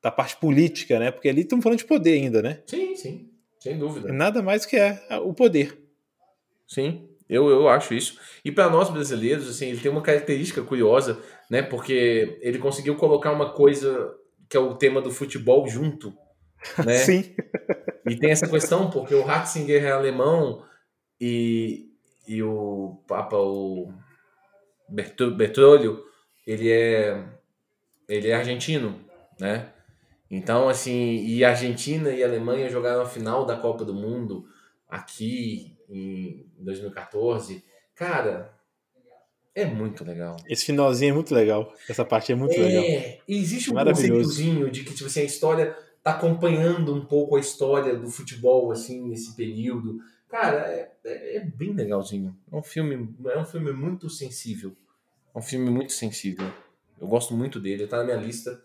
da 0.02 0.10
parte 0.10 0.36
política, 0.36 0.98
né, 0.98 1.10
porque 1.10 1.28
ali 1.28 1.42
estamos 1.42 1.62
falando 1.62 1.78
de 1.78 1.84
poder 1.84 2.12
ainda, 2.12 2.42
né. 2.42 2.62
Sim, 2.66 2.94
sim. 2.94 3.30
Sem 3.58 3.78
dúvida. 3.78 4.12
Nada 4.12 4.42
mais 4.42 4.66
que 4.66 4.76
é 4.76 5.00
o 5.22 5.32
poder. 5.32 5.78
Sim, 6.66 7.08
eu, 7.28 7.48
eu 7.48 7.68
acho 7.68 7.94
isso. 7.94 8.18
E 8.44 8.50
para 8.50 8.68
nós 8.68 8.90
brasileiros, 8.90 9.48
assim, 9.48 9.68
ele 9.68 9.80
tem 9.80 9.90
uma 9.90 10.02
característica 10.02 10.62
curiosa, 10.62 11.18
né? 11.48 11.62
Porque 11.62 12.38
ele 12.42 12.58
conseguiu 12.58 12.96
colocar 12.96 13.30
uma 13.30 13.52
coisa 13.52 14.12
que 14.48 14.56
é 14.56 14.60
o 14.60 14.74
tema 14.74 15.00
do 15.00 15.10
futebol 15.10 15.66
junto, 15.68 16.12
né? 16.84 16.96
Sim. 17.06 17.34
E 18.06 18.16
tem 18.16 18.32
essa 18.32 18.48
questão, 18.48 18.90
porque 18.90 19.14
o 19.14 19.22
Ratzinger 19.22 19.84
é 19.84 19.92
alemão 19.92 20.64
e, 21.20 21.88
e 22.26 22.42
o 22.42 23.02
Papa, 23.06 23.36
o 23.36 23.92
Bertolho, 24.92 26.04
ele 26.46 26.70
é, 26.70 27.24
ele 28.08 28.28
é 28.28 28.34
argentino, 28.34 29.00
né? 29.40 29.70
Então, 30.30 30.68
assim, 30.68 31.24
e 31.26 31.44
a 31.44 31.50
Argentina 31.50 32.10
e 32.10 32.22
a 32.22 32.26
Alemanha 32.26 32.70
jogaram 32.70 33.02
a 33.02 33.06
final 33.06 33.44
da 33.44 33.56
Copa 33.56 33.84
do 33.84 33.92
Mundo 33.92 34.46
aqui 34.88 35.76
em 35.88 36.46
2014. 36.58 37.62
Cara, 37.94 38.52
é 39.54 39.66
muito 39.66 40.02
legal. 40.04 40.36
Esse 40.48 40.64
finalzinho 40.64 41.10
é 41.10 41.14
muito 41.14 41.34
legal. 41.34 41.74
Essa 41.88 42.04
parte 42.04 42.32
é 42.32 42.34
muito 42.34 42.58
legal. 42.58 42.82
É, 42.82 43.18
e 43.28 43.36
existe 43.36 43.70
um 43.70 43.74
conceitozinho 43.74 44.70
de 44.70 44.84
que 44.84 44.94
tipo 44.94 45.08
assim, 45.08 45.20
a 45.20 45.24
história 45.24 45.76
tá 46.02 46.12
acompanhando 46.12 46.94
um 46.94 47.04
pouco 47.04 47.36
a 47.36 47.40
história 47.40 47.94
do 47.94 48.10
futebol 48.10 48.72
assim 48.72 49.06
nesse 49.08 49.36
período. 49.36 50.00
Cara, 50.28 50.60
é, 50.66 50.90
é, 51.04 51.36
é 51.36 51.40
bem 51.40 51.74
legalzinho. 51.74 52.34
É 52.50 52.56
um 52.56 52.62
filme, 52.62 53.14
é 53.26 53.38
um 53.38 53.44
filme 53.44 53.70
muito 53.72 54.08
sensível. 54.08 54.74
É 55.34 55.38
um 55.38 55.42
filme 55.42 55.70
muito 55.70 55.92
sensível. 55.92 56.46
Eu 57.00 57.06
gosto 57.08 57.34
muito 57.34 57.58
dele, 57.58 57.86
tá 57.86 57.98
na 57.98 58.04
minha 58.04 58.16
lista. 58.16 58.60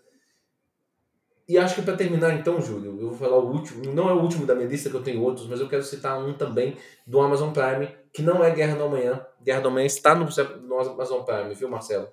E 1.48 1.58
acho 1.58 1.76
que 1.76 1.82
pra 1.82 1.96
terminar 1.96 2.34
então, 2.34 2.62
Júlio, 2.62 2.92
eu 3.00 3.10
vou 3.10 3.18
falar 3.18 3.38
o 3.38 3.50
último, 3.50 3.94
não 3.94 4.10
é 4.10 4.14
o 4.14 4.20
último 4.22 4.46
da 4.46 4.54
minha 4.54 4.68
lista 4.68 4.90
que 4.90 4.96
eu 4.96 5.02
tenho 5.02 5.22
outros, 5.22 5.48
mas 5.48 5.62
eu 5.62 5.70
quero 5.70 5.82
citar 5.82 6.20
um 6.20 6.34
também 6.34 6.76
do 7.06 7.22
Amazon 7.22 7.54
Prime, 7.54 7.88
que 8.12 8.22
não 8.22 8.44
é 8.44 8.52
Guerra 8.54 8.76
do 8.76 8.84
Amanhã. 8.84 9.26
Guerra 9.42 9.62
do 9.62 9.70
Amanhã 9.70 9.86
está 9.86 10.14
no, 10.14 10.28
no 10.68 10.80
Amazon 10.80 11.24
Prime, 11.24 11.54
viu, 11.56 11.70
Marcelo? 11.70 12.10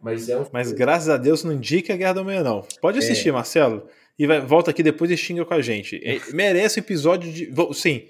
Mas 0.00 0.28
é 0.28 0.38
um 0.38 0.46
Mas 0.52 0.70
graças 0.70 1.08
a 1.08 1.16
Deus 1.16 1.42
não 1.42 1.52
indica 1.52 1.92
a 1.92 1.96
Guerra 1.96 2.12
da 2.12 2.24
Manhã, 2.24 2.44
não. 2.44 2.60
É. 2.60 2.80
Pode 2.80 2.98
assistir, 2.98 3.32
Marcelo. 3.32 3.88
E 4.16 4.28
vai- 4.28 4.40
volta 4.40 4.70
aqui 4.70 4.82
depois 4.82 5.10
e 5.10 5.16
xinga 5.16 5.44
com 5.44 5.54
a 5.54 5.60
gente. 5.60 6.00
É, 6.04 6.20
merece 6.32 6.78
um 6.78 6.82
episódio 6.84 7.32
de. 7.32 7.52
Sim, 7.74 8.06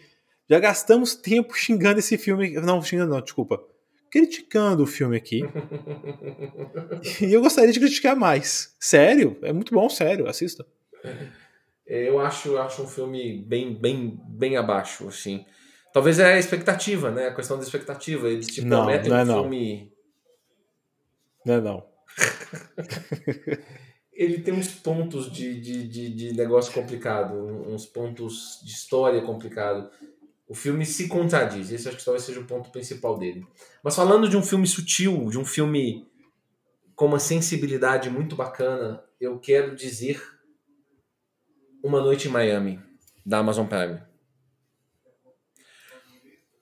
já 0.51 0.59
gastamos 0.59 1.15
tempo 1.15 1.55
xingando 1.55 1.99
esse 1.99 2.19
filme. 2.19 2.53
Não, 2.61 2.83
xingando 2.83 3.15
não, 3.15 3.23
desculpa. 3.23 3.59
Criticando 4.11 4.83
o 4.83 4.87
filme 4.87 5.17
aqui. 5.17 5.43
e 7.21 7.33
eu 7.33 7.41
gostaria 7.41 7.73
de 7.73 7.81
criticar 7.81 8.17
mais. 8.17 8.75
Sério? 8.81 9.39
É 9.43 9.53
muito 9.53 9.75
bom, 9.75 9.89
sério. 9.89 10.29
Assista. 10.29 10.67
É, 11.87 12.09
Eu 12.09 12.21
acho, 12.21 12.57
acho 12.59 12.83
um 12.83 12.89
filme 12.89 13.43
bem, 13.43 13.75
bem, 13.75 14.21
bem 14.27 14.57
abaixo, 14.57 15.09
assim. 15.09 15.45
Talvez 15.93 16.19
é 16.19 16.35
a 16.35 16.39
expectativa, 16.39 17.11
né? 17.11 17.29
A 17.29 17.35
questão 17.35 17.57
da 17.57 17.63
expectativa. 17.63 18.29
Eles 18.29 18.47
te 18.47 18.63
Não, 18.63 18.85
prometem 18.85 19.11
não 19.11 19.17
é 19.19 19.23
um 19.23 19.27
não. 19.27 19.41
filme. 19.43 19.93
Não 21.45 21.55
é 21.55 21.61
não. 21.61 21.87
ele 24.13 24.41
tem 24.41 24.53
uns 24.53 24.75
pontos 24.75 25.31
de, 25.31 25.61
de, 25.61 25.87
de, 25.87 26.09
de, 26.11 26.33
negócio 26.35 26.73
complicado, 26.73 27.35
uns 27.69 27.87
pontos 27.87 28.61
de 28.65 28.73
história 28.73 29.23
complicado. 29.23 29.89
O 30.49 30.55
filme 30.55 30.87
se 30.87 31.09
contradiz, 31.09 31.71
esse 31.71 31.89
acho 31.89 31.99
que 31.99 32.05
talvez 32.05 32.25
seja 32.25 32.41
o 32.41 32.47
ponto 32.47 32.71
principal 32.71 33.19
dele. 33.19 33.47
Mas 33.83 33.95
falando 33.95 34.29
de 34.29 34.37
um 34.37 34.43
filme 34.43 34.67
sutil, 34.67 35.29
de 35.29 35.39
um 35.39 35.45
filme 35.45 36.09
com 36.97 37.05
uma 37.05 37.19
sensibilidade 37.19 38.09
muito 38.09 38.35
bacana, 38.35 39.05
eu 39.21 39.39
quero 39.39 39.77
dizer 39.77 40.23
Uma 41.85 42.01
Noite 42.01 42.29
em 42.29 42.31
Miami, 42.31 42.81
da 43.27 43.39
Amazon 43.39 43.67
Prime. 43.67 44.01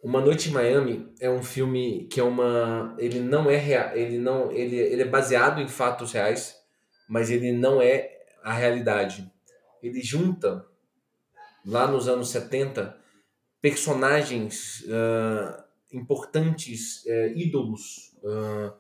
Uma 0.02 0.20
Noite 0.20 0.48
em 0.50 0.52
Miami 0.52 1.12
é 1.20 1.30
um 1.30 1.42
filme 1.42 2.06
que 2.08 2.20
é 2.20 2.22
uma. 2.22 2.94
Ele 2.98 3.20
não 3.20 3.50
é 3.50 3.56
real. 3.56 3.96
Ele 3.96 4.18
não. 4.18 4.52
Ele, 4.52 4.76
ele 4.76 5.02
é 5.02 5.08
baseado 5.08 5.60
em 5.60 5.68
fatos 5.68 6.12
reais, 6.12 6.56
mas 7.08 7.30
ele 7.30 7.52
não 7.52 7.80
é 7.80 8.10
a 8.42 8.52
realidade. 8.52 9.28
Ele 9.82 10.00
junta, 10.02 10.64
lá 11.64 11.88
nos 11.88 12.08
anos 12.08 12.28
70, 12.28 12.96
personagens 13.61 14.83
uh, 14.83 15.65
importantes, 15.93 17.05
uh, 17.05 17.37
ídolos 17.37 18.15
uh, 18.23 18.73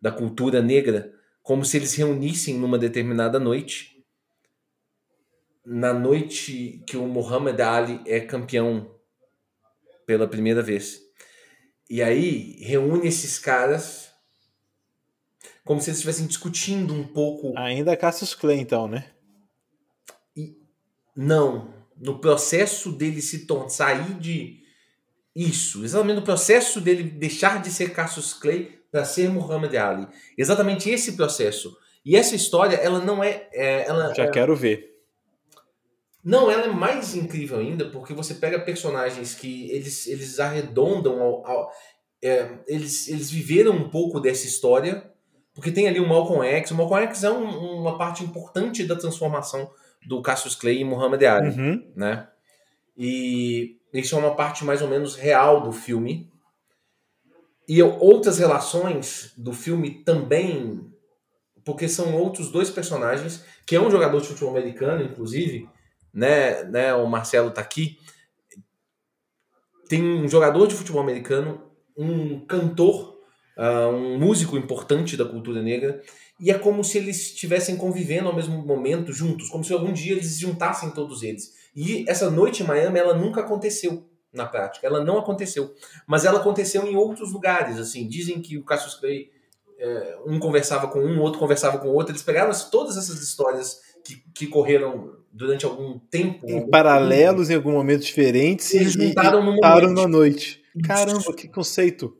da 0.00 0.10
cultura 0.10 0.60
negra, 0.60 1.12
como 1.42 1.64
se 1.64 1.76
eles 1.76 1.94
reunissem 1.94 2.58
numa 2.58 2.78
determinada 2.78 3.38
noite. 3.38 4.04
Na 5.64 5.94
noite 5.94 6.82
que 6.86 6.96
o 6.96 7.06
Muhammad 7.06 7.60
Ali 7.60 8.00
é 8.06 8.20
campeão 8.20 8.94
pela 10.06 10.28
primeira 10.28 10.62
vez. 10.62 11.00
E 11.88 12.02
aí 12.02 12.56
reúne 12.62 13.06
esses 13.08 13.38
caras 13.38 14.12
como 15.64 15.80
se 15.80 15.88
eles 15.88 15.98
estivessem 15.98 16.26
discutindo 16.26 16.92
um 16.92 17.04
pouco. 17.04 17.56
Ainda 17.58 17.96
Cassius 17.96 18.34
Clay, 18.34 18.58
então, 18.58 18.86
né? 18.86 19.06
E, 20.36 20.56
não. 21.16 21.72
No 21.96 22.18
processo 22.18 22.92
dele 22.92 23.22
se 23.22 23.46
tornar, 23.46 23.68
sair 23.68 24.14
de 24.14 24.62
isso, 25.34 25.84
exatamente 25.84 26.16
no 26.16 26.22
processo 26.22 26.80
dele 26.80 27.02
deixar 27.02 27.60
de 27.60 27.70
ser 27.70 27.92
Cassius 27.92 28.32
Clay 28.32 28.78
para 28.90 29.04
ser 29.04 29.28
Muhammad 29.28 29.74
Ali. 29.74 30.06
Exatamente 30.38 30.88
esse 30.88 31.12
processo. 31.12 31.76
E 32.04 32.16
essa 32.16 32.36
história, 32.36 32.76
ela 32.76 33.00
não 33.00 33.24
é. 33.24 33.48
é 33.52 33.86
ela, 33.88 34.14
Já 34.14 34.24
é, 34.24 34.30
quero 34.30 34.54
ver. 34.54 34.94
Não, 36.22 36.50
ela 36.50 36.64
é 36.64 36.68
mais 36.68 37.16
incrível 37.16 37.58
ainda 37.58 37.90
porque 37.90 38.14
você 38.14 38.34
pega 38.34 38.60
personagens 38.60 39.34
que 39.34 39.70
eles, 39.70 40.06
eles 40.06 40.38
arredondam 40.38 41.20
ao, 41.20 41.46
ao 41.46 41.70
é, 42.22 42.58
eles, 42.66 43.08
eles 43.08 43.30
viveram 43.30 43.72
um 43.72 43.90
pouco 43.90 44.18
dessa 44.18 44.46
história, 44.46 45.10
porque 45.52 45.70
tem 45.70 45.86
ali 45.86 46.00
o 46.00 46.08
Malcolm 46.08 46.46
X. 46.46 46.70
O 46.70 46.74
Malcolm 46.74 47.04
X 47.04 47.24
é 47.24 47.30
um, 47.30 47.80
uma 47.80 47.98
parte 47.98 48.22
importante 48.22 48.84
da 48.84 48.96
transformação 48.96 49.70
do 50.06 50.22
Cassius 50.22 50.54
Clay 50.54 50.78
em 50.78 50.84
Muhammad 50.84 51.22
Ali, 51.24 51.60
uhum. 51.60 51.92
né? 51.96 52.28
E 52.96 53.78
isso 53.92 54.14
é 54.14 54.18
uma 54.18 54.34
parte 54.34 54.64
mais 54.64 54.82
ou 54.82 54.88
menos 54.88 55.16
real 55.16 55.60
do 55.60 55.72
filme. 55.72 56.30
E 57.66 57.82
outras 57.82 58.38
relações 58.38 59.32
do 59.36 59.52
filme 59.52 60.04
também, 60.04 60.92
porque 61.64 61.88
são 61.88 62.14
outros 62.14 62.50
dois 62.50 62.70
personagens, 62.70 63.44
que 63.66 63.74
é 63.74 63.80
um 63.80 63.90
jogador 63.90 64.20
de 64.20 64.28
futebol 64.28 64.50
americano, 64.50 65.02
inclusive, 65.02 65.68
né, 66.12 66.64
né, 66.64 66.94
o 66.94 67.06
Marcelo 67.06 67.50
tá 67.50 67.60
aqui. 67.60 67.98
Tem 69.88 70.02
um 70.02 70.28
jogador 70.28 70.66
de 70.66 70.74
futebol 70.74 71.00
americano, 71.00 71.70
um 71.96 72.44
cantor, 72.44 73.13
uh, 73.56 73.88
um 73.88 74.18
músico 74.18 74.56
importante 74.56 75.16
da 75.16 75.24
cultura 75.24 75.62
negra, 75.62 76.02
e 76.38 76.50
é 76.50 76.58
como 76.58 76.82
se 76.82 76.98
eles 76.98 77.16
estivessem 77.16 77.76
convivendo 77.76 78.28
ao 78.28 78.34
mesmo 78.34 78.64
momento 78.66 79.12
juntos, 79.12 79.48
como 79.48 79.64
se 79.64 79.72
algum 79.72 79.92
dia 79.92 80.12
eles 80.12 80.26
se 80.26 80.40
juntassem 80.40 80.90
todos 80.90 81.22
eles. 81.22 81.52
E 81.74 82.04
essa 82.08 82.30
noite 82.30 82.62
em 82.62 82.66
Miami, 82.66 82.98
ela 82.98 83.14
nunca 83.14 83.40
aconteceu 83.40 84.08
na 84.32 84.46
prática, 84.46 84.86
ela 84.86 85.04
não 85.04 85.18
aconteceu, 85.18 85.72
mas 86.06 86.24
ela 86.24 86.40
aconteceu 86.40 86.86
em 86.86 86.96
outros 86.96 87.32
lugares, 87.32 87.78
assim, 87.78 88.08
dizem 88.08 88.40
que 88.40 88.58
o 88.58 88.64
Cassius 88.64 88.96
Clay 88.96 89.30
é, 89.78 90.18
um 90.26 90.38
conversava 90.40 90.88
com 90.88 90.98
um, 90.98 91.20
outro 91.20 91.38
conversava 91.38 91.78
com 91.78 91.88
o 91.88 91.92
outro, 91.92 92.12
eles 92.12 92.22
pegaram 92.22 92.52
todas 92.70 92.96
essas 92.96 93.22
histórias 93.22 93.80
que, 94.04 94.22
que 94.34 94.46
correram 94.48 95.16
durante 95.32 95.64
algum 95.64 95.98
tempo. 95.98 96.46
Em 96.48 96.58
algum 96.58 96.70
paralelos, 96.70 97.48
tempo, 97.48 97.52
em 97.52 97.56
algum 97.56 97.72
momento 97.72 98.02
diferentes, 98.02 98.72
e 98.72 98.78
eles 98.78 98.92
juntaram 98.92 99.42
numa 99.42 99.56
noite. 99.56 99.94
na 99.94 100.08
noite. 100.08 100.62
Caramba, 100.84 101.32
que 101.34 101.48
conceito! 101.48 102.16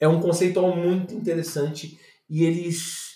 É 0.00 0.06
um 0.06 0.20
conceito 0.20 0.60
muito 0.62 1.14
interessante 1.14 1.98
e 2.28 2.44
eles. 2.44 3.08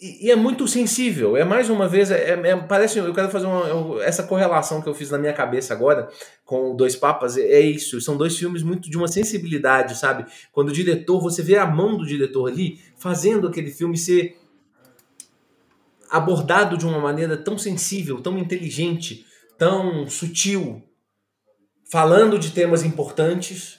E, 0.00 0.26
e 0.26 0.30
é 0.30 0.36
muito 0.36 0.66
sensível. 0.66 1.36
É 1.36 1.44
mais 1.44 1.70
uma 1.70 1.88
vez, 1.88 2.10
é, 2.10 2.30
é, 2.30 2.56
parece. 2.56 2.98
Eu 2.98 3.14
quero 3.14 3.30
fazer 3.30 3.46
uma, 3.46 4.02
essa 4.02 4.22
correlação 4.22 4.80
que 4.82 4.88
eu 4.88 4.94
fiz 4.94 5.10
na 5.10 5.18
minha 5.18 5.32
cabeça 5.32 5.72
agora 5.72 6.08
com 6.44 6.74
Dois 6.74 6.96
Papas. 6.96 7.36
É, 7.36 7.42
é 7.42 7.60
isso. 7.60 8.00
São 8.00 8.16
dois 8.16 8.36
filmes 8.36 8.62
muito 8.62 8.90
de 8.90 8.96
uma 8.96 9.08
sensibilidade, 9.08 9.96
sabe? 9.96 10.26
Quando 10.52 10.68
o 10.68 10.72
diretor, 10.72 11.20
você 11.20 11.42
vê 11.42 11.56
a 11.56 11.66
mão 11.66 11.96
do 11.96 12.06
diretor 12.06 12.48
ali 12.48 12.80
fazendo 12.96 13.46
aquele 13.46 13.70
filme 13.70 13.96
ser 13.96 14.36
abordado 16.10 16.76
de 16.76 16.86
uma 16.86 16.98
maneira 16.98 17.36
tão 17.36 17.58
sensível, 17.58 18.20
tão 18.20 18.38
inteligente, 18.38 19.26
tão 19.58 20.08
sutil, 20.08 20.82
falando 21.90 22.38
de 22.38 22.50
temas 22.50 22.84
importantes, 22.84 23.77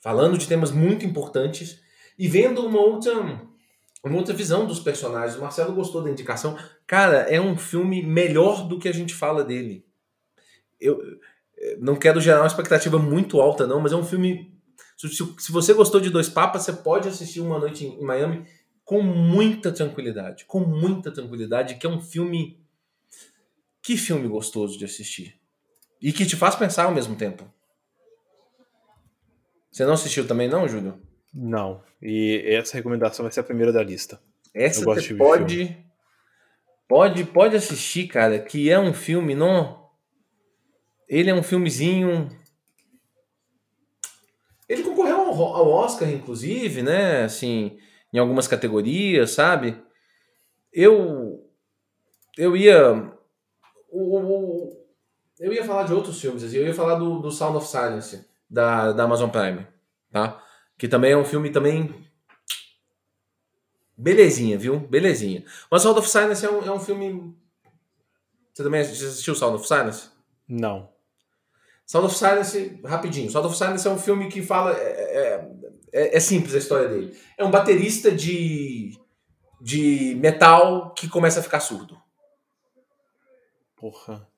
falando 0.00 0.38
de 0.38 0.48
temas 0.48 0.70
muito 0.70 1.04
importantes 1.04 1.80
e 2.18 2.28
vendo 2.28 2.66
uma 2.66 2.80
outra 2.80 3.12
uma 4.04 4.16
outra 4.16 4.34
visão 4.34 4.66
dos 4.66 4.80
personagens. 4.80 5.36
O 5.36 5.42
Marcelo 5.42 5.74
gostou 5.74 6.02
da 6.02 6.10
indicação. 6.10 6.58
Cara, 6.86 7.18
é 7.22 7.40
um 7.40 7.56
filme 7.56 8.02
melhor 8.02 8.66
do 8.66 8.78
que 8.78 8.88
a 8.88 8.94
gente 8.94 9.14
fala 9.14 9.44
dele. 9.44 9.84
Eu 10.80 10.98
não 11.78 11.94
quero 11.96 12.20
gerar 12.20 12.40
uma 12.40 12.46
expectativa 12.46 12.98
muito 12.98 13.40
alta, 13.40 13.66
não, 13.66 13.80
mas 13.80 13.92
é 13.92 13.96
um 13.96 14.04
filme. 14.04 14.58
Se 14.96 15.52
você 15.52 15.74
gostou 15.74 16.00
de 16.00 16.10
Dois 16.10 16.28
Papas, 16.28 16.62
você 16.62 16.72
pode 16.72 17.08
assistir 17.08 17.40
Uma 17.40 17.58
Noite 17.58 17.86
em 17.86 18.02
Miami 18.02 18.46
com 18.84 19.02
muita 19.02 19.70
tranquilidade, 19.70 20.44
com 20.46 20.60
muita 20.60 21.12
tranquilidade, 21.12 21.76
que 21.76 21.86
é 21.86 21.90
um 21.90 22.00
filme. 22.00 22.58
Que 23.82 23.96
filme 23.96 24.28
gostoso 24.28 24.78
de 24.78 24.84
assistir. 24.84 25.40
E 26.02 26.12
que 26.12 26.26
te 26.26 26.36
faz 26.36 26.54
pensar 26.54 26.84
ao 26.84 26.94
mesmo 26.94 27.16
tempo. 27.16 27.50
Você 29.70 29.84
não 29.84 29.92
assistiu 29.92 30.26
também, 30.26 30.48
não, 30.48 30.66
Júlio? 30.66 31.00
Não. 31.32 31.82
E 32.02 32.42
essa 32.46 32.76
recomendação 32.76 33.22
vai 33.24 33.32
ser 33.32 33.40
a 33.40 33.44
primeira 33.44 33.72
da 33.72 33.82
lista. 33.82 34.20
Essa 34.52 34.84
você 34.84 35.14
pode. 35.14 35.76
Pode, 36.88 37.24
pode 37.24 37.54
assistir, 37.54 38.08
cara, 38.08 38.40
que 38.40 38.68
é 38.68 38.78
um 38.78 38.92
filme, 38.92 39.34
não. 39.34 39.88
Ele 41.08 41.30
é 41.30 41.34
um 41.34 41.42
filmezinho. 41.42 42.28
Ele 44.68 44.82
concorreu 44.82 45.18
ao 45.18 45.68
Oscar, 45.68 46.10
inclusive, 46.10 46.82
né? 46.82 47.22
Assim, 47.22 47.78
em 48.12 48.18
algumas 48.18 48.48
categorias, 48.48 49.30
sabe? 49.30 49.80
Eu 50.72 51.48
eu 52.36 52.56
ia 52.56 53.12
eu 53.92 55.52
ia 55.52 55.64
falar 55.64 55.84
de 55.84 55.92
outros 55.92 56.20
filmes, 56.20 56.42
assim, 56.42 56.56
eu 56.56 56.66
ia 56.66 56.74
falar 56.74 56.96
do, 56.96 57.20
do 57.20 57.30
Sound 57.30 57.56
of 57.56 57.66
Silence 57.66 58.29
da, 58.50 58.92
da 58.92 59.04
Amazon 59.04 59.30
Prime, 59.30 59.66
tá? 60.10 60.42
Que 60.76 60.88
também 60.88 61.12
é 61.12 61.16
um 61.16 61.24
filme 61.24 61.50
também 61.50 61.94
belezinha, 63.96 64.58
viu? 64.58 64.80
Belezinha. 64.80 65.44
Mas 65.70 65.82
Sound 65.82 65.98
of 65.98 66.08
Silence 66.08 66.44
é 66.44 66.50
um, 66.50 66.64
é 66.64 66.72
um 66.72 66.80
filme 66.80 67.34
você 68.60 68.64
também 68.64 68.80
assistiu 68.82 69.34
Sound 69.34 69.56
of 69.56 69.66
Silence? 69.66 70.10
Não. 70.46 70.90
Sound 71.86 72.06
of 72.06 72.14
Silence, 72.14 72.78
rapidinho. 72.84 73.30
Sound 73.30 73.46
of 73.46 73.56
Silence 73.56 73.88
é 73.88 73.90
um 73.90 73.98
filme 73.98 74.28
que 74.28 74.42
fala. 74.42 74.76
É, 74.76 74.82
é, 74.82 75.50
é, 75.92 76.16
é, 76.16 76.20
simples 76.20 76.54
a 76.54 76.58
história 76.58 76.86
dele. 76.86 77.18
É 77.38 77.44
um 77.44 77.50
baterista 77.50 78.10
de, 78.10 78.98
de 79.60 80.14
metal 80.16 80.92
que 80.92 81.08
começa 81.08 81.40
a 81.40 81.42
ficar 81.42 81.60
surdo. 81.60 81.98
Porra. 83.76 84.28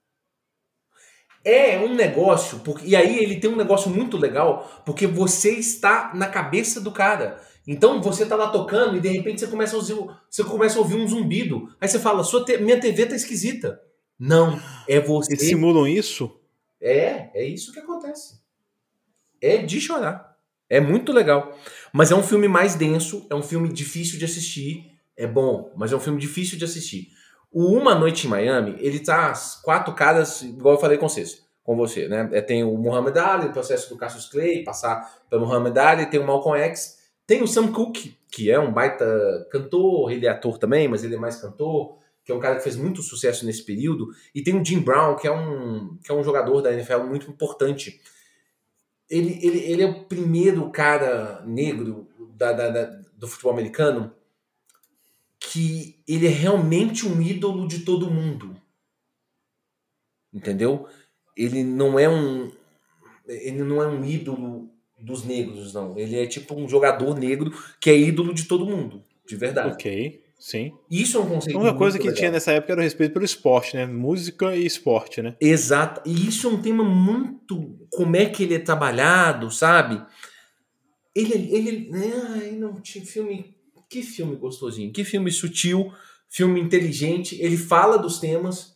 É 1.44 1.78
um 1.78 1.94
negócio, 1.94 2.60
porque, 2.60 2.86
e 2.86 2.94
aí 2.94 3.18
ele 3.18 3.40
tem 3.40 3.50
um 3.50 3.56
negócio 3.56 3.90
muito 3.90 4.16
legal, 4.16 4.82
porque 4.86 5.06
você 5.06 5.52
está 5.52 6.12
na 6.14 6.28
cabeça 6.28 6.80
do 6.80 6.92
cara. 6.92 7.40
Então 7.66 8.00
você 8.00 8.26
tá 8.26 8.36
lá 8.36 8.48
tocando 8.48 8.96
e 8.96 9.00
de 9.00 9.08
repente 9.08 9.40
você 9.40 9.46
começa 9.46 9.74
a 9.74 9.78
ouvir, 9.78 9.96
você 10.30 10.44
começa 10.44 10.78
a 10.78 10.80
ouvir 10.80 10.96
um 10.96 11.06
zumbido. 11.06 11.68
Aí 11.80 11.88
você 11.88 11.98
fala, 11.98 12.22
Sua 12.24 12.44
te, 12.44 12.58
minha 12.58 12.80
TV 12.80 13.06
tá 13.06 13.16
esquisita. 13.16 13.80
Não, 14.18 14.60
é 14.88 15.00
você. 15.00 15.32
Eles 15.32 15.46
simulam 15.46 15.86
isso? 15.86 16.30
É, 16.80 17.30
é 17.34 17.44
isso 17.44 17.72
que 17.72 17.80
acontece. 17.80 18.40
É 19.40 19.58
de 19.58 19.80
chorar. 19.80 20.36
É 20.68 20.80
muito 20.80 21.12
legal. 21.12 21.56
Mas 21.92 22.10
é 22.10 22.14
um 22.14 22.22
filme 22.22 22.48
mais 22.48 22.74
denso, 22.74 23.26
é 23.28 23.34
um 23.34 23.42
filme 23.42 23.68
difícil 23.68 24.18
de 24.18 24.24
assistir. 24.24 24.90
É 25.16 25.26
bom, 25.26 25.72
mas 25.76 25.92
é 25.92 25.96
um 25.96 26.00
filme 26.00 26.18
difícil 26.20 26.58
de 26.58 26.64
assistir. 26.64 27.08
O 27.52 27.66
Uma 27.66 27.94
Noite 27.94 28.26
em 28.26 28.30
Miami, 28.30 28.76
ele 28.78 28.98
tá 28.98 29.34
quatro 29.62 29.92
caras, 29.94 30.40
igual 30.40 30.76
eu 30.76 30.80
falei 30.80 30.96
com 30.96 31.06
vocês, 31.06 31.44
com 31.62 31.76
você, 31.76 32.08
né? 32.08 32.30
É, 32.32 32.40
tem 32.40 32.64
o 32.64 32.78
Muhammad 32.78 33.14
Ali, 33.18 33.46
o 33.48 33.52
processo 33.52 33.90
do 33.90 33.96
Cassius 33.98 34.26
Clay, 34.26 34.64
passar 34.64 35.22
pelo 35.28 35.46
Muhammad 35.46 35.76
Ali, 35.76 36.06
tem 36.06 36.18
o 36.18 36.26
Malcolm 36.26 36.58
X, 36.58 36.98
Tem 37.26 37.42
o 37.42 37.46
Sam 37.46 37.70
Cooke, 37.70 38.16
que 38.30 38.50
é 38.50 38.58
um 38.58 38.72
baita 38.72 39.04
cantor, 39.50 40.10
ele 40.10 40.26
é 40.26 40.30
ator 40.30 40.56
também, 40.56 40.88
mas 40.88 41.04
ele 41.04 41.14
é 41.14 41.18
mais 41.18 41.36
cantor, 41.36 41.98
que 42.24 42.32
é 42.32 42.34
um 42.34 42.40
cara 42.40 42.56
que 42.56 42.62
fez 42.62 42.76
muito 42.76 43.02
sucesso 43.02 43.44
nesse 43.44 43.62
período. 43.64 44.08
E 44.34 44.42
tem 44.42 44.58
o 44.58 44.64
Jim 44.64 44.80
Brown, 44.80 45.16
que 45.16 45.26
é 45.26 45.32
um, 45.32 45.98
que 46.02 46.10
é 46.10 46.14
um 46.14 46.24
jogador 46.24 46.62
da 46.62 46.72
NFL 46.72 47.00
muito 47.00 47.30
importante. 47.30 48.00
Ele, 49.10 49.38
ele, 49.42 49.58
ele 49.58 49.82
é 49.82 49.86
o 49.86 50.04
primeiro 50.04 50.70
cara 50.70 51.42
negro 51.44 52.08
da, 52.34 52.52
da, 52.52 52.70
da, 52.70 52.84
do 53.14 53.28
futebol 53.28 53.52
americano 53.52 54.12
que 55.50 56.02
ele 56.06 56.26
é 56.26 56.30
realmente 56.30 57.06
um 57.06 57.20
ídolo 57.20 57.66
de 57.66 57.80
todo 57.80 58.10
mundo. 58.10 58.56
Entendeu? 60.32 60.86
Ele 61.36 61.64
não 61.64 61.98
é 61.98 62.08
um 62.08 62.50
ele 63.26 63.62
não 63.62 63.82
é 63.82 63.86
um 63.86 64.04
ídolo 64.04 64.70
dos 64.98 65.24
negros, 65.24 65.74
não. 65.74 65.96
Ele 65.98 66.18
é 66.18 66.26
tipo 66.26 66.54
um 66.54 66.68
jogador 66.68 67.18
negro 67.18 67.52
que 67.80 67.90
é 67.90 67.96
ídolo 67.96 68.32
de 68.34 68.44
todo 68.44 68.66
mundo, 68.66 69.02
de 69.26 69.36
verdade. 69.36 69.74
Ok, 69.74 70.22
sim. 70.38 70.72
Isso 70.90 71.18
é 71.18 71.20
um 71.20 71.28
conceito. 71.28 71.56
A 71.56 71.60
única 71.60 71.76
coisa 71.76 71.98
que 71.98 72.04
legal. 72.04 72.18
tinha 72.18 72.30
nessa 72.30 72.52
época 72.52 72.72
era 72.72 72.80
o 72.80 72.84
respeito 72.84 73.12
pelo 73.12 73.24
esporte, 73.24 73.76
né? 73.76 73.86
Música 73.86 74.54
e 74.56 74.64
esporte, 74.64 75.22
né? 75.22 75.36
Exato. 75.40 76.02
E 76.08 76.28
isso 76.28 76.46
é 76.46 76.50
um 76.50 76.60
tema 76.60 76.84
muito. 76.84 77.78
Como 77.90 78.16
é 78.16 78.26
que 78.26 78.42
ele 78.42 78.54
é 78.54 78.58
trabalhado, 78.58 79.50
sabe? 79.50 80.02
Ele. 81.14 81.54
ele 81.54 81.90
ai, 81.94 82.52
não, 82.52 82.80
tinha 82.80 83.04
filme. 83.04 83.54
Que 83.92 84.02
filme 84.02 84.36
gostosinho. 84.36 84.90
Que 84.90 85.04
filme 85.04 85.30
sutil, 85.30 85.92
filme 86.26 86.58
inteligente. 86.58 87.38
Ele 87.38 87.58
fala 87.58 87.98
dos 87.98 88.18
temas, 88.18 88.74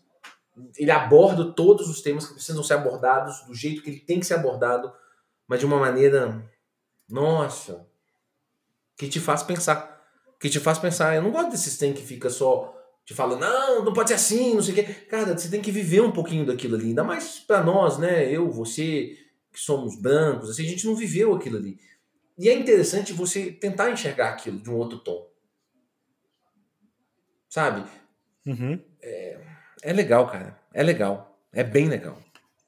ele 0.77 0.91
aborda 0.91 1.55
todos 1.55 1.89
os 1.89 2.03
temas 2.03 2.27
que 2.27 2.35
precisam 2.35 2.63
ser 2.63 2.75
abordados 2.75 3.47
do 3.47 3.55
jeito 3.55 3.81
que 3.81 3.89
ele 3.89 4.01
tem 4.01 4.21
que 4.21 4.27
ser 4.27 4.35
abordado, 4.35 4.93
mas 5.49 5.59
de 5.59 5.65
uma 5.65 5.79
maneira. 5.79 6.45
Nossa. 7.09 7.89
Que 8.95 9.09
te 9.09 9.19
faz 9.19 9.43
pensar. 9.43 10.05
Que 10.39 10.51
te 10.51 10.61
faz 10.61 10.79
pensar. 10.79 11.17
Eu 11.17 11.23
não 11.23 11.31
gosto 11.31 11.51
desses 11.51 11.79
tem 11.79 11.95
que 11.95 12.03
fica 12.03 12.29
só 12.29 12.75
te 13.07 13.15
fala, 13.15 13.39
não, 13.39 13.87
não 13.87 13.95
pode 13.95 14.11
ser 14.11 14.17
assim, 14.17 14.55
não 14.55 14.63
sei 14.63 14.75
o 14.75 14.77
quê. 14.77 14.83
Cara, 15.09 15.39
você 15.39 15.49
tem 15.49 15.63
que 15.63 15.71
viver 15.71 16.03
um 16.03 16.13
pouquinho 16.13 16.45
daquilo 16.45 16.75
ali. 16.75 16.89
Ainda 16.89 17.05
mais 17.05 17.39
pra 17.39 17.63
nós, 17.63 17.97
né? 17.97 18.31
Eu, 18.31 18.51
você, 18.51 19.17
que 19.51 19.61
somos 19.61 19.99
brancos, 19.99 20.51
assim, 20.51 20.67
a 20.67 20.69
gente 20.69 20.85
não 20.85 20.95
viveu 20.95 21.35
aquilo 21.35 21.57
ali. 21.57 21.79
E 22.39 22.49
é 22.49 22.55
interessante 22.55 23.13
você 23.13 23.51
tentar 23.51 23.91
enxergar 23.91 24.31
aquilo 24.31 24.59
de 24.59 24.71
um 24.71 24.77
outro 24.77 24.99
tom. 24.99 25.27
Sabe? 27.49 27.89
Uhum. 28.47 28.79
É, 29.03 29.39
é 29.83 29.93
legal, 29.93 30.27
cara. 30.29 30.59
É 30.73 30.83
legal. 30.83 31.39
É 31.53 31.65
bem 31.65 31.89
legal. 31.89 32.19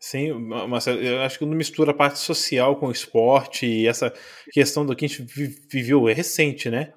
Sim, 0.01 0.32
mas 0.32 0.86
eu 0.86 1.20
acho 1.23 1.39
que 1.39 1.45
não 1.45 1.57
mistura 1.57 1.90
a 1.90 1.95
parte 1.95 2.20
social 2.20 2.77
com 2.77 2.86
o 2.86 2.93
esporte 2.93 3.66
e 3.66 3.86
essa 3.86 4.15
questão 4.53 4.86
do 4.86 4.95
que 4.95 5.05
a 5.05 5.09
gente 5.09 5.23
vi- 5.23 5.61
viveu 5.69 6.09
é 6.09 6.12
recente, 6.12 6.70
né? 6.70 6.93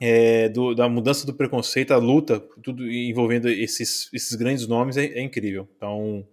É, 0.00 0.48
do- 0.50 0.74
da 0.74 0.88
mudança 0.88 1.26
do 1.26 1.34
preconceito, 1.34 1.92
a 1.92 1.96
luta, 1.96 2.38
tudo 2.62 2.90
envolvendo 2.90 3.48
esses, 3.48 4.08
esses 4.12 4.34
grandes 4.34 4.66
nomes 4.66 4.96
é, 4.96 5.06
é 5.06 5.22
incrível. 5.22 5.66
Então, 5.76 6.26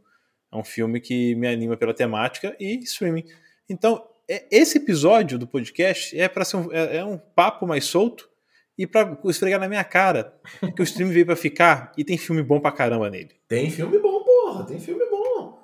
é 0.51 0.57
um 0.57 0.63
filme 0.65 0.99
que 0.99 1.33
me 1.35 1.47
anima 1.47 1.77
pela 1.77 1.93
temática 1.93 2.55
e 2.59 2.79
streaming. 2.83 3.23
Então, 3.69 4.05
esse 4.27 4.77
episódio 4.77 5.37
do 5.37 5.47
podcast 5.47 6.17
é 6.17 6.27
para 6.27 6.45
ser 6.45 6.57
um, 6.57 6.71
é, 6.71 6.97
é 6.97 7.05
um 7.05 7.17
papo 7.17 7.67
mais 7.67 7.85
solto 7.85 8.29
e 8.77 8.87
para 8.87 9.17
esfregar 9.25 9.59
na 9.59 9.67
minha 9.67 9.83
cara 9.83 10.35
que 10.75 10.81
o 10.81 10.83
streaming 10.83 11.13
veio 11.13 11.25
para 11.25 11.35
ficar 11.35 11.91
e 11.97 12.03
tem 12.03 12.17
filme 12.17 12.41
bom 12.41 12.59
pra 12.59 12.71
caramba 12.71 13.09
nele. 13.09 13.31
Tem 13.47 13.69
filme 13.69 13.99
bom, 13.99 14.23
porra. 14.23 14.65
Tem 14.65 14.79
filme 14.79 15.05
bom. 15.09 15.59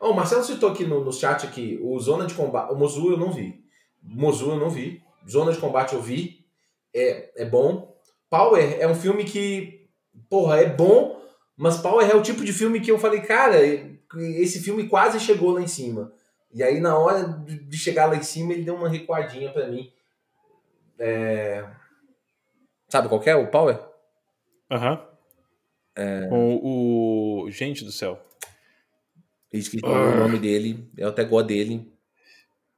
Ó, 0.00 0.10
o 0.10 0.14
Marcelo 0.14 0.44
citou 0.44 0.70
aqui 0.70 0.84
no, 0.84 1.04
no 1.04 1.12
chat 1.12 1.46
aqui 1.46 1.78
o 1.82 1.98
Zona 2.00 2.26
de 2.26 2.34
Combate. 2.34 2.72
O 2.72 2.76
Mozu 2.76 3.10
eu 3.10 3.16
não 3.16 3.30
vi. 3.30 3.62
Mozu 4.02 4.50
eu 4.50 4.56
não 4.56 4.70
vi. 4.70 5.02
Zona 5.28 5.52
de 5.52 5.58
Combate 5.58 5.94
eu 5.94 6.02
vi. 6.02 6.44
É, 6.94 7.42
é 7.42 7.44
bom. 7.44 7.96
Power 8.30 8.76
é 8.78 8.86
um 8.86 8.94
filme 8.94 9.24
que, 9.24 9.88
porra, 10.28 10.60
é 10.60 10.66
bom, 10.68 11.20
mas 11.56 11.78
Power 11.78 12.08
é 12.08 12.14
o 12.14 12.22
tipo 12.22 12.44
de 12.44 12.52
filme 12.52 12.80
que 12.80 12.90
eu 12.90 12.98
falei, 12.98 13.20
cara, 13.20 13.56
esse 14.16 14.60
filme 14.60 14.86
quase 14.86 15.18
chegou 15.18 15.52
lá 15.52 15.62
em 15.62 15.66
cima. 15.66 16.12
E 16.52 16.62
aí, 16.62 16.80
na 16.80 16.96
hora 16.96 17.24
de 17.24 17.76
chegar 17.76 18.06
lá 18.06 18.16
em 18.16 18.22
cima, 18.22 18.52
ele 18.52 18.62
deu 18.62 18.74
uma 18.74 18.88
recuadinha 18.88 19.52
pra 19.52 19.66
mim. 19.66 19.92
É... 20.98 21.64
Sabe 22.88 23.08
qual 23.08 23.20
que 23.20 23.28
é 23.28 23.36
o 23.36 23.50
Power? 23.50 23.78
Aham. 24.70 25.06
Com 26.28 26.60
o. 26.62 27.50
Gente 27.50 27.84
do 27.84 27.92
céu. 27.92 28.20
Esqueci 29.52 29.84
o 29.84 30.16
nome 30.16 30.38
dele. 30.38 30.88
Eu 30.96 31.08
até 31.08 31.24
gosto 31.24 31.48
dele. 31.48 31.90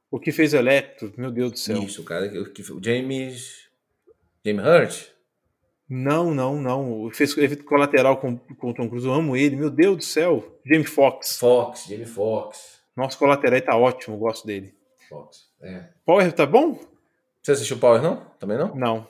O 0.09 0.19
que 0.19 0.31
fez 0.31 0.53
o 0.53 0.57
Electro? 0.57 1.13
Meu 1.17 1.31
Deus 1.31 1.51
do 1.51 1.59
céu. 1.59 1.83
Isso, 1.83 2.03
cara. 2.03 2.31
O 2.31 2.83
James. 2.83 3.69
James 4.43 4.65
Hurt? 4.65 5.07
Não, 5.87 6.33
não, 6.33 6.59
não. 6.61 7.09
Fez 7.11 7.37
efeito 7.37 7.63
colateral 7.63 8.17
com, 8.17 8.37
com 8.37 8.71
o 8.71 8.73
Tom 8.73 8.89
Cruise. 8.89 9.05
Eu 9.05 9.13
amo 9.13 9.37
ele. 9.37 9.55
Meu 9.55 9.69
Deus 9.69 9.97
do 9.97 10.03
céu. 10.03 10.59
Jamie 10.65 10.85
Foxx. 10.85 11.37
Fox, 11.37 11.85
Jamie 11.87 12.05
Fox. 12.05 12.80
Nosso 12.95 13.17
colateral 13.17 13.61
tá 13.61 13.77
ótimo. 13.77 14.17
Gosto 14.17 14.45
dele. 14.45 14.73
Fox. 15.09 15.47
É. 15.61 15.85
Power 16.05 16.31
tá 16.33 16.45
bom? 16.45 16.79
Você 17.41 17.51
assistiu 17.53 17.77
Power, 17.77 18.01
não? 18.01 18.25
Também 18.39 18.57
não? 18.57 18.75
Não. 18.75 19.07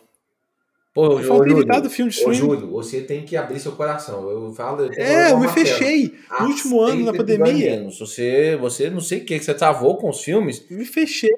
Pô, 0.94 1.20
Eu 1.20 1.24
falo 1.24 1.44
limitado 1.44 1.90
filme 1.90 2.12
de 2.12 2.18
streaming. 2.18 2.38
Júlio, 2.38 2.72
você 2.72 3.02
tem 3.02 3.24
que 3.24 3.38
abrir 3.38 3.60
seu 3.60 3.72
coração. 3.74 4.30
Eu 4.30 4.52
falo. 4.54 4.84
eu 4.84 4.92
É, 4.94 5.32
eu 5.32 5.40
me 5.40 5.48
fechei. 5.48 6.14
No 6.40 6.48
último 6.48 6.82
ano, 6.82 7.06
na 7.06 7.12
Aceita 7.12 7.18
pandemia. 7.18 7.72
menos. 7.72 7.98
Você, 8.00 8.58
você 8.58 8.90
não 8.90 9.00
sei 9.00 9.20
o 9.20 9.26
que, 9.26 9.40
que 9.40 9.46
você 9.46 9.54
travou 9.54 9.98
com 9.98 10.10
os 10.10 10.22
filmes. 10.22 10.68
Me 10.70 10.84
fechei. 10.84 11.32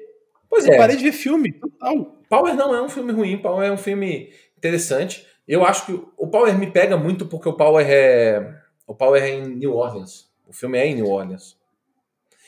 Pois 0.50 0.66
Eu 0.66 0.74
é. 0.74 0.76
parei 0.76 0.96
de 0.96 1.04
ver 1.04 1.12
filme. 1.12 1.52
Total. 1.52 2.16
Power 2.28 2.54
não 2.56 2.74
é 2.74 2.82
um 2.82 2.88
filme 2.88 3.12
ruim, 3.12 3.38
Power 3.38 3.64
é 3.64 3.70
um 3.70 3.76
filme 3.76 4.32
interessante. 4.58 5.24
Eu 5.46 5.64
acho 5.64 5.86
que 5.86 5.92
o 6.16 6.26
Power 6.26 6.56
me 6.58 6.70
pega 6.70 6.96
muito 6.96 7.26
porque 7.26 7.48
o 7.48 7.52
Power 7.52 7.86
é. 7.88 8.56
O 8.86 8.94
Power 8.94 9.22
é 9.22 9.30
em 9.30 9.46
New 9.56 9.74
Orleans. 9.74 10.28
O 10.48 10.52
filme 10.52 10.78
é 10.78 10.86
em 10.86 10.96
New 10.96 11.06
Orleans. 11.06 11.56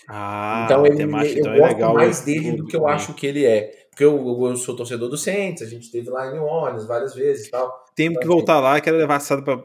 Ah, 0.08 0.62
então 0.64 0.84
a 0.84 0.86
ele, 0.86 0.96
temática 0.96 1.38
eu 1.38 1.40
então 1.40 1.54
é 1.54 1.74
gosto 1.74 1.94
mais 1.94 2.20
dele 2.20 2.52
do 2.52 2.66
que 2.66 2.76
eu 2.76 2.84
bem. 2.84 2.92
acho 2.92 3.14
que 3.14 3.26
ele 3.26 3.44
é. 3.44 3.86
Porque 3.90 4.04
eu, 4.04 4.46
eu 4.46 4.56
sou 4.56 4.76
torcedor 4.76 5.08
do 5.08 5.16
Saints, 5.16 5.62
a 5.62 5.66
gente 5.66 5.84
esteve 5.84 6.10
lá 6.10 6.26
em 6.34 6.38
Orleans 6.38 6.86
várias 6.86 7.14
vezes 7.14 7.46
e 7.46 7.50
tal. 7.50 7.84
Tenho 7.94 8.18
que 8.18 8.26
voltar 8.26 8.60
lá, 8.60 8.80
quero 8.80 8.96
levar 8.98 9.16
assado 9.16 9.42
pra 9.42 9.56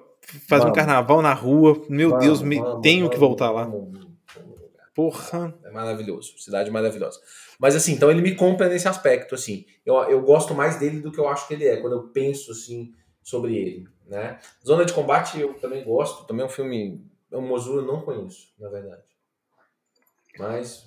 fazer 0.48 0.62
um 0.64 0.66
Vamos. 0.68 0.76
carnaval 0.76 1.22
na 1.22 1.34
rua. 1.34 1.82
Meu 1.90 2.10
Vamos, 2.12 2.24
Deus, 2.26 2.42
me- 2.42 2.62
vamos, 2.62 2.82
tenho 2.82 3.10
que 3.10 3.18
voltar 3.20 3.52
lá. 3.52 3.70
Porra. 4.94 5.54
É 5.64 5.72
maravilhoso, 5.72 6.34
cidade 6.38 6.70
maravilhosa. 6.70 7.20
Mas 7.60 7.76
assim, 7.76 7.94
então 7.94 8.12
ele 8.12 8.22
me 8.22 8.36
compra 8.36 8.68
nesse 8.68 8.88
aspecto, 8.88 9.36
assim. 9.36 9.66
Eu, 9.86 9.96
eu 10.04 10.22
gosto 10.22 10.54
mais 10.54 10.78
dele 10.78 11.00
do 11.00 11.12
que 11.12 11.20
eu 11.20 11.28
acho 11.28 11.48
que 11.48 11.54
ele 11.54 11.66
é, 11.68 11.78
quando 11.78 11.94
eu 11.94 12.04
penso, 12.10 12.52
assim, 12.52 12.92
sobre 13.24 13.56
ele, 13.58 13.88
né? 14.08 14.40
Zona 14.66 14.84
de 14.84 14.94
Combate 14.94 15.40
eu 15.40 15.54
também 15.56 15.84
gosto, 15.84 16.26
também 16.26 16.44
é 16.44 16.46
um 16.46 16.50
filme... 16.52 17.02
O 17.32 17.40
Mozu 17.42 17.78
eu 17.78 17.86
não 17.86 18.02
conheço, 18.02 18.50
na 18.60 18.68
verdade. 18.68 19.02
Mas... 20.38 20.86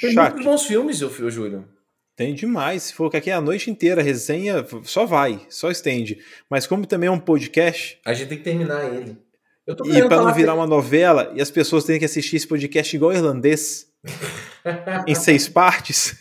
Tem 0.00 0.14
muitos 0.14 0.44
bons 0.44 0.66
filmes, 0.66 1.00
eu, 1.00 1.10
eu 1.18 1.30
Júlio. 1.30 1.68
Tem 2.16 2.34
demais. 2.34 2.84
Se 2.84 2.94
for 2.94 3.10
que 3.10 3.16
aqui 3.16 3.30
é 3.30 3.34
a 3.34 3.40
noite 3.40 3.70
inteira, 3.70 4.00
a 4.00 4.04
resenha 4.04 4.64
só 4.84 5.04
vai, 5.04 5.46
só 5.48 5.70
estende. 5.70 6.18
Mas 6.48 6.66
como 6.66 6.86
também 6.86 7.08
é 7.08 7.12
um 7.12 7.18
podcast, 7.18 7.98
A 8.04 8.14
gente 8.14 8.28
tem 8.28 8.38
que 8.38 8.44
terminar 8.44 8.92
ele. 8.92 9.18
E 9.66 10.02
para 10.06 10.22
não 10.22 10.34
virar 10.34 10.54
uma 10.54 10.66
novela 10.66 11.32
e 11.34 11.40
as 11.40 11.50
pessoas 11.50 11.84
terem 11.84 11.98
que 11.98 12.04
assistir 12.04 12.36
esse 12.36 12.46
podcast 12.46 12.94
igual 12.94 13.12
irlandês, 13.12 13.86
em 15.06 15.14
seis 15.14 15.48
partes, 15.48 16.14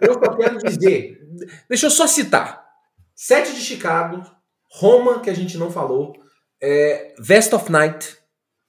Eu 0.00 0.14
só 0.14 0.36
quero 0.36 0.58
dizer. 0.58 1.20
Deixa 1.68 1.86
eu 1.86 1.90
só 1.90 2.06
citar: 2.06 2.66
Sete 3.14 3.52
de 3.54 3.60
Chicago, 3.60 4.22
Roma, 4.72 5.20
que 5.20 5.28
a 5.28 5.34
gente 5.34 5.58
não 5.58 5.70
falou, 5.70 6.14
é, 6.62 7.14
Vest 7.18 7.52
of 7.52 7.70
Night, 7.70 8.16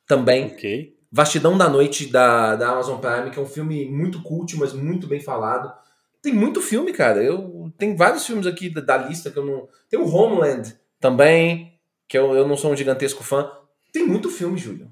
também, 0.05 0.47
ok. 0.47 0.96
Vastidão 1.11 1.57
da 1.57 1.69
Noite 1.69 2.07
da, 2.07 2.55
da 2.55 2.69
Amazon 2.69 2.99
Prime, 2.99 3.31
que 3.31 3.39
é 3.39 3.41
um 3.41 3.45
filme 3.47 3.85
muito 3.89 4.21
cult, 4.21 4.55
mas 4.57 4.73
muito 4.73 5.07
bem 5.07 5.19
falado. 5.19 5.73
Tem 6.21 6.33
muito 6.33 6.61
filme, 6.61 6.91
cara. 6.91 7.23
Eu 7.23 7.71
tem 7.77 7.95
vários 7.95 8.25
filmes 8.25 8.45
aqui 8.45 8.69
da, 8.69 8.81
da 8.81 8.97
lista 8.97 9.31
que 9.31 9.37
eu 9.37 9.45
não. 9.45 9.69
Tem 9.89 9.99
o 9.99 10.07
Homeland 10.07 10.75
também, 10.99 11.79
que 12.07 12.17
eu, 12.17 12.33
eu 12.33 12.47
não 12.47 12.57
sou 12.57 12.71
um 12.71 12.75
gigantesco 12.75 13.23
fã. 13.23 13.51
Tem 13.93 14.05
muito 14.05 14.29
filme, 14.29 14.57
Júlio. 14.57 14.91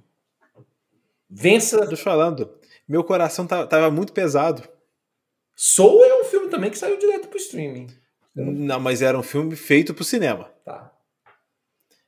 Vença. 1.29 1.79
Tô 1.85 1.95
te 1.95 2.01
falando, 2.01 2.49
meu 2.87 3.03
coração 3.03 3.45
tá- 3.45 3.67
tava 3.67 3.91
muito 3.91 4.13
pesado. 4.13 4.63
Soul 5.55 6.03
é 6.05 6.21
um 6.21 6.25
filme 6.25 6.49
também 6.49 6.69
que 6.69 6.77
saiu 6.77 6.97
direto 6.97 7.27
pro 7.27 7.37
streaming. 7.37 7.87
Não, 8.35 8.79
mas 8.79 9.01
era 9.01 9.17
um 9.17 9.23
filme 9.23 9.55
feito 9.55 9.93
pro 9.93 10.03
cinema. 10.03 10.49
Tá. 10.63 10.91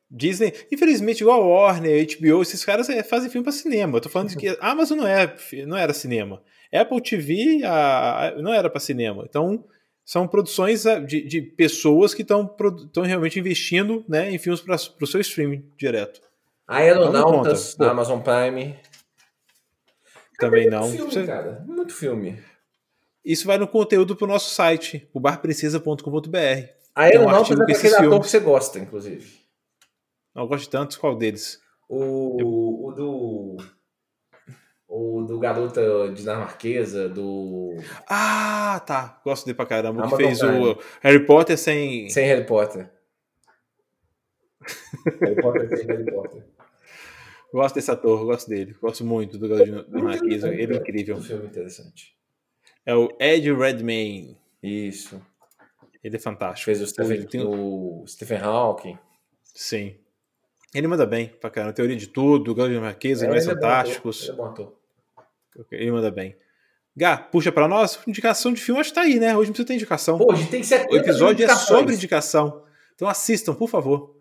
Disney, 0.09 0.53
infelizmente, 0.71 1.21
igual 1.21 1.41
a 1.41 1.45
Warner, 1.45 2.07
HBO, 2.17 2.41
esses 2.41 2.63
caras 2.63 2.89
é, 2.89 3.03
fazem 3.03 3.29
filme 3.29 3.43
pra 3.43 3.51
cinema. 3.51 3.97
Eu 3.97 4.01
tô 4.01 4.09
falando 4.09 4.29
de 4.29 4.37
que 4.37 4.47
a 4.49 4.71
Amazon 4.71 4.97
não, 4.99 5.07
é, 5.07 5.35
não 5.65 5.75
era 5.77 5.93
cinema. 5.93 6.41
Apple 6.73 7.01
TV 7.01 7.61
a- 7.65 8.27
a- 8.27 8.41
não 8.41 8.53
era 8.53 8.69
pra 8.69 8.79
cinema. 8.79 9.25
Então, 9.27 9.65
são 10.05 10.25
produções 10.27 10.85
ah, 10.85 10.99
de, 10.99 11.21
de 11.23 11.41
pessoas 11.41 12.13
que 12.13 12.21
estão 12.21 12.55
realmente 13.03 13.37
investindo 13.39 14.05
né, 14.07 14.31
em 14.31 14.37
filmes 14.37 14.61
para 14.61 14.75
o 14.75 15.07
seu 15.07 15.19
streaming 15.19 15.69
direto. 15.77 16.21
Aeronautas 16.65 17.75
da. 17.75 17.91
Amazon 17.91 18.19
Prime. 18.21 18.75
Também 20.39 20.69
Muito 20.69 20.75
não. 20.79 20.89
filme, 20.91 21.11
Você- 21.11 21.25
cara. 21.25 21.63
Muito 21.67 21.93
filme. 21.93 22.39
Isso 23.25 23.45
vai 23.45 23.57
no 23.57 23.67
conteúdo 23.67 24.15
pro 24.15 24.27
nosso 24.27 24.53
site, 24.53 25.09
o 25.13 25.19
barprincesa.com.br. 25.19 26.37
Aeronautas 26.95 27.57
um 27.57 27.63
é 27.63 27.73
aquele 27.73 27.95
ator 27.95 28.21
que 28.21 28.27
você 28.29 28.39
gosta, 28.39 28.79
inclusive. 28.79 29.45
Não 30.37 30.45
gosto 30.45 30.65
de 30.65 30.69
tantos, 30.69 30.97
qual 30.97 31.15
deles? 31.17 31.59
O, 31.89 32.89
o 32.89 32.91
do. 32.91 33.57
O 34.87 35.23
do 35.23 35.39
Garota 35.39 36.11
Dinamarquesa, 36.13 37.09
do. 37.09 37.75
Ah, 38.07 38.79
tá. 38.85 39.19
Gosto 39.25 39.45
dele 39.47 39.55
pra 39.55 39.65
caramba. 39.65 40.03
Amazon 40.03 40.17
que 40.19 40.23
fez 40.25 40.39
Prime. 40.39 40.59
o 40.59 40.77
Harry 41.01 41.25
Potter 41.25 41.57
sem. 41.57 42.07
Sem 42.11 42.27
Harry 42.27 42.45
Potter. 42.45 42.87
Harry 45.21 45.41
Potter 45.41 45.75
sem 45.75 45.87
Harry 45.87 46.05
Potter. 46.05 46.45
Gosto 47.51 47.75
desse 47.75 47.89
ator, 47.89 48.23
gosto 48.23 48.47
dele. 48.47 48.75
Gosto 48.79 49.03
muito 49.03 49.39
do 49.39 49.49
Garoto 49.49 49.89
Dinamarquesa. 49.89 50.53
Ele 50.53 50.75
é 50.75 50.77
incrível. 50.77 51.17
Um 51.17 51.21
filme 51.23 51.47
interessante. 51.47 52.15
É 52.85 52.93
o 52.93 53.09
Ed 53.19 53.51
Redmayne. 53.51 54.37
Isso. 54.61 55.19
Ele 56.03 56.15
é 56.15 56.19
fantástico. 56.19 56.65
Fez 56.65 56.79
o 56.79 56.85
Stephen, 56.85 57.25
o 57.43 58.05
Stephen 58.05 58.37
Hawking. 58.39 58.99
Sim. 59.43 59.97
Ele 60.73 60.87
manda 60.87 61.05
bem 61.05 61.29
pra 61.39 61.49
caramba. 61.49 61.73
Teoria 61.73 61.95
de 61.95 62.07
tudo, 62.07 62.53
Garoto 62.53 62.73
Dinamarquesa, 62.73 63.23
É, 63.23 63.25
Animais 63.25 63.47
é 63.47 63.51
ator, 63.51 63.61
Fantásticos. 63.61 64.29
Ele 64.29 64.41
é. 65.71 65.81
Ele 65.81 65.91
manda 65.91 66.11
bem. 66.11 66.35
Gá, 66.95 67.17
puxa 67.17 67.51
pra 67.51 67.67
nós. 67.67 67.99
Indicação 68.07 68.51
de 68.51 68.59
filme, 68.61 68.81
acho 68.81 68.89
que 68.89 68.95
tá 68.95 69.01
aí, 69.01 69.19
né? 69.19 69.35
Hoje 69.37 69.49
não 69.49 69.53
precisa 69.53 69.67
ter 69.67 69.73
indicação. 69.75 70.17
Pô, 70.17 70.33
hoje 70.33 70.47
tem 70.47 70.63
70 70.63 70.93
o 70.93 70.97
episódio 70.97 71.45
é 71.45 71.55
sobre 71.55 71.93
indicação. 71.93 72.63
Então 72.95 73.07
assistam, 73.07 73.53
por 73.53 73.69
favor. 73.69 74.15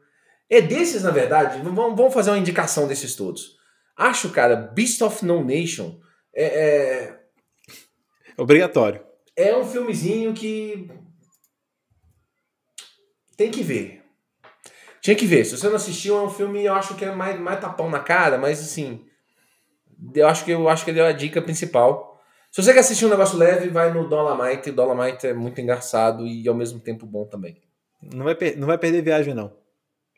É 0.49 0.61
desses, 0.61 1.03
na 1.03 1.11
verdade. 1.11 1.61
Vamos, 1.63 1.97
vamos 1.97 2.15
fazer 2.15 2.31
uma 2.31 2.39
indicação 2.39 2.87
desses 2.87 3.17
todos. 3.17 3.57
Acho, 3.97 4.31
cara, 4.31 4.55
Beast 4.57 5.01
of 5.03 5.25
No 5.25 5.43
Nation 5.43 5.99
é, 6.35 6.45
é, 6.45 7.21
Obrigatório. 8.37 9.03
é 9.35 9.57
um 9.57 9.65
filmezinho 9.65 10.35
que 10.35 10.91
tem 13.37 13.51
que 13.51 13.63
ver. 13.63 13.96
Tinha 15.07 15.15
que 15.15 15.25
ver. 15.25 15.45
Se 15.45 15.57
você 15.57 15.69
não 15.69 15.77
assistiu, 15.77 16.17
é 16.17 16.23
um 16.23 16.29
filme, 16.29 16.65
eu 16.65 16.75
acho 16.75 16.97
que 16.97 17.05
é 17.05 17.15
mais, 17.15 17.39
mais 17.39 17.61
tapão 17.61 17.89
na 17.89 18.01
cara, 18.01 18.37
mas 18.37 18.59
assim. 18.59 19.05
Eu 20.13 20.27
acho 20.27 20.45
que 20.45 20.51
eu 20.51 20.69
acho 20.69 20.85
que 20.85 20.91
ele 20.91 20.99
é 20.99 21.07
a 21.07 21.13
dica 21.13 21.41
principal. 21.41 22.21
Se 22.51 22.61
você 22.61 22.75
quer 22.75 22.81
assistir 22.81 23.07
um 23.07 23.11
negócio 23.11 23.39
leve, 23.39 23.69
vai 23.69 23.95
no 23.95 24.09
Dolomite. 24.09 24.73
Dolomite 24.73 25.29
é 25.29 25.33
muito 25.33 25.61
engraçado 25.61 26.27
e 26.27 26.49
ao 26.49 26.57
mesmo 26.57 26.81
tempo 26.81 27.07
bom 27.07 27.25
também. 27.25 27.63
Não 28.03 28.25
vai, 28.25 28.37
não 28.57 28.67
vai 28.67 28.77
perder 28.77 29.01
viagem, 29.01 29.33
não. 29.33 29.57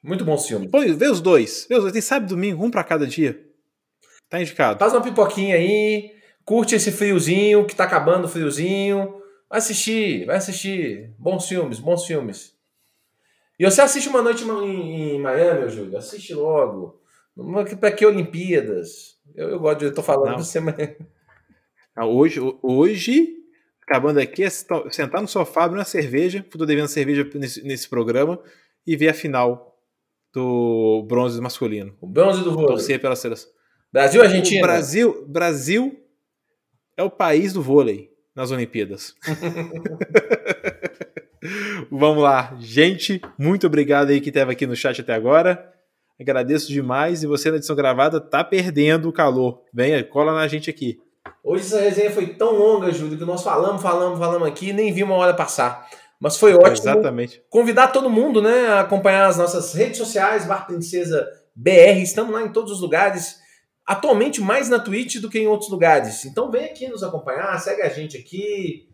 Muito 0.02 0.24
bom 0.24 0.38
filme. 0.38 0.68
Pô, 0.68 0.80
vê 0.80 1.10
os 1.10 1.20
dois. 1.20 1.66
Vê 1.68 1.74
os 1.74 1.82
dois. 1.82 1.92
Tem 1.92 2.00
sábado 2.00 2.30
e 2.30 2.34
domingo, 2.34 2.64
um 2.64 2.70
pra 2.70 2.82
cada 2.82 3.06
dia. 3.06 3.38
Tá 4.30 4.40
indicado. 4.40 4.78
Faz 4.78 4.94
uma 4.94 5.02
pipoquinha 5.02 5.56
aí, 5.56 6.12
curte 6.46 6.74
esse 6.74 6.90
friozinho, 6.90 7.66
que 7.66 7.76
tá 7.76 7.84
acabando 7.84 8.24
o 8.24 8.28
friozinho. 8.28 9.20
Vai 9.50 9.58
assistir, 9.58 10.24
vai 10.24 10.38
assistir. 10.38 11.14
Bons 11.18 11.46
filmes, 11.46 11.78
bons 11.78 12.06
filmes. 12.06 12.56
E 13.58 13.64
você 13.64 13.80
assiste 13.80 14.08
uma 14.08 14.22
noite 14.22 14.44
em, 14.44 15.16
em 15.16 15.20
Miami, 15.20 15.64
ô 15.64 15.68
Júlio? 15.68 15.96
Assiste 15.98 16.32
logo. 16.34 17.00
Pra 17.80 17.90
que 17.92 18.04
Olimpíadas? 18.06 19.16
Eu, 19.34 19.50
eu 19.50 19.58
gosto 19.58 19.80
de. 19.80 19.84
Eu 19.86 19.94
tô 19.94 20.02
falando 20.02 20.26
pra 20.34 20.38
você, 20.38 20.60
mas. 20.60 20.74
Ah, 21.94 22.06
Hoje, 22.06 22.40
hoje, 22.62 23.34
acabando 23.82 24.18
aqui, 24.20 24.44
é 24.44 24.50
senta- 24.50 24.90
sentar 24.90 25.20
no 25.20 25.26
sofá, 25.28 25.64
abrir 25.64 25.78
uma 25.78 25.84
cerveja, 25.84 26.44
tô 26.48 26.64
devendo 26.64 26.86
cerveja 26.88 27.28
nesse, 27.34 27.62
nesse 27.64 27.88
programa, 27.88 28.40
e 28.86 28.96
ver 28.96 29.08
a 29.08 29.14
final 29.14 29.76
do 30.32 31.04
bronze 31.08 31.40
masculino. 31.40 31.96
O 32.00 32.06
bronze 32.06 32.42
do 32.44 32.52
vôlei. 32.52 32.68
Torcer 32.68 33.00
pela 33.00 33.16
seleção. 33.16 33.50
Brasil 33.92 34.22
e 34.22 34.24
Argentina. 34.26 34.60
O 34.60 34.66
Brasil, 34.66 35.24
Brasil 35.26 36.00
é 36.96 37.02
o 37.02 37.10
país 37.10 37.52
do 37.52 37.62
vôlei 37.62 38.10
nas 38.34 38.50
Olimpíadas. 38.52 39.14
Vamos 41.90 42.22
lá, 42.22 42.56
gente. 42.58 43.20
Muito 43.38 43.66
obrigado 43.66 44.10
aí 44.10 44.20
que 44.20 44.28
esteve 44.28 44.52
aqui 44.52 44.66
no 44.66 44.76
chat 44.76 45.00
até 45.00 45.14
agora. 45.14 45.72
Agradeço 46.20 46.68
demais. 46.68 47.22
E 47.22 47.26
você 47.26 47.50
na 47.50 47.56
edição 47.56 47.76
gravada 47.76 48.20
tá 48.20 48.42
perdendo 48.42 49.08
o 49.08 49.12
calor. 49.12 49.62
Venha, 49.72 50.02
cola 50.02 50.34
na 50.34 50.48
gente 50.48 50.68
aqui. 50.68 50.98
Hoje 51.44 51.64
essa 51.64 51.80
resenha 51.80 52.10
foi 52.10 52.26
tão 52.34 52.52
longa, 52.52 52.90
Júlio, 52.90 53.18
que 53.18 53.24
nós 53.24 53.42
falamos, 53.42 53.80
falamos, 53.80 54.18
falamos 54.18 54.48
aqui 54.48 54.70
e 54.70 54.72
nem 54.72 54.92
vi 54.92 55.02
uma 55.02 55.14
hora 55.14 55.34
passar. 55.34 55.88
Mas 56.20 56.36
foi 56.36 56.54
ótimo. 56.54 56.72
Exatamente. 56.72 57.42
convidar 57.48 57.88
todo 57.88 58.10
mundo 58.10 58.42
né, 58.42 58.66
a 58.66 58.80
acompanhar 58.80 59.28
as 59.28 59.36
nossas 59.36 59.72
redes 59.72 59.98
sociais, 59.98 60.46
Bar 60.46 60.66
Princesa 60.66 61.26
BR. 61.54 62.02
Estamos 62.02 62.32
lá 62.32 62.42
em 62.42 62.52
todos 62.52 62.72
os 62.72 62.80
lugares. 62.80 63.36
Atualmente 63.86 64.40
mais 64.40 64.68
na 64.68 64.78
Twitch 64.78 65.16
do 65.16 65.30
que 65.30 65.38
em 65.38 65.46
outros 65.46 65.70
lugares. 65.70 66.24
Então 66.24 66.50
vem 66.50 66.64
aqui 66.64 66.88
nos 66.88 67.02
acompanhar, 67.02 67.58
segue 67.60 67.82
a 67.82 67.88
gente 67.88 68.16
aqui. 68.16 68.87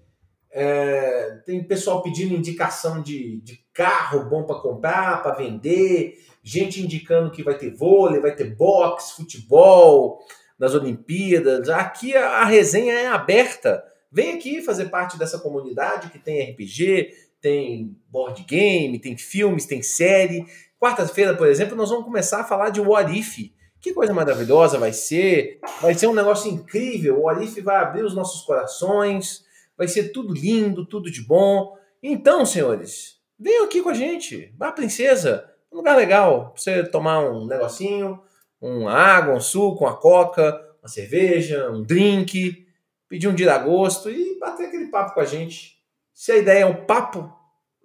É, 0.57 1.41
tem 1.45 1.65
pessoal 1.65 2.01
pedindo 2.01 2.33
indicação 2.33 3.03
de, 3.03 3.41
de 3.41 3.59
carro 3.75 4.31
bom 4.31 4.45
para 4.45 4.61
comprar, 4.61 5.21
para 5.21 5.35
vender. 5.35 6.17
Gente 6.45 6.81
indicando 6.81 7.33
que 7.33 7.43
vai 7.43 7.59
ter 7.59 7.75
vôlei, 7.75 8.21
vai 8.21 8.33
ter 8.33 8.55
boxe, 8.55 9.17
futebol 9.17 10.21
nas 10.57 10.73
Olimpíadas. 10.73 11.69
Aqui 11.69 12.17
a, 12.17 12.43
a 12.43 12.45
resenha 12.45 12.95
é 12.95 13.09
aberta. 13.09 13.83
Vem 14.13 14.35
aqui 14.35 14.63
fazer 14.63 14.91
parte 14.91 15.19
dessa 15.19 15.41
comunidade 15.41 16.11
que 16.11 16.21
tem 16.21 16.53
RPG, 16.53 17.11
tem 17.41 17.97
board 18.09 18.45
game, 18.45 19.01
tem 19.01 19.17
filmes, 19.17 19.67
tem 19.67 19.83
série. 19.83 20.47
Quarta-feira, 20.79 21.35
por 21.35 21.49
exemplo, 21.49 21.75
nós 21.75 21.91
vamos 21.91 22.05
começar 22.05 22.43
a 22.43 22.45
falar 22.45 22.71
de 22.71 22.81
What 22.81 23.19
If. 23.19 23.51
Que 23.81 23.93
coisa 23.93 24.15
maravilhosa 24.15 24.79
vai 24.79 24.93
ser. 24.93 25.59
Vai 25.81 25.95
ser 25.95 26.07
um 26.07 26.15
negócio 26.15 26.49
incrível. 26.49 27.19
O 27.19 27.23
What 27.23 27.45
If 27.45 27.59
vai 27.65 27.77
abrir 27.77 28.05
os 28.05 28.15
nossos 28.15 28.43
corações. 28.43 29.44
Vai 29.77 29.89
ser 29.89 30.11
tudo 30.11 30.33
lindo, 30.33 30.87
tudo 30.87 31.11
de 31.11 31.23
bom. 31.23 31.77
Então, 32.03 32.47
senhores, 32.47 33.21
venham 33.39 33.65
aqui 33.65 33.83
com 33.83 33.89
a 33.89 33.95
gente. 33.95 34.53
Bar 34.57 34.73
Princesa, 34.73 35.51
um 35.73 35.77
lugar 35.79 35.97
legal. 35.97 36.53
Pra 36.53 36.63
você 36.63 36.85
tomar 36.85 37.21
um 37.21 37.47
negocinho, 37.47 38.23
uma 38.61 38.93
água, 38.93 39.35
um 39.35 39.41
suco, 39.41 39.85
uma 39.85 39.97
coca, 39.97 40.61
uma 40.83 40.89
cerveja, 40.89 41.71
um 41.71 41.83
drink, 41.83 42.67
pedir 43.09 43.29
um 43.29 43.35
dia 43.35 43.53
a 43.55 43.59
gosto 43.59 44.11
e 44.11 44.39
bater 44.39 44.67
aquele 44.67 44.91
papo 44.91 45.15
com 45.15 45.21
a 45.21 45.25
gente. 45.25 45.83
Se 46.13 46.31
a 46.33 46.37
ideia 46.37 46.63
é 46.63 46.67
um 46.67 46.85
papo, 46.85 47.33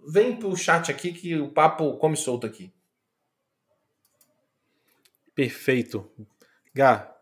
vem 0.08 0.36
pro 0.36 0.56
chat 0.56 0.92
aqui 0.92 1.12
que 1.12 1.36
o 1.36 1.50
papo 1.50 1.98
come 1.98 2.16
solto 2.16 2.46
aqui. 2.46 2.72
Perfeito. 5.34 6.10
Gá. 6.74 7.16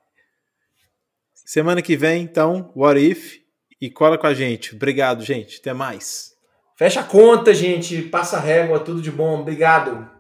Semana 1.34 1.82
que 1.82 1.96
vem, 1.96 2.24
então, 2.24 2.74
What 2.76 3.00
If? 3.00 3.47
E 3.80 3.90
cola 3.90 4.18
com 4.18 4.28
a 4.28 4.34
gente. 4.34 4.76
Obrigado, 4.76 5.24
gente. 5.24 5.60
Até 5.60 5.74
mais. 5.74 6.36
Fecha 6.76 7.02
a 7.02 7.04
conta, 7.04 7.54
gente. 7.54 8.02
Passa 8.04 8.38
a 8.38 8.40
régua, 8.40 8.80
tudo 8.80 9.02
de 9.02 9.12
bom. 9.12 9.42
Obrigado. 9.42 10.17